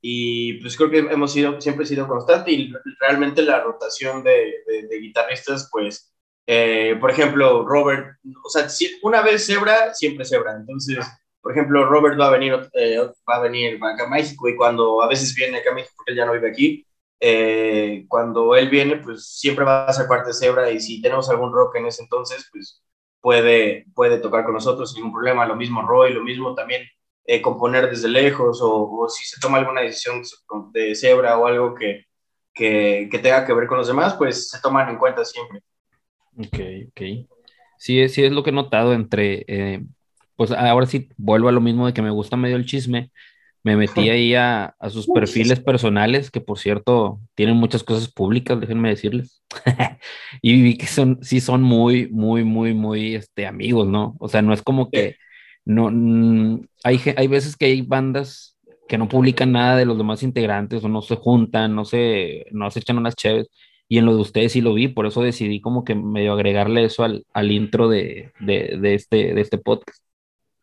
y 0.00 0.54
pues 0.54 0.76
creo 0.76 0.90
que 0.90 0.98
hemos 0.98 1.32
sido, 1.32 1.60
siempre 1.60 1.86
sido 1.86 2.08
constante 2.08 2.50
y 2.50 2.72
realmente 3.00 3.42
la 3.42 3.60
rotación 3.60 4.22
de, 4.24 4.52
de 4.90 4.98
guitarristas 4.98 5.68
pues 5.70 6.12
eh, 6.46 6.96
por 7.00 7.10
ejemplo, 7.10 7.64
Robert, 7.64 8.16
o 8.44 8.48
sea, 8.48 8.66
una 9.02 9.22
vez 9.22 9.46
Zebra, 9.46 9.94
siempre 9.94 10.24
Zebra. 10.24 10.56
Entonces, 10.56 10.98
por 11.40 11.52
ejemplo, 11.52 11.86
Robert 11.86 12.18
va 12.18 12.28
a 12.28 12.30
venir, 12.30 12.68
eh, 12.74 12.98
va 13.28 13.36
a 13.36 13.40
venir 13.40 13.78
acá 13.82 14.04
a 14.04 14.08
México 14.08 14.48
y 14.48 14.56
cuando 14.56 15.02
a 15.02 15.08
veces 15.08 15.34
viene 15.34 15.58
acá 15.58 15.70
a 15.70 15.74
México, 15.74 15.94
porque 15.96 16.12
él 16.12 16.18
ya 16.18 16.26
no 16.26 16.32
vive 16.32 16.50
aquí, 16.50 16.86
eh, 17.20 18.04
cuando 18.08 18.56
él 18.56 18.68
viene, 18.68 18.96
pues 18.96 19.26
siempre 19.26 19.64
va 19.64 19.86
a 19.86 19.92
ser 19.92 20.08
parte 20.08 20.28
de 20.28 20.34
Zebra 20.34 20.70
y 20.70 20.80
si 20.80 21.00
tenemos 21.00 21.30
algún 21.30 21.52
rock 21.52 21.76
en 21.76 21.86
ese 21.86 22.02
entonces, 22.02 22.48
pues 22.52 22.81
puede, 23.22 23.86
puede 23.94 24.18
tocar 24.18 24.44
con 24.44 24.52
nosotros 24.52 24.90
sin 24.90 24.98
ningún 24.98 25.14
problema. 25.14 25.46
Lo 25.46 25.56
mismo 25.56 25.80
Roy, 25.80 26.12
lo 26.12 26.22
mismo 26.22 26.54
también 26.54 26.82
componer 27.40 27.88
desde 27.88 28.08
lejos 28.08 28.58
o, 28.60 29.06
si 29.08 29.24
se 29.24 29.40
toma 29.40 29.58
alguna 29.58 29.80
decisión 29.80 30.22
de 30.72 30.94
Zebra 30.94 31.38
o 31.38 31.46
algo 31.46 31.74
que, 31.74 32.06
que, 32.52 33.08
que 33.10 33.18
tenga 33.18 33.46
que 33.46 33.54
ver 33.54 33.66
con 33.66 33.78
los 33.78 33.86
demás, 33.86 34.14
pues 34.14 34.50
se 34.50 34.60
toman 34.60 34.90
en 34.90 34.98
cuenta 34.98 35.24
siempre. 35.24 35.60
Ok, 36.36 36.88
ok. 36.88 37.28
Sí, 37.78 38.08
sí 38.08 38.24
es 38.24 38.32
lo 38.32 38.42
que 38.42 38.50
he 38.50 38.52
notado 38.52 38.92
entre, 38.92 39.44
eh, 39.46 39.82
pues 40.36 40.50
ahora 40.50 40.86
sí 40.86 41.08
vuelvo 41.16 41.48
a 41.48 41.52
lo 41.52 41.60
mismo 41.60 41.86
de 41.86 41.92
que 41.92 42.02
me 42.02 42.10
gusta 42.10 42.36
medio 42.36 42.56
el 42.56 42.66
chisme. 42.66 43.10
Me 43.64 43.76
metí 43.76 44.10
ahí 44.10 44.34
a, 44.34 44.74
a 44.78 44.90
sus 44.90 45.06
perfiles 45.06 45.60
personales, 45.60 46.30
que 46.30 46.40
por 46.40 46.58
cierto 46.58 47.20
tienen 47.34 47.56
muchas 47.56 47.84
cosas 47.84 48.10
públicas, 48.10 48.60
déjenme 48.60 48.88
decirles. 48.88 49.42
y 50.42 50.60
vi 50.62 50.76
que 50.76 50.86
son, 50.86 51.18
sí 51.22 51.40
son 51.40 51.62
muy, 51.62 52.08
muy, 52.08 52.44
muy, 52.44 52.74
muy 52.74 53.14
este, 53.14 53.46
amigos, 53.46 53.86
¿no? 53.86 54.16
O 54.18 54.28
sea, 54.28 54.42
no 54.42 54.52
es 54.52 54.62
como 54.62 54.90
que, 54.90 55.16
no, 55.64 55.90
mm, 55.92 56.66
hay, 56.84 57.00
hay 57.16 57.26
veces 57.28 57.56
que 57.56 57.66
hay 57.66 57.82
bandas 57.82 58.58
que 58.88 58.98
no 58.98 59.08
publican 59.08 59.52
nada 59.52 59.76
de 59.76 59.86
los 59.86 59.96
demás 59.96 60.22
integrantes 60.22 60.82
o 60.84 60.88
no 60.88 61.02
se 61.02 61.16
juntan, 61.16 61.74
no 61.74 61.84
se, 61.84 62.46
no 62.50 62.70
se 62.70 62.80
echan 62.80 62.98
unas 62.98 63.14
chéves 63.16 63.48
y 63.92 63.98
en 63.98 64.06
lo 64.06 64.14
de 64.14 64.22
ustedes 64.22 64.52
sí 64.52 64.62
lo 64.62 64.72
vi, 64.74 64.88
por 64.88 65.06
eso 65.06 65.22
decidí 65.22 65.60
como 65.60 65.84
que 65.84 65.94
medio 65.94 66.32
agregarle 66.32 66.84
eso 66.84 67.04
al, 67.04 67.26
al 67.34 67.52
intro 67.52 67.88
de, 67.90 68.32
de, 68.40 68.78
de, 68.80 68.94
este, 68.94 69.34
de 69.34 69.40
este 69.42 69.58
podcast. 69.58 70.02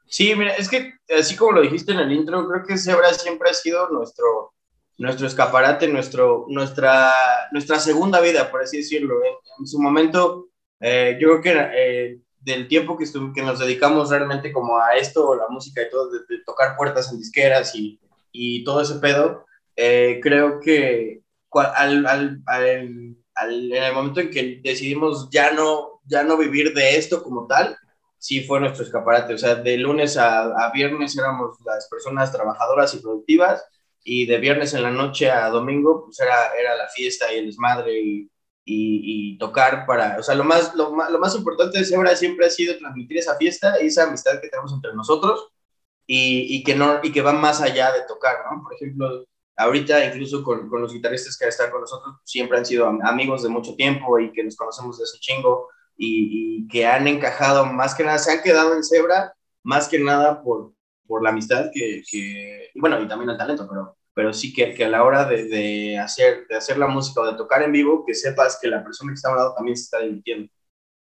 Sí, 0.10 0.34
mira, 0.36 0.56
es 0.56 0.68
que 0.68 0.94
así 1.18 1.36
como 1.36 1.52
lo 1.54 1.62
dijiste 1.62 1.92
en 1.92 2.00
el 2.00 2.12
intro, 2.12 2.48
creo 2.48 2.66
que 2.66 2.78
Zebra 2.78 3.14
siempre 3.14 3.52
ha 3.52 3.54
sido 3.54 3.90
nuestro, 3.90 4.54
nuestro 4.98 5.28
escaparate, 5.28 5.88
nuestro, 5.88 6.46
nuestra, 6.50 7.14
nuestra 7.52 7.80
segunda 7.80 8.20
vida, 8.20 8.50
por 8.50 8.64
así 8.64 8.78
decirlo. 8.78 9.16
En, 9.24 9.68
su 9.68 9.80
momento, 9.80 10.48
eh, 10.80 11.18
yo 11.22 11.40
creo 11.40 11.42
que 11.42 11.70
eh, 11.76 12.20
del 12.40 12.68
tiempo 12.68 12.98
que, 12.98 13.06
que 13.36 13.42
nos 13.44 13.60
dedicamos 13.60 14.10
realmente 14.10 14.52
como 14.52 14.80
a 14.80 14.96
esto, 14.96 15.36
la 15.36 15.48
música 15.48 15.84
y 15.84 15.90
todo, 15.92 16.10
de, 16.10 16.20
tocar 16.44 16.76
puertas 16.76 17.12
en 17.12 17.20
disqueras 17.20 17.76
y, 17.76 18.00
y 18.32 18.64
todo 18.64 18.82
ese 18.82 18.96
pedo, 18.96 19.46
eh, 19.76 20.20
creo 20.24 20.60
que 20.60 21.22
al, 21.54 22.06
al, 22.08 22.42
al 22.46 23.16
en 23.72 23.84
el 23.84 23.94
momento 23.94 24.22
en 24.22 24.32
que 24.32 24.60
decidimos 24.64 25.30
ya 25.30 25.52
no, 25.52 26.02
ya 26.06 26.24
no 26.24 26.36
vivir 26.36 26.74
de 26.74 26.98
esto 26.98 27.22
como 27.22 27.46
tal, 27.46 27.78
sí 28.20 28.44
fue 28.44 28.60
nuestro 28.60 28.84
escaparate. 28.84 29.34
O 29.34 29.38
sea, 29.38 29.56
de 29.56 29.78
lunes 29.78 30.18
a, 30.18 30.72
viernes 30.74 31.18
éramos 31.18 31.58
las 31.66 31.88
personas 31.90 32.32
trabajadoras 32.32 32.94
y 32.94 33.00
productivas 33.00 33.66
y 34.04 34.26
de 34.26 34.38
viernes 34.38 34.74
en 34.74 34.84
la 34.84 34.92
noche 34.92 35.32
a 35.32 35.50
domingo 35.50 36.06
pues 36.06 36.20
era, 36.20 36.54
era 36.60 36.76
la 36.76 36.88
fiesta 36.88 37.34
y 37.34 37.40
el 37.40 37.48
desmadre 37.48 38.00
y, 38.00 38.30
y, 38.66 39.38
tocar 39.40 39.86
para, 39.86 40.18
o 40.20 40.24
sea, 40.24 40.36
lo 40.36 40.44
más, 40.44 40.76
lo 40.76 40.92
más, 40.92 41.12
lo 41.12 41.20
más 41.20 41.36
importante 41.36 41.80
de 41.80 41.86
siempre 41.86 42.46
ha 42.46 42.50
sido 42.50 42.78
transmitir 42.78 43.18
esa 43.18 43.36
fiesta 43.36 43.82
y 43.82 43.88
esa 43.88 44.04
amistad 44.04 44.40
que 44.42 44.50
tenemos 44.50 44.72
entre 44.74 44.94
nosotros 44.94 45.50
y, 46.06 46.56
y, 46.56 46.64
que, 46.64 46.76
no, 46.76 47.00
y 47.02 47.12
que 47.12 47.22
va 47.22 47.34
más 47.34 47.62
allá 47.62 47.92
de 47.92 48.02
tocar, 48.08 48.38
¿no? 48.50 48.64
Por 48.64 48.74
ejemplo, 48.76 49.26
ahorita 49.58 50.06
incluso 50.06 50.44
con, 50.44 50.70
con, 50.70 50.82
los 50.82 50.94
guitarristas 50.94 51.38
que 51.38 51.48
están 51.48 51.72
con 51.72 51.82
nosotros, 51.82 52.18
siempre 52.24 52.58
han 52.58 52.66
sido 52.66 52.88
amigos 52.88 53.44
de 53.44 53.50
mucho 53.50 53.76
tiempo 53.76 54.20
y 54.20 54.32
que 54.32 54.44
nos 54.44 54.56
conocemos 54.56 54.98
desde 55.00 55.20
chingo 55.20 55.68
y, 56.00 56.68
que 56.70 56.86
han 56.86 57.08
encajado 57.08 57.66
más 57.66 57.94
que 57.94 58.04
nada, 58.04 58.18
se 58.18 58.32
han 58.32 58.42
quedado 58.42 58.76
en 58.76 58.84
Zebra 58.84 59.34
más 59.64 59.88
que 59.88 60.00
nada 60.00 60.42
por, 60.42 60.74
por 61.06 61.24
la 61.24 61.32
amistad 61.32 61.70
que, 61.74 62.04
que, 62.10 62.70
bueno, 62.76 63.02
y 63.02 63.08
también 63.08 63.32
el 63.32 63.38
talento, 63.38 63.68
pero, 63.70 63.98
pero 64.14 64.34
sí 64.34 64.54
que, 64.54 64.74
que 64.74 64.86
a 64.86 64.90
la 64.90 65.04
hora 65.04 65.26
de, 65.26 65.46
de, 65.46 65.98
hacer, 65.98 66.48
de 66.48 66.56
hacer 66.56 66.78
la 66.78 66.88
música 66.88 67.22
o 67.22 67.26
de 67.26 67.38
tocar 67.38 67.64
en 67.64 67.72
vivo, 67.72 68.06
que 68.06 68.14
sepas 68.14 68.58
que 68.62 68.70
la 68.70 68.84
persona 68.84 69.12
que 69.12 69.16
está 69.16 69.30
a 69.30 69.32
un 69.32 69.38
lado 69.38 69.54
también 69.56 69.76
se 69.76 69.84
está 69.84 70.00
divirtiendo. 70.00 70.50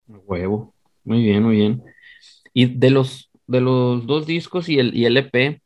Huevo, 0.06 0.74
muy 1.04 1.22
bien, 1.22 1.42
muy 1.42 1.56
bien. 1.56 1.82
Y 2.52 2.66
de 2.66 2.90
los, 2.90 3.30
de 3.46 3.61
los 3.61 4.06
dos 4.06 4.26
discos 4.26 4.68
y 4.68 4.78
el, 4.78 4.94
y 4.94 5.06
el 5.06 5.16
EP, 5.16 5.62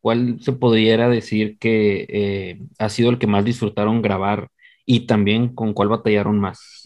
¿cuál 0.00 0.38
se 0.40 0.52
pudiera 0.52 1.08
decir 1.08 1.58
que 1.58 2.06
eh, 2.08 2.60
ha 2.78 2.88
sido 2.88 3.10
el 3.10 3.18
que 3.18 3.26
más 3.26 3.44
disfrutaron 3.44 4.00
grabar 4.00 4.48
y 4.86 5.06
también 5.06 5.54
con 5.54 5.74
cuál 5.74 5.88
batallaron 5.88 6.38
más? 6.38 6.77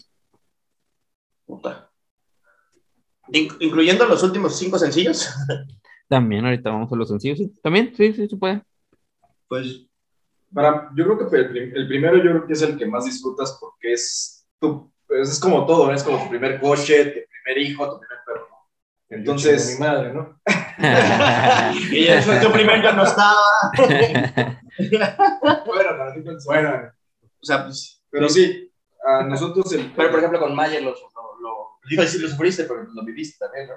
Incluyendo 3.31 4.05
los 4.05 4.23
últimos 4.23 4.57
cinco 4.57 4.77
sencillos. 4.77 5.29
También, 6.07 6.45
ahorita 6.45 6.69
vamos 6.69 6.91
a 6.91 6.95
los 6.95 7.07
sencillos. 7.09 7.39
También, 7.61 7.93
sí, 7.95 8.13
sí, 8.13 8.27
se 8.27 8.37
puede. 8.37 8.61
Pues, 9.47 9.85
para, 10.53 10.89
yo 10.95 11.05
creo 11.05 11.29
que 11.29 11.37
el, 11.37 11.87
primero 11.87 12.17
yo 12.17 12.23
creo 12.23 12.47
que 12.47 12.53
es 12.53 12.61
el 12.61 12.77
que 12.77 12.85
más 12.85 13.05
disfrutas 13.05 13.57
porque 13.59 13.93
es 13.93 14.45
tu, 14.59 14.91
pues 15.07 15.29
es 15.29 15.39
como 15.39 15.65
todo, 15.65 15.87
¿no? 15.87 15.93
es 15.93 16.03
como 16.03 16.23
tu 16.23 16.29
primer 16.29 16.59
coche, 16.59 17.05
tu 17.05 17.19
primer 17.43 17.57
hijo, 17.63 17.89
tu 17.89 17.99
primer 17.99 18.17
perro. 18.25 18.47
¿no? 18.49 19.17
Entonces, 19.17 19.79
mi 19.79 19.85
madre, 19.85 20.13
¿no? 20.13 20.39
y 21.91 22.05
después 22.05 22.41
tu 22.41 22.51
primer 22.51 22.81
ya 22.81 22.93
no 22.93 23.03
estaba. 23.03 23.41
bueno, 25.65 25.89
para 25.97 26.13
ti 26.13 26.21
pensó. 26.21 26.49
Bueno, 26.49 26.91
O 27.41 27.45
sea, 27.45 27.63
pues. 27.63 28.01
Pero 28.09 28.29
sí, 28.29 28.71
a 29.03 29.23
nosotros 29.23 29.71
el... 29.73 29.91
Pero, 29.95 30.11
por 30.11 30.19
ejemplo, 30.19 30.39
con 30.39 30.55
Mayer 30.55 30.83
lo, 30.83 30.91
lo, 30.91 30.95
lo, 30.95 31.12
iba 31.89 32.03
a 32.03 32.05
decir, 32.05 32.21
lo 32.21 32.29
sufriste, 32.29 32.63
pero 32.63 32.83
lo 32.83 33.03
viviste 33.03 33.37
también. 33.39 33.69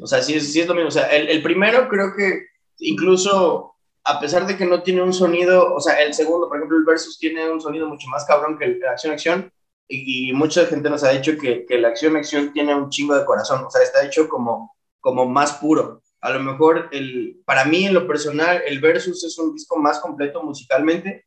O 0.00 0.06
sea, 0.06 0.22
sí 0.22 0.34
es, 0.34 0.52
sí 0.52 0.60
es 0.60 0.66
lo 0.66 0.74
mismo. 0.74 0.88
O 0.88 0.92
sea, 0.92 1.06
el, 1.08 1.28
el 1.28 1.42
primero 1.42 1.88
creo 1.88 2.14
que 2.16 2.46
incluso, 2.78 3.74
a 4.04 4.20
pesar 4.20 4.46
de 4.46 4.56
que 4.56 4.66
no 4.66 4.82
tiene 4.82 5.02
un 5.02 5.12
sonido, 5.12 5.74
o 5.74 5.80
sea, 5.80 6.00
el 6.02 6.14
segundo, 6.14 6.48
por 6.48 6.56
ejemplo, 6.56 6.78
el 6.78 6.84
Versus 6.84 7.18
tiene 7.18 7.50
un 7.50 7.60
sonido 7.60 7.88
mucho 7.88 8.08
más 8.08 8.24
cabrón 8.24 8.58
que 8.58 8.64
el 8.64 8.84
acción-acción, 8.84 9.52
y, 9.88 10.30
y, 10.30 10.32
mucha 10.32 10.66
gente 10.66 10.88
nos 10.88 11.02
ha 11.02 11.10
dicho 11.10 11.36
que, 11.36 11.66
que 11.66 11.78
la 11.78 11.88
acción-acción 11.88 12.52
tiene 12.52 12.74
un 12.74 12.90
chingo 12.90 13.14
de 13.14 13.24
corazón, 13.24 13.64
o 13.64 13.70
sea, 13.70 13.82
está 13.82 14.04
hecho 14.04 14.28
como, 14.28 14.76
como 15.00 15.26
más 15.26 15.54
puro. 15.54 16.02
A 16.20 16.30
lo 16.30 16.40
mejor, 16.40 16.88
el, 16.92 17.40
para 17.44 17.64
mí, 17.64 17.86
en 17.86 17.94
lo 17.94 18.06
personal, 18.06 18.62
el 18.66 18.80
Versus 18.80 19.24
es 19.24 19.36
un 19.38 19.52
disco 19.52 19.78
más 19.78 19.98
completo 19.98 20.42
musicalmente, 20.42 21.24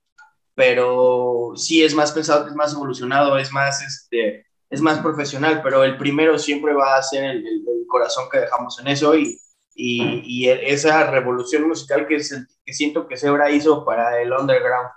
pero 0.55 1.53
sí 1.55 1.84
es 1.84 1.93
más 1.93 2.11
pensado, 2.11 2.47
es 2.47 2.55
más 2.55 2.74
evolucionado, 2.74 3.38
es 3.38 3.51
más, 3.51 3.82
este, 3.82 4.45
es 4.74 4.82
más 4.82 4.99
profesional, 4.99 5.61
pero 5.61 5.84
el 5.84 5.97
primero 5.97 6.39
siempre 6.39 6.74
va 6.74 6.95
a 6.95 7.03
ser 7.03 7.24
el, 7.26 7.45
el, 7.45 7.63
el 7.67 7.88
corazón 7.88 8.26
que 8.32 8.39
dejamos 8.39 8.80
en 8.80 8.88
eso 8.88 9.15
y, 9.15 9.38
y, 9.76 10.24
y, 10.26 10.49
esa 10.49 11.11
revolución 11.11 11.67
musical 11.67 12.07
que, 12.07 12.15
es 12.15 12.36
que 12.65 12.74
siento 12.74 13.07
que 13.07 13.15
Zebra 13.15 13.51
hizo 13.51 13.86
para 13.86 14.19
el 14.19 14.32
underground 14.34 14.89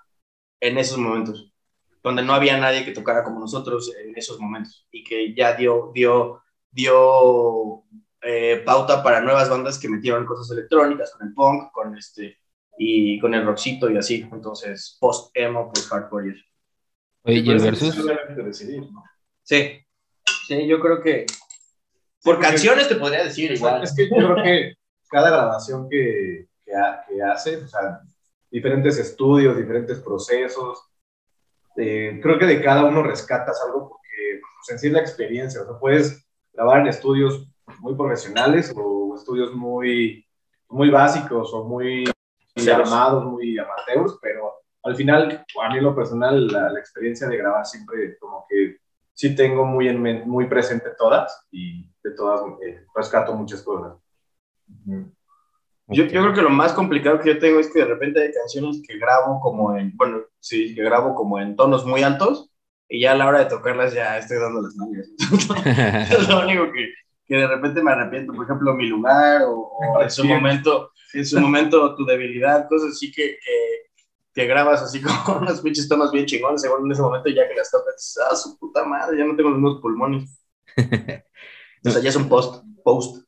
en 0.61 0.79
esos 0.79 0.97
momentos, 0.97 1.53
donde 2.03 2.23
no 2.23 2.33
había 2.33 2.57
nadie 2.57 2.87
que 2.87 2.93
tocara 2.93 3.23
como 3.23 3.39
nosotros 3.39 3.93
en 4.03 4.17
esos 4.17 4.41
momentos 4.41 4.89
y 4.91 5.05
que 5.05 5.35
ya 5.35 5.53
dio, 5.53 5.93
dio, 5.95 6.43
dio 6.71 7.83
eh, 8.23 8.63
pauta 8.65 9.03
para 9.03 9.21
nuevas 9.21 9.51
bandas 9.51 9.79
que 9.79 9.91
metieron 9.91 10.25
cosas 10.25 10.51
electrónicas 10.57 11.13
con 11.13 11.29
el 11.29 11.35
punk, 11.35 11.71
con 11.71 11.95
este 11.99 12.39
y 12.79 13.19
con 13.19 13.35
el 13.35 13.45
rockcito 13.45 13.91
y 13.91 13.99
así, 13.99 14.27
entonces 14.33 14.97
post 14.99 15.37
emo, 15.37 15.71
post 15.71 15.87
hardcore 15.91 16.29
y 16.29 16.31
eso. 16.31 16.45
Oye, 17.25 17.39
¿y 17.41 17.51
el 17.51 17.59
versus? 17.59 17.95
Decidir, 18.37 18.91
¿no? 18.91 19.05
Sí, 19.47 19.79
sí, 20.49 20.67
yo 20.67 20.81
creo 20.81 21.01
que 21.01 21.25
por 22.25 22.41
canciones 22.41 22.89
te 22.89 22.97
podría 22.97 23.23
decir 23.23 23.53
igual. 23.53 23.85
Es 23.85 23.95
que 23.95 24.09
yo 24.09 24.17
creo 24.17 24.43
que 24.43 24.75
cada 25.09 25.31
grabación 25.31 25.89
que, 25.89 26.49
que, 26.65 26.73
que 27.09 27.23
hace, 27.23 27.59
o 27.59 27.69
sea, 27.69 28.01
diferentes 28.51 28.99
estudios, 28.99 29.57
diferentes 29.57 30.01
procesos, 30.01 30.81
eh, 31.77 32.19
creo 32.21 32.41
que 32.41 32.47
de 32.47 32.61
cada 32.61 32.87
uno 32.87 33.05
rescatas 33.05 33.63
algo 33.65 33.89
porque 33.89 34.41
pues, 34.41 34.71
en 34.71 34.79
sí 34.81 34.89
es 34.89 34.93
la 34.93 35.01
experiencia, 35.01 35.63
o 35.63 35.65
sea, 35.65 35.79
puedes 35.79 36.27
grabar 36.53 36.81
en 36.81 36.89
estudios 36.89 37.47
muy 37.79 37.95
profesionales 37.95 38.73
o 38.75 39.15
estudios 39.15 39.55
muy, 39.55 40.27
muy 40.69 40.91
básicos 40.91 41.55
o 41.55 41.63
muy 41.65 42.05
muy 42.57 42.69
armados, 42.69 43.25
muy 43.25 43.57
amateurs, 43.59 44.19
pero 44.21 44.55
al 44.83 44.97
final, 44.97 45.45
a 45.63 45.69
mí 45.69 45.79
en 45.79 45.85
lo 45.85 45.95
personal, 45.95 46.49
la, 46.49 46.71
la, 46.71 46.81
experiencia 46.81 47.29
de 47.29 47.37
grabar 47.37 47.65
siempre 47.65 48.19
como 48.19 48.45
que 48.49 48.79
sí 49.17 49.35
tengo 49.35 49.65
muy, 49.65 49.89
en, 49.89 50.29
muy 50.29 50.47
presente 50.47 50.91
todas 50.97 51.47
y 51.51 51.91
de 52.05 52.11
todas 52.15 52.43
eh, 52.63 52.85
rescato 52.95 53.33
muchas 53.35 53.63
cosas. 53.63 53.95
Yo, 55.89 56.05
yo, 56.05 56.09
creo 56.09 56.35
que 56.35 56.43
lo 56.43 56.51
más 56.51 56.75
complicado 56.75 57.19
que 57.19 57.33
yo 57.33 57.39
tengo 57.39 57.59
es 57.59 57.73
que 57.73 57.79
de 57.79 57.87
repente 57.87 58.23
hay 58.23 58.33
canciones 58.33 58.83
que 58.87 58.99
grabo 58.99 59.41
como 59.41 59.75
en, 59.75 59.97
bueno, 59.97 60.21
sí, 60.39 60.75
que 60.75 60.83
grabo 60.83 61.15
como 61.15 61.41
en 61.41 61.57
tonos 61.57 61.87
muy 61.87 62.03
altos 62.03 62.51
y 62.89 63.01
ya 63.01 63.13
a 63.13 63.17
la 63.17 63.27
hora 63.27 63.39
de 63.39 63.47
tocarlas 63.47 63.95
ya 63.95 64.19
estoy 64.19 64.39
dando 64.39 64.61
las 64.61 64.77
nalgas. 64.77 65.09
es 66.13 66.29
lo 66.29 66.43
único 66.43 66.71
que, 66.73 66.93
que 67.25 67.37
de 67.37 67.47
repente 67.47 67.83
me 67.83 67.93
arrepiento, 67.93 68.35
por 68.35 68.45
ejemplo, 68.45 68.75
mi 68.75 68.87
lugar 68.87 69.43
o, 69.45 69.73
o 69.79 70.03
en 70.03 70.11
su 70.11 70.25
momento, 70.25 70.91
en 71.15 71.25
su 71.25 71.41
momento 71.41 71.95
tu 71.95 72.05
debilidad, 72.05 72.69
cosas 72.69 72.91
así 72.91 73.11
que, 73.11 73.39
que, 73.96 73.96
que 74.37 74.47
grabas 74.47 74.83
así 74.83 75.01
con 75.25 75.39
unos 75.39 75.63
pinches 75.63 75.89
tonos 75.89 76.13
bien 76.13 76.27
chingones, 76.27 76.61
según 76.61 76.85
en 76.85 76.93
ese 76.93 77.01
momento 77.01 77.31
ya 77.31 77.49
que 77.49 77.55
las 77.55 77.71
tocas, 77.71 78.19
ah, 78.31 78.37
su 78.37 78.57
puta 78.59 78.85
madre, 78.85 79.19
ya 79.19 79.25
no 79.25 79.35
tengo 79.35 79.49
los 79.49 79.59
mismos 79.59 79.81
pulmones. 79.81 80.39
o 80.77 81.91
sea, 81.91 82.03
ya 82.03 82.11
es 82.11 82.17
un 82.17 82.29
post, 82.29 82.63
post. 82.85 83.25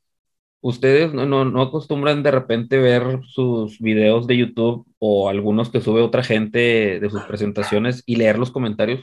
¿Ustedes 0.61 1.14
no, 1.14 1.24
no, 1.24 1.46
no 1.46 1.62
acostumbran 1.62 2.22
de 2.22 2.30
repente 2.30 2.78
ver 2.78 3.20
sus 3.24 3.78
videos 3.78 4.26
de 4.26 4.36
YouTube 4.36 4.86
o 4.98 5.30
algunos 5.30 5.70
que 5.70 5.80
sube 5.80 6.02
otra 6.02 6.22
gente 6.22 7.00
de 7.00 7.11
sus 7.11 7.22
presentaciones 7.22 8.02
y 8.04 8.16
leer 8.16 8.38
los 8.38 8.50
comentarios? 8.50 9.00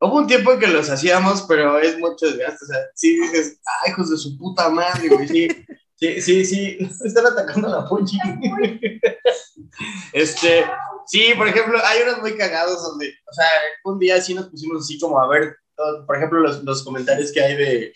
Hubo 0.00 0.18
un 0.18 0.26
tiempo 0.26 0.52
en 0.52 0.60
que 0.60 0.68
los 0.68 0.88
hacíamos, 0.88 1.42
pero 1.48 1.80
es 1.80 1.98
mucho 1.98 2.26
desgaste. 2.26 2.64
O 2.64 2.68
sea, 2.68 2.78
sí 2.94 3.18
dices, 3.18 3.60
ay, 3.82 3.90
hijos 3.90 4.10
de 4.10 4.18
su 4.18 4.36
puta 4.36 4.68
madre, 4.68 5.08
güey. 5.08 5.26
Sí, 5.26 5.48
sí, 6.04 6.20
sí, 6.20 6.44
sí. 6.44 6.78
Están 7.04 7.26
atacando 7.26 7.68
a 7.68 7.80
la 7.80 7.88
Ponchi. 7.88 8.18
este, 10.12 10.64
sí, 11.06 11.32
por 11.36 11.48
ejemplo, 11.48 11.78
hay 11.84 12.02
unos 12.02 12.20
muy 12.20 12.36
cagados 12.36 12.82
donde, 12.82 13.08
o 13.08 13.32
sea, 13.32 13.46
un 13.84 13.98
día 13.98 14.20
sí 14.20 14.34
nos 14.34 14.48
pusimos 14.48 14.84
así 14.84 14.98
como 14.98 15.20
a 15.20 15.28
ver, 15.28 15.56
por 16.06 16.16
ejemplo, 16.16 16.40
los, 16.40 16.62
los 16.62 16.84
comentarios 16.84 17.32
que 17.32 17.40
hay 17.40 17.56
de, 17.56 17.92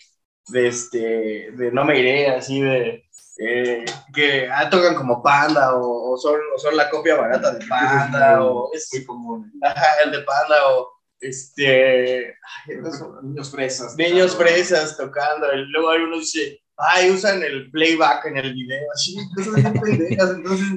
de, 0.47 0.67
este, 0.67 1.51
de 1.51 1.71
no 1.71 1.85
me 1.85 1.99
iré, 1.99 2.29
así 2.29 2.61
de. 2.61 3.05
Eh, 3.41 3.85
que 4.13 4.49
ah, 4.51 4.69
tocan 4.69 4.95
como 4.95 5.23
Panda 5.23 5.73
o, 5.77 6.11
o, 6.11 6.17
son, 6.17 6.37
o 6.53 6.59
son 6.59 6.75
la 6.75 6.89
copia 6.89 7.15
barata 7.15 7.53
de 7.53 7.65
Panda 7.67 8.43
o 8.43 8.69
es 8.73 8.89
muy 8.91 9.05
común. 9.05 9.49
Ajá, 9.63 10.01
el 10.03 10.11
de 10.11 10.19
Panda 10.23 10.55
o 10.71 10.89
este 11.21 12.35
ay, 12.67 12.77
niños 13.23 13.51
fresas 13.51 13.95
niños 13.95 14.35
fresas 14.35 14.95
tocando 14.95 15.51
y 15.53 15.65
luego 15.67 15.89
hay 15.89 16.01
uno 16.01 16.17
dice 16.17 16.61
ay 16.79 17.11
usan 17.11 17.43
el 17.43 17.69
playback 17.71 18.25
en 18.25 18.37
el 18.37 18.53
video 18.53 18.91
así 18.93 19.15
cosas 19.35 19.55
bien 19.55 19.73
pendejas 19.73 20.31
entonces 20.31 20.67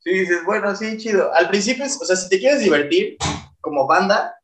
sí 0.00 0.10
dices 0.10 0.44
bueno 0.44 0.74
sí 0.74 0.96
chido 0.96 1.32
al 1.34 1.48
principio 1.48 1.84
es, 1.84 2.00
o 2.00 2.04
sea 2.04 2.16
si 2.16 2.28
te 2.28 2.38
quieres 2.38 2.60
divertir 2.60 3.16
como 3.60 3.86
banda 3.86 4.34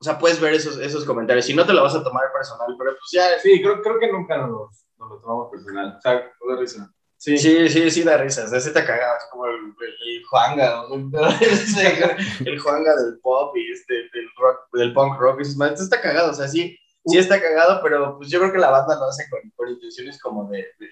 o 0.00 0.04
sea 0.04 0.18
puedes 0.18 0.40
ver 0.40 0.54
esos, 0.54 0.78
esos 0.78 1.04
comentarios 1.04 1.44
si 1.44 1.54
no 1.54 1.66
te 1.66 1.72
lo 1.72 1.82
vas 1.82 1.94
a 1.94 2.04
tomar 2.04 2.32
personal 2.32 2.74
pero 2.78 2.92
pues 2.92 3.10
ya 3.12 3.38
sí 3.42 3.60
creo, 3.60 3.82
creo 3.82 3.98
que 3.98 4.12
nunca 4.12 4.38
nos, 4.38 4.86
nos 4.98 5.10
lo 5.10 5.20
tomamos 5.20 5.50
personal 5.50 5.96
o 5.96 6.00
sea 6.00 6.12
da 6.14 6.56
risa 6.58 6.92
Sí, 7.18 7.36
sí, 7.36 7.68
sí, 7.68 7.90
sí 7.90 8.04
da 8.04 8.16
risas. 8.16 8.52
De 8.52 8.58
ese 8.58 8.70
te 8.70 8.84
cagabas, 8.84 9.26
como 9.32 9.46
el, 9.46 9.56
el, 9.56 10.18
el 10.18 10.24
Juanga, 10.24 10.84
el 12.46 12.60
Juanga 12.60 12.94
del 12.94 13.18
pop 13.20 13.56
y 13.56 13.72
este, 13.72 13.94
del 13.94 14.30
rock, 14.36 14.60
del 14.72 14.94
punk 14.94 15.18
rock. 15.18 15.40
Esto 15.40 15.82
está 15.82 16.00
cagado, 16.00 16.30
o 16.30 16.34
sea, 16.34 16.46
sí, 16.46 16.78
sí 17.08 17.18
está 17.18 17.40
cagado, 17.40 17.80
pero 17.82 18.16
pues 18.16 18.30
yo 18.30 18.38
creo 18.38 18.52
que 18.52 18.58
la 18.58 18.70
banda 18.70 18.96
lo 18.96 19.04
hace 19.04 19.28
con, 19.28 19.40
con 19.56 19.68
intenciones 19.68 20.20
como 20.20 20.48
de, 20.50 20.58
de, 20.78 20.88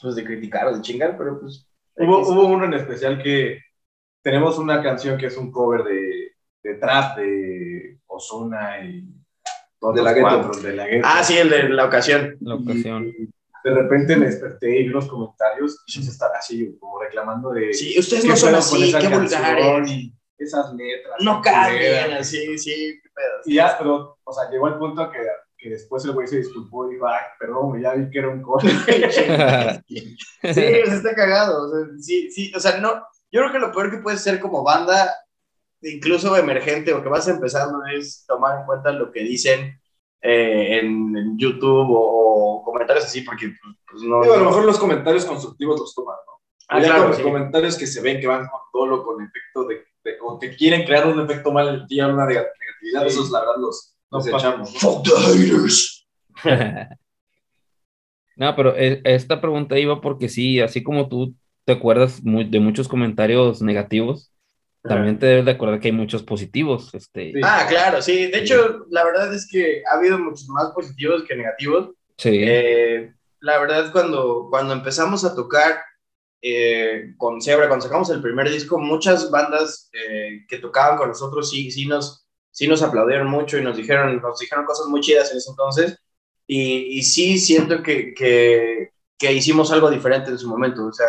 pues, 0.00 0.14
de 0.14 0.24
criticar 0.24 0.66
o 0.66 0.76
de 0.76 0.82
chingar, 0.82 1.16
pero 1.16 1.40
pues. 1.40 1.66
Hubo, 1.96 2.20
hubo 2.20 2.46
uno 2.46 2.64
en 2.64 2.74
especial 2.74 3.22
que 3.22 3.60
tenemos 4.22 4.58
una 4.58 4.82
canción 4.82 5.18
que 5.18 5.26
es 5.26 5.36
un 5.36 5.50
cover 5.50 5.84
de, 5.84 6.32
de 6.62 6.74
trap 6.74 7.18
de 7.18 7.98
Ozuna 8.06 8.84
y. 8.84 9.06
De 9.94 10.02
la, 10.02 10.14
cuatro, 10.20 10.60
de 10.60 10.74
la 10.74 10.86
gueto. 10.86 11.08
Ah, 11.08 11.24
sí, 11.24 11.38
el 11.38 11.48
de 11.48 11.70
la 11.70 11.86
ocasión. 11.86 12.36
La 12.40 12.56
ocasión. 12.56 13.06
Y, 13.06 13.30
de 13.62 13.74
repente 13.74 14.16
me 14.16 14.26
desperté 14.26 14.80
y 14.80 14.82
vi 14.84 14.88
los 14.88 15.06
comentarios 15.06 15.82
y 15.86 16.02
se 16.02 16.10
estaba 16.10 16.38
así 16.38 16.76
como 16.78 17.00
reclamando 17.00 17.50
de 17.50 17.74
sí 17.74 17.98
ustedes 17.98 18.24
no 18.24 18.36
son 18.36 18.54
así 18.54 18.92
qué 18.98 19.08
vulgares 19.08 19.90
y 19.90 20.14
esas 20.38 20.72
letras 20.74 21.16
no 21.20 21.42
cambian 21.42 22.12
así 22.12 22.56
sí 22.58 22.98
qué 23.02 23.08
pedo 23.14 23.40
y 23.44 23.54
ya 23.56 23.76
pero 23.78 24.18
o 24.24 24.32
sea 24.32 24.50
llegó 24.50 24.68
el 24.68 24.78
punto 24.78 25.10
que, 25.10 25.18
que 25.60 25.70
después 25.70 26.04
el 26.04 26.12
güey 26.12 26.26
se 26.26 26.38
disculpó 26.38 26.88
y 26.88 26.94
dijo 26.94 27.06
ay 27.06 27.24
perdón 27.38 27.80
ya 27.80 27.94
vi 27.94 28.10
que 28.10 28.18
era 28.18 28.28
un 28.28 28.42
coche 28.42 28.68
sí 29.88 30.16
pues 30.42 30.92
está 30.92 31.14
cagado 31.14 31.64
o 31.64 31.70
sea, 31.70 31.86
sí 31.98 32.30
sí 32.30 32.52
o 32.54 32.60
sea 32.60 32.78
no 32.78 32.94
yo 33.30 33.40
creo 33.40 33.52
que 33.52 33.58
lo 33.58 33.72
peor 33.72 33.90
que 33.90 33.98
puede 33.98 34.16
ser 34.16 34.40
como 34.40 34.64
banda 34.64 35.14
incluso 35.82 36.36
emergente 36.36 36.92
o 36.92 37.02
que 37.02 37.08
vas 37.08 37.28
empezando 37.28 37.78
es 37.94 38.24
tomar 38.26 38.60
en 38.60 38.66
cuenta 38.66 38.92
lo 38.92 39.10
que 39.12 39.20
dicen 39.20 39.80
eh, 40.22 40.80
en, 40.80 41.16
en, 41.16 41.38
YouTube 41.38 41.90
o, 41.90 42.58
o, 42.58 42.62
comentarios 42.62 43.06
así, 43.06 43.22
porque 43.22 43.54
pues, 43.90 44.02
no, 44.02 44.20
Digo, 44.20 44.34
a 44.34 44.38
lo 44.38 44.44
mejor 44.44 44.64
los 44.66 44.78
comentarios 44.78 45.24
constructivos 45.24 45.80
los 45.80 45.94
toman, 45.94 46.16
¿no? 46.26 46.32
Ah, 46.68 46.78
claro, 46.78 47.08
los 47.08 47.16
sí. 47.16 47.22
comentarios 47.22 47.78
que 47.78 47.86
se 47.86 48.02
ven 48.02 48.20
que 48.20 48.26
van 48.26 48.46
con 48.46 48.60
dolo, 48.74 49.02
con 49.02 49.22
efecto 49.22 49.64
de, 49.64 49.76
de 50.04 50.18
o 50.22 50.38
que 50.38 50.54
quieren 50.54 50.84
crear 50.84 51.06
un 51.06 51.20
efecto 51.20 51.50
mal 51.52 51.68
en 51.68 51.86
ti, 51.86 52.00
una 52.02 52.26
negatividad, 52.26 53.00
sí. 53.00 53.06
esos 53.06 53.30
la 53.30 53.40
verdad 53.40 53.54
los, 53.58 53.96
los 54.10 54.26
no, 54.26 54.36
echamos. 54.36 54.78
Fuck 54.78 55.04
the 55.04 55.10
haters. 55.38 56.06
no, 58.36 58.56
pero 58.56 58.74
esta 58.76 59.40
pregunta 59.40 59.78
iba 59.78 60.00
porque 60.00 60.28
sí, 60.28 60.60
así 60.60 60.82
como 60.82 61.08
tú 61.08 61.34
te 61.64 61.72
acuerdas 61.72 62.20
de 62.22 62.60
muchos 62.60 62.88
comentarios 62.88 63.62
negativos, 63.62 64.32
también 64.82 65.18
te 65.18 65.26
debes 65.26 65.44
de 65.44 65.50
acordar 65.50 65.78
que 65.78 65.88
hay 65.88 65.92
muchos 65.92 66.22
positivos. 66.22 66.94
Este... 66.94 67.32
Sí. 67.32 67.40
Ah, 67.44 67.66
claro, 67.68 68.00
sí. 68.00 68.26
De 68.26 68.38
hecho, 68.38 68.86
la 68.90 69.04
verdad 69.04 69.32
es 69.34 69.46
que 69.46 69.82
ha 69.90 69.96
habido 69.96 70.18
muchos 70.18 70.48
más 70.48 70.70
positivos 70.72 71.24
que 71.24 71.36
negativos. 71.36 71.90
Sí. 72.16 72.30
Eh, 72.42 73.12
la 73.40 73.58
verdad, 73.58 73.92
cuando, 73.92 74.48
cuando 74.50 74.72
empezamos 74.72 75.24
a 75.24 75.34
tocar 75.34 75.82
eh, 76.42 77.14
con 77.18 77.42
Zebra, 77.42 77.68
cuando 77.68 77.84
sacamos 77.84 78.08
el 78.10 78.22
primer 78.22 78.50
disco, 78.50 78.78
muchas 78.78 79.30
bandas 79.30 79.90
eh, 79.92 80.46
que 80.48 80.58
tocaban 80.58 80.96
con 80.96 81.08
nosotros 81.08 81.50
sí, 81.50 81.70
sí 81.70 81.86
nos, 81.86 82.26
sí 82.50 82.68
nos 82.68 82.82
aplaudieron 82.82 83.28
mucho 83.28 83.58
y 83.58 83.62
nos 83.62 83.76
dijeron, 83.76 84.20
nos 84.20 84.38
dijeron 84.38 84.64
cosas 84.64 84.86
muy 84.88 85.00
chidas 85.00 85.30
en 85.32 85.38
ese 85.38 85.50
entonces. 85.50 85.98
Y, 86.46 86.98
y 86.98 87.02
sí 87.02 87.38
siento 87.38 87.82
que, 87.82 88.12
que, 88.14 88.90
que, 89.18 89.32
hicimos 89.32 89.70
algo 89.72 89.90
diferente 89.90 90.30
en 90.30 90.38
su 90.38 90.48
momento. 90.48 90.86
O 90.86 90.92
sea, 90.92 91.06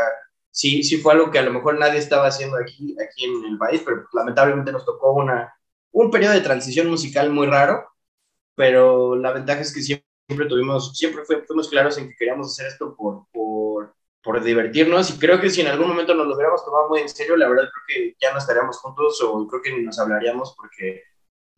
sí, 0.51 0.83
sí 0.83 0.97
fue 0.97 1.13
algo 1.13 1.31
que 1.31 1.39
a 1.39 1.43
lo 1.43 1.53
mejor 1.53 1.79
nadie 1.79 1.99
estaba 1.99 2.27
haciendo 2.27 2.57
aquí, 2.57 2.95
aquí 3.01 3.25
en 3.25 3.45
el 3.45 3.57
país, 3.57 3.81
pero 3.83 4.05
lamentablemente 4.13 4.71
nos 4.71 4.85
tocó 4.85 5.13
una, 5.13 5.53
un 5.91 6.11
periodo 6.11 6.33
de 6.33 6.41
transición 6.41 6.89
musical 6.89 7.31
muy 7.31 7.47
raro. 7.47 7.87
Pero 8.55 9.15
la 9.15 9.31
ventaja 9.31 9.61
es 9.61 9.73
que 9.73 9.81
siempre 9.81 10.47
tuvimos, 10.47 10.95
siempre 10.97 11.23
fuimos 11.25 11.69
claros 11.69 11.97
en 11.97 12.09
que 12.09 12.15
queríamos 12.15 12.51
hacer 12.51 12.67
esto 12.67 12.95
por, 12.95 13.25
por, 13.31 13.95
por 14.23 14.43
divertirnos 14.43 15.09
y 15.09 15.19
creo 15.19 15.39
que 15.39 15.49
si 15.49 15.61
en 15.61 15.67
algún 15.67 15.87
momento 15.87 16.13
nos 16.13 16.27
lo 16.27 16.35
hubiéramos 16.35 16.63
tomado 16.63 16.89
muy 16.89 16.99
en 17.01 17.09
serio, 17.09 17.35
la 17.37 17.49
verdad 17.49 17.69
creo 17.71 17.83
que 17.87 18.15
ya 18.21 18.31
no 18.31 18.37
estaríamos 18.37 18.77
juntos 18.77 19.21
o 19.23 19.47
creo 19.47 19.61
que 19.61 19.73
ni 19.73 19.83
nos 19.83 19.99
hablaríamos 19.99 20.53
porque 20.55 21.03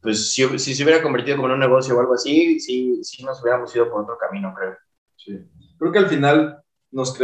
pues 0.04 0.34
si, 0.34 0.60
si 0.60 0.76
se 0.76 0.84
hubiera 0.84 1.02
convertido 1.02 1.38
como 1.38 1.48
en 1.48 1.54
un 1.54 1.60
negocio 1.62 1.96
o 1.96 2.00
algo 2.02 2.14
así, 2.14 2.60
sí, 2.60 3.02
sí 3.04 3.24
nos 3.24 3.42
hubiéramos 3.42 3.74
ido 3.74 3.90
por 3.90 4.02
otro 4.02 4.18
camino, 4.18 4.54
creo. 4.54 4.78
Sí. 5.16 5.40
Creo 5.80 5.92
que 5.92 6.00
al 6.00 6.08
final 6.08 6.62
nos 6.92 7.18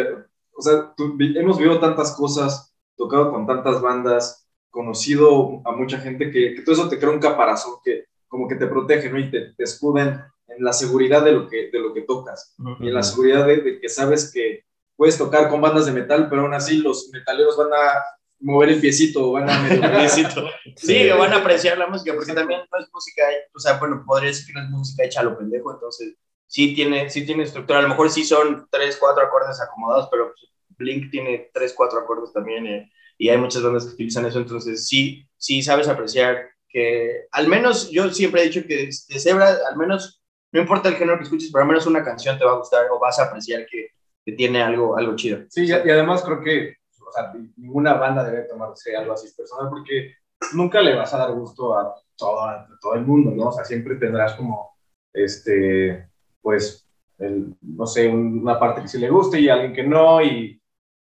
o 0.60 0.62
sea, 0.62 0.94
hemos 1.36 1.58
vivido 1.58 1.80
tantas 1.80 2.16
cosas, 2.16 2.74
tocado 2.96 3.32
con 3.32 3.46
tantas 3.46 3.82
bandas, 3.82 4.48
conocido 4.70 5.62
a 5.66 5.72
mucha 5.74 6.00
gente 6.00 6.32
que, 6.32 6.56
que 6.56 6.62
todo 6.62 6.76
eso 6.76 6.90
te 6.90 6.98
crea 6.98 7.12
un 7.12 7.20
caparazón 7.20 7.76
que 7.84 8.06
como 8.28 8.48
que 8.48 8.56
te 8.56 8.68
protege, 8.68 9.10
¿no? 9.10 9.20
Y 9.20 9.32
te, 9.32 9.54
te 9.54 9.64
escuden 9.64 10.22
en 10.48 10.64
la 10.64 10.74
seguridad 10.74 11.24
de 11.24 11.32
lo 11.32 11.48
que, 11.48 11.70
de 11.72 11.80
lo 11.80 11.94
que 11.94 12.02
tocas 12.02 12.56
y 12.80 12.88
en 12.88 12.94
la 12.94 13.04
seguridad 13.04 13.46
de, 13.46 13.58
de 13.58 13.80
que 13.80 13.90
sabes 13.90 14.32
que 14.32 14.64
puedes 14.96 15.18
tocar 15.18 15.50
con 15.50 15.62
bandas 15.62 15.86
de 15.86 15.94
metal, 15.94 16.28
pero 16.30 16.44
aún 16.44 16.54
así 16.54 16.78
los 16.78 17.10
metaleros 17.12 17.58
van 17.58 17.74
a 17.74 18.04
mover 18.40 18.70
el 18.70 18.82
piecito, 18.82 19.32
van 19.32 19.50
a 19.50 19.60
meter 19.62 19.84
el 19.84 19.98
piecito. 19.98 20.50
sí, 20.76 21.10
van 21.10 21.34
a 21.34 21.38
apreciar 21.38 21.78
la 21.78 21.88
música, 21.88 22.14
porque 22.14 22.34
también 22.34 22.62
no 22.72 22.80
es 22.80 22.88
música, 22.94 23.24
o 23.54 23.60
sea, 23.60 23.78
bueno, 23.78 24.04
podría 24.06 24.30
decir 24.30 24.48
que 24.48 24.54
no 24.54 24.62
es 24.62 24.70
música 24.70 25.04
hecha 25.04 25.22
a 25.22 25.24
lo 25.24 25.38
pendejo, 25.38 25.74
entonces 25.74 26.16
sí 26.48 26.74
tiene, 26.74 27.10
sí 27.10 27.26
tiene 27.26 27.44
estructura, 27.44 27.80
a 27.80 27.84
lo 27.84 27.90
mejor 27.90 28.10
sí 28.10 28.24
son 28.24 28.68
tres, 28.72 28.98
cuatro 28.98 29.24
acordes 29.24 29.62
acomodados, 29.62 30.08
pero 30.10 30.34
Blink 30.70 31.12
tiene 31.12 31.50
tres, 31.54 31.74
cuatro 31.76 32.00
acordes 32.00 32.32
también, 32.34 32.66
eh, 32.68 32.92
y 33.18 33.30
hay 33.30 33.38
muchas 33.38 33.62
bandas 33.62 33.86
que 33.86 33.94
utilizan 33.94 34.26
eso, 34.26 34.40
entonces 34.40 34.88
sí, 34.88 35.28
sí 35.38 35.62
sabes 35.62 35.88
apreciar 35.88 36.50
que, 36.70 37.26
al 37.32 37.48
menos, 37.48 37.90
yo 37.90 38.10
siempre 38.12 38.42
he 38.42 38.46
dicho 38.46 38.66
que 38.66 38.86
de 38.88 39.20
Zebra, 39.20 39.58
al 39.70 39.76
menos, 39.76 40.22
no 40.52 40.62
importa 40.62 40.90
el 40.90 40.96
género 40.96 41.18
que 41.18 41.24
escuches, 41.24 41.50
pero 41.52 41.64
al 41.64 41.68
menos 41.68 41.86
una 41.86 42.04
canción 42.04 42.38
te 42.38 42.46
va 42.46 42.54
a 42.54 42.58
gustar 42.58 42.86
o 42.92 43.00
vas 43.00 43.20
a 43.20 43.26
apreciar 43.26 43.66
que, 43.66 43.88
que 44.24 44.32
tiene 44.34 44.62
algo, 44.62 44.98
algo 44.98 45.16
chido. 45.16 45.40
Sí, 45.50 45.66
y 45.66 45.72
además 45.72 46.24
creo 46.24 46.42
que 46.42 46.79
o 47.10 47.12
sea, 47.12 47.34
ninguna 47.58 47.94
banda 47.96 48.24
debe 48.24 48.44
tomarse 48.44 48.96
algo 48.96 49.14
así 49.14 49.28
personal 49.36 49.70
porque 49.70 50.14
nunca 50.54 50.82
le 50.82 50.96
vas 50.96 51.14
a 51.14 51.18
dar 51.18 51.34
gusto 51.34 51.78
a 51.78 51.96
todo, 52.16 52.40
todo 52.82 52.94
el 52.96 53.06
mundo, 53.06 53.32
¿no? 53.32 53.50
O 53.50 53.52
sea, 53.52 53.66
siempre 53.66 53.96
tendrás 53.96 54.36
como, 54.36 54.78
este, 55.14 56.10
pues, 56.42 56.88
el, 57.18 57.56
no 57.62 57.86
sé, 57.86 58.08
una 58.08 58.60
parte 58.60 58.82
que 58.82 58.88
sí 58.88 58.98
le 58.98 59.10
guste 59.10 59.40
y 59.40 59.50
alguien 59.50 59.74
que 59.74 59.84
no, 59.84 60.22
y 60.22 60.62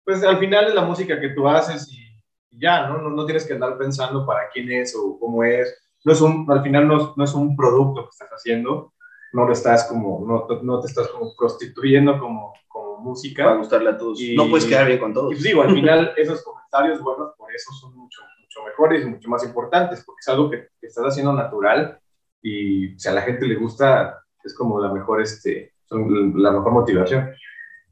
pues 0.06 0.24
al 0.24 0.38
final 0.38 0.68
es 0.68 0.76
la 0.76 0.86
música 0.86 1.20
que 1.20 1.30
tú 1.30 1.48
haces 1.48 1.92
y, 1.92 2.08
ya, 2.52 2.88
¿no? 2.88 2.98
¿no? 2.98 3.10
¿no? 3.10 3.26
tienes 3.26 3.46
que 3.46 3.54
andar 3.54 3.78
pensando 3.78 4.26
para 4.26 4.50
quién 4.50 4.72
es 4.72 4.96
o 4.96 5.20
cómo 5.20 5.44
es. 5.44 5.78
No 6.04 6.14
es 6.14 6.22
un, 6.22 6.50
al 6.50 6.64
final 6.64 6.88
no, 6.88 7.14
no 7.16 7.24
es 7.24 7.34
un 7.34 7.56
producto 7.56 8.04
que 8.04 8.10
estás 8.12 8.30
haciendo, 8.30 8.94
no 9.34 9.46
lo 9.46 9.54
estás 9.54 9.86
como, 9.86 10.26
no, 10.26 10.48
no 10.64 10.80
te 10.80 10.88
estás 10.88 11.10
como 11.10 11.36
prostituyendo 11.38 12.20
como, 12.20 12.54
como 12.68 12.87
música. 13.00 13.44
Para 13.46 13.58
gustarle 13.58 13.90
a 13.90 13.98
todos. 13.98 14.20
Y- 14.22 14.36
no 14.36 14.50
puedes 14.50 14.66
quedar 14.66 14.88
bien 14.88 15.00
con 15.00 15.14
todos. 15.14 15.32
Y 15.32 15.36
pues 15.36 15.44
digo, 15.44 15.62
al 15.62 15.74
final 15.74 16.14
esos 16.18 16.44
comentarios 16.44 17.02
buenos 17.02 17.34
por 17.38 17.54
eso 17.54 17.72
son 17.74 17.96
mucho, 17.96 18.22
mucho 18.42 18.64
mejores 18.66 19.04
y 19.06 19.10
mucho 19.10 19.30
más 19.30 19.44
importantes, 19.46 20.04
porque 20.06 20.20
es 20.22 20.28
algo 20.30 20.50
que, 20.50 20.68
que 20.80 20.88
estás 20.88 21.06
haciendo 21.06 21.34
natural 21.34 22.00
y 22.42 22.98
si 23.00 23.08
a 23.10 23.14
la 23.14 23.22
gente 23.22 23.46
le 23.48 23.56
gusta, 23.56 24.20
es 24.44 24.56
como 24.56 24.80
la 24.80 24.92
mejor, 24.94 25.22
este, 25.22 25.74
son 25.86 26.34
la 26.42 26.52
mejor 26.52 26.72
motivación. 26.72 27.30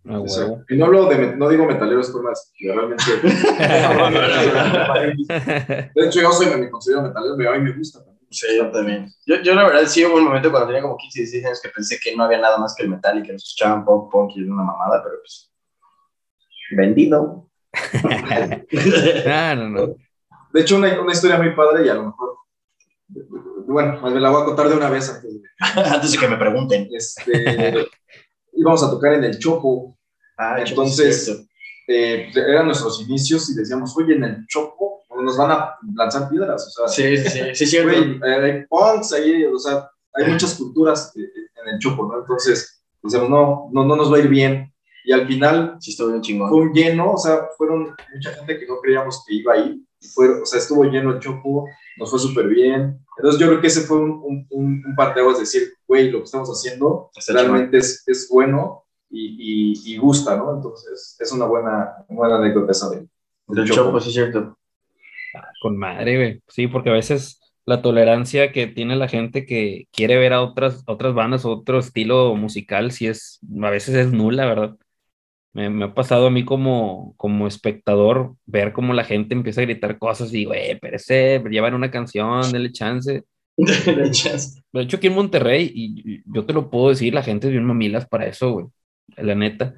Ah, 0.08 0.20
O 0.20 0.28
sea, 0.28 0.46
y 0.70 0.78
no 0.78 0.86
hablo 0.86 1.08
de, 1.08 1.36
no 1.36 1.50
digo 1.50 1.66
metaleros 1.66 2.12
por 2.12 2.22
más, 2.24 2.52
que 2.56 2.72
realmente. 2.72 3.04
de 5.96 6.06
hecho, 6.06 6.22
yo 6.22 6.32
soy, 6.32 6.48
me 6.60 6.70
considero 6.70 7.02
metalero, 7.02 7.36
pero 7.38 7.52
a 7.52 7.58
mí 7.58 7.64
me 7.64 7.72
gusta 7.76 8.00
también. 8.00 8.15
Sí, 8.30 8.48
yo 8.58 8.72
también. 8.72 9.12
Yo, 9.26 9.42
yo 9.42 9.56
la 9.56 9.64
verdad 9.64 9.86
sí 9.86 10.06
hubo 10.06 10.16
un 10.16 10.26
momento 10.26 10.52
cuando 10.52 10.68
tenía 10.68 10.82
como 10.82 10.98
15, 10.98 11.20
16 11.20 11.46
años 11.46 11.62
que 11.62 11.70
pensé 11.70 12.00
que 12.00 12.16
no 12.16 12.24
había 12.24 12.40
nada 12.40 12.58
más 12.58 12.76
que 12.76 12.84
el 12.84 12.90
metal 12.90 13.20
y 13.20 13.24
que 13.24 13.34
nos 13.34 13.44
escuchaban 13.44 13.86
pop, 13.86 14.12
punk 14.12 14.32
y 14.36 14.44
era 14.44 14.54
una 14.54 14.64
mamada, 14.64 15.02
pero 15.04 15.16
pues... 15.20 15.52
Vendido. 16.72 17.50
Ah, 19.28 19.56
no, 19.56 19.70
no. 19.70 19.96
De 20.54 20.62
hecho, 20.62 20.78
una, 20.78 21.02
una 21.02 21.12
historia 21.12 21.38
muy 21.38 21.54
padre 21.54 21.86
y 21.86 21.90
a 21.90 21.96
lo 21.96 22.06
mejor. 22.06 22.38
Bueno, 23.68 24.00
más 24.02 24.12
bien 24.12 24.24
la 24.24 24.30
voy 24.30 24.42
a 24.42 24.46
contar 24.46 24.70
de 24.70 24.76
una 24.76 24.90
vez 24.90 25.10
antes 25.10 25.34
de. 25.34 25.42
Antes 25.94 26.12
de 26.12 26.18
que 26.18 26.28
me 26.28 26.38
pregunten. 26.38 26.88
Este, 26.92 27.88
íbamos 28.54 28.84
a 28.84 28.90
tocar 28.90 29.14
en 29.14 29.26
el 29.26 29.38
Chopo. 29.38 29.98
Ah, 30.38 30.58
Entonces-. 30.60 31.48
Eh, 31.88 32.30
eran 32.36 32.66
nuestros 32.66 33.02
inicios 33.02 33.50
y 33.50 33.56
decíamos, 33.56 33.96
oye, 33.98 34.16
en 34.16 34.24
el 34.24 34.48
Chopo 34.48 35.04
nos 35.24 35.38
van 35.38 35.52
a 35.52 35.76
lanzar 35.96 36.30
piedras. 36.30 36.68
O 36.68 36.88
sea, 36.88 36.88
Sí, 36.88 37.18
sí, 37.18 37.40
sí, 37.54 37.66
sí, 37.66 37.80
güey, 37.82 38.20
eh, 38.26 38.36
hay 38.36 38.66
punks 38.68 39.14
ahí, 39.14 39.46
o 39.46 39.58
sea, 39.58 39.90
hay 40.14 40.32
muchas 40.32 40.56
culturas 40.56 41.12
eh, 41.16 41.22
en 41.64 41.74
el 41.74 41.80
Chopo, 41.80 42.08
¿no? 42.08 42.20
Entonces, 42.20 42.84
decíamos, 43.02 43.30
no, 43.30 43.70
no, 43.72 43.86
no 43.86 43.96
nos 43.96 44.12
va 44.12 44.18
a 44.18 44.20
ir 44.20 44.28
bien. 44.28 44.72
Y 45.04 45.12
al 45.14 45.28
final 45.28 45.78
Sí, 45.80 45.92
estuvo 45.92 46.10
bien 46.10 46.22
chingón. 46.22 46.50
fue 46.50 46.62
un 46.62 46.74
lleno, 46.74 47.14
o 47.14 47.18
sea, 47.18 47.48
fueron 47.58 47.96
mucha 48.14 48.32
gente 48.34 48.60
que 48.60 48.66
no 48.66 48.80
creíamos 48.82 49.24
que 49.26 49.36
iba 49.36 49.54
ahí. 49.54 49.82
Y 50.00 50.08
fue, 50.08 50.42
o 50.42 50.46
sea, 50.46 50.60
estuvo 50.60 50.84
lleno 50.84 51.12
el 51.12 51.20
Chopo, 51.20 51.68
nos 51.98 52.10
fue 52.10 52.20
súper 52.20 52.48
bien. 52.48 53.00
Entonces, 53.18 53.40
yo 53.40 53.48
creo 53.48 53.62
que 53.62 53.68
ese 53.68 53.82
fue 53.82 53.98
un, 53.98 54.12
un, 54.24 54.48
un, 54.50 54.84
un 54.86 54.96
parteaguas 54.96 55.36
de 55.38 55.42
decir, 55.42 55.74
güey, 55.88 56.10
lo 56.10 56.20
que 56.20 56.26
estamos 56.26 56.50
haciendo 56.50 57.12
Está 57.16 57.34
realmente 57.34 57.78
es, 57.78 58.04
es 58.08 58.28
bueno 58.30 58.85
y, 59.16 59.74
y, 59.88 59.94
y 59.94 59.98
gusta, 59.98 60.36
¿no? 60.36 60.56
Entonces, 60.56 61.16
es 61.20 61.32
una 61.32 61.46
buena, 61.46 62.06
buena 62.10 62.38
anécdota 62.38 62.72
esa 62.72 62.90
de, 62.90 63.08
Del 63.48 63.70
Chopo, 63.70 64.00
sí, 64.00 64.12
cierto. 64.12 64.58
Con 65.62 65.78
madre, 65.78 66.18
güey. 66.18 66.42
Sí, 66.48 66.68
porque 66.68 66.90
a 66.90 66.94
veces 66.94 67.40
la 67.66 67.82
tolerancia 67.82 68.52
que 68.52 68.68
tiene 68.68 68.96
la 68.96 69.08
gente 69.08 69.46
que 69.46 69.88
quiere 69.92 70.18
ver 70.18 70.34
a 70.34 70.42
otras, 70.42 70.84
otras 70.86 71.14
bandas, 71.14 71.46
otro 71.46 71.80
estilo 71.80 72.36
musical, 72.36 72.92
sí 72.92 73.08
es, 73.08 73.40
a 73.62 73.70
veces 73.70 73.96
es 73.96 74.12
nula, 74.12 74.46
¿verdad? 74.46 74.76
Me, 75.54 75.70
me 75.70 75.86
ha 75.86 75.94
pasado 75.94 76.28
a 76.28 76.32
mí 76.32 76.44
como, 76.44 77.14
como 77.16 77.48
espectador 77.48 78.36
ver 78.46 78.74
cómo 78.74 78.94
la 78.94 79.06
gente 79.06 79.34
empieza 79.34 79.62
a 79.62 79.66
gritar 79.66 79.98
cosas 79.98 80.34
y, 80.34 80.44
güey, 80.44 80.78
pero 80.80 80.98
ese, 80.98 81.42
llevan 81.50 81.74
una 81.74 81.90
canción, 81.90 82.52
denle 82.52 82.72
chance. 82.72 83.24
Chance. 84.12 84.62
De 84.74 84.82
hecho, 84.82 84.98
aquí 84.98 85.08
en 85.08 85.16
Monterrey, 85.16 85.72
y 85.74 86.16
y 86.16 86.24
yo 86.26 86.46
te 86.46 86.52
lo 86.52 86.70
puedo 86.70 86.90
decir, 86.90 87.14
la 87.14 87.24
gente 87.24 87.48
es 87.48 87.52
bien 87.54 87.64
mamilas 87.64 88.06
para 88.06 88.26
eso, 88.26 88.52
güey, 88.52 88.66
la 89.18 89.36
neta. 89.36 89.76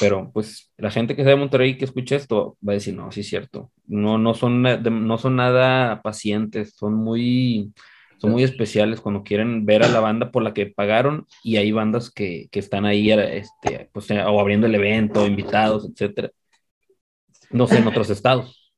Pero, 0.00 0.30
pues, 0.32 0.70
la 0.76 0.90
gente 0.90 1.16
que 1.16 1.22
sea 1.22 1.30
de 1.30 1.36
Monterrey 1.38 1.76
que 1.78 1.84
escucha 1.86 2.14
esto 2.16 2.56
va 2.66 2.72
a 2.72 2.74
decir, 2.74 2.94
no, 2.94 3.10
sí 3.10 3.20
es 3.20 3.28
cierto. 3.28 3.72
No, 3.86 4.18
no, 4.18 4.34
son, 4.34 4.62
no 4.62 5.18
son 5.18 5.36
nada 5.36 6.02
pacientes, 6.02 6.74
son 6.76 6.94
muy, 6.94 7.72
son 8.18 8.32
muy 8.32 8.42
especiales 8.44 9.00
cuando 9.00 9.22
quieren 9.24 9.64
ver 9.64 9.82
a 9.82 9.88
la 9.88 10.00
banda 10.00 10.30
por 10.30 10.42
la 10.42 10.52
que 10.52 10.66
pagaron 10.66 11.26
y 11.42 11.56
hay 11.56 11.72
bandas 11.72 12.10
que, 12.10 12.48
que 12.52 12.58
están 12.60 12.84
ahí, 12.84 13.10
este, 13.10 13.88
pues, 13.92 14.10
eh, 14.10 14.22
o 14.22 14.40
abriendo 14.40 14.66
el 14.66 14.74
evento, 14.74 15.26
invitados, 15.26 15.88
etcétera. 15.90 16.30
No 17.50 17.66
sé, 17.66 17.78
en 17.78 17.86
otros 17.86 18.10
estados. 18.10 18.72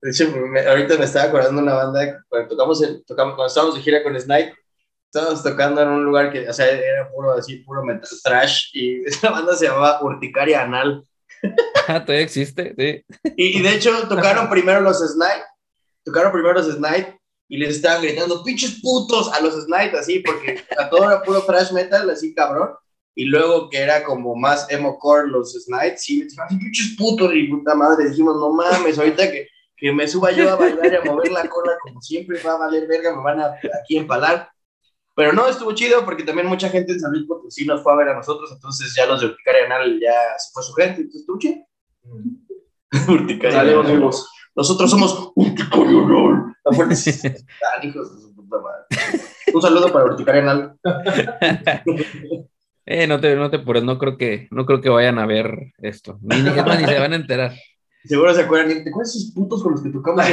De 0.00 0.10
hecho, 0.10 0.30
me- 0.30 0.60
ahorita 0.66 0.96
me 0.96 1.04
estaba 1.04 1.26
acordando 1.26 1.60
una 1.60 1.74
banda, 1.74 2.24
cuando, 2.28 2.48
tocamos 2.48 2.82
el- 2.82 3.04
tocamos, 3.04 3.34
cuando 3.34 3.48
estábamos 3.48 3.74
de 3.76 3.82
gira 3.82 4.02
con 4.02 4.18
Snipe, 4.18 4.54
estábamos 5.14 5.42
tocando 5.42 5.82
en 5.82 5.88
un 5.88 6.04
lugar 6.04 6.32
que, 6.32 6.48
o 6.48 6.52
sea, 6.54 6.70
era 6.70 7.10
puro 7.10 7.32
así, 7.32 7.56
puro 7.56 7.84
metal 7.84 8.08
trash, 8.24 8.70
y 8.72 9.04
esa 9.06 9.30
banda 9.30 9.54
se 9.54 9.66
llamaba 9.66 10.02
Urticaria 10.02 10.62
Anal. 10.62 11.04
Ah, 11.86 12.02
todavía 12.02 12.24
existe, 12.24 12.74
sí. 12.78 13.04
Y, 13.36 13.58
y 13.58 13.62
de 13.62 13.74
hecho 13.74 14.08
tocaron 14.08 14.48
primero 14.48 14.80
los 14.80 15.00
Snipe, 15.00 15.44
tocaron 16.02 16.32
primero 16.32 16.54
los 16.54 16.66
Snipe, 16.66 17.18
y 17.46 17.58
les 17.58 17.76
estaban 17.76 18.00
gritando, 18.00 18.42
pinches 18.42 18.80
putos, 18.80 19.30
a 19.34 19.40
los 19.40 19.52
Snipe, 19.64 19.98
así, 19.98 20.20
porque 20.20 20.64
a 20.78 20.88
todo 20.88 21.04
era 21.04 21.22
puro 21.22 21.42
thrash 21.42 21.72
metal, 21.72 22.08
así 22.08 22.34
cabrón. 22.34 22.70
Y 23.14 23.26
luego 23.26 23.68
que 23.68 23.78
era 23.78 24.04
como 24.04 24.34
más 24.34 24.66
emo 24.70 24.98
core 24.98 25.28
los 25.28 25.52
Snipe, 25.52 25.98
sí, 25.98 26.20
les 26.20 26.28
dijeron, 26.30 26.48
"Ay, 26.50 26.58
pinches 26.58 26.94
putos, 26.96 27.34
y 27.34 27.48
puta 27.48 27.74
madre, 27.74 28.08
dijimos, 28.08 28.36
no 28.36 28.50
mames, 28.54 28.98
ahorita 28.98 29.30
que, 29.30 29.48
que 29.76 29.92
me 29.92 30.08
suba 30.08 30.32
yo 30.32 30.48
a 30.48 30.54
bailar 30.54 30.90
y 30.90 30.96
a 30.96 31.02
mover 31.02 31.32
la 31.32 31.46
cola 31.50 31.72
como 31.82 32.00
siempre, 32.00 32.40
va 32.42 32.52
a 32.52 32.58
valer 32.58 32.86
verga, 32.86 33.14
me 33.14 33.22
van 33.22 33.40
a 33.40 33.54
aquí 33.82 33.98
empalar. 33.98 34.48
Pero 35.14 35.32
no, 35.32 35.46
estuvo 35.46 35.72
chido 35.72 36.04
porque 36.04 36.22
también 36.22 36.46
mucha 36.46 36.68
gente 36.70 36.92
en 36.92 37.00
San 37.00 37.12
Luis 37.12 37.26
Potosí 37.26 37.66
nos 37.66 37.82
fue 37.82 37.92
a 37.92 37.96
ver 37.96 38.08
a 38.08 38.16
nosotros, 38.16 38.50
entonces 38.52 38.94
ya 38.96 39.06
los 39.06 39.20
de 39.20 39.26
Urticaria 39.26 39.66
Anal 39.66 40.00
ya 40.00 40.14
se 40.38 40.52
fue 40.52 40.62
su 40.62 40.72
gente, 40.72 41.02
entonces 41.02 41.20
estuvo 41.20 41.38
chido. 41.38 41.56
Urticaria 43.08 43.58
Salimos 43.58 43.84
Anal. 43.84 43.96
vivos. 43.96 44.30
Nosotros 44.54 44.90
somos 44.90 45.32
Urticaria 45.34 45.98
Anal. 45.98 46.56
Hijos 47.82 48.14
de 48.14 48.22
su 48.22 48.34
puta 48.34 48.56
madre. 48.58 49.22
Un 49.52 49.62
saludo 49.62 49.92
para 49.92 50.04
Urticaria 50.06 50.42
Anal. 50.42 50.78
Eh, 52.84 53.06
no 53.06 53.20
te, 53.20 53.36
no 53.36 53.48
te 53.48 53.58
apures, 53.58 53.84
no 53.84 53.96
creo 53.96 54.18
que, 54.18 54.48
no 54.50 54.66
creo 54.66 54.80
que 54.80 54.88
vayan 54.88 55.20
a 55.20 55.24
ver 55.24 55.72
esto. 55.78 56.18
Ni, 56.20 56.42
ni, 56.42 56.48
es 56.48 56.66
más, 56.66 56.80
ni 56.80 56.86
se 56.86 56.98
van 56.98 57.12
a 57.12 57.16
enterar. 57.16 57.52
Seguro 58.04 58.34
se 58.34 58.42
acuerdan. 58.42 58.82
¿Te 58.82 58.90
acuerdas 58.90 59.14
esos 59.14 59.32
putos 59.32 59.62
con 59.62 59.72
los 59.72 59.82
que 59.82 59.90
tocamos 59.90 60.26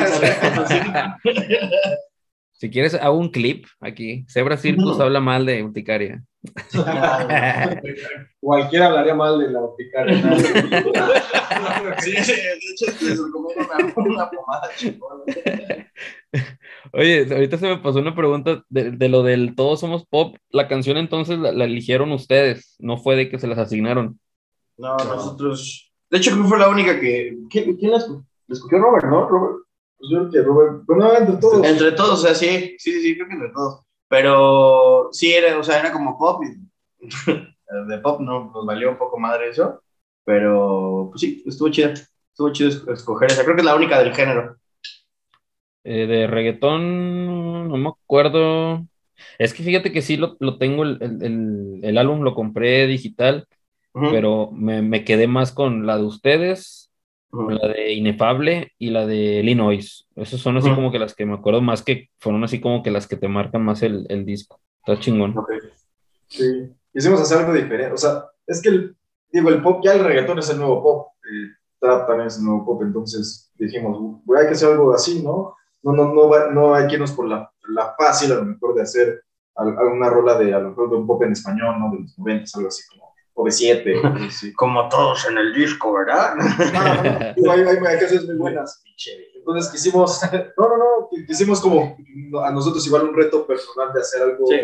Si 2.60 2.70
quieres, 2.70 2.94
hago 2.94 3.18
un 3.18 3.30
clip 3.30 3.66
aquí. 3.80 4.26
Zebra 4.30 4.58
Circus 4.58 5.00
habla 5.00 5.22
mal 5.22 5.46
de 5.46 5.64
urticaria. 5.64 6.22
Cualquiera 8.42 8.88
hablaría 8.88 9.16
mal 9.16 9.40
de 9.40 9.50
la 9.50 9.62
urticaria. 9.62 10.22
sí, 12.00 12.12
sí, 12.22 12.34
de 12.34 12.54
hecho, 12.54 13.06
les 13.06 13.18
recomiendo 13.24 13.64
una, 13.64 13.94
una 13.96 14.30
pomada 14.30 14.70
chingona. 14.76 15.24
Oye, 16.92 17.28
ahorita 17.34 17.58
se 17.58 17.66
me 17.66 17.78
pasó 17.78 18.00
una 18.00 18.14
pregunta 18.14 18.62
de, 18.68 18.92
de 18.92 19.08
lo 19.08 19.24
del 19.24 19.56
Todos 19.56 19.80
Somos 19.80 20.06
Pop. 20.06 20.36
La 20.50 20.68
canción 20.68 20.98
entonces 20.98 21.40
la, 21.40 21.54
la 21.54 21.64
eligieron 21.64 22.12
ustedes, 22.12 22.76
no 22.80 22.98
fue 22.98 23.16
de 23.16 23.30
que 23.30 23.40
se 23.40 23.48
las 23.48 23.58
asignaron. 23.58 24.20
No, 24.78 24.98
nosotros. 24.98 25.94
De 26.10 26.18
hecho, 26.18 26.32
creo 26.32 26.44
que 26.44 26.50
fue 26.50 26.60
la 26.60 26.68
única 26.68 27.00
que. 27.00 27.38
¿Quién, 27.50 27.78
quién 27.78 27.92
la 27.92 27.98
escogió? 28.00 28.26
La 28.48 28.54
escogió 28.54 28.80
Robert, 28.80 29.06
¿no? 29.06 29.30
Robert. 29.30 29.69
Pues 30.00 30.12
yo 30.12 30.20
creo 30.20 30.32
que 30.32 30.42
Robert, 30.42 30.84
bueno, 30.88 31.14
entre 31.18 31.36
todos. 31.38 31.66
Entre 31.68 31.92
todos, 31.92 32.12
o 32.24 32.24
sea, 32.26 32.34
sí, 32.34 32.76
sí, 32.80 33.02
sí, 33.02 33.16
creo 33.16 33.28
que 33.28 33.34
entre 33.34 33.50
todos. 33.50 33.82
Pero 34.08 35.10
sí, 35.12 35.34
era, 35.34 35.58
o 35.60 35.64
sea, 35.64 35.80
era 35.80 35.92
como 35.92 36.18
pop. 36.18 36.42
y- 36.44 36.70
de 37.88 37.98
pop 38.00 38.22
no 38.22 38.52
nos 38.54 38.66
valió 38.66 38.90
un 38.92 38.98
poco 38.98 39.20
madre 39.20 39.50
eso. 39.50 39.82
Pero, 40.24 41.10
pues 41.12 41.22
sí, 41.22 41.44
estuvo 41.46 41.70
chido. 41.70 41.90
Estuvo 41.92 42.52
chido 42.54 42.70
es- 42.70 42.88
escoger 42.88 43.32
esa. 43.32 43.44
Creo 43.44 43.56
que 43.56 43.62
es 43.62 43.66
la 43.66 43.76
única 43.76 44.00
del 44.02 44.14
género. 44.14 44.56
Eh, 45.84 46.08
de 46.08 46.28
reggaetón, 46.28 47.70
no 47.70 47.78
me 47.78 47.90
acuerdo. 47.90 48.86
Es 49.38 49.54
que 49.54 49.64
fíjate 49.64 49.92
que 49.92 50.02
sí 50.02 50.18
lo, 50.18 50.36
lo 50.40 50.58
tengo, 50.58 50.84
el, 50.84 50.98
el- 51.02 51.24
el- 51.24 51.80
el 51.84 51.98
álbum 51.98 52.22
lo 52.22 52.36
compré 52.36 52.86
digital, 52.88 53.48
pero 53.94 54.52
me, 54.52 54.82
me 54.82 55.04
quedé 55.04 55.28
más 55.28 55.52
con 55.52 55.86
la 55.86 55.98
de 55.98 56.04
ustedes, 56.04 56.89
la 57.32 57.68
de 57.68 57.94
Inefable 57.94 58.72
y 58.80 58.90
la 58.90 59.06
de 59.06 59.40
Illinois. 59.42 60.08
Esas 60.16 60.40
son 60.40 60.58
así 60.58 60.70
como 60.74 60.92
que 60.92 61.00
las 61.00 61.14
que 61.16 61.26
me 61.26 61.36
acuerdo 61.36 61.62
más 61.62 61.84
que 61.84 62.10
fueron 62.20 62.44
así 62.44 62.60
como 62.60 62.82
que 62.82 62.92
las 62.92 63.08
que 63.08 63.18
te 63.18 63.28
marcan 63.28 63.64
más 63.64 63.84
el, 63.84 64.06
el 64.10 64.26
disco. 64.26 64.60
Está 64.80 65.00
chingón. 65.00 65.36
Sí, 66.28 66.72
quisimos 66.94 67.22
hacer 67.22 67.40
algo 67.40 67.54
diferente. 67.54 67.94
O 67.94 67.98
sea, 67.98 68.26
es 68.48 68.62
que, 68.62 68.70
el, 68.70 68.96
digo, 69.32 69.50
el 69.50 69.62
pop, 69.62 69.82
ya 69.84 69.94
el 69.94 70.04
reggaetón 70.04 70.40
es 70.40 70.50
el 70.50 70.58
nuevo 70.58 70.82
pop. 70.84 71.08
El 71.32 71.52
trap 71.80 72.08
también 72.08 72.28
es 72.28 72.38
el 72.38 72.46
nuevo 72.46 72.66
pop. 72.66 72.82
Entonces 72.84 73.52
dijimos, 73.56 73.98
"Güey, 74.26 74.42
hay 74.42 74.48
que 74.48 74.54
hacer 74.54 74.72
algo 74.72 74.94
así, 74.94 75.22
¿no? 75.24 75.56
No, 75.84 75.94
no, 75.94 76.14
no, 76.14 76.30
va- 76.30 76.50
no 76.52 76.74
hay 76.76 76.88
que 76.88 76.96
irnos 76.96 77.12
por 77.12 77.28
la, 77.28 77.52
la 77.70 77.94
fácil, 77.98 78.32
a 78.32 78.36
lo 78.36 78.46
mejor, 78.46 78.76
de 78.76 78.82
hacer 78.82 79.24
al- 79.56 79.78
alguna 79.78 80.10
rola 80.10 80.38
de, 80.38 80.54
a 80.54 80.60
lo 80.60 80.70
mejor, 80.70 80.90
de 80.90 80.96
un 80.98 81.08
pop 81.08 81.22
en 81.24 81.32
español, 81.34 81.76
¿no? 81.80 81.92
De 81.92 82.00
los 82.02 82.18
90, 82.20 82.52
algo 82.56 82.68
así 82.68 82.84
como 82.90 83.09
OV7. 83.44 84.06
algo 84.06 84.26
así. 84.26 84.54
Como 84.54 84.88
todos 84.90 85.28
en 85.30 85.38
el 85.38 85.54
disco, 85.54 85.94
¿verdad? 85.94 86.36
No, 86.74 87.04
no, 87.04 87.04
no, 87.04 87.34
digo, 87.36 87.52
hay, 87.52 87.62
hay, 87.62 87.78
hay 87.78 88.00
canciones 88.00 88.26
muy 88.26 88.36
buenas. 88.36 88.84
Entonces 89.36 89.72
quisimos, 89.72 90.22
no, 90.58 90.70
no, 90.70 90.78
no, 90.78 91.10
quisimos 91.28 91.62
como 91.62 91.98
a 92.44 92.52
nosotros 92.52 92.86
igual 92.86 93.04
un 93.10 93.16
reto 93.16 93.46
personal 93.48 93.94
de 93.94 94.02
hacer 94.02 94.22
algo, 94.22 94.46
Sí. 94.48 94.60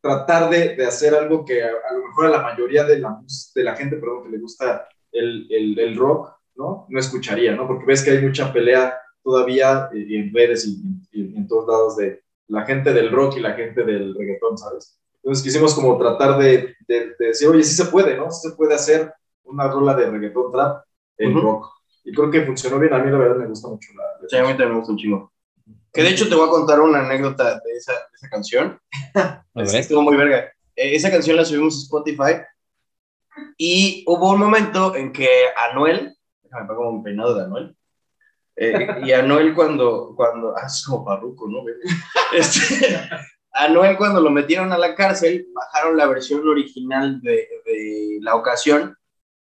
tratar 0.00 0.50
de, 0.50 0.76
de 0.76 0.86
hacer 0.86 1.14
algo 1.14 1.44
que 1.44 1.62
a, 1.64 1.68
a 1.68 1.94
lo 1.94 2.06
mejor 2.06 2.26
a 2.26 2.30
la 2.30 2.42
mayoría 2.42 2.84
de 2.84 2.98
la, 2.98 3.18
de 3.54 3.64
la 3.64 3.74
gente, 3.74 3.96
perdón, 3.96 4.24
que 4.24 4.30
le 4.30 4.38
gusta 4.38 4.86
el, 5.10 5.46
el, 5.50 5.78
el 5.78 5.96
rock, 5.96 6.30
¿no? 6.56 6.86
No 6.88 6.98
escucharía, 7.00 7.54
¿no? 7.56 7.66
Porque 7.66 7.86
ves 7.86 8.04
que 8.04 8.10
hay 8.10 8.20
mucha 8.22 8.52
pelea 8.52 8.96
todavía 9.22 9.88
eh, 9.94 10.06
en 10.10 10.32
redes 10.34 10.66
y, 10.66 10.82
y 11.12 11.36
en 11.36 11.48
todos 11.48 11.66
lados 11.66 11.96
de 11.96 12.22
la 12.48 12.64
gente 12.66 12.92
del 12.92 13.10
rock 13.10 13.38
y 13.38 13.40
la 13.40 13.54
gente 13.54 13.82
del 13.84 14.14
reggaetón, 14.14 14.58
¿sabes? 14.58 15.00
Entonces 15.24 15.42
quisimos 15.42 15.74
como 15.74 15.96
tratar 15.96 16.38
de, 16.38 16.76
de, 16.86 17.14
de 17.18 17.26
decir, 17.28 17.48
oye, 17.48 17.62
sí 17.64 17.74
se 17.74 17.86
puede, 17.86 18.14
¿no? 18.14 18.30
Sí 18.30 18.50
se 18.50 18.54
puede 18.54 18.74
hacer 18.74 19.10
una 19.44 19.68
rola 19.68 19.94
de 19.94 20.10
reggaetón 20.10 20.52
trap 20.52 20.84
en 21.16 21.34
Ujú. 21.34 21.40
rock. 21.40 21.70
Y 22.04 22.12
creo 22.12 22.30
que 22.30 22.44
funcionó 22.44 22.78
bien. 22.78 22.92
A 22.92 22.98
mí 22.98 23.10
la 23.10 23.16
verdad 23.16 23.36
me 23.36 23.46
gusta 23.46 23.68
mucho 23.68 23.88
la... 23.96 24.28
Sí, 24.28 24.36
a 24.36 24.42
mí 24.42 24.48
también 24.48 24.72
me 24.72 24.76
gusta 24.76 24.92
un 24.92 24.98
chingo. 24.98 25.32
Que 25.90 26.02
de 26.02 26.10
hecho 26.10 26.28
te 26.28 26.34
voy 26.34 26.46
a 26.46 26.50
contar 26.50 26.78
una 26.80 26.98
anécdota 27.06 27.54
de 27.54 27.72
esa, 27.74 27.92
de 27.92 28.16
esa 28.16 28.28
canción. 28.28 28.78
Estuvo 29.54 30.02
muy 30.02 30.16
verga. 30.16 30.52
Eh, 30.76 30.94
esa 30.94 31.10
canción 31.10 31.36
la 31.38 31.44
subimos 31.46 31.74
a 31.76 31.82
Spotify 31.84 32.42
y 33.56 34.04
hubo 34.06 34.30
un 34.30 34.40
momento 34.40 34.94
en 34.94 35.10
que 35.10 35.28
Anuel, 35.70 36.14
déjame 36.42 36.68
ver 36.68 36.76
como 36.76 36.90
un 36.90 37.02
peinado 37.02 37.34
de 37.34 37.44
Anuel, 37.44 37.76
eh, 38.56 38.88
y 39.04 39.12
Anuel 39.12 39.54
cuando, 39.54 40.12
cuando, 40.14 40.54
ah, 40.56 40.66
es 40.66 40.84
como 40.84 41.04
parruco, 41.04 41.48
¿no? 41.48 41.64
Este, 42.32 43.08
Anuel 43.54 43.96
cuando 43.96 44.20
lo 44.20 44.30
metieron 44.30 44.72
a 44.72 44.78
la 44.78 44.94
cárcel, 44.94 45.46
bajaron 45.54 45.96
la 45.96 46.06
versión 46.06 46.46
original 46.46 47.20
de, 47.20 47.48
de 47.64 48.18
la 48.20 48.34
ocasión, 48.34 48.96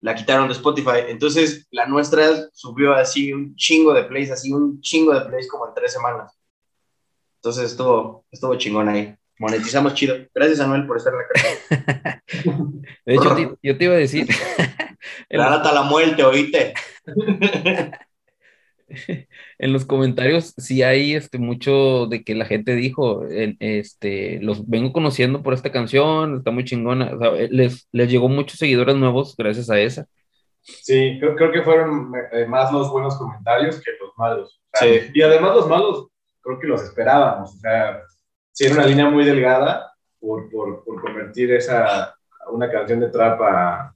la 0.01 0.15
quitaron 0.15 0.47
de 0.47 0.53
Spotify, 0.53 1.03
entonces 1.07 1.67
la 1.71 1.85
nuestra 1.85 2.49
subió 2.53 2.93
así 2.93 3.33
un 3.33 3.55
chingo 3.55 3.93
de 3.93 4.03
plays, 4.03 4.31
así 4.31 4.53
un 4.53 4.79
chingo 4.81 5.13
de 5.13 5.25
plays 5.25 5.49
como 5.49 5.67
en 5.67 5.73
tres 5.73 5.91
semanas. 5.91 6.39
Entonces 7.35 7.71
estuvo, 7.71 8.25
estuvo 8.31 8.55
chingón 8.55 8.89
ahí. 8.89 9.15
Monetizamos 9.39 9.93
chido. 9.93 10.15
Gracias, 10.35 10.59
Anuel, 10.59 10.85
por 10.85 10.97
estar 10.97 11.13
en 11.13 11.19
la 11.19 11.27
casa. 11.27 12.23
De 13.05 13.15
hecho, 13.15 13.57
yo 13.63 13.77
te 13.77 13.83
iba 13.85 13.93
a 13.93 13.97
decir, 13.97 14.27
los, 15.29 15.47
Hasta 15.47 15.71
la 15.71 15.83
muerte, 15.83 16.23
oíste. 16.23 16.73
en 19.59 19.73
los 19.73 19.85
comentarios 19.85 20.53
sí 20.57 20.83
hay 20.83 21.13
este, 21.15 21.37
mucho 21.37 22.07
de 22.07 22.23
que 22.23 22.35
la 22.35 22.45
gente 22.45 22.75
dijo, 22.75 23.25
en- 23.29 23.57
este, 23.59 24.39
los 24.41 24.67
vengo 24.69 24.91
conociendo 24.93 25.41
por 25.43 25.53
esta 25.53 25.71
canción, 25.71 26.37
está 26.37 26.51
muy 26.51 26.65
chingona. 26.65 27.13
O 27.15 27.19
sea, 27.19 27.31
les, 27.49 27.87
les 27.91 28.09
llegó 28.11 28.29
muchos 28.29 28.59
seguidores 28.59 28.95
nuevos 28.95 29.35
gracias 29.37 29.69
a 29.69 29.79
esa. 29.79 30.05
Sí, 30.61 31.17
creo, 31.19 31.35
creo 31.35 31.51
que 31.51 31.63
fueron 31.63 32.11
eh, 32.31 32.45
más 32.45 32.71
los 32.71 32.91
buenos 32.91 33.17
comentarios 33.17 33.81
que 33.81 33.91
los 33.99 34.11
malos. 34.17 34.61
O 34.73 34.77
sea, 34.77 34.87
Sí. 34.87 35.11
Y 35.13 35.21
además 35.21 35.55
los 35.55 35.67
malos, 35.67 36.07
creo 36.41 36.59
que 36.59 36.67
los 36.67 36.83
esperábamos. 36.83 37.55
O 37.55 37.59
sea, 37.59 38.01
sí 38.51 38.65
era 38.65 38.75
una 38.75 38.85
línea 38.85 39.09
muy 39.09 39.25
delgada 39.25 39.91
por, 40.19 40.49
por, 40.49 40.83
por 40.83 41.01
convertir 41.01 41.51
esa 41.53 42.15
una 42.51 42.69
canción 42.71 42.99
de 42.99 43.09
trap 43.09 43.41
a, 43.41 43.93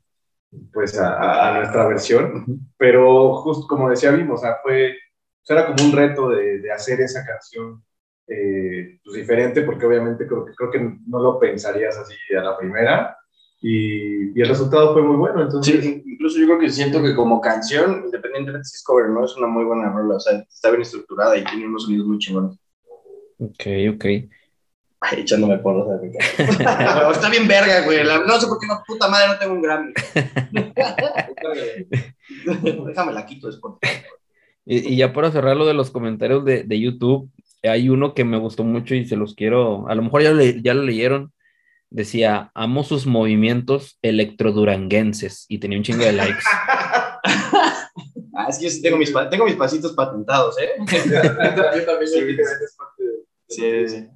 pues 0.72 0.98
a, 1.00 1.58
nuestra 1.60 1.88
versión. 1.88 2.46
Pero 2.78 3.36
justo 3.38 3.68
como 3.68 3.90
decía 3.90 4.12
Vimo, 4.12 4.36
o 4.36 4.38
sea, 4.38 4.58
fue, 4.64 4.92
o 4.92 5.46
sea, 5.46 5.58
era 5.60 5.68
como 5.68 5.84
un 5.84 5.92
reto 5.92 6.30
de, 6.30 6.60
de 6.60 6.72
hacer 6.72 7.02
esa 7.02 7.26
canción 7.26 7.84
eh, 8.28 9.00
pues, 9.04 9.18
diferente, 9.18 9.64
porque 9.64 9.86
obviamente 9.86 10.28
creo, 10.28 10.46
que- 10.46 10.54
creo 10.56 10.72
que 10.72 10.80
no 11.08 11.20
lo 11.22 11.40
pensarías 11.40 11.98
así 11.98 12.16
a 12.38 12.42
la 12.44 12.58
primera. 12.58 13.18
Y, 13.62 14.38
y 14.38 14.42
el 14.42 14.48
resultado 14.50 14.94
fue 14.94 15.02
muy 15.04 15.16
bueno. 15.16 15.42
Entonces, 15.42 15.82
Sí, 15.84 16.04
incluso 16.06 16.38
yo 16.40 16.46
creo 16.48 16.60
que 16.60 16.70
siento 16.70 17.02
que 17.02 17.16
como 17.16 17.40
canción, 17.42 18.04
independientemente 18.06 18.66
si 18.66 18.76
es 18.78 18.84
cover, 18.84 19.10
¿no? 19.10 19.24
Es 19.26 19.36
una 19.38 19.48
muy 19.48 19.64
buena 19.66 19.90
rola. 19.92 20.16
O 20.18 20.20
sea, 20.20 20.38
está 20.40 20.70
bien 20.70 20.82
estructurada 20.82 21.38
y 21.38 21.44
tiene 21.46 21.68
unos 21.68 21.84
sonidos 21.84 22.08
muy 22.08 22.18
chingones. 22.20 22.60
Ok, 23.38 23.64
ok. 23.94 24.06
Ay, 25.06 25.20
echándome 25.22 25.58
mi 25.58 26.12
cara. 26.58 27.12
Está 27.12 27.30
bien 27.30 27.48
verga, 27.48 27.82
güey. 27.86 28.04
La- 28.04 28.20
No 28.20 28.40
sé 28.40 28.48
por 28.48 28.58
qué 28.60 28.68
no, 28.68 28.82
puta 28.88 29.08
madre, 29.10 29.28
no 29.28 29.38
tengo 29.38 29.54
un 29.54 29.62
Grammy. 29.62 29.94
Déjame 32.86 33.14
la 33.14 33.26
quito 33.26 33.48
después. 33.48 33.76
Y, 34.66 34.94
y 34.94 34.96
ya 34.96 35.12
para 35.14 35.32
cerrar 35.32 35.58
lo 35.58 35.66
de 35.66 35.74
los 35.74 35.92
comentarios 35.92 36.46
de, 36.46 36.64
de 36.64 36.80
YouTube, 36.80 37.30
hay 37.64 37.90
uno 37.90 38.14
que 38.14 38.24
me 38.24 38.38
gustó 38.38 38.64
mucho 38.64 38.96
y 38.96 39.06
se 39.06 39.18
los 39.18 39.36
quiero, 39.36 39.88
a 39.90 39.96
lo 39.96 40.04
mejor 40.04 40.22
ya, 40.24 40.32
le- 40.32 40.62
ya 40.62 40.74
lo 40.74 40.84
leyeron. 40.84 41.32
Decía, 41.90 42.50
amo 42.56 42.84
sus 42.84 43.06
movimientos 43.06 44.00
electroduranguenses 44.02 45.46
y 45.48 45.60
tenía 45.60 45.78
un 45.78 45.84
chingo 45.84 46.04
de 46.04 46.14
likes. 46.14 46.44
Ah, 48.36 48.48
es 48.50 48.58
que 48.58 48.64
yo 48.66 48.72
sí 48.72 48.82
tengo 48.82 48.98
mis, 48.98 49.12
pa- 49.12 49.30
tengo 49.30 49.46
mis 49.46 49.54
pasitos 49.56 49.94
patentados, 49.94 50.56
¿eh? 50.60 50.70
Yo 50.90 51.86
también 51.86 52.08
Sí. 52.08 52.20
de- 52.24 52.38
Sí, 53.48 53.88
sí. 53.90 54.08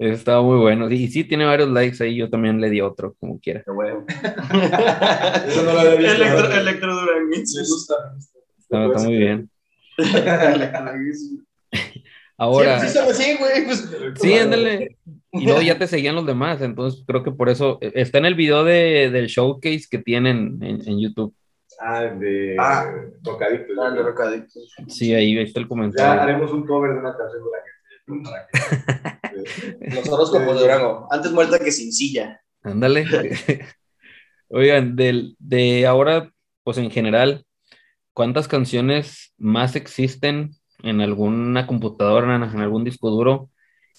Estaba 0.00 0.40
muy 0.42 0.56
bueno. 0.58 0.90
Y 0.90 1.08
sí, 1.08 1.24
tiene 1.24 1.44
varios 1.44 1.68
likes 1.68 2.02
ahí. 2.02 2.16
Yo 2.16 2.30
también 2.30 2.58
le 2.58 2.70
di 2.70 2.80
otro, 2.80 3.14
como 3.20 3.38
quiera. 3.38 3.62
Qué 3.62 3.70
huevo. 3.70 4.04
Eso 5.46 5.62
no 5.62 5.72
lo 5.74 5.80
había 5.80 5.94
visto. 5.96 6.52
Electro, 6.54 6.94
gusta, 6.94 7.14
me 7.20 7.36
gusta. 7.58 7.94
Está, 8.58 8.86
está 8.86 9.02
muy 9.04 9.16
bien. 9.18 9.50
Ahora, 12.38 12.80
Sí, 12.80 12.88
sí, 12.88 12.98
así, 12.98 13.36
güey. 13.38 13.64
Pues, 13.66 13.90
sí, 14.14 14.32
ándale. 14.38 14.96
Y 15.32 15.44
luego 15.44 15.60
ya 15.60 15.76
te 15.78 15.86
seguían 15.86 16.14
los 16.14 16.24
demás. 16.24 16.62
Entonces 16.62 17.04
creo 17.06 17.22
que 17.22 17.32
por 17.32 17.50
eso 17.50 17.76
eh, 17.82 17.92
está 17.96 18.16
en 18.16 18.24
el 18.24 18.34
video 18.34 18.64
de, 18.64 19.10
del 19.10 19.26
showcase 19.26 19.84
que 19.90 19.98
tienen 19.98 20.58
en, 20.62 20.80
en 20.88 20.98
YouTube. 21.00 21.34
Ah, 21.78 22.04
de 22.04 22.56
Ah. 22.58 22.90
Tocadictos. 23.22 23.76
Ah, 23.78 23.90
de 23.90 24.02
Rocadictos. 24.02 24.74
Sí, 24.88 25.12
ahí 25.14 25.38
está 25.38 25.60
el 25.60 25.66
Ya 25.66 25.68
comentario. 25.68 26.22
haremos 26.22 26.50
un 26.52 26.66
cover 26.66 26.92
de 26.94 27.00
una 27.00 27.14
canción 27.16 27.44
de 27.44 27.50
la 27.50 27.58
que 27.62 27.70
para 28.22 28.46
que- 28.46 29.94
Los 29.94 30.08
horóscopos 30.08 30.54
de 30.56 30.60
Durango. 30.62 31.08
Antes 31.10 31.32
muerta 31.32 31.58
que 31.58 31.72
sin 31.72 31.92
silla. 31.92 32.40
Ándale. 32.62 33.04
Oigan, 34.48 34.96
del, 34.96 35.36
de 35.38 35.86
ahora, 35.86 36.30
pues 36.64 36.78
en 36.78 36.90
general, 36.90 37.44
¿cuántas 38.12 38.48
canciones 38.48 39.32
más 39.38 39.76
existen 39.76 40.50
en 40.82 41.00
alguna 41.00 41.66
computadora, 41.66 42.34
en, 42.36 42.42
en 42.42 42.58
algún 42.60 42.84
disco 42.84 43.10
duro, 43.10 43.50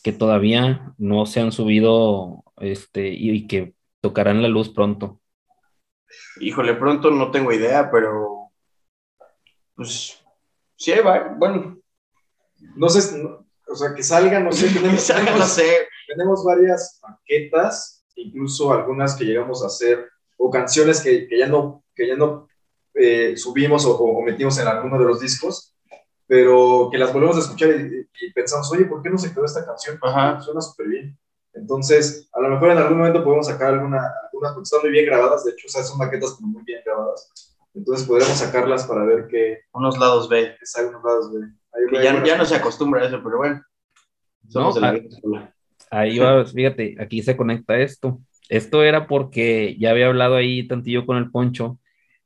que 0.03 0.11
todavía 0.11 0.93
no 0.97 1.25
se 1.25 1.39
han 1.39 1.51
subido 1.51 2.43
este, 2.57 3.09
y, 3.09 3.31
y 3.31 3.47
que 3.47 3.73
tocarán 4.01 4.41
la 4.41 4.47
luz 4.49 4.69
pronto? 4.69 5.21
Híjole, 6.41 6.73
pronto 6.73 7.09
no 7.11 7.31
tengo 7.31 7.53
idea, 7.53 7.89
pero. 7.89 8.51
Pues. 9.75 10.21
Sí, 10.75 10.91
va. 11.05 11.33
Bueno. 11.37 11.77
No 12.75 12.89
sé, 12.89 13.17
no- 13.23 13.45
o 13.71 13.75
sea, 13.75 13.93
que 13.93 14.03
salgan, 14.03 14.45
no 14.45 14.51
sé, 14.51 14.67
tenemos, 14.73 15.09
no 15.09 15.15
tenemos, 15.15 15.47
sé. 15.49 15.87
tenemos 16.07 16.43
varias 16.43 16.99
maquetas, 17.01 18.03
incluso 18.15 18.71
algunas 18.71 19.15
que 19.15 19.25
llegamos 19.25 19.63
a 19.63 19.67
hacer, 19.67 20.09
o 20.37 20.49
canciones 20.49 21.01
que, 21.01 21.27
que 21.27 21.37
ya 21.37 21.47
no, 21.47 21.83
que 21.95 22.07
ya 22.07 22.15
no 22.15 22.47
eh, 22.93 23.35
subimos 23.37 23.85
o, 23.85 23.97
o 23.97 24.21
metimos 24.21 24.57
en 24.59 24.67
alguno 24.67 24.99
de 24.99 25.05
los 25.05 25.19
discos, 25.19 25.75
pero 26.27 26.89
que 26.91 26.97
las 26.97 27.11
volvemos 27.13 27.35
a 27.37 27.39
escuchar 27.39 27.69
y, 27.71 28.07
y 28.21 28.31
pensamos, 28.31 28.71
oye, 28.71 28.85
¿por 28.85 29.01
qué 29.01 29.09
no 29.09 29.17
se 29.17 29.33
quedó 29.33 29.45
esta 29.45 29.65
canción? 29.65 29.99
Ajá. 30.01 30.39
Suena 30.41 30.61
súper 30.61 30.87
bien. 30.87 31.19
Entonces, 31.53 32.29
a 32.31 32.39
lo 32.39 32.49
mejor 32.49 32.71
en 32.71 32.77
algún 32.77 32.99
momento 32.99 33.23
podemos 33.23 33.47
sacar 33.47 33.73
alguna, 33.73 34.01
algunas, 34.23 34.53
porque 34.53 34.63
están 34.63 34.81
muy 34.81 34.91
bien 34.91 35.05
grabadas, 35.05 35.43
de 35.43 35.51
hecho, 35.51 35.67
o 35.67 35.69
sea, 35.69 35.83
son 35.83 35.97
maquetas 35.97 36.31
como 36.31 36.47
muy 36.47 36.63
bien 36.63 36.81
grabadas. 36.85 37.29
Entonces, 37.73 38.07
podremos 38.07 38.37
sacarlas 38.37 38.85
para 38.85 39.03
ver 39.03 39.27
qué, 39.27 39.59
Unos 39.73 39.97
lados 39.97 40.29
B. 40.29 40.55
salen 40.63 40.93
los 40.93 41.03
lados 41.03 41.33
de... 41.33 41.47
Que 41.89 42.03
ya, 42.03 42.11
bueno. 42.11 42.25
ya 42.25 42.37
no 42.37 42.45
se 42.45 42.55
acostumbra 42.55 43.01
a 43.01 43.07
eso, 43.07 43.21
pero 43.23 43.37
bueno. 43.37 43.61
Somos 44.47 44.75
No, 44.79 44.91
de 44.93 45.01
la 45.31 45.39
ah. 45.39 45.53
Ahí 45.91 46.19
va, 46.19 46.45
fíjate, 46.45 46.95
aquí 46.99 47.21
se 47.21 47.35
conecta 47.35 47.77
esto. 47.79 48.21
Esto 48.49 48.83
era 48.83 49.07
porque 49.07 49.75
ya 49.79 49.91
había 49.91 50.07
hablado 50.07 50.35
ahí 50.35 50.67
tantillo 50.67 51.05
con 51.05 51.17
el 51.17 51.31
Poncho 51.31 51.79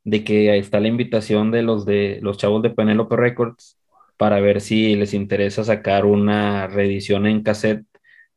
de 0.04 0.24
que 0.24 0.52
ahí 0.52 0.60
está 0.60 0.80
la 0.80 0.88
invitación 0.88 1.52
de 1.52 1.64
los 1.64 1.86
de 1.86 2.20
los 2.22 2.38
chavos 2.38 2.62
de 2.62 2.70
Penelope 2.70 3.16
Records 3.16 3.80
para 4.18 4.40
ver 4.40 4.62
si 4.62 4.96
les 4.96 5.14
interesa 5.14 5.64
sacar 5.64 6.06
una 6.06 6.68
reedición 6.68 7.26
en 7.28 7.44
cassette 7.44 7.86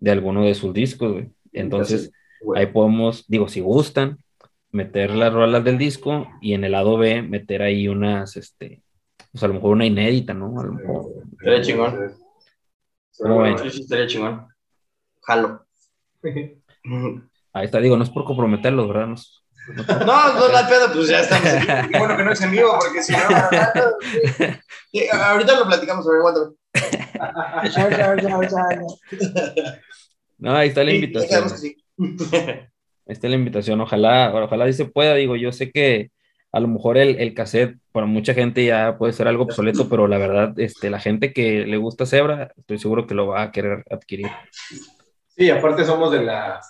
de 0.01 0.11
alguno 0.11 0.45
de 0.45 0.55
sus 0.55 0.73
discos, 0.75 1.13
güey. 1.13 1.31
Entonces, 1.53 2.13
Güey. 2.41 2.61
ahí 2.61 2.67
podemos, 2.73 3.27
digo, 3.29 3.49
si 3.49 3.61
gustan, 3.61 4.19
meter 4.71 5.11
las 5.15 5.33
rolas 5.33 5.65
del 5.65 5.79
disco 5.79 6.29
y 6.41 6.55
en 6.55 6.65
el 6.65 6.73
lado 6.73 6.99
B 6.99 7.23
meter 7.23 7.63
ahí 7.63 7.89
unas, 7.89 8.37
este, 8.37 8.83
pues 9.33 9.43
a 9.43 9.49
lo 9.49 9.55
mejor 9.55 9.73
una 9.73 9.87
inédita, 9.87 10.35
¿no? 10.35 10.61
A 10.61 10.65
lo 10.65 10.73
mejor. 10.73 11.07
Estaría 11.33 11.63
chingón. 11.63 12.15
Sí, 13.13 13.81
estaría 13.81 14.07
chingón. 14.07 14.47
Jalo. 15.23 15.67
Ahí 17.53 17.65
está, 17.65 17.81
digo, 17.81 17.97
no 17.97 18.05
es 18.05 18.11
por 18.11 18.25
comprometerlos, 18.25 18.89
¿verdad? 18.89 19.07
No 19.09 19.15
es- 19.15 19.35
no, 19.77 20.35
no 20.35 20.49
da 20.49 20.67
pedo, 20.67 20.91
pues 20.95 21.09
ya 21.09 21.21
estamos 21.21 21.47
aquí. 21.47 21.89
Qué 21.93 21.99
bueno 21.99 22.17
que 22.17 22.25
no 22.25 22.33
es 22.33 22.41
en 22.41 22.53
vivo, 22.53 22.71
porque 22.81 23.03
si 23.03 23.13
no. 23.13 23.19
Sí, 24.91 25.07
ahorita 25.13 25.59
lo 25.59 25.67
platicamos, 25.67 26.07
ver, 26.07 26.17
aguántame. 26.21 26.55
No, 30.39 30.55
ahí 30.55 30.69
está 30.69 30.85
la 30.85 30.93
invitación. 30.93 31.51
sí. 31.51 31.77
Ahí 31.99 32.69
está 33.09 33.29
la 33.29 33.35
invitación. 33.35 33.81
Ojalá, 33.81 34.33
ojalá 34.33 34.67
sí 34.67 34.75
se 34.75 34.85
pueda. 34.85 35.15
Digo, 35.17 35.35
yo 35.37 35.51
sé 35.51 35.73
que 35.73 36.13
a 36.59 36.61
lo 36.61 36.69
mejor 36.69 36.99
el, 36.99 37.21
el 37.21 37.35
cassette 37.35 37.79
para 37.93 38.07
mucha 38.07 38.35
gente 38.35 38.65
ya 38.65 38.99
puede 38.99 39.13
ser 39.13 39.29
algo 39.29 39.45
obsoleto, 39.45 39.89
pero 39.89 40.09
la 40.09 40.19
verdad, 40.19 40.59
este, 40.59 40.91
la 40.91 40.99
gente 40.99 41.33
que 41.33 41.65
le 41.65 41.77
gusta 41.77 42.05
Zebra, 42.05 42.53
estoy 42.57 42.79
seguro 42.79 43.07
que 43.07 43.15
lo 43.15 43.29
va 43.29 43.43
a 43.43 43.53
querer 43.53 43.85
adquirir. 43.91 44.27
Sí, 45.29 45.49
aparte 45.51 45.85
somos 45.85 46.11
de 46.11 46.25
la, 46.25 46.61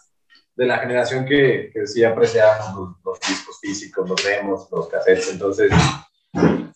de 0.57 0.67
la 0.67 0.79
generación 0.79 1.25
que, 1.25 1.71
que 1.73 1.87
sí 1.87 2.05
apreciamos 2.05 2.75
los, 2.77 2.89
los 3.03 3.21
discos 3.21 3.59
físicos, 3.61 4.09
los 4.09 4.23
demos, 4.23 4.69
los 4.71 4.89
cassettes, 4.89 5.33
entonces 5.33 5.73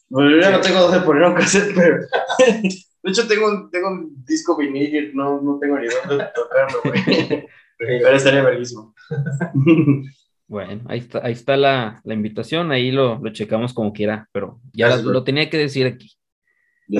Bueno, 0.08 0.30
yo 0.30 0.40
ya 0.40 0.50
no 0.50 0.60
tengo 0.60 0.80
dónde 0.80 1.00
poner 1.00 1.24
un 1.24 1.34
cassette, 1.34 1.74
pero. 1.74 1.98
De 3.02 3.10
hecho, 3.10 3.26
tengo 3.26 3.48
un, 3.48 3.70
tengo 3.70 3.88
un 3.88 4.24
disco 4.24 4.56
vinil, 4.56 5.10
no, 5.14 5.40
no 5.42 5.58
tengo 5.58 5.76
ni 5.78 5.88
dónde 5.88 6.24
tocarlo, 6.34 6.80
güey. 6.84 7.46
Pero 7.78 8.16
estaría 8.16 8.42
verguísimo. 8.42 8.94
Bueno, 10.52 10.82
ahí 10.86 10.98
está, 10.98 11.20
ahí 11.24 11.32
está 11.32 11.56
la, 11.56 12.02
la 12.04 12.12
invitación, 12.12 12.72
ahí 12.72 12.90
lo, 12.90 13.18
lo 13.22 13.32
checamos 13.32 13.72
como 13.72 13.90
quiera, 13.90 14.28
pero 14.32 14.60
ya 14.74 14.88
Gracias, 14.88 15.06
lo, 15.06 15.14
lo 15.14 15.24
tenía 15.24 15.48
que 15.48 15.56
decir 15.56 15.86
aquí. 15.86 16.12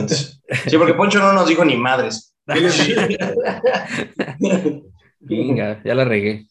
Sí, 0.08 0.78
porque 0.78 0.94
Poncho 0.94 1.18
no 1.18 1.34
nos 1.34 1.46
dijo 1.46 1.62
ni 1.62 1.76
madres. 1.76 2.34
Venga, 5.20 5.82
ya 5.84 5.94
la 5.94 6.04
regué. 6.06 6.46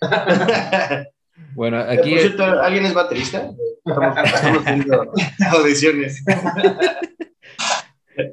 Bueno, 1.54 1.78
aquí 1.78 2.10
Por 2.10 2.20
cierto, 2.20 2.44
¿alguien 2.44 2.84
es 2.86 2.92
baterista? 2.94 3.50
Estamos, 3.84 4.16
estamos 4.24 4.62
haciendo 4.66 5.12
audiciones. 5.52 6.22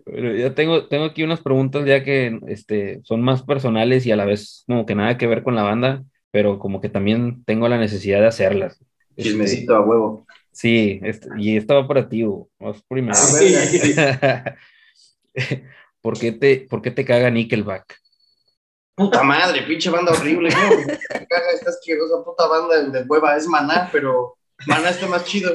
Bueno, 0.05 0.35
ya 0.35 0.53
tengo, 0.53 0.87
tengo 0.87 1.05
aquí 1.05 1.23
unas 1.23 1.41
preguntas 1.41 1.85
ya 1.85 2.03
que 2.03 2.39
este, 2.47 3.01
son 3.03 3.21
más 3.21 3.43
personales 3.43 4.05
y 4.05 4.11
a 4.11 4.17
la 4.17 4.25
vez 4.25 4.63
como 4.67 4.85
que 4.85 4.95
nada 4.95 5.17
que 5.17 5.27
ver 5.27 5.43
con 5.43 5.55
la 5.55 5.63
banda, 5.63 6.03
pero 6.33 6.57
como 6.57 6.81
que 6.81 6.89
también 6.89 7.43
tengo 7.45 7.69
la 7.69 7.77
necesidad 7.77 8.19
de 8.19 8.25
hacerlas. 8.25 8.81
Este, 9.11 9.21
Chismecito 9.29 9.75
a 9.75 9.81
huevo. 9.81 10.25
sí, 10.51 10.99
este, 11.03 11.29
y 11.37 11.55
esto 11.55 11.75
va 11.75 11.87
para 11.87 12.09
ti, 12.09 12.23
Hugo. 12.25 12.49
Vas 12.59 12.81
primero. 12.89 13.15
Ah, 13.15 14.55
¿Por 16.01 16.17
qué 16.17 16.31
te, 16.31 16.65
por 16.67 16.81
qué 16.81 16.89
te 16.89 17.05
caga 17.05 17.29
Nickelback? 17.29 17.99
Puta 18.95 19.21
madre, 19.21 19.61
pinche 19.61 19.91
banda 19.91 20.11
horrible. 20.11 20.49
¿no? 20.49 20.69
Me 20.87 21.27
caga 21.27 21.51
esta 21.53 21.69
asquerosa 21.69 22.23
puta 22.25 22.47
banda 22.47 22.81
de 22.81 23.03
hueva. 23.03 23.37
Es 23.37 23.47
maná, 23.47 23.89
pero 23.91 24.35
maná 24.65 24.89
está 24.89 25.05
más 25.05 25.25
chido. 25.25 25.51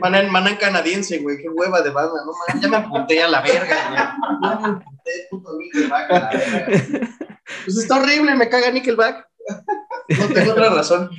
Maná, 0.00 0.24
maná 0.24 0.58
canadiense, 0.58 1.18
güey. 1.18 1.38
Qué 1.38 1.48
hueva 1.48 1.80
de 1.80 1.90
banda. 1.90 2.24
No 2.26 2.32
mames, 2.48 2.60
ya 2.60 2.68
me 2.68 2.76
apunté 2.76 3.22
a 3.22 3.28
la 3.28 3.40
verga, 3.40 3.88
güey. 3.88 4.00
Ya 4.42 4.58
me 4.58 4.66
apunté, 4.68 5.12
puto 5.30 5.56
Nickelback. 5.58 6.10
a 6.10 6.18
la 6.18 6.30
verga. 6.30 7.08
Pues 7.64 7.78
está 7.78 8.00
horrible, 8.00 8.34
me 8.34 8.48
caga 8.48 8.72
Nickelback. 8.72 9.28
No 10.18 10.26
tengo 10.34 10.52
otra 10.52 10.70
razón. 10.70 11.10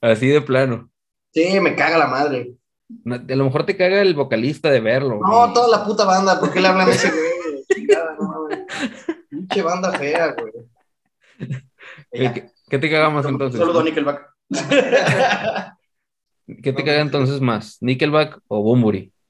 Así 0.00 0.28
de 0.28 0.40
plano. 0.40 0.90
Sí, 1.32 1.60
me 1.60 1.74
caga 1.74 1.98
la 1.98 2.06
madre. 2.06 2.54
No, 3.04 3.16
A 3.16 3.18
lo 3.36 3.44
mejor 3.44 3.66
te 3.66 3.76
caga 3.76 4.00
el 4.00 4.14
vocalista 4.14 4.70
de 4.70 4.80
verlo. 4.80 5.20
No, 5.20 5.40
güey. 5.42 5.52
toda 5.54 5.68
la 5.78 5.84
puta 5.84 6.04
banda, 6.04 6.40
¿por 6.40 6.52
qué 6.52 6.60
le 6.60 6.68
hablan 6.68 6.88
a 6.88 6.92
ese 6.92 7.10
güey? 7.10 7.64
Chingada, 7.74 8.16
no. 8.18 8.48
Pinche 9.28 9.62
banda 9.62 9.92
fea, 9.92 10.34
güey. 10.38 10.52
¿Qué, 12.10 12.50
qué- 12.70 12.78
te 12.78 12.90
caga 12.90 13.10
más 13.10 13.26
entonces? 13.26 13.58
Solo 13.60 13.72
Don 13.74 13.84
Nickelback. 13.84 14.26
¿Qué 16.62 16.72
te 16.72 16.84
caga 16.84 17.00
entonces 17.00 17.40
más? 17.40 17.76
¿Nickelback 17.80 18.40
o 18.48 18.62
Bumburi? 18.62 19.12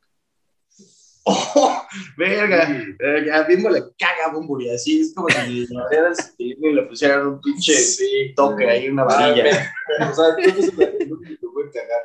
Oh, 1.31 1.78
verga. 2.17 2.69
Eh, 2.99 3.31
A 3.33 3.43
Bimbo 3.45 3.71
le 3.71 3.83
caga 3.99 4.33
Bumburi, 4.33 4.71
así 4.71 5.01
es 5.01 5.15
como 5.15 5.29
si 5.29 5.67
le 5.67 5.67
y 6.39 6.73
le 6.73 6.83
pusieran 6.85 7.27
un 7.27 7.41
pinche 7.41 7.75
toque 8.37 8.69
ahí, 8.69 8.89
una 8.89 9.05
varilla. 9.05 9.73
O 10.11 10.15
sea, 10.15 10.35
es 10.39 10.75
lo 11.09 11.21
que 11.21 11.37
puede 11.53 11.71
cagar. 11.71 12.03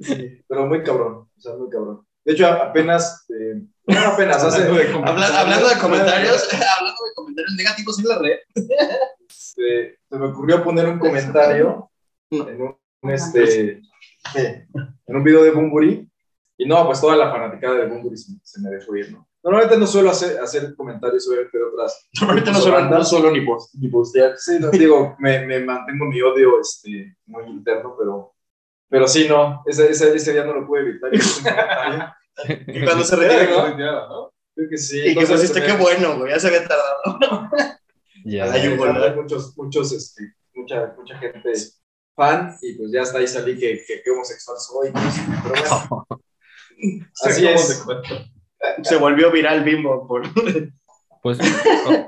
Sí, 0.00 0.42
pero 0.48 0.66
muy 0.66 0.82
cabrón, 0.82 1.28
o 1.36 1.40
sea, 1.40 1.54
muy 1.56 1.70
cabrón. 1.70 2.06
De 2.24 2.32
hecho, 2.32 2.46
apenas, 2.46 3.26
eh, 3.28 3.60
no 3.86 3.98
apenas, 4.00 4.42
hace, 4.42 4.62
Habla- 4.62 5.40
hablando 5.40 5.68
de 5.68 5.78
comentarios, 5.78 6.48
hablando 6.78 7.04
de 7.04 7.14
comentarios 7.14 7.52
negativos 7.56 7.98
en 8.00 8.08
la 8.08 8.18
red. 8.18 8.38
este, 9.28 9.98
se 10.08 10.18
me 10.18 10.26
ocurrió 10.26 10.62
poner 10.64 10.88
un 10.88 10.98
comentario 10.98 11.90
en 12.30 12.40
un, 12.62 12.76
un, 13.02 13.10
este, 13.10 13.80
en 14.34 15.16
un 15.16 15.22
video 15.22 15.42
de 15.44 15.50
Bumburi, 15.50 16.10
y 16.64 16.66
no, 16.66 16.86
pues 16.86 16.98
toda 16.98 17.14
la 17.14 17.30
fanaticada 17.30 17.74
de 17.74 17.86
Bumburi 17.88 18.16
se, 18.16 18.32
se 18.42 18.60
me 18.62 18.70
dejó 18.70 18.96
ir, 18.96 19.12
¿no? 19.12 19.28
Normalmente 19.42 19.76
no 19.76 19.86
suelo 19.86 20.08
hacer, 20.08 20.40
hacer 20.40 20.74
comentarios 20.74 21.28
obviamente 21.28 21.58
de 21.58 21.64
otras. 21.64 22.08
Ahorita 22.22 22.52
no 22.52 22.58
solo, 22.58 22.80
no 22.80 23.04
solo 23.04 23.30
ni, 23.30 23.42
post, 23.42 23.74
ni 23.74 23.88
postear. 23.88 24.38
Sí, 24.38 24.56
no, 24.58 24.70
digo, 24.70 25.14
me, 25.18 25.44
me 25.44 25.60
mantengo 25.60 26.06
mi 26.06 26.22
odio 26.22 26.58
este, 26.58 27.18
muy 27.26 27.44
interno, 27.48 27.94
pero, 27.98 28.34
pero 28.88 29.06
sí, 29.06 29.26
no, 29.28 29.62
ese, 29.66 29.90
ese, 29.90 30.16
ese 30.16 30.32
día 30.32 30.46
no 30.46 30.54
lo 30.54 30.66
pude 30.66 30.80
evitar. 30.80 31.10
y 32.66 32.82
cuando 32.82 33.04
se 33.04 33.16
retira, 33.16 33.76
¿no? 33.76 34.08
¿no? 34.08 34.32
Creo 34.54 34.70
que 34.70 34.78
sí. 34.78 35.00
Y 35.06 35.14
que 35.14 35.26
pusiste, 35.26 35.62
qué 35.62 35.72
bueno, 35.74 36.16
güey, 36.16 36.32
ya 36.32 36.40
se 36.40 36.46
había 36.48 36.66
tardado. 36.66 37.50
Ya. 38.26 38.50
Hay 38.50 38.68
un 38.68 38.78
gol, 38.78 38.96
hay 38.96 39.14
muchos, 39.14 39.54
muchos, 39.58 39.92
este, 39.92 40.22
mucha, 40.54 40.94
mucha 40.96 41.18
gente 41.18 41.52
fan, 42.16 42.56
y 42.62 42.72
pues 42.72 42.90
ya 42.90 43.02
hasta 43.02 43.18
ahí 43.18 43.28
salí 43.28 43.58
que, 43.58 43.84
que, 43.86 44.02
que 44.02 44.10
homosexual 44.10 44.56
soy. 44.58 44.90
pues, 44.90 45.14
pero 45.42 45.54
bueno, 45.54 46.23
así 47.24 47.46
es. 47.46 47.84
Se 48.82 48.96
volvió 48.96 49.30
viral 49.30 49.64
Bimbo 49.64 50.06
por... 50.06 50.22
Pues 51.22 51.38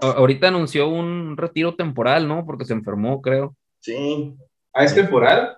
ahorita 0.02 0.48
anunció 0.48 0.88
un 0.88 1.36
retiro 1.38 1.74
temporal, 1.74 2.28
¿no? 2.28 2.44
Porque 2.44 2.66
se 2.66 2.74
enfermó, 2.74 3.22
creo. 3.22 3.56
Sí. 3.80 4.34
¿Ah, 4.74 4.84
es 4.84 4.94
temporal? 4.94 5.56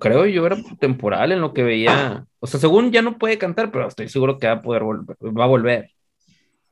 Creo 0.00 0.26
yo 0.26 0.46
era 0.46 0.56
temporal 0.80 1.30
en 1.30 1.40
lo 1.40 1.54
que 1.54 1.62
veía. 1.62 2.26
O 2.40 2.46
sea, 2.46 2.58
según 2.58 2.90
ya 2.90 3.02
no 3.02 3.18
puede 3.18 3.38
cantar, 3.38 3.70
pero 3.70 3.86
estoy 3.86 4.08
seguro 4.08 4.38
que 4.38 4.48
va 4.48 4.54
a 4.54 4.62
poder 4.62 4.82
volver, 4.82 5.16
va 5.22 5.44
a 5.44 5.48
volver. 5.48 5.90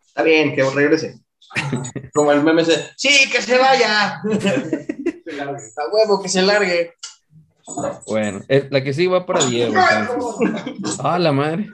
Está 0.04 0.22
bien, 0.22 0.54
que 0.54 0.68
regrese. 0.68 1.20
Como 2.12 2.32
el 2.32 2.42
meme 2.42 2.62
ese, 2.62 2.90
sí, 2.96 3.30
que 3.30 3.40
se 3.40 3.56
vaya. 3.56 4.20
A 5.40 5.94
huevo, 5.94 6.22
que 6.22 6.28
se 6.28 6.42
largue. 6.42 6.94
Bueno, 8.06 8.40
la 8.70 8.82
que 8.82 8.92
sí 8.92 9.06
va 9.06 9.26
para 9.26 9.44
Diego. 9.44 9.74
entonces. 9.74 10.98
Ah, 11.04 11.18
la 11.18 11.32
madre. 11.32 11.68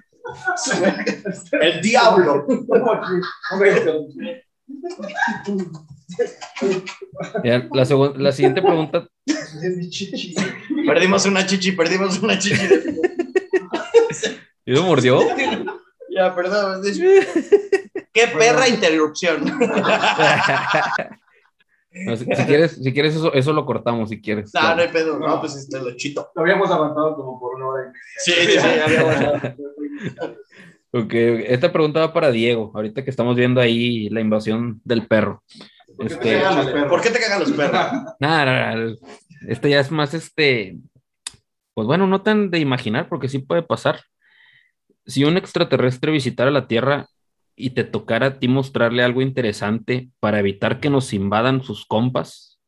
El 1.60 1.80
diablo. 1.80 2.46
Ya, 7.44 7.68
la, 7.72 8.12
la 8.16 8.32
siguiente 8.32 8.62
pregunta, 8.62 9.06
Perdimos 10.86 11.26
una 11.26 11.46
chichi, 11.46 11.72
perdimos 11.72 12.18
una 12.20 12.38
chichi. 12.38 12.66
¿y 14.66 14.72
lo 14.72 14.82
mordió? 14.82 15.20
ya, 16.10 16.34
perdón. 16.34 16.82
¡Qué 18.12 18.28
perra 18.28 18.68
interrupción! 18.68 19.44
No, 21.94 22.16
si, 22.16 22.24
si 22.24 22.44
quieres, 22.44 22.72
si 22.82 22.92
quieres 22.92 23.14
eso, 23.14 23.32
eso 23.32 23.52
lo 23.52 23.64
cortamos, 23.64 24.08
si 24.08 24.20
quieres. 24.20 24.50
no, 24.52 24.74
no 24.74 24.82
hay 24.82 24.88
pedo. 24.88 25.18
No, 25.18 25.40
pues 25.40 25.54
este 25.56 25.78
lo 25.80 25.94
chito. 25.96 26.30
Lo 26.34 26.42
habíamos 26.42 26.70
aguantado 26.70 27.14
como 27.14 27.38
por 27.38 27.54
una 27.54 27.66
hora 27.68 27.82
y 27.84 27.86
media. 27.86 28.00
Sí, 28.18 28.32
sí, 28.32 28.58
sí. 28.58 28.80
habíamos- 30.18 30.34
Ok, 30.96 31.12
esta 31.12 31.72
pregunta 31.72 31.98
va 32.00 32.12
para 32.12 32.30
Diego, 32.30 32.70
ahorita 32.72 33.02
que 33.02 33.10
estamos 33.10 33.34
viendo 33.34 33.60
ahí 33.60 34.08
la 34.10 34.20
invasión 34.20 34.80
del 34.84 35.06
perro. 35.08 35.42
¿Por 35.96 36.06
qué 36.08 36.14
te 36.14 36.28
Este, 36.34 36.40
cagan 36.42 36.56
los 36.56 36.66
perros? 36.66 36.88
¿Por 36.88 37.00
qué 37.00 37.10
te 37.10 37.18
cagan 37.20 37.40
los 37.40 37.50
perros? 37.52 37.72
Nada, 37.72 38.44
nada, 38.44 38.74
nada. 38.76 38.94
Este 39.48 39.70
ya 39.70 39.80
es 39.80 39.90
más 39.90 40.14
este, 40.14 40.78
pues 41.74 41.86
bueno, 41.88 42.06
no 42.06 42.22
tan 42.22 42.48
de 42.50 42.60
imaginar, 42.60 43.08
porque 43.08 43.28
sí 43.28 43.40
puede 43.40 43.62
pasar. 43.64 44.00
Si 45.04 45.24
un 45.24 45.36
extraterrestre 45.36 46.12
visitara 46.12 46.50
la 46.52 46.68
Tierra 46.68 47.06
y 47.56 47.70
te 47.70 47.84
tocara 47.84 48.26
a 48.26 48.38
ti 48.38 48.48
mostrarle 48.48 49.02
algo 49.02 49.22
interesante 49.22 50.10
para 50.20 50.40
evitar 50.40 50.80
que 50.80 50.90
nos 50.90 51.12
invadan 51.12 51.62
sus 51.62 51.86
compas, 51.86 52.58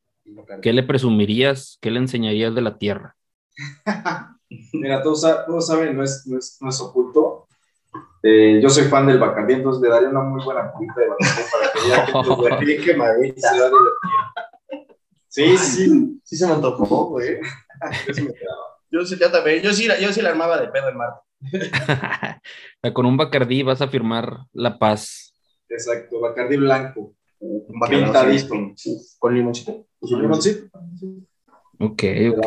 ¿qué 0.62 0.72
le 0.72 0.82
presumirías? 0.82 1.78
¿Qué 1.80 1.91
le 1.91 1.99
enseñarías 1.99 2.55
de 2.55 2.62
la 2.62 2.78
Tierra? 2.78 3.16
Mira, 4.72 5.03
todos, 5.03 5.22
todos 5.47 5.66
saben, 5.66 5.97
no 5.97 6.05
es, 6.05 6.26
no 6.26 6.39
es, 6.39 6.59
no 6.61 6.68
es 6.68 6.80
oculto. 6.80 7.49
Eh, 8.22 8.61
yo 8.62 8.68
soy 8.68 8.84
fan 8.84 9.07
del 9.07 9.18
Bacardí, 9.18 9.55
entonces 9.55 9.82
le 9.82 9.89
daría 9.89 10.09
una 10.09 10.22
muy 10.22 10.43
buena 10.45 10.70
cubita 10.72 11.01
de 11.01 11.09
Bacardí 11.09 12.43
para 12.45 12.59
que 12.59 12.64
Bien 12.64 12.82
quemadita. 12.82 13.51
se 13.53 13.61
va. 13.61 13.70
Sí, 15.28 15.57
sí, 15.59 16.20
Sí 16.26 16.37
se 16.37 16.47
me 16.47 16.55
antojó, 16.55 17.07
güey. 17.07 17.39
Yo 18.91 19.05
sí, 19.05 19.16
yo 19.18 19.30
también. 19.30 19.62
Yo 19.62 19.72
sí, 19.72 19.89
yo 20.01 20.12
sí 20.12 20.22
la 20.22 20.30
armaba 20.30 20.59
de 20.59 20.68
pedo 20.68 20.89
en 20.89 20.97
Marte. 20.97 21.20
Con 22.95 23.07
un 23.07 23.16
Bacardí 23.16 23.62
vas 23.62 23.80
a 23.82 23.89
firmar 23.89 24.39
la 24.53 24.78
paz. 24.78 25.34
Exacto, 25.68 26.20
Bacardí 26.20 26.57
blanco. 26.57 27.14
Un 27.39 27.80
Pintadito. 27.89 28.55
Con, 29.18 29.34
limoncito. 29.34 29.87
¿Un 30.01 30.22
limoncito? 30.22 30.66
Ok, 31.78 32.03
ok. 32.37 32.47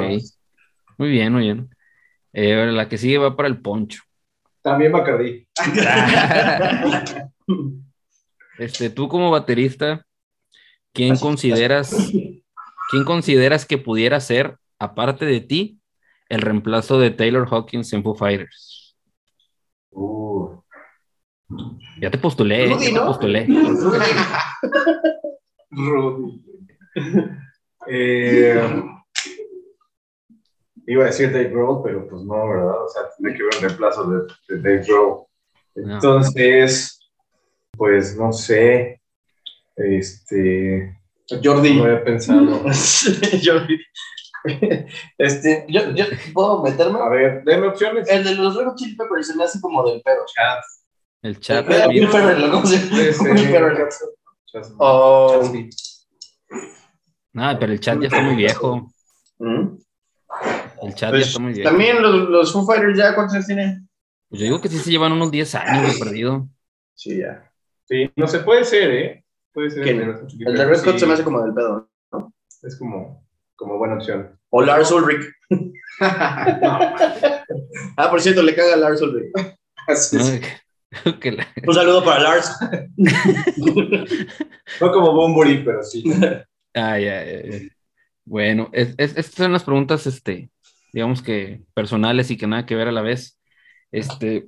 Muy 0.97 1.09
bien, 1.09 1.33
muy 1.33 1.41
bien. 1.43 1.69
Eh, 2.33 2.71
la 2.71 2.89
que 2.89 2.97
sigue 2.97 3.17
va 3.17 3.35
para 3.35 3.47
el 3.47 3.61
poncho. 3.61 4.01
También 4.61 4.91
Bacardí. 4.91 5.47
Este, 8.59 8.89
tú 8.89 9.07
como 9.07 9.31
baterista, 9.31 10.05
¿quién 10.91 11.15
consideras, 11.15 11.95
quién 12.91 13.05
consideras 13.05 13.65
que 13.65 13.77
pudiera 13.77 14.19
ser, 14.19 14.57
aparte 14.77 15.25
de 15.25 15.39
ti, 15.39 15.79
el 16.27 16.41
reemplazo 16.41 16.99
de 16.99 17.11
Taylor 17.11 17.47
Hawkins 17.49 17.93
en 17.93 18.03
Foo 18.03 18.15
Fighters? 18.15 18.68
Uh, 19.91 20.55
Ya 21.99 22.09
te 22.11 22.17
postulé, 22.17 22.65
Rudy, 22.67 22.85
ya 22.85 22.89
te 22.89 22.95
¿no? 22.95 23.05
postulé. 23.07 23.47
Rudy. 25.71 26.43
eh, 27.87 28.83
iba 30.87 31.03
a 31.03 31.07
decir 31.07 31.31
Dave 31.31 31.49
Grohl, 31.49 31.81
pero 31.83 32.07
pues 32.07 32.21
no, 32.23 32.47
¿verdad? 32.49 32.83
O 32.83 32.87
sea, 32.89 33.03
tiene 33.17 33.35
que 33.37 33.43
ver 33.43 33.53
un 33.55 33.61
reemplazo 33.61 34.09
de, 34.09 34.21
de 34.55 34.61
Dave 34.61 34.85
Grohl. 34.87 35.23
No. 35.75 35.93
Entonces, 35.95 36.99
pues 37.77 38.17
no 38.17 38.31
sé. 38.33 39.01
Este. 39.75 40.97
Jordi. 41.43 41.75
No 41.77 41.83
había 41.85 42.03
pensado. 42.03 42.63
yo, 43.41 43.53
este, 45.17 45.65
yo, 45.67 45.91
yo, 45.91 46.05
¿puedo 46.33 46.61
meterme? 46.63 46.99
A 46.99 47.09
ver, 47.09 47.43
deme 47.43 47.67
opciones. 47.67 48.09
El 48.09 48.23
de 48.23 48.35
los 48.35 48.55
Red 48.55 48.73
Chili 48.75 48.95
Peppers 48.95 49.27
se 49.27 49.35
me 49.35 49.43
hace 49.43 49.59
como 49.61 49.85
del 49.87 50.01
pedo. 50.01 50.25
El 51.21 51.39
chat. 51.39 51.65
Eh, 51.65 51.69
mira, 51.69 51.87
Will 51.87 52.07
Ferrell, 52.07 52.41
¿no? 52.41 52.51
¿Cómo 52.51 52.65
se 52.65 52.77
llama? 52.77 52.97
Sí, 52.97 53.13
sí. 53.13 53.23
Will 53.27 53.37
Ferrell. 53.47 53.87
Chas- 54.51 54.73
O- 54.77 55.39
Chasqui. 55.41 55.69
Nada, 57.33 57.59
pero 57.59 57.73
el 57.73 57.79
chat 57.79 57.99
ya 57.99 58.07
está 58.07 58.21
muy 58.21 58.35
viejo. 58.35 58.91
¿Mm? 59.39 59.77
El 60.83 60.95
chat 60.95 61.09
ya 61.09 61.09
Pues, 61.11 61.27
está 61.27 61.39
muy 61.39 61.53
viejo. 61.53 61.69
También 61.69 62.01
los, 62.01 62.29
los 62.29 62.53
Foo 62.53 62.65
Fighters 62.65 62.97
ya, 62.97 63.13
¿cuántos 63.15 63.35
años 63.35 63.47
tienen? 63.47 63.89
Pues 64.29 64.39
yo 64.41 64.45
digo 64.45 64.61
que 64.61 64.69
sí 64.69 64.77
se 64.79 64.91
llevan 64.91 65.11
unos 65.11 65.31
10 65.31 65.53
años 65.55 65.93
de 65.93 65.99
perdido. 65.99 66.47
Sí, 66.95 67.17
ya. 67.19 67.51
Sí, 67.85 68.11
no 68.15 68.27
se 68.27 68.39
puede 68.39 68.63
ser, 68.63 68.91
¿eh? 68.91 69.25
Puede 69.51 69.71
ser. 69.71 69.87
El 69.87 69.97
de 69.99 70.05
Red 70.05 70.21
Hot 70.21 70.31
El 70.31 70.55
Peppers, 70.55 70.81
se 70.81 70.91
me 70.91 70.97
sí. 70.97 71.11
hace 71.13 71.23
como 71.23 71.41
del 71.43 71.53
pedo. 71.53 71.89
Es 72.61 72.77
como, 72.77 73.25
como 73.59 73.77
buena 73.77 73.95
opción. 73.95 74.39
O 74.49 74.61
Lars 74.63 74.91
Ulrich. 74.91 75.25
Ah, 77.97 78.09
por 78.09 78.21
cierto, 78.21 78.41
le 78.41 78.55
caga 78.55 78.73
a 78.73 78.77
Lars 78.77 79.01
Ulrich. 79.01 79.31
Así 79.87 80.15
¿no? 80.17 80.23
es. 80.23 80.41
Que 81.19 81.31
la- 81.33 81.47
Un 81.67 81.73
saludo 81.73 82.03
para 82.03 82.21
Lars. 82.23 82.55
No 84.81 84.91
como 84.91 85.13
Bumburi, 85.13 85.63
pero 85.63 85.83
sí. 85.83 86.03
Ah, 86.73 86.97
ya, 86.99 87.25
ya, 87.25 87.41
ya. 87.43 87.59
Bueno, 88.25 88.69
es- 88.71 88.93
es- 88.97 89.17
estas 89.17 89.33
son 89.35 89.51
las 89.51 89.63
preguntas, 89.63 90.05
este, 90.07 90.51
digamos 90.93 91.21
que 91.21 91.63
personales 91.73 92.29
y 92.31 92.37
que 92.37 92.47
nada 92.47 92.65
que 92.65 92.75
ver 92.75 92.87
a 92.87 92.91
la 92.91 93.01
vez. 93.01 93.39
Este, 93.91 94.47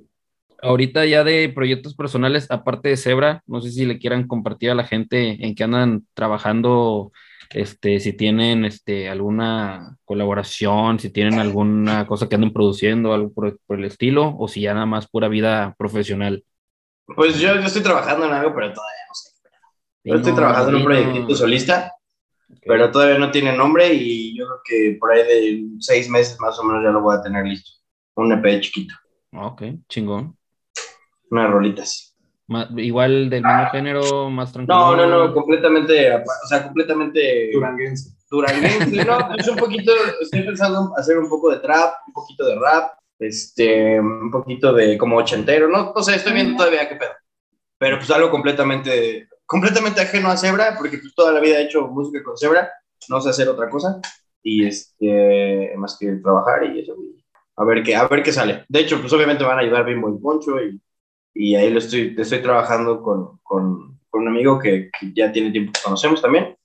ahorita 0.62 1.04
ya 1.06 1.24
de 1.24 1.48
proyectos 1.54 1.94
personales, 1.94 2.46
aparte 2.50 2.88
de 2.90 2.96
Zebra, 2.96 3.42
no 3.46 3.60
sé 3.60 3.72
si 3.72 3.84
le 3.84 3.98
quieran 3.98 4.26
compartir 4.28 4.70
a 4.70 4.74
la 4.76 4.84
gente 4.84 5.44
en 5.44 5.54
qué 5.54 5.64
andan 5.64 6.06
trabajando, 6.14 7.12
este, 7.54 8.00
si 8.00 8.12
tienen, 8.12 8.64
este, 8.64 9.08
alguna 9.08 9.96
colaboración, 10.04 10.98
si 10.98 11.10
tienen 11.10 11.38
alguna 11.38 12.06
cosa 12.06 12.28
que 12.28 12.34
anden 12.34 12.52
produciendo, 12.52 13.12
algo 13.12 13.32
por, 13.32 13.58
por 13.66 13.78
el 13.78 13.84
estilo, 13.84 14.34
o 14.38 14.48
si 14.48 14.62
ya 14.62 14.74
nada 14.74 14.86
más 14.86 15.08
pura 15.08 15.28
vida 15.28 15.74
profesional. 15.78 16.44
Pues 17.06 17.38
yo, 17.38 17.54
yo 17.54 17.60
estoy 17.66 17.82
trabajando 17.82 18.26
en 18.26 18.32
algo, 18.32 18.54
pero 18.54 18.72
todavía 18.72 19.04
no 19.08 19.14
sé. 19.14 19.30
Yo 20.04 20.14
estoy 20.16 20.34
trabajando 20.34 20.70
en 20.70 20.76
un 20.76 20.84
proyectito 20.84 21.34
solista, 21.34 21.92
pero 22.66 22.90
todavía 22.90 23.18
no 23.18 23.30
tiene 23.30 23.56
nombre 23.56 23.92
y 23.92 24.36
yo 24.36 24.46
creo 24.46 24.60
que 24.64 24.96
por 24.98 25.12
ahí 25.12 25.22
de 25.22 25.64
seis 25.80 26.08
meses 26.08 26.38
más 26.40 26.58
o 26.58 26.64
menos 26.64 26.82
ya 26.82 26.90
lo 26.90 27.00
voy 27.00 27.16
a 27.16 27.22
tener 27.22 27.44
listo. 27.46 27.70
Un 28.14 28.32
EP 28.32 28.60
chiquito, 28.60 28.94
Ok, 29.32 29.62
chingón. 29.88 30.36
unas 31.30 31.50
rolitas. 31.50 32.11
Ma- 32.52 32.68
igual 32.76 33.30
del 33.30 33.42
mismo 33.44 33.70
género, 33.70 34.30
más 34.30 34.52
tranquilo. 34.52 34.78
No, 34.78 34.96
no, 34.96 35.06
no, 35.06 35.34
completamente, 35.34 36.14
o 36.14 36.46
sea, 36.48 36.62
completamente 36.64 37.50
Duranguense. 37.52 38.10
duranguense, 38.30 39.04
no, 39.04 39.34
es 39.38 39.48
un 39.48 39.56
poquito, 39.56 39.92
estoy 40.20 40.42
pensando 40.42 40.80
en 40.80 41.00
hacer 41.00 41.18
un 41.18 41.28
poco 41.28 41.50
de 41.50 41.58
trap, 41.60 41.94
un 42.06 42.12
poquito 42.12 42.46
de 42.46 42.54
rap, 42.56 42.92
este, 43.18 43.98
un 44.00 44.30
poquito 44.30 44.72
de 44.72 44.98
como 44.98 45.16
ochentero, 45.16 45.68
no, 45.68 45.92
no 45.94 46.02
sé, 46.02 46.16
estoy 46.16 46.32
viendo 46.34 46.56
todavía 46.56 46.88
qué 46.88 46.96
pedo. 46.96 47.10
Pero 47.78 47.96
pues 47.98 48.10
algo 48.10 48.30
completamente, 48.30 49.28
completamente 49.46 50.00
ajeno 50.00 50.28
a 50.28 50.36
Zebra, 50.36 50.76
porque 50.78 50.98
pues 50.98 51.14
toda 51.14 51.32
la 51.32 51.40
vida 51.40 51.58
he 51.58 51.64
hecho 51.64 51.88
música 51.88 52.22
con 52.22 52.36
Zebra, 52.36 52.70
no 53.08 53.20
sé 53.20 53.30
hacer 53.30 53.48
otra 53.48 53.68
cosa, 53.68 54.00
y 54.42 54.66
este, 54.66 55.72
más 55.76 55.96
que 55.98 56.12
trabajar 56.22 56.64
y 56.66 56.80
eso, 56.80 56.94
a 57.56 57.64
ver 57.64 57.82
qué, 57.82 57.94
a 57.96 58.06
ver 58.08 58.22
qué 58.22 58.32
sale. 58.32 58.64
De 58.68 58.80
hecho, 58.80 59.00
pues 59.00 59.12
obviamente 59.12 59.44
van 59.44 59.58
a 59.58 59.62
ayudar 59.62 59.84
Bimbo 59.84 60.08
y 60.14 60.18
Poncho, 60.20 60.60
y, 60.62 60.80
y 61.34 61.54
ahí 61.54 61.70
lo 61.70 61.78
estoy, 61.78 62.14
estoy 62.18 62.42
trabajando 62.42 63.02
con, 63.02 63.38
con, 63.42 64.00
con 64.10 64.22
un 64.22 64.28
amigo 64.28 64.58
que, 64.58 64.90
que 64.98 65.12
ya 65.14 65.32
tiene 65.32 65.50
tiempo 65.50 65.72
que 65.72 65.80
conocemos 65.82 66.20
también, 66.20 66.56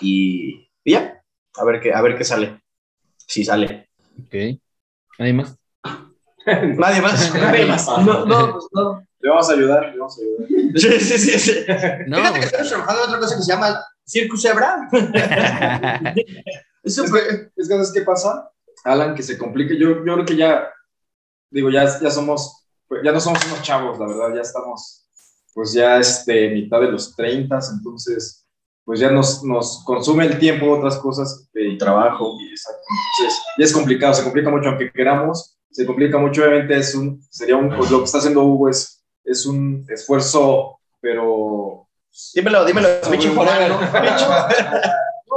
y, 0.00 0.68
y 0.84 0.92
ya, 0.92 1.22
a 1.56 1.64
ver 1.64 1.80
qué, 1.80 1.92
a 1.92 2.00
ver 2.02 2.16
qué 2.16 2.24
sale. 2.24 2.60
Si 3.26 3.44
sale. 3.44 3.88
Ok. 4.20 4.60
¿Nadie 5.18 5.32
más? 5.32 5.56
Nadie 6.46 7.00
más. 7.00 7.34
Nadie 7.34 7.66
más. 7.66 7.86
No, 7.86 8.24
no, 8.26 8.52
pues 8.52 8.66
no. 8.72 9.06
Le 9.20 9.30
vamos 9.30 9.48
a 9.48 9.52
ayudar, 9.52 9.92
le 9.92 9.98
vamos 9.98 10.18
a 10.18 10.20
ayudar. 10.20 10.78
Sí, 10.80 11.00
sí, 11.00 11.18
sí. 11.18 11.38
sí. 11.38 11.64
No, 12.08 12.16
Fíjate 12.16 12.40
que 12.40 12.46
estamos 12.46 12.68
trabajando 12.68 13.02
en 13.02 13.08
otra 13.08 13.20
cosa 13.20 13.36
que 13.36 13.42
se 13.42 13.52
llama 13.52 13.84
Circus 14.04 14.42
Zebra. 14.42 14.88
Es 16.82 17.00
que, 17.00 17.02
es 17.04 17.12
que, 17.54 17.64
¿sabes 17.64 17.92
qué 17.92 18.02
pasa? 18.02 18.50
Alan, 18.84 19.14
que 19.14 19.22
se 19.22 19.38
complique. 19.38 19.78
Yo, 19.78 20.04
yo 20.04 20.14
creo 20.14 20.24
que 20.24 20.36
ya, 20.36 20.68
digo, 21.50 21.70
ya, 21.70 21.84
ya 22.00 22.10
somos, 22.10 22.61
pues, 22.92 23.04
ya 23.04 23.10
no 23.12 23.20
somos 23.20 23.42
unos 23.46 23.62
chavos, 23.62 23.98
la 23.98 24.06
verdad, 24.06 24.34
ya 24.34 24.42
estamos, 24.42 25.06
pues 25.54 25.72
ya 25.72 25.96
este, 25.96 26.50
mitad 26.50 26.78
de 26.78 26.92
los 26.92 27.16
30, 27.16 27.58
entonces, 27.74 28.46
pues 28.84 29.00
ya 29.00 29.10
nos, 29.10 29.42
nos 29.44 29.82
consume 29.86 30.26
el 30.26 30.38
tiempo 30.38 30.70
otras 30.70 30.98
cosas, 30.98 31.48
el 31.54 31.78
trabajo, 31.78 32.36
y. 32.38 32.48
Entonces, 32.50 33.42
ya 33.56 33.64
es 33.64 33.72
complicado, 33.72 34.12
se 34.12 34.22
complica 34.22 34.50
mucho, 34.50 34.68
aunque 34.68 34.92
queramos, 34.92 35.56
se 35.70 35.86
complica 35.86 36.18
mucho, 36.18 36.42
obviamente 36.42 36.76
es 36.76 36.94
un, 36.94 37.18
sería 37.30 37.56
un, 37.56 37.74
pues 37.74 37.90
lo 37.90 38.00
que 38.00 38.04
está 38.04 38.18
haciendo 38.18 38.44
Hugo 38.44 38.68
es, 38.68 39.02
es 39.24 39.46
un 39.46 39.86
esfuerzo, 39.88 40.78
pero... 41.00 41.88
Dímelo, 42.34 42.62
dímelo, 42.66 42.88
pinche 43.10 43.30
forever. 43.30 43.70
No, 43.70 43.78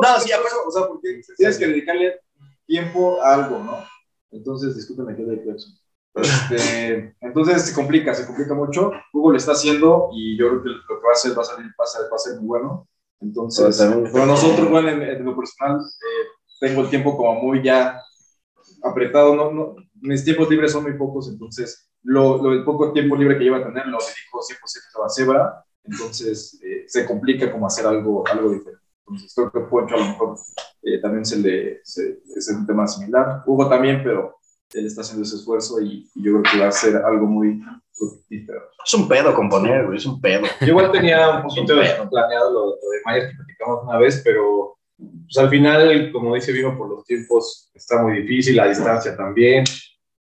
No, 0.02 0.20
sí, 0.20 0.30
aparte- 0.34 0.56
o 0.68 0.72
sea, 0.72 0.88
porque 0.90 1.22
tienes 1.38 1.58
que 1.58 1.68
dedicarle 1.68 2.20
tiempo 2.68 3.22
a 3.24 3.36
algo, 3.36 3.60
¿no? 3.60 3.78
Entonces, 4.32 4.76
discúlpeme 4.76 5.16
que 5.16 5.24
de. 5.24 5.56
Este, 6.16 7.16
entonces 7.20 7.64
se 7.64 7.74
complica, 7.74 8.14
se 8.14 8.26
complica 8.26 8.54
mucho. 8.54 8.92
Google 9.12 9.34
lo 9.34 9.38
está 9.38 9.52
haciendo 9.52 10.10
y 10.14 10.38
yo 10.38 10.48
creo 10.50 10.64
que 10.64 10.70
lo 10.70 11.00
que 11.00 11.06
va 11.06 11.10
a 11.10 11.14
hacer 11.14 11.38
va 11.38 11.42
a 11.42 11.46
salir, 11.46 11.68
va 11.80 11.84
a 11.84 11.88
ser, 11.88 12.02
va 12.12 12.16
a 12.16 12.20
ser 12.20 12.36
muy 12.38 12.48
bueno. 12.48 12.88
Entonces, 13.20 13.78
Pero 13.78 14.04
pero 14.12 14.26
nosotros, 14.26 14.70
bueno, 14.70 14.90
en, 14.90 15.02
en 15.02 15.26
lo 15.26 15.36
personal, 15.36 15.80
eh, 15.80 16.28
tengo 16.60 16.82
el 16.82 16.90
tiempo 16.90 17.18
como 17.18 17.42
muy 17.42 17.64
ya 17.64 18.00
apretado. 18.84 19.36
No, 19.36 19.52
no, 19.52 19.76
mis 20.02 20.24
tiempos 20.24 20.50
libres 20.50 20.72
son 20.72 20.84
muy 20.84 20.94
pocos, 20.94 21.30
entonces 21.30 21.90
lo, 22.04 22.42
lo 22.42 22.54
el 22.54 22.64
poco 22.64 22.94
tiempo 22.94 23.16
libre 23.16 23.38
que 23.38 23.44
lleva 23.44 23.58
a 23.58 23.66
tener 23.66 23.88
lo 23.88 23.98
dedico 23.98 24.40
100% 24.42 25.06
a 25.06 25.10
Zebra. 25.10 25.66
entonces 25.84 26.60
eh, 26.64 26.86
se 26.88 27.06
complica 27.06 27.52
como 27.52 27.68
hacer 27.68 27.86
algo, 27.88 28.24
algo 28.28 28.52
diferente. 28.52 28.84
Entonces 29.08 29.34
creo 29.36 29.52
que 29.52 29.60
Poncho 29.70 29.96
a 29.96 30.00
lo 30.00 30.06
mejor 30.06 30.38
eh, 30.84 31.00
también 31.00 31.26
se 31.26 31.38
le, 31.38 31.80
se, 31.84 32.20
es 32.36 32.48
un 32.50 32.66
tema 32.66 32.88
similar. 32.88 33.44
Hugo 33.46 33.70
también, 33.70 34.02
pero 34.04 34.38
él 34.74 34.86
está 34.86 35.02
haciendo 35.02 35.24
ese 35.24 35.36
esfuerzo 35.36 35.82
y, 35.82 36.10
y 36.16 36.24
yo 36.24 36.34
creo 36.34 36.44
que 36.44 36.60
va 36.60 36.68
a 36.68 36.72
ser 36.72 36.98
algo 36.98 37.26
muy. 37.28 37.62
Es 38.84 38.94
un 38.94 39.08
pedo 39.08 39.34
componer, 39.34 39.86
güey, 39.86 39.98
es 39.98 40.06
un 40.06 40.20
pedo. 40.20 40.46
Yo 40.62 40.68
igual 40.68 40.92
tenía 40.92 41.38
un 41.38 41.44
poquito 41.44 41.76
de 41.76 41.90
planeado 42.10 42.52
lo, 42.52 42.66
lo 42.68 42.90
de 42.92 43.02
Myers 43.06 43.30
que 43.30 43.36
platicamos 43.38 43.84
una 43.84 43.98
vez, 43.98 44.22
pero 44.24 44.78
pues, 44.98 45.38
al 45.38 45.50
final, 45.50 46.12
como 46.12 46.36
dice 46.36 46.52
Vivo, 46.52 46.78
por 46.78 46.90
los 46.90 47.06
tiempos 47.06 47.72
está 47.74 48.02
muy 48.02 48.22
difícil, 48.22 48.58
la 48.58 48.68
distancia 48.68 49.16
también. 49.16 49.64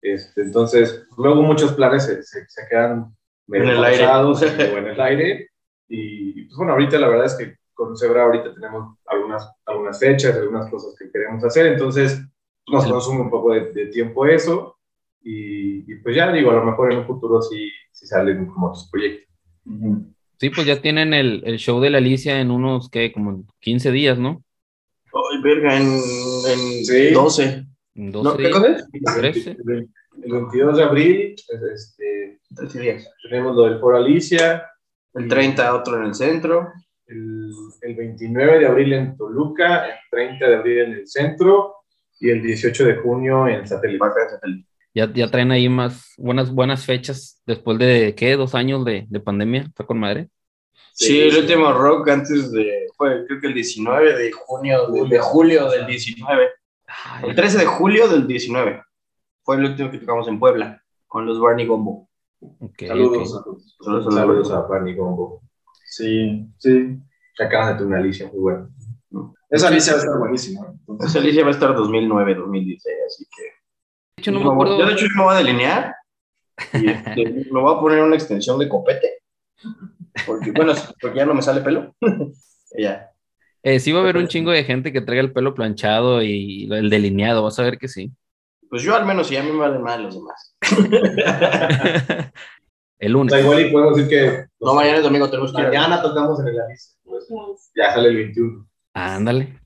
Este, 0.02 0.42
entonces, 0.42 1.06
luego 1.18 1.42
muchos 1.42 1.74
planes 1.74 2.06
se, 2.06 2.24
se, 2.24 2.48
se 2.48 2.68
quedan 2.70 3.16
medio 3.48 3.66
En 3.66 3.70
el 3.72 3.84
aire. 3.84 4.06
pausados 4.06 4.42
o 4.42 4.78
en 4.78 4.88
el 4.88 5.02
aire. 5.02 5.50
Y 5.88 6.46
pues 6.46 6.58
bueno, 6.58 6.74
ahorita 6.74 6.98
la 6.98 7.08
verdad 7.10 7.26
es 7.26 7.36
que 7.36 7.56
con 7.74 7.98
Zebra 7.98 8.24
ahorita 8.24 8.54
tenemos 8.54 8.98
algunas, 9.06 9.50
algunas 9.66 10.00
fechas, 10.00 10.36
algunas 10.36 10.70
cosas 10.70 10.96
que 10.98 11.12
queremos 11.12 11.44
hacer, 11.44 11.66
entonces 11.68 12.22
nos 12.68 12.86
consume 12.86 13.22
un 13.22 13.30
poco 13.30 13.53
de, 13.53 13.72
de 13.72 13.88
tiempo 13.88 14.26
eso. 14.26 14.78
Y, 15.24 15.91
y, 15.91 15.95
pues 15.97 16.16
ya 16.16 16.32
digo, 16.32 16.49
a 16.51 16.55
lo 16.55 16.66
mejor 16.66 16.91
en 16.91 16.99
un 16.99 17.05
futuro 17.05 17.41
sí, 17.41 17.70
sí 17.91 18.07
salen 18.07 18.47
como 18.47 18.68
otros 18.68 18.89
proyectos. 18.91 19.28
Sí, 20.39 20.49
pues 20.49 20.66
ya 20.66 20.82
tienen 20.82 21.14
el, 21.14 21.43
el 21.45 21.57
show 21.57 21.80
de 21.80 21.91
la 21.91 21.99
Alicia 21.99 22.39
en 22.41 22.49
unos, 22.49 22.89
¿qué? 22.89 23.12
Como 23.12 23.45
15 23.59 23.91
días, 23.91 24.18
¿no? 24.18 24.43
Ay, 25.14 25.41
verga, 25.43 25.78
en, 25.78 25.84
en 25.84 26.86
Sí. 26.86 27.12
12. 27.14 27.66
En 27.95 28.12
¿No? 28.12 28.24
12 28.24 28.43
¿Qué 28.43 28.49
cosa 28.49 28.68
es? 28.70 28.86
13. 29.18 29.57
El 30.24 30.32
22 30.32 30.78
de 30.78 30.84
abril 30.84 31.36
este, 31.74 32.39
13 32.55 32.80
días. 32.80 33.09
tenemos 33.30 33.55
lo 33.55 33.64
del 33.66 33.80
Foro 33.80 33.97
Alicia, 33.97 34.64
El 35.14 35.28
30, 35.28 35.76
otro 35.76 35.97
en 35.97 36.03
el 36.05 36.16
centro. 36.16 36.70
el, 37.07 37.51
el 37.82 37.95
29 37.95 38.59
de 38.59 38.66
abril 38.66 38.93
en 38.93 39.16
Toluca, 39.18 39.86
el 39.88 39.95
30 40.09 40.49
de 40.49 40.55
abril 40.55 40.78
en 40.80 40.91
el 40.93 41.07
centro 41.07 41.76
y 42.22 42.30
el 42.30 42.41
18 42.43 42.86
de 42.86 42.95
junio 42.97 43.47
en 43.47 43.67
Satélite. 43.67 44.05
Ya, 44.93 45.11
ya 45.11 45.30
traen 45.30 45.51
ahí 45.51 45.67
más 45.67 46.13
buenas, 46.17 46.51
buenas 46.51 46.86
fechas 46.86 47.41
después 47.45 47.80
de, 47.80 48.13
¿qué? 48.15 48.36
Dos 48.36 48.53
años 48.53 48.86
de, 48.86 49.07
de 49.09 49.19
pandemia. 49.19 49.61
Está 49.61 49.86
con 49.86 49.99
madre. 49.99 50.30
Sí, 50.93 51.19
el 51.19 51.36
último 51.36 51.72
rock 51.74 52.09
antes 52.09 52.51
de. 52.51 52.88
Fue 52.95 53.26
creo 53.26 53.41
que 53.41 53.47
el 53.47 53.53
19 53.55 54.17
de 54.17 54.32
junio, 54.32 54.88
de, 54.88 55.09
de 55.09 55.19
julio 55.19 55.69
del 55.69 55.88
19. 55.88 56.49
Ay, 56.88 57.30
El 57.30 57.36
13 57.36 57.57
de 57.57 57.65
julio 57.65 58.07
del 58.07 58.28
19. 58.28 58.84
Fue 59.43 59.55
el 59.55 59.65
último 59.65 59.89
que 59.89 59.97
tocamos 59.97 60.28
en 60.28 60.39
Puebla 60.39 60.84
con 61.07 61.26
los 61.26 61.39
Barney 61.39 61.65
Gombo. 61.65 62.07
Saludos 62.78 63.34
ok. 63.34 63.39
a 63.39 63.43
todos. 63.43 63.78
Saludos, 63.80 64.13
Saludos 64.13 64.51
a 64.51 64.67
Pani 64.67 64.93
Gombo. 64.93 65.41
Sí, 65.88 66.45
sí. 66.59 66.99
Que 67.36 67.43
acaban 67.43 67.69
de 67.69 67.74
tener 67.74 67.88
una 67.88 67.97
Alicia 67.97 68.28
muy 68.28 68.39
buena. 68.39 68.69
Esa 69.52 69.68
Alicia 69.68 69.93
va 69.93 69.99
a 69.99 70.02
estar 70.04 70.18
buenísima. 70.18 70.62
Esa 70.62 70.74
Entonces, 70.88 71.22
Alicia 71.22 71.43
va 71.43 71.49
a 71.49 71.52
estar 71.52 71.76
2009, 71.76 72.36
2016, 72.36 72.95
así 73.06 73.26
que. 73.36 73.43
De 73.43 74.22
hecho, 74.22 74.32
no 74.32 74.39
me 74.39 74.52
acuerdo. 74.52 74.80
Yo, 74.80 74.86
de 74.86 74.93
hecho, 74.93 75.06
me 75.16 75.24
voy 75.24 75.36
a 75.36 75.38
delinear 75.38 75.95
y 76.74 76.89
este, 76.89 77.45
me 77.52 77.60
voy 77.62 77.76
a 77.76 77.80
poner 77.80 78.02
una 78.02 78.16
extensión 78.16 78.58
de 78.60 78.70
copete. 78.70 79.20
Porque, 80.26 80.52
bueno, 80.52 80.74
porque 81.02 81.18
ya 81.18 81.26
no 81.26 81.34
me 81.34 81.41
sale 81.41 81.62
pelo. 81.62 81.93
Ya. 82.78 83.12
Eh, 83.64 83.82
sí 83.82 83.91
va 83.91 83.99
a 83.99 84.02
haber 84.04 84.16
un 84.16 84.30
chingo 84.30 84.49
de 84.49 84.64
gente 84.64 84.93
que 84.93 85.02
traiga 85.02 85.22
el 85.22 85.34
pelo 85.34 85.54
planchado 85.54 86.24
y 86.24 86.70
el 86.72 86.89
delineado, 86.89 87.43
vas 87.43 87.60
a 87.60 87.64
ver 87.64 87.78
que 87.78 87.89
sí. 87.89 88.14
Pues 88.70 88.82
yo 88.82 88.95
al 88.95 89.06
menos, 89.06 89.30
y 89.30 89.36
a 89.36 89.43
mí 89.43 89.52
me 89.52 89.58
valen 89.58 89.82
mal 89.82 90.04
los 90.04 90.16
demás. 90.16 90.56
el 92.99 93.14
O 93.14 93.18
lunes. 93.20 93.34
sea, 93.34 93.41
igual 93.41 93.66
y 93.66 93.72
podemos 93.74 93.97
decir 93.97 94.10
que 94.10 94.45
No, 94.62 94.74
mañana 94.74 94.99
es 94.99 95.04
domingo, 95.04 95.30
tenemos 95.30 95.54
que 95.54 95.62
mañana 95.64 96.02
tocamos 96.02 96.39
en 96.39 96.47
el 96.47 96.62
Alicia. 96.62 96.93
Pues, 97.04 97.28
ya 97.76 97.93
sale 97.93 98.08
el 98.08 98.16
21. 98.16 98.68
Ándale. 98.94 99.60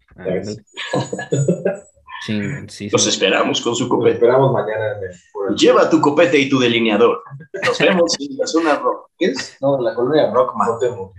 Sí, 2.25 2.89
Los 2.91 3.03
sí. 3.03 3.09
esperamos 3.09 3.61
con 3.61 3.75
su 3.75 3.87
copete. 3.87 4.15
esperamos 4.15 4.51
mañana 4.51 4.93
el. 4.99 5.55
Lleva 5.55 5.89
tu 5.89 6.01
copete 6.01 6.39
y 6.39 6.49
tu 6.49 6.57
delineador. 6.59 7.21
Nos 7.65 7.77
vemos 7.79 8.15
en 8.19 8.37
la 8.37 8.47
zona 8.47 8.75
rock. 8.77 9.09
¿Qué 9.17 9.25
es? 9.27 9.57
No, 9.61 9.79
la 9.81 9.93
colonia 9.93 10.31
Rockman. 10.31 10.67
No 10.69 10.77
temo. 10.79 11.13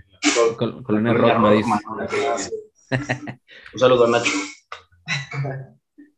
Col- 0.57 0.83
Colonia 0.83 1.13
Rockma 1.13 1.51
dice. 1.53 1.69
Un 3.73 3.79
saludo 3.79 4.05
a 4.05 4.09
Nacho. 4.09 4.31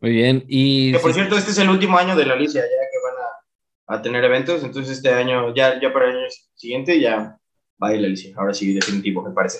Muy 0.01 0.11
bien. 0.11 0.43
Y 0.47 0.93
Que 0.93 0.99
por 0.99 1.11
sí, 1.11 1.15
cierto, 1.19 1.37
este 1.37 1.51
es 1.51 1.57
el 1.59 1.69
último 1.69 1.97
año 1.97 2.15
de 2.15 2.25
la 2.25 2.33
Alicia, 2.33 2.61
ya 2.61 2.67
que 2.67 2.97
van 3.03 3.95
a, 3.95 3.99
a 3.99 4.01
tener 4.01 4.23
eventos. 4.23 4.63
Entonces, 4.63 4.97
este 4.97 5.09
año, 5.13 5.53
ya, 5.53 5.79
ya 5.79 5.91
para 5.93 6.09
el 6.09 6.17
año 6.17 6.27
siguiente, 6.55 6.99
ya 6.99 7.37
va 7.83 7.89
a 7.89 7.93
ir 7.93 8.01
la 8.01 8.07
Alicia. 8.07 8.33
Ahora 8.37 8.53
sí, 8.53 8.73
definitivo, 8.73 9.21
me 9.21 9.31
parece. 9.31 9.59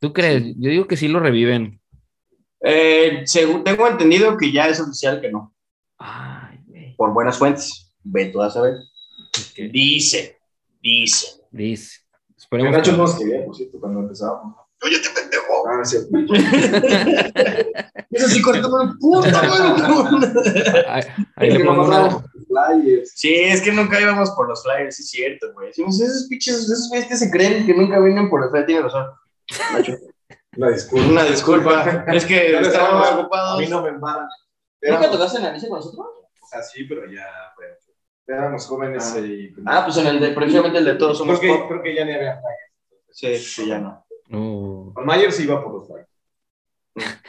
¿Tú 0.00 0.12
crees? 0.12 0.42
Yo 0.58 0.70
digo 0.70 0.86
que 0.86 0.96
sí 0.96 1.08
lo 1.08 1.20
reviven. 1.20 1.80
Eh, 2.62 3.22
según 3.26 3.62
tengo 3.64 3.86
entendido 3.86 4.36
que 4.36 4.50
ya 4.52 4.68
es 4.68 4.80
oficial 4.80 5.20
que 5.20 5.30
no, 5.30 5.54
Ay, 5.98 6.58
güey. 6.66 6.96
por 6.96 7.12
buenas 7.12 7.38
fuentes. 7.38 7.92
Ve 8.02 8.26
tú 8.26 8.40
a 8.42 8.50
saber. 8.50 8.74
Ok. 8.74 9.70
Dice, 9.72 10.38
dice. 10.82 11.26
Dice. 11.50 12.00
Esperemos 12.36 12.72
Nacho 12.72 12.90
que- 12.92 12.96
no 12.96 13.02
nos 13.04 13.18
quería, 13.18 13.44
por 13.44 13.54
cierto, 13.56 13.78
cuando 13.80 14.00
empezábamos. 14.00 14.56
Oye, 14.82 14.98
te 15.00 15.08
pendejo. 15.10 15.68
Ah, 15.68 15.84
sí. 15.84 15.96
Eso 18.10 18.28
sí, 18.28 18.42
cortó 18.42 18.82
el 18.82 18.98
puto. 18.98 19.28
Ahí, 20.88 21.02
ahí 21.36 21.50
le 21.50 21.64
pongo 21.64 21.84
una. 21.86 22.24
flyers. 22.46 23.12
Sí, 23.14 23.34
es 23.34 23.60
que 23.62 23.72
nunca 23.72 24.00
íbamos 24.00 24.30
por 24.30 24.48
los 24.48 24.62
flyers, 24.62 24.96
sí 24.96 25.02
es 25.02 25.10
cierto, 25.10 25.52
güey. 25.54 25.68
Decimos, 25.68 26.00
esos 26.00 26.26
pinches, 26.28 26.56
esos 26.64 26.88
güeyes 26.88 27.08
que 27.08 27.16
se 27.16 27.30
creen 27.30 27.66
que 27.66 27.74
nunca 27.74 27.98
vienen 28.00 28.28
por 28.30 28.40
los 28.40 28.50
flyers, 28.50 28.66
tiene 28.66 28.82
razón. 28.82 29.06
Una 30.56 30.70
disculpa. 30.70 31.06
Una 31.08 31.24
disculpa, 31.24 32.04
es 32.08 32.24
que 32.24 32.52
no 32.52 32.60
estábamos 32.60 33.04
estaba- 33.04 33.20
ocupados. 33.20 33.58
A 33.58 33.60
mí 33.62 33.68
no 33.68 33.82
me 33.82 33.88
embaran. 33.90 34.26
¿Nunca 34.82 35.10
tocaste 35.10 35.38
en 35.38 35.44
la 35.44 35.50
Alicia 35.50 35.68
con 35.68 35.78
nosotros? 35.78 36.06
o 36.42 36.46
sea, 36.48 36.62
sí, 36.62 36.84
pero 36.84 37.10
ya, 37.10 37.26
bueno, 37.56 37.74
éramos 38.28 38.66
jóvenes 38.66 39.14
Ah. 39.16 39.20
y... 39.20 39.52
Ah, 39.66 39.82
pues 39.84 39.96
en 39.98 40.06
el 40.06 40.20
de, 40.20 40.30
precisamente 40.30 40.78
el 40.78 40.84
de 40.84 40.94
todos 40.94 41.18
somos 41.18 41.40
creo 41.40 41.62
que, 41.62 41.68
creo 41.68 41.82
que 41.82 41.94
ya 41.94 42.04
ni 42.04 42.12
había 42.12 42.40
flyers. 42.40 43.10
Sí, 43.10 43.36
sí, 43.38 43.66
ya 43.68 43.78
no. 43.80 44.06
Oh. 44.32 44.92
Con 44.94 45.04
Myers 45.06 45.38
iba 45.40 45.62
por 45.62 45.74
los 45.74 45.86
flyers. 45.88 46.08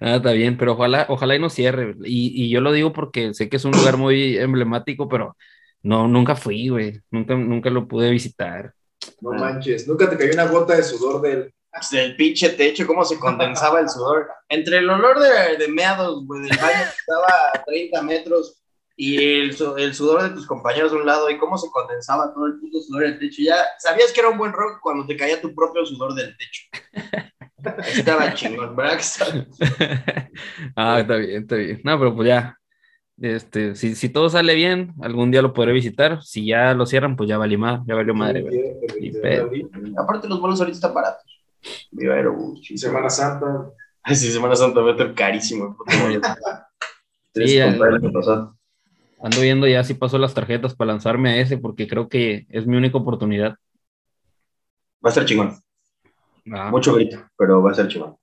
Ah, 0.00 0.16
está 0.16 0.32
bien, 0.32 0.58
pero 0.58 0.72
ojalá, 0.72 1.06
ojalá 1.08 1.34
y 1.34 1.38
no 1.38 1.48
cierre. 1.48 1.94
Y, 2.04 2.44
y 2.44 2.50
yo 2.50 2.60
lo 2.60 2.72
digo 2.72 2.92
porque 2.92 3.32
sé 3.32 3.48
que 3.48 3.56
es 3.56 3.64
un 3.64 3.72
lugar 3.72 3.96
muy 3.96 4.36
emblemático, 4.36 5.08
pero 5.08 5.34
no, 5.82 6.08
nunca 6.08 6.36
fui, 6.36 6.68
güey. 6.68 7.00
Nunca, 7.10 7.34
nunca 7.36 7.70
lo 7.70 7.88
pude 7.88 8.10
visitar. 8.10 8.74
No 9.22 9.30
Ah. 9.32 9.38
manches, 9.38 9.86
nunca 9.88 10.10
te 10.10 10.18
cayó 10.18 10.32
una 10.34 10.46
gota 10.46 10.76
de 10.76 10.82
sudor 10.82 11.20
del... 11.22 11.54
Pues 11.70 11.90
el 11.94 12.16
pinche 12.16 12.50
techo, 12.50 12.86
cómo 12.86 13.02
se 13.04 13.18
condensaba 13.18 13.80
el 13.80 13.88
sudor. 13.88 14.28
Entre 14.50 14.76
el 14.76 14.90
olor 14.90 15.18
de, 15.18 15.56
de 15.56 15.68
meados, 15.68 16.26
güey, 16.26 16.42
del 16.42 16.58
baño 16.58 16.84
que 16.84 16.98
estaba 17.00 17.28
a 17.54 17.64
30 17.64 18.02
metros 18.02 18.62
y 18.94 19.16
el, 19.16 19.56
el 19.78 19.94
sudor 19.94 20.22
de 20.22 20.30
tus 20.30 20.46
compañeros 20.46 20.92
de 20.92 20.98
un 20.98 21.06
lado 21.06 21.30
y 21.30 21.38
cómo 21.38 21.56
se 21.56 21.70
condensaba 21.70 22.34
todo 22.34 22.46
el 22.46 22.60
puto 22.60 22.78
sudor 22.80 23.04
del 23.04 23.18
techo. 23.18 23.40
Ya 23.42 23.56
sabías 23.78 24.12
que 24.12 24.20
era 24.20 24.28
un 24.28 24.36
buen 24.36 24.52
rock 24.52 24.80
cuando 24.82 25.06
te 25.06 25.16
caía 25.16 25.40
tu 25.40 25.54
propio 25.54 25.86
sudor 25.86 26.12
del 26.14 26.36
techo. 26.36 26.62
Estaba 27.86 28.34
chingón, 28.34 28.76
¿verdad? 28.76 29.00
ah, 30.76 31.00
está 31.00 31.16
bien, 31.16 31.42
está 31.42 31.56
bien. 31.56 31.80
No, 31.84 31.98
pero 31.98 32.14
pues 32.14 32.28
ya. 32.28 32.58
Este, 33.22 33.76
si, 33.76 33.94
si 33.94 34.08
todo 34.08 34.28
sale 34.28 34.54
bien, 34.56 34.94
algún 35.00 35.30
día 35.30 35.42
lo 35.42 35.52
podré 35.52 35.72
visitar. 35.72 36.22
Si 36.24 36.44
ya 36.44 36.74
lo 36.74 36.86
cierran, 36.86 37.14
pues 37.14 37.28
ya 37.28 37.38
valió 37.38 37.56
madre, 37.58 37.82
ya 37.86 37.94
valió 37.94 38.14
madre, 38.14 38.42
güey. 38.42 38.58
El 38.58 38.74
22 38.80 39.14
de 39.14 39.20
pedo. 39.20 39.44
abril. 39.44 39.70
Aparte, 39.96 40.28
los 40.28 40.40
bolos 40.40 40.58
ahorita 40.60 40.74
están 40.76 40.92
baratos. 40.92 41.24
Viva 41.92 42.14
Aerobús. 42.16 42.68
Y 42.68 42.76
Semana 42.76 43.08
Santa. 43.08 43.46
Ay, 44.02 44.16
sí, 44.16 44.28
Semana 44.32 44.56
Santa 44.56 44.80
va 44.80 44.88
a 44.88 44.92
estar 44.92 45.14
carísimo. 45.14 45.76
Sí, 47.34 47.56
ya- 47.56 47.70
Compré 47.70 47.88
el 47.88 47.94
año 47.94 48.12
pasado. 48.12 48.58
Ando 49.22 49.40
viendo 49.40 49.66
ya 49.66 49.82
si 49.84 49.94
paso 49.94 50.18
las 50.18 50.34
tarjetas 50.34 50.74
para 50.74 50.92
lanzarme 50.92 51.30
a 51.30 51.36
ese, 51.38 51.56
porque 51.56 51.88
creo 51.88 52.08
que 52.08 52.44
es 52.50 52.66
mi 52.66 52.76
única 52.76 52.98
oportunidad. 52.98 53.52
Va 55.02 55.04
a 55.04 55.08
estar 55.08 55.24
chingón. 55.24 55.56
Ah, 56.52 56.70
Mucho 56.70 56.92
grito, 56.94 57.24
pero 57.38 57.62
va 57.62 57.70
a 57.70 57.74
ser 57.74 57.88
chingón. 57.88 58.16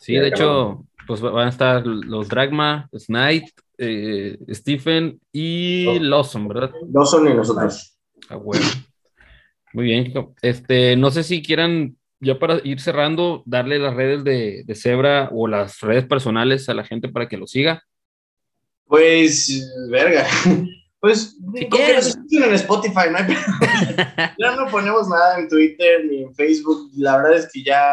sí, 0.00 0.14
de 0.16 0.28
hecho, 0.28 0.84
pues 1.06 1.20
van 1.22 1.46
a 1.46 1.48
estar 1.48 1.86
los 1.86 2.28
Dragma, 2.28 2.86
Snipe, 2.98 3.46
eh, 3.82 4.38
Stephen 4.50 5.20
y 5.32 5.98
Lawson, 5.98 6.48
¿verdad? 6.48 6.70
Dos 6.86 7.10
son 7.10 7.28
y 7.28 7.34
nosotros. 7.34 7.98
Ah, 8.28 8.36
bueno. 8.36 8.64
Muy 9.72 9.84
bien. 9.84 10.12
Este, 10.42 10.96
no 10.96 11.10
sé 11.10 11.22
si 11.22 11.42
quieran, 11.42 11.96
ya 12.20 12.38
para 12.38 12.60
ir 12.64 12.80
cerrando, 12.80 13.42
darle 13.46 13.78
las 13.78 13.94
redes 13.94 14.24
de, 14.24 14.62
de 14.64 14.74
Zebra 14.74 15.28
o 15.32 15.48
las 15.48 15.80
redes 15.80 16.06
personales 16.06 16.68
a 16.68 16.74
la 16.74 16.84
gente 16.84 17.08
para 17.08 17.28
que 17.28 17.36
lo 17.36 17.46
siga. 17.46 17.82
Pues, 18.86 19.68
verga. 19.90 20.26
Pues, 21.02 21.36
Si 21.56 21.68
con 21.68 21.80
que 21.80 21.94
nos 21.94 22.06
escuchen 22.06 22.44
en 22.44 22.54
Spotify, 22.54 23.10
¿no? 23.10 23.18
hay 23.18 23.26
ya 24.38 24.54
no 24.54 24.70
ponemos 24.70 25.08
nada 25.08 25.36
en 25.36 25.48
Twitter 25.48 26.06
ni 26.08 26.22
en 26.22 26.32
Facebook. 26.32 26.90
La 26.94 27.16
verdad 27.16 27.38
es 27.38 27.50
que 27.52 27.64
ya, 27.64 27.92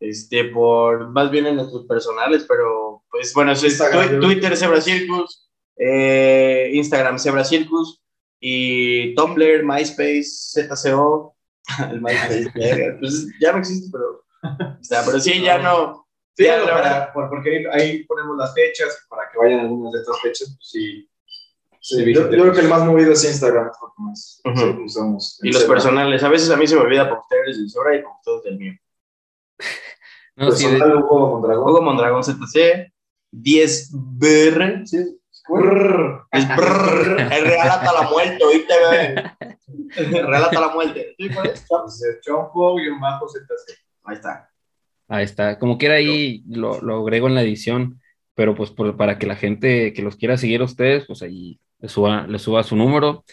este, 0.00 0.44
por, 0.46 1.10
más 1.10 1.30
bien 1.30 1.46
en 1.46 1.56
nuestros 1.56 1.86
personales, 1.86 2.44
pero, 2.48 3.04
pues, 3.10 3.32
bueno, 3.34 3.52
es 3.52 3.62
Instagram, 3.62 4.18
Twitter 4.20 4.56
Zebra 4.56 4.80
Circus, 4.80 5.48
eh, 5.76 6.70
Instagram 6.72 7.18
Zebra 7.18 7.44
Circus 7.44 8.02
y 8.40 9.14
Tumblr, 9.14 9.62
MySpace, 9.64 10.24
ZCO, 10.24 11.36
el 11.90 12.00
MySpace, 12.00 12.96
pues 13.00 13.26
ya 13.40 13.52
no 13.52 13.58
existe, 13.58 13.88
pero, 13.92 14.24
o 14.80 14.82
sea, 14.84 15.02
pero 15.04 15.20
sí, 15.20 15.40
ya 15.42 15.58
no. 15.62 16.06
Sí, 16.36 16.44
Ya, 16.46 16.58
no, 16.60 16.66
para- 16.66 17.12
por- 17.12 17.28
porque 17.28 17.66
ahí, 17.72 18.04
ponemos 18.04 18.36
las 18.38 18.54
fechas 18.54 19.04
para 19.10 19.24
que 19.30 19.36
vayan 19.38 19.60
algunas 19.60 19.92
de 19.92 19.98
estas 20.00 20.20
fechas, 20.22 20.56
pues 20.56 20.68
sí. 20.70 21.06
Yo, 22.12 22.28
creo 22.28 22.52
que 22.52 22.60
el 22.60 22.68
más 22.68 22.84
movido 22.84 23.12
es 23.12 23.24
Instagram, 23.24 23.68
es 23.68 23.76
lo 23.82 23.88
que 23.88 24.02
más 24.02 24.40
usamos. 24.84 25.38
Y 25.42 25.50
los 25.52 25.64
personales, 25.64 26.22
a 26.22 26.28
veces 26.28 26.50
a 26.50 26.56
mí 26.56 26.66
se 26.66 26.76
me 26.76 26.82
olvida 26.82 27.08
para 27.08 27.20
ustedes 27.20 27.56
del 27.58 27.70
Zebra 27.70 27.96
y 27.96 28.02
para 28.02 28.14
ustedes 28.16 28.42
del 28.44 28.58
mío. 28.58 28.72
No, 30.36 30.50
sí, 30.52 30.66
de- 30.66 30.76
Hugo 30.82 31.30
Mondragón. 31.32 31.62
Juego 31.64 31.82
Mondragón 31.82 32.24
ZC, 32.24 32.92
10BR, 33.32 34.86
¿sí? 34.86 35.16
Brrr. 35.48 36.22
Es 36.30 36.48
brrr, 36.56 37.20
el 37.32 37.44
relata 37.44 37.92
la 37.92 38.08
muerte, 38.08 38.38
¿oíste, 38.44 38.74
güey? 38.86 40.22
Relata 40.22 40.60
la 40.60 40.68
muerte. 40.68 41.14
¿Sí, 41.18 41.28
cuál 41.28 41.46
es? 41.48 41.64
Pues, 41.68 42.02
eh, 42.04 42.18
Chompo 42.22 42.78
y 42.80 42.86
un 42.88 43.00
bajo 43.00 43.26
ZC. 43.28 43.76
Ahí 44.04 44.14
está. 44.14 44.48
Ahí 45.08 45.24
está. 45.24 45.58
Como 45.58 45.76
quiera 45.76 45.96
ahí 45.96 46.44
lo, 46.48 46.80
lo 46.80 47.00
agrego 47.02 47.26
en 47.26 47.34
la 47.34 47.42
edición, 47.42 48.00
pero 48.34 48.54
pues 48.54 48.70
por- 48.70 48.96
para 48.96 49.18
que 49.18 49.26
la 49.26 49.34
gente 49.36 49.92
que 49.92 50.02
los 50.02 50.16
quiera 50.16 50.36
seguir 50.36 50.60
a 50.60 50.64
ustedes, 50.66 51.04
pues 51.06 51.20
ahí 51.22 51.58
les 51.80 51.90
suba, 51.92 52.26
les 52.28 52.42
suba 52.42 52.62
su 52.62 52.76
número. 52.76 53.24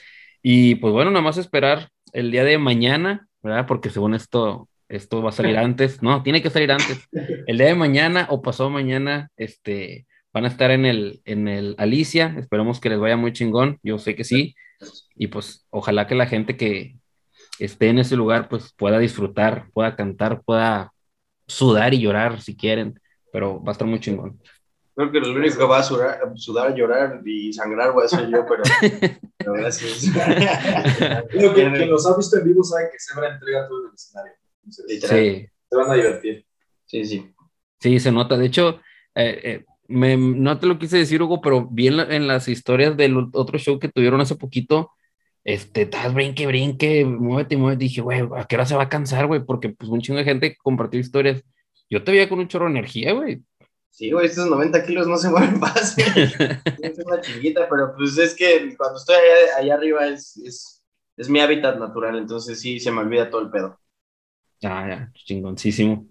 Y 0.41 0.75
pues 0.75 0.91
bueno, 0.93 1.11
nada 1.11 1.21
más 1.23 1.37
esperar 1.37 1.89
el 2.13 2.31
día 2.31 2.43
de 2.43 2.57
mañana, 2.57 3.27
¿verdad? 3.43 3.65
Porque 3.67 3.91
según 3.91 4.15
esto, 4.15 4.67
esto 4.89 5.21
va 5.21 5.29
a 5.29 5.33
salir 5.33 5.57
antes. 5.57 6.01
No, 6.01 6.23
tiene 6.23 6.41
que 6.41 6.49
salir 6.49 6.71
antes. 6.71 7.07
El 7.11 7.57
día 7.57 7.67
de 7.67 7.75
mañana 7.75 8.27
o 8.29 8.41
pasado 8.41 8.69
mañana, 8.69 9.29
este, 9.37 10.07
van 10.33 10.45
a 10.45 10.49
estar 10.49 10.71
en 10.71 10.85
el, 10.85 11.21
en 11.25 11.47
el 11.47 11.75
Alicia. 11.77 12.35
Esperemos 12.37 12.79
que 12.79 12.89
les 12.89 12.99
vaya 12.99 13.17
muy 13.17 13.33
chingón. 13.33 13.79
Yo 13.83 13.99
sé 13.99 14.15
que 14.15 14.23
sí. 14.23 14.55
Y 15.15 15.27
pues 15.27 15.65
ojalá 15.69 16.07
que 16.07 16.15
la 16.15 16.27
gente 16.27 16.57
que 16.57 16.95
esté 17.59 17.89
en 17.89 17.99
ese 17.99 18.15
lugar, 18.15 18.49
pues 18.49 18.73
pueda 18.73 18.99
disfrutar, 18.99 19.69
pueda 19.73 19.95
cantar, 19.95 20.41
pueda 20.43 20.93
sudar 21.47 21.93
y 21.93 21.99
llorar 21.99 22.41
si 22.41 22.55
quieren, 22.55 22.99
pero 23.31 23.63
va 23.63 23.71
a 23.71 23.73
estar 23.73 23.87
muy 23.87 23.99
chingón. 23.99 24.39
Creo 24.95 25.11
que 25.11 25.19
lo 25.19 25.31
único 25.31 25.57
que 25.57 25.63
va 25.63 25.79
a 25.79 25.83
sudar, 25.83 26.19
sudar, 26.35 26.73
llorar 26.73 27.21
y 27.23 27.53
sangrar 27.53 27.91
voy 27.93 28.05
a 28.05 28.07
ser 28.07 28.29
yo, 28.29 28.45
pero, 28.47 28.63
pero 29.37 29.53
gracias. 29.53 30.01
Digo 31.33 31.53
que 31.53 31.71
quien 31.71 31.89
los 31.89 32.05
ha 32.07 32.17
visto 32.17 32.37
en 32.37 32.45
vivo 32.45 32.63
sabe 32.63 32.89
que 32.91 32.97
Zebra 32.99 33.33
entrega 33.33 33.67
todo 33.67 33.87
el 33.87 33.93
escenario. 33.93 34.33
Literal. 34.87 35.19
Sí, 35.19 35.47
se 35.69 35.75
van 35.77 35.91
a 35.91 35.93
divertir. 35.95 36.45
Sí, 36.85 37.05
sí. 37.05 37.33
sí, 37.79 37.99
se 37.99 38.11
nota. 38.11 38.37
De 38.37 38.45
hecho, 38.45 38.79
eh, 39.15 39.39
eh, 39.43 39.65
me- 39.87 40.17
no 40.17 40.59
te 40.59 40.67
lo 40.67 40.77
quise 40.79 40.97
decir, 40.97 41.21
Hugo, 41.21 41.41
pero 41.41 41.67
vi 41.69 41.87
en, 41.87 41.97
la- 41.97 42.15
en 42.15 42.27
las 42.27 42.47
historias 42.47 42.95
del 42.97 43.17
otro 43.33 43.57
show 43.59 43.79
que 43.79 43.89
tuvieron 43.89 44.21
hace 44.21 44.35
poquito, 44.35 44.91
este, 45.43 45.83
estás 45.83 46.13
brinque, 46.13 46.45
brinque, 46.47 47.05
muévete, 47.05 47.55
muévete. 47.57 47.85
Dije, 47.85 48.01
güey, 48.01 48.21
¿a 48.35 48.45
qué 48.45 48.55
hora 48.55 48.65
se 48.65 48.75
va 48.75 48.83
a 48.83 48.89
cansar, 48.89 49.27
güey? 49.27 49.43
Porque 49.45 49.69
pues 49.69 49.89
un 49.89 50.01
chingo 50.01 50.19
de 50.19 50.25
gente 50.25 50.57
compartió 50.61 50.99
historias. 50.99 51.43
Yo 51.89 52.03
te 52.03 52.11
veía 52.11 52.27
con 52.27 52.39
un 52.39 52.47
chorro 52.49 52.65
de 52.65 52.71
energía, 52.71 53.13
güey. 53.13 53.41
Sí, 53.89 54.11
güey, 54.11 54.25
estos 54.27 54.47
90 54.49 54.85
kilos 54.85 55.07
no 55.07 55.17
se 55.17 55.29
mueven 55.31 55.59
fácil. 55.59 56.05
es 56.81 56.99
una 57.05 57.21
chinguita, 57.21 57.67
pero 57.69 57.95
pues 57.97 58.17
es 58.17 58.35
que 58.35 58.75
cuando 58.77 58.97
estoy 58.99 59.15
allá, 59.15 59.57
allá 59.57 59.73
arriba 59.75 60.07
es, 60.07 60.37
es, 60.37 60.83
es 61.15 61.29
mi 61.29 61.39
hábitat 61.39 61.79
natural, 61.79 62.17
entonces 62.17 62.59
sí 62.59 62.79
se 62.79 62.91
me 62.91 62.99
olvida 63.01 63.29
todo 63.29 63.41
el 63.41 63.49
pedo. 63.49 63.79
Ah, 64.63 64.87
ya, 64.87 65.11
chingoncísimo. 65.13 66.07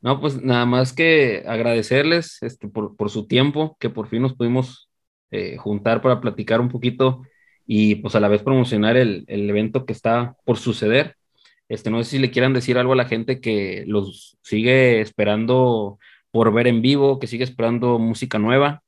No, 0.00 0.20
pues 0.20 0.42
nada 0.42 0.66
más 0.66 0.92
que 0.92 1.44
agradecerles 1.46 2.42
este, 2.42 2.68
por, 2.68 2.96
por 2.96 3.10
su 3.10 3.26
tiempo, 3.26 3.76
que 3.80 3.90
por 3.90 4.08
fin 4.08 4.22
nos 4.22 4.34
pudimos 4.34 4.90
eh, 5.30 5.56
juntar 5.56 6.02
para 6.02 6.20
platicar 6.20 6.60
un 6.60 6.68
poquito 6.68 7.22
y 7.66 7.96
pues 7.96 8.14
a 8.14 8.20
la 8.20 8.28
vez 8.28 8.42
promocionar 8.42 8.96
el, 8.96 9.24
el 9.28 9.48
evento 9.48 9.86
que 9.86 9.92
está 9.92 10.36
por 10.44 10.58
suceder. 10.58 11.16
Este, 11.68 11.90
no 11.90 12.02
sé 12.04 12.10
si 12.10 12.18
le 12.18 12.30
quieran 12.30 12.52
decir 12.52 12.76
algo 12.76 12.92
a 12.92 12.96
la 12.96 13.06
gente 13.06 13.40
que 13.40 13.84
los 13.86 14.36
sigue 14.42 15.00
esperando 15.00 15.98
por 16.30 16.52
ver 16.52 16.66
en 16.66 16.82
vivo, 16.82 17.18
que 17.18 17.26
sigue 17.26 17.44
esperando 17.44 17.98
música 17.98 18.38
nueva. 18.38 18.82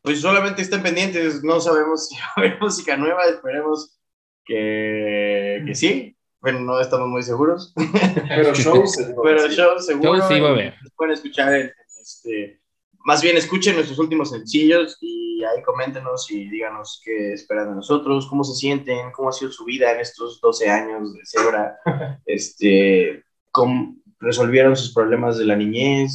Pues 0.00 0.20
solamente 0.20 0.62
estén 0.62 0.82
pendientes, 0.82 1.44
no 1.44 1.60
sabemos 1.60 2.08
si 2.08 2.16
va 2.16 2.24
a 2.24 2.40
haber 2.40 2.58
música 2.60 2.96
nueva, 2.96 3.26
esperemos 3.26 3.98
que, 4.44 5.62
que 5.66 5.74
sí, 5.74 6.16
bueno, 6.40 6.60
no 6.60 6.80
estamos 6.80 7.08
muy 7.08 7.22
seguros, 7.22 7.74
Pero 8.28 8.54
shows, 8.54 8.92
seguro 8.94 9.22
pero 9.22 9.48
show 9.48 9.78
seguro. 9.78 10.16
Show 10.18 10.28
sí 10.28 10.40
va 10.40 10.48
a 10.48 10.52
haber. 10.52 10.74
Pueden 10.96 11.14
escuchar, 11.14 11.52
en- 11.54 11.66
en 11.66 11.72
este, 12.00 12.60
más 13.04 13.22
bien 13.22 13.36
escuchen 13.36 13.74
nuestros 13.74 13.98
últimos 13.98 14.30
sencillos 14.30 14.96
y 15.00 15.42
ahí 15.44 15.62
coméntenos 15.62 16.30
y 16.30 16.48
díganos 16.48 17.00
qué 17.04 17.32
esperan 17.32 17.70
de 17.70 17.76
nosotros, 17.76 18.26
cómo 18.28 18.44
se 18.44 18.54
sienten, 18.54 19.10
cómo 19.12 19.28
ha 19.28 19.32
sido 19.32 19.50
su 19.52 19.64
vida 19.64 19.92
en 19.92 20.00
estos 20.00 20.40
12 20.40 20.68
años 20.68 21.14
de 21.14 21.20
Zebra, 21.24 21.78
este, 22.26 23.24
cómo 23.50 23.96
resolvieron 24.20 24.76
sus 24.76 24.92
problemas 24.92 25.38
de 25.38 25.44
la 25.44 25.56
niñez, 25.56 26.12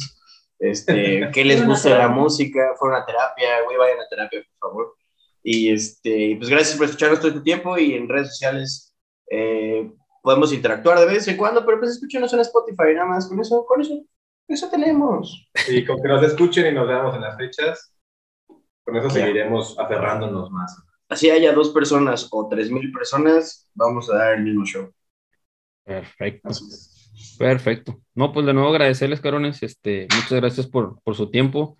este, 0.58 1.30
qué 1.32 1.44
les 1.44 1.66
gusta 1.66 1.90
de 1.90 1.98
la 1.98 2.08
música, 2.08 2.74
fueron 2.78 3.00
a 3.00 3.06
terapia, 3.06 3.62
güey, 3.64 3.76
vayan 3.76 4.00
a 4.00 4.08
terapia, 4.08 4.40
por 4.60 4.70
favor. 4.70 4.94
Y 5.42 5.70
este, 5.72 6.36
pues 6.38 6.48
gracias 6.48 6.76
por 6.76 6.86
escucharnos 6.86 7.18
todo 7.20 7.28
este 7.28 7.40
tiempo 7.42 7.76
y 7.78 7.94
en 7.94 8.08
redes 8.08 8.28
sociales 8.28 8.94
eh, 9.30 9.90
podemos 10.24 10.54
interactuar 10.54 10.98
de 10.98 11.04
vez 11.04 11.28
en 11.28 11.36
cuando, 11.36 11.66
pero 11.66 11.78
pues 11.78 11.90
escúchenos 11.90 12.32
en 12.32 12.40
Spotify 12.40 12.94
nada 12.94 13.04
más, 13.04 13.28
con 13.28 13.38
eso, 13.40 13.62
con 13.66 13.82
eso, 13.82 14.02
eso 14.48 14.70
tenemos. 14.70 15.50
Y 15.68 15.84
con 15.84 16.00
que 16.00 16.08
nos 16.08 16.22
escuchen 16.22 16.66
y 16.66 16.74
nos 16.74 16.88
veamos 16.88 17.14
en 17.14 17.20
las 17.20 17.36
fechas, 17.36 17.94
con 18.82 18.96
eso 18.96 19.08
Ya. 19.08 19.12
seguiremos 19.14 19.78
aferrándonos 19.78 20.50
más. 20.50 20.82
Así 21.10 21.28
haya 21.28 21.52
dos 21.52 21.68
personas 21.70 22.26
o 22.30 22.48
tres 22.48 22.70
mil 22.70 22.90
personas, 22.90 23.68
vamos 23.74 24.10
a 24.10 24.16
dar 24.16 24.34
el 24.38 24.44
mismo 24.44 24.64
show. 24.64 24.90
Perfecto. 25.84 26.48
Perfecto. 27.38 28.00
No, 28.14 28.32
pues 28.32 28.46
de 28.46 28.54
nuevo 28.54 28.70
agradecerles, 28.70 29.20
carones. 29.20 29.62
Este, 29.62 30.08
muchas 30.14 30.40
gracias 30.40 30.66
por, 30.66 31.02
por 31.02 31.14
su 31.16 31.30
tiempo. 31.30 31.76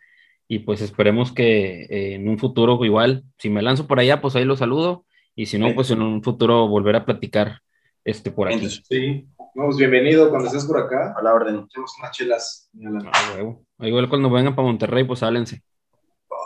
Y 0.48 0.58
pues 0.58 0.82
esperemos 0.82 1.32
que 1.32 1.84
eh, 1.84 2.14
en 2.16 2.28
un 2.28 2.38
futuro 2.38 2.84
igual, 2.84 3.24
si 3.38 3.48
me 3.48 3.62
lanzo 3.62 3.86
por 3.86 4.00
allá, 4.00 4.20
pues 4.20 4.36
ahí 4.36 4.44
lo 4.44 4.58
saludo. 4.58 5.06
Y 5.34 5.46
si 5.46 5.58
no, 5.58 5.74
pues 5.74 5.90
en 5.90 6.02
un 6.02 6.22
futuro 6.22 6.68
volver 6.68 6.96
a 6.96 7.06
platicar 7.06 7.60
este 8.04 8.30
por 8.30 8.48
aquí. 8.48 8.68
Sí. 8.68 9.26
Vamos, 9.54 9.76
bienvenido 9.76 10.30
cuando 10.30 10.48
estés 10.48 10.64
por 10.64 10.78
acá. 10.78 11.14
a 11.16 11.22
la 11.22 11.32
orden. 11.32 11.66
Tenemos 11.68 11.94
unas 11.98 12.10
chelas. 12.10 12.70
Ah, 13.12 13.32
huevo. 13.36 13.64
Igual 13.80 14.08
cuando 14.08 14.30
vengan 14.30 14.54
para 14.54 14.66
Monterrey, 14.66 15.04
pues 15.04 15.22
háblense. 15.22 15.62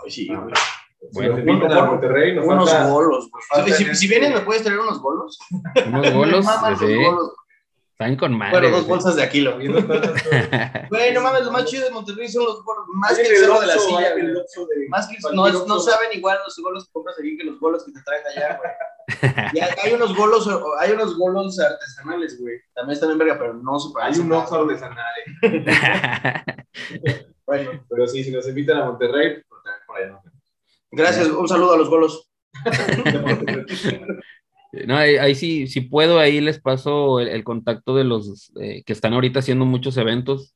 Ay, 0.05 0.11
sí, 0.11 0.29
Ah, 0.31 0.41
güey. 0.41 0.55
Si 1.01 1.09
Bueno, 1.13 1.87
Monterrey, 1.87 2.35
nos 2.35 2.45
unos 2.45 2.71
falta- 2.71 2.91
bolos. 2.93 3.31
falta 3.49 3.73
Si, 3.73 3.85
si 3.85 3.91
este- 3.91 4.09
vienes, 4.09 4.35
¿me 4.35 4.41
puedes 4.45 4.63
traer 4.63 4.81
unos 4.81 5.01
bolos? 5.01 5.39
Unos 5.87 6.13
bolos. 6.15 6.45
Los 6.71 6.79
sí, 6.81 6.97
bolos. 6.97 7.33
Están 8.01 8.15
con 8.15 8.39
madre. 8.39 8.53
Bueno, 8.53 8.77
dos 8.77 8.87
bolsas 8.87 9.17
de 9.17 9.25
Aquilo. 9.25 9.59
Güey, 10.89 11.13
no 11.13 11.21
mames, 11.21 11.45
lo 11.45 11.51
más 11.51 11.65
chido 11.65 11.85
de 11.85 11.91
Monterrey 11.91 12.29
son 12.29 12.45
los 12.45 12.65
bolos. 12.65 12.85
Más 12.95 13.17
que 13.17 13.23
el 13.23 13.37
cerro 13.39 13.61
de 13.61 13.67
la 13.67 13.77
silla. 13.77 14.15
Más 14.89 15.09
que 15.09 15.17
no, 15.35 15.51
no 15.67 15.81
saben 15.81 16.11
igual 16.13 16.39
los 16.47 16.57
bolos 16.63 16.87
que 16.87 16.93
compras 16.93 17.17
aquí 17.19 17.37
que 17.37 17.43
los 17.43 17.59
bolos 17.59 17.85
que 17.85 17.91
te 17.91 18.01
traen 18.03 18.23
allá, 18.25 18.57
güey. 18.57 18.71
Y 19.53 19.59
hay, 19.59 19.95
unos 19.95 20.17
bolos, 20.17 20.49
hay 20.79 20.93
unos 20.93 21.19
bolos 21.19 21.59
artesanales, 21.59 22.39
güey. 22.41 22.61
También 22.73 22.95
están 22.95 23.11
en 23.11 23.19
verga, 23.19 23.37
pero 23.37 23.55
no 23.55 23.81
se 23.81 23.89
Hay 24.01 24.17
un. 24.21 24.33
Oxxo 24.33 24.63
artesanal. 24.63 25.05
Bueno, 27.47 27.83
Pero 27.89 28.07
sí, 28.07 28.23
si 28.23 28.31
nos 28.31 28.47
invitan 28.47 28.77
a 28.77 28.85
Monterrey, 28.85 29.43
pues 29.49 29.63
también 29.63 29.83
por 29.87 29.97
allá 29.97 30.21
gracias. 30.93 31.29
Un 31.29 31.49
saludo 31.49 31.73
a 31.73 31.79
los 31.79 31.91
bolos. 31.91 32.31
No, 34.73 34.97
ahí, 34.97 35.17
ahí 35.17 35.35
sí, 35.35 35.67
si 35.67 35.81
puedo, 35.81 36.19
ahí 36.19 36.41
les 36.41 36.61
paso 36.61 37.21
el, 37.21 37.29
el 37.29 37.43
contacto 37.45 37.95
de 37.97 38.05
los 38.05 38.53
eh, 38.61 38.83
que 38.85 38.93
están 38.93 39.15
ahorita 39.15 39.39
haciendo 39.41 39.65
muchos 39.65 39.97
eventos. 39.97 40.55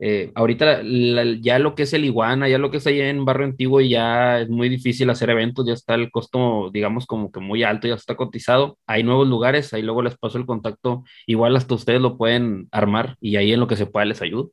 Eh, 0.00 0.32
ahorita 0.34 0.82
la- 0.82 1.24
ya 1.40 1.58
lo 1.58 1.74
que 1.74 1.84
es 1.84 1.92
el 1.94 2.04
Iguana, 2.04 2.48
ya 2.48 2.58
lo 2.58 2.70
que 2.70 2.76
es 2.78 2.86
allá 2.86 3.08
en 3.08 3.24
Barrio 3.24 3.46
Antiguo, 3.46 3.80
ya 3.80 4.40
es 4.40 4.50
muy 4.50 4.68
difícil 4.68 5.08
hacer 5.08 5.30
eventos, 5.30 5.66
ya 5.66 5.72
está 5.72 5.94
el 5.94 6.10
costo, 6.10 6.70
digamos, 6.72 7.06
como 7.06 7.30
que 7.32 7.40
muy 7.40 7.62
alto, 7.62 7.88
ya 7.88 7.94
está 7.94 8.16
cotizado. 8.16 8.76
Hay 8.86 9.02
nuevos 9.02 9.28
lugares, 9.28 9.72
ahí 9.72 9.82
luego 9.82 10.02
les 10.02 10.16
paso 10.18 10.36
el 10.36 10.46
contacto, 10.46 11.04
igual 11.26 11.56
hasta 11.56 11.74
ustedes 11.74 12.00
lo 12.02 12.18
pueden 12.18 12.68
armar 12.70 13.16
y 13.20 13.36
ahí 13.36 13.52
en 13.52 13.60
lo 13.60 13.66
que 13.68 13.76
se 13.76 13.86
pueda 13.86 14.04
les 14.04 14.20
ayudo. 14.20 14.52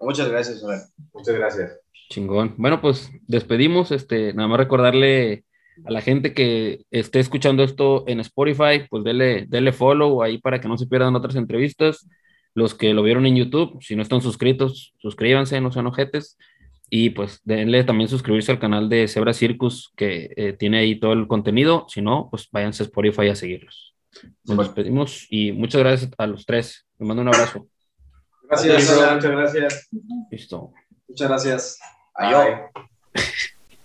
Muchas 0.00 0.28
gracias. 0.28 0.62
Muchas 1.12 1.34
gracias. 1.36 1.78
Chingón. 2.10 2.54
Bueno, 2.58 2.80
pues 2.80 3.10
despedimos. 3.26 3.90
Este, 3.92 4.34
nada 4.34 4.48
más 4.48 4.58
recordarle 4.58 5.44
a 5.84 5.90
la 5.90 6.00
gente 6.00 6.34
que 6.34 6.84
esté 6.90 7.20
escuchando 7.20 7.62
esto 7.62 8.04
en 8.06 8.20
Spotify, 8.20 8.86
pues 8.88 9.04
dele, 9.04 9.46
dele 9.48 9.72
follow 9.72 10.22
ahí 10.22 10.38
para 10.38 10.60
que 10.60 10.68
no 10.68 10.78
se 10.78 10.86
pierdan 10.86 11.16
otras 11.16 11.36
entrevistas. 11.36 12.08
Los 12.54 12.74
que 12.74 12.92
lo 12.92 13.02
vieron 13.02 13.26
en 13.26 13.36
YouTube, 13.36 13.82
si 13.82 13.96
no 13.96 14.02
están 14.02 14.20
suscritos, 14.20 14.94
suscríbanse, 14.98 15.60
no 15.60 15.72
sean 15.72 15.86
ojetes. 15.86 16.36
Y 16.90 17.10
pues 17.10 17.40
denle 17.44 17.84
también 17.84 18.08
suscribirse 18.08 18.52
al 18.52 18.58
canal 18.58 18.90
de 18.90 19.08
Zebra 19.08 19.32
Circus, 19.32 19.92
que 19.96 20.34
eh, 20.36 20.52
tiene 20.52 20.78
ahí 20.78 21.00
todo 21.00 21.14
el 21.14 21.26
contenido. 21.26 21.86
Si 21.88 22.02
no, 22.02 22.28
pues 22.30 22.48
váyanse 22.52 22.82
a 22.82 22.86
Spotify 22.86 23.28
a 23.28 23.34
seguirlos. 23.34 23.94
Nos 24.44 24.58
despedimos 24.58 25.26
y 25.30 25.52
muchas 25.52 25.80
gracias 25.80 26.10
a 26.18 26.26
los 26.26 26.44
tres. 26.44 26.86
Les 26.98 27.08
mando 27.08 27.22
un 27.22 27.28
abrazo. 27.28 27.66
Gracias, 28.46 28.90
Alan. 28.90 29.14
Muchas 29.16 29.30
gracias. 29.30 29.88
Listo. 30.30 30.72
Muchas 31.08 31.28
gracias. 31.28 31.78
Adiós. 32.14 32.60
Bye. 33.14 33.61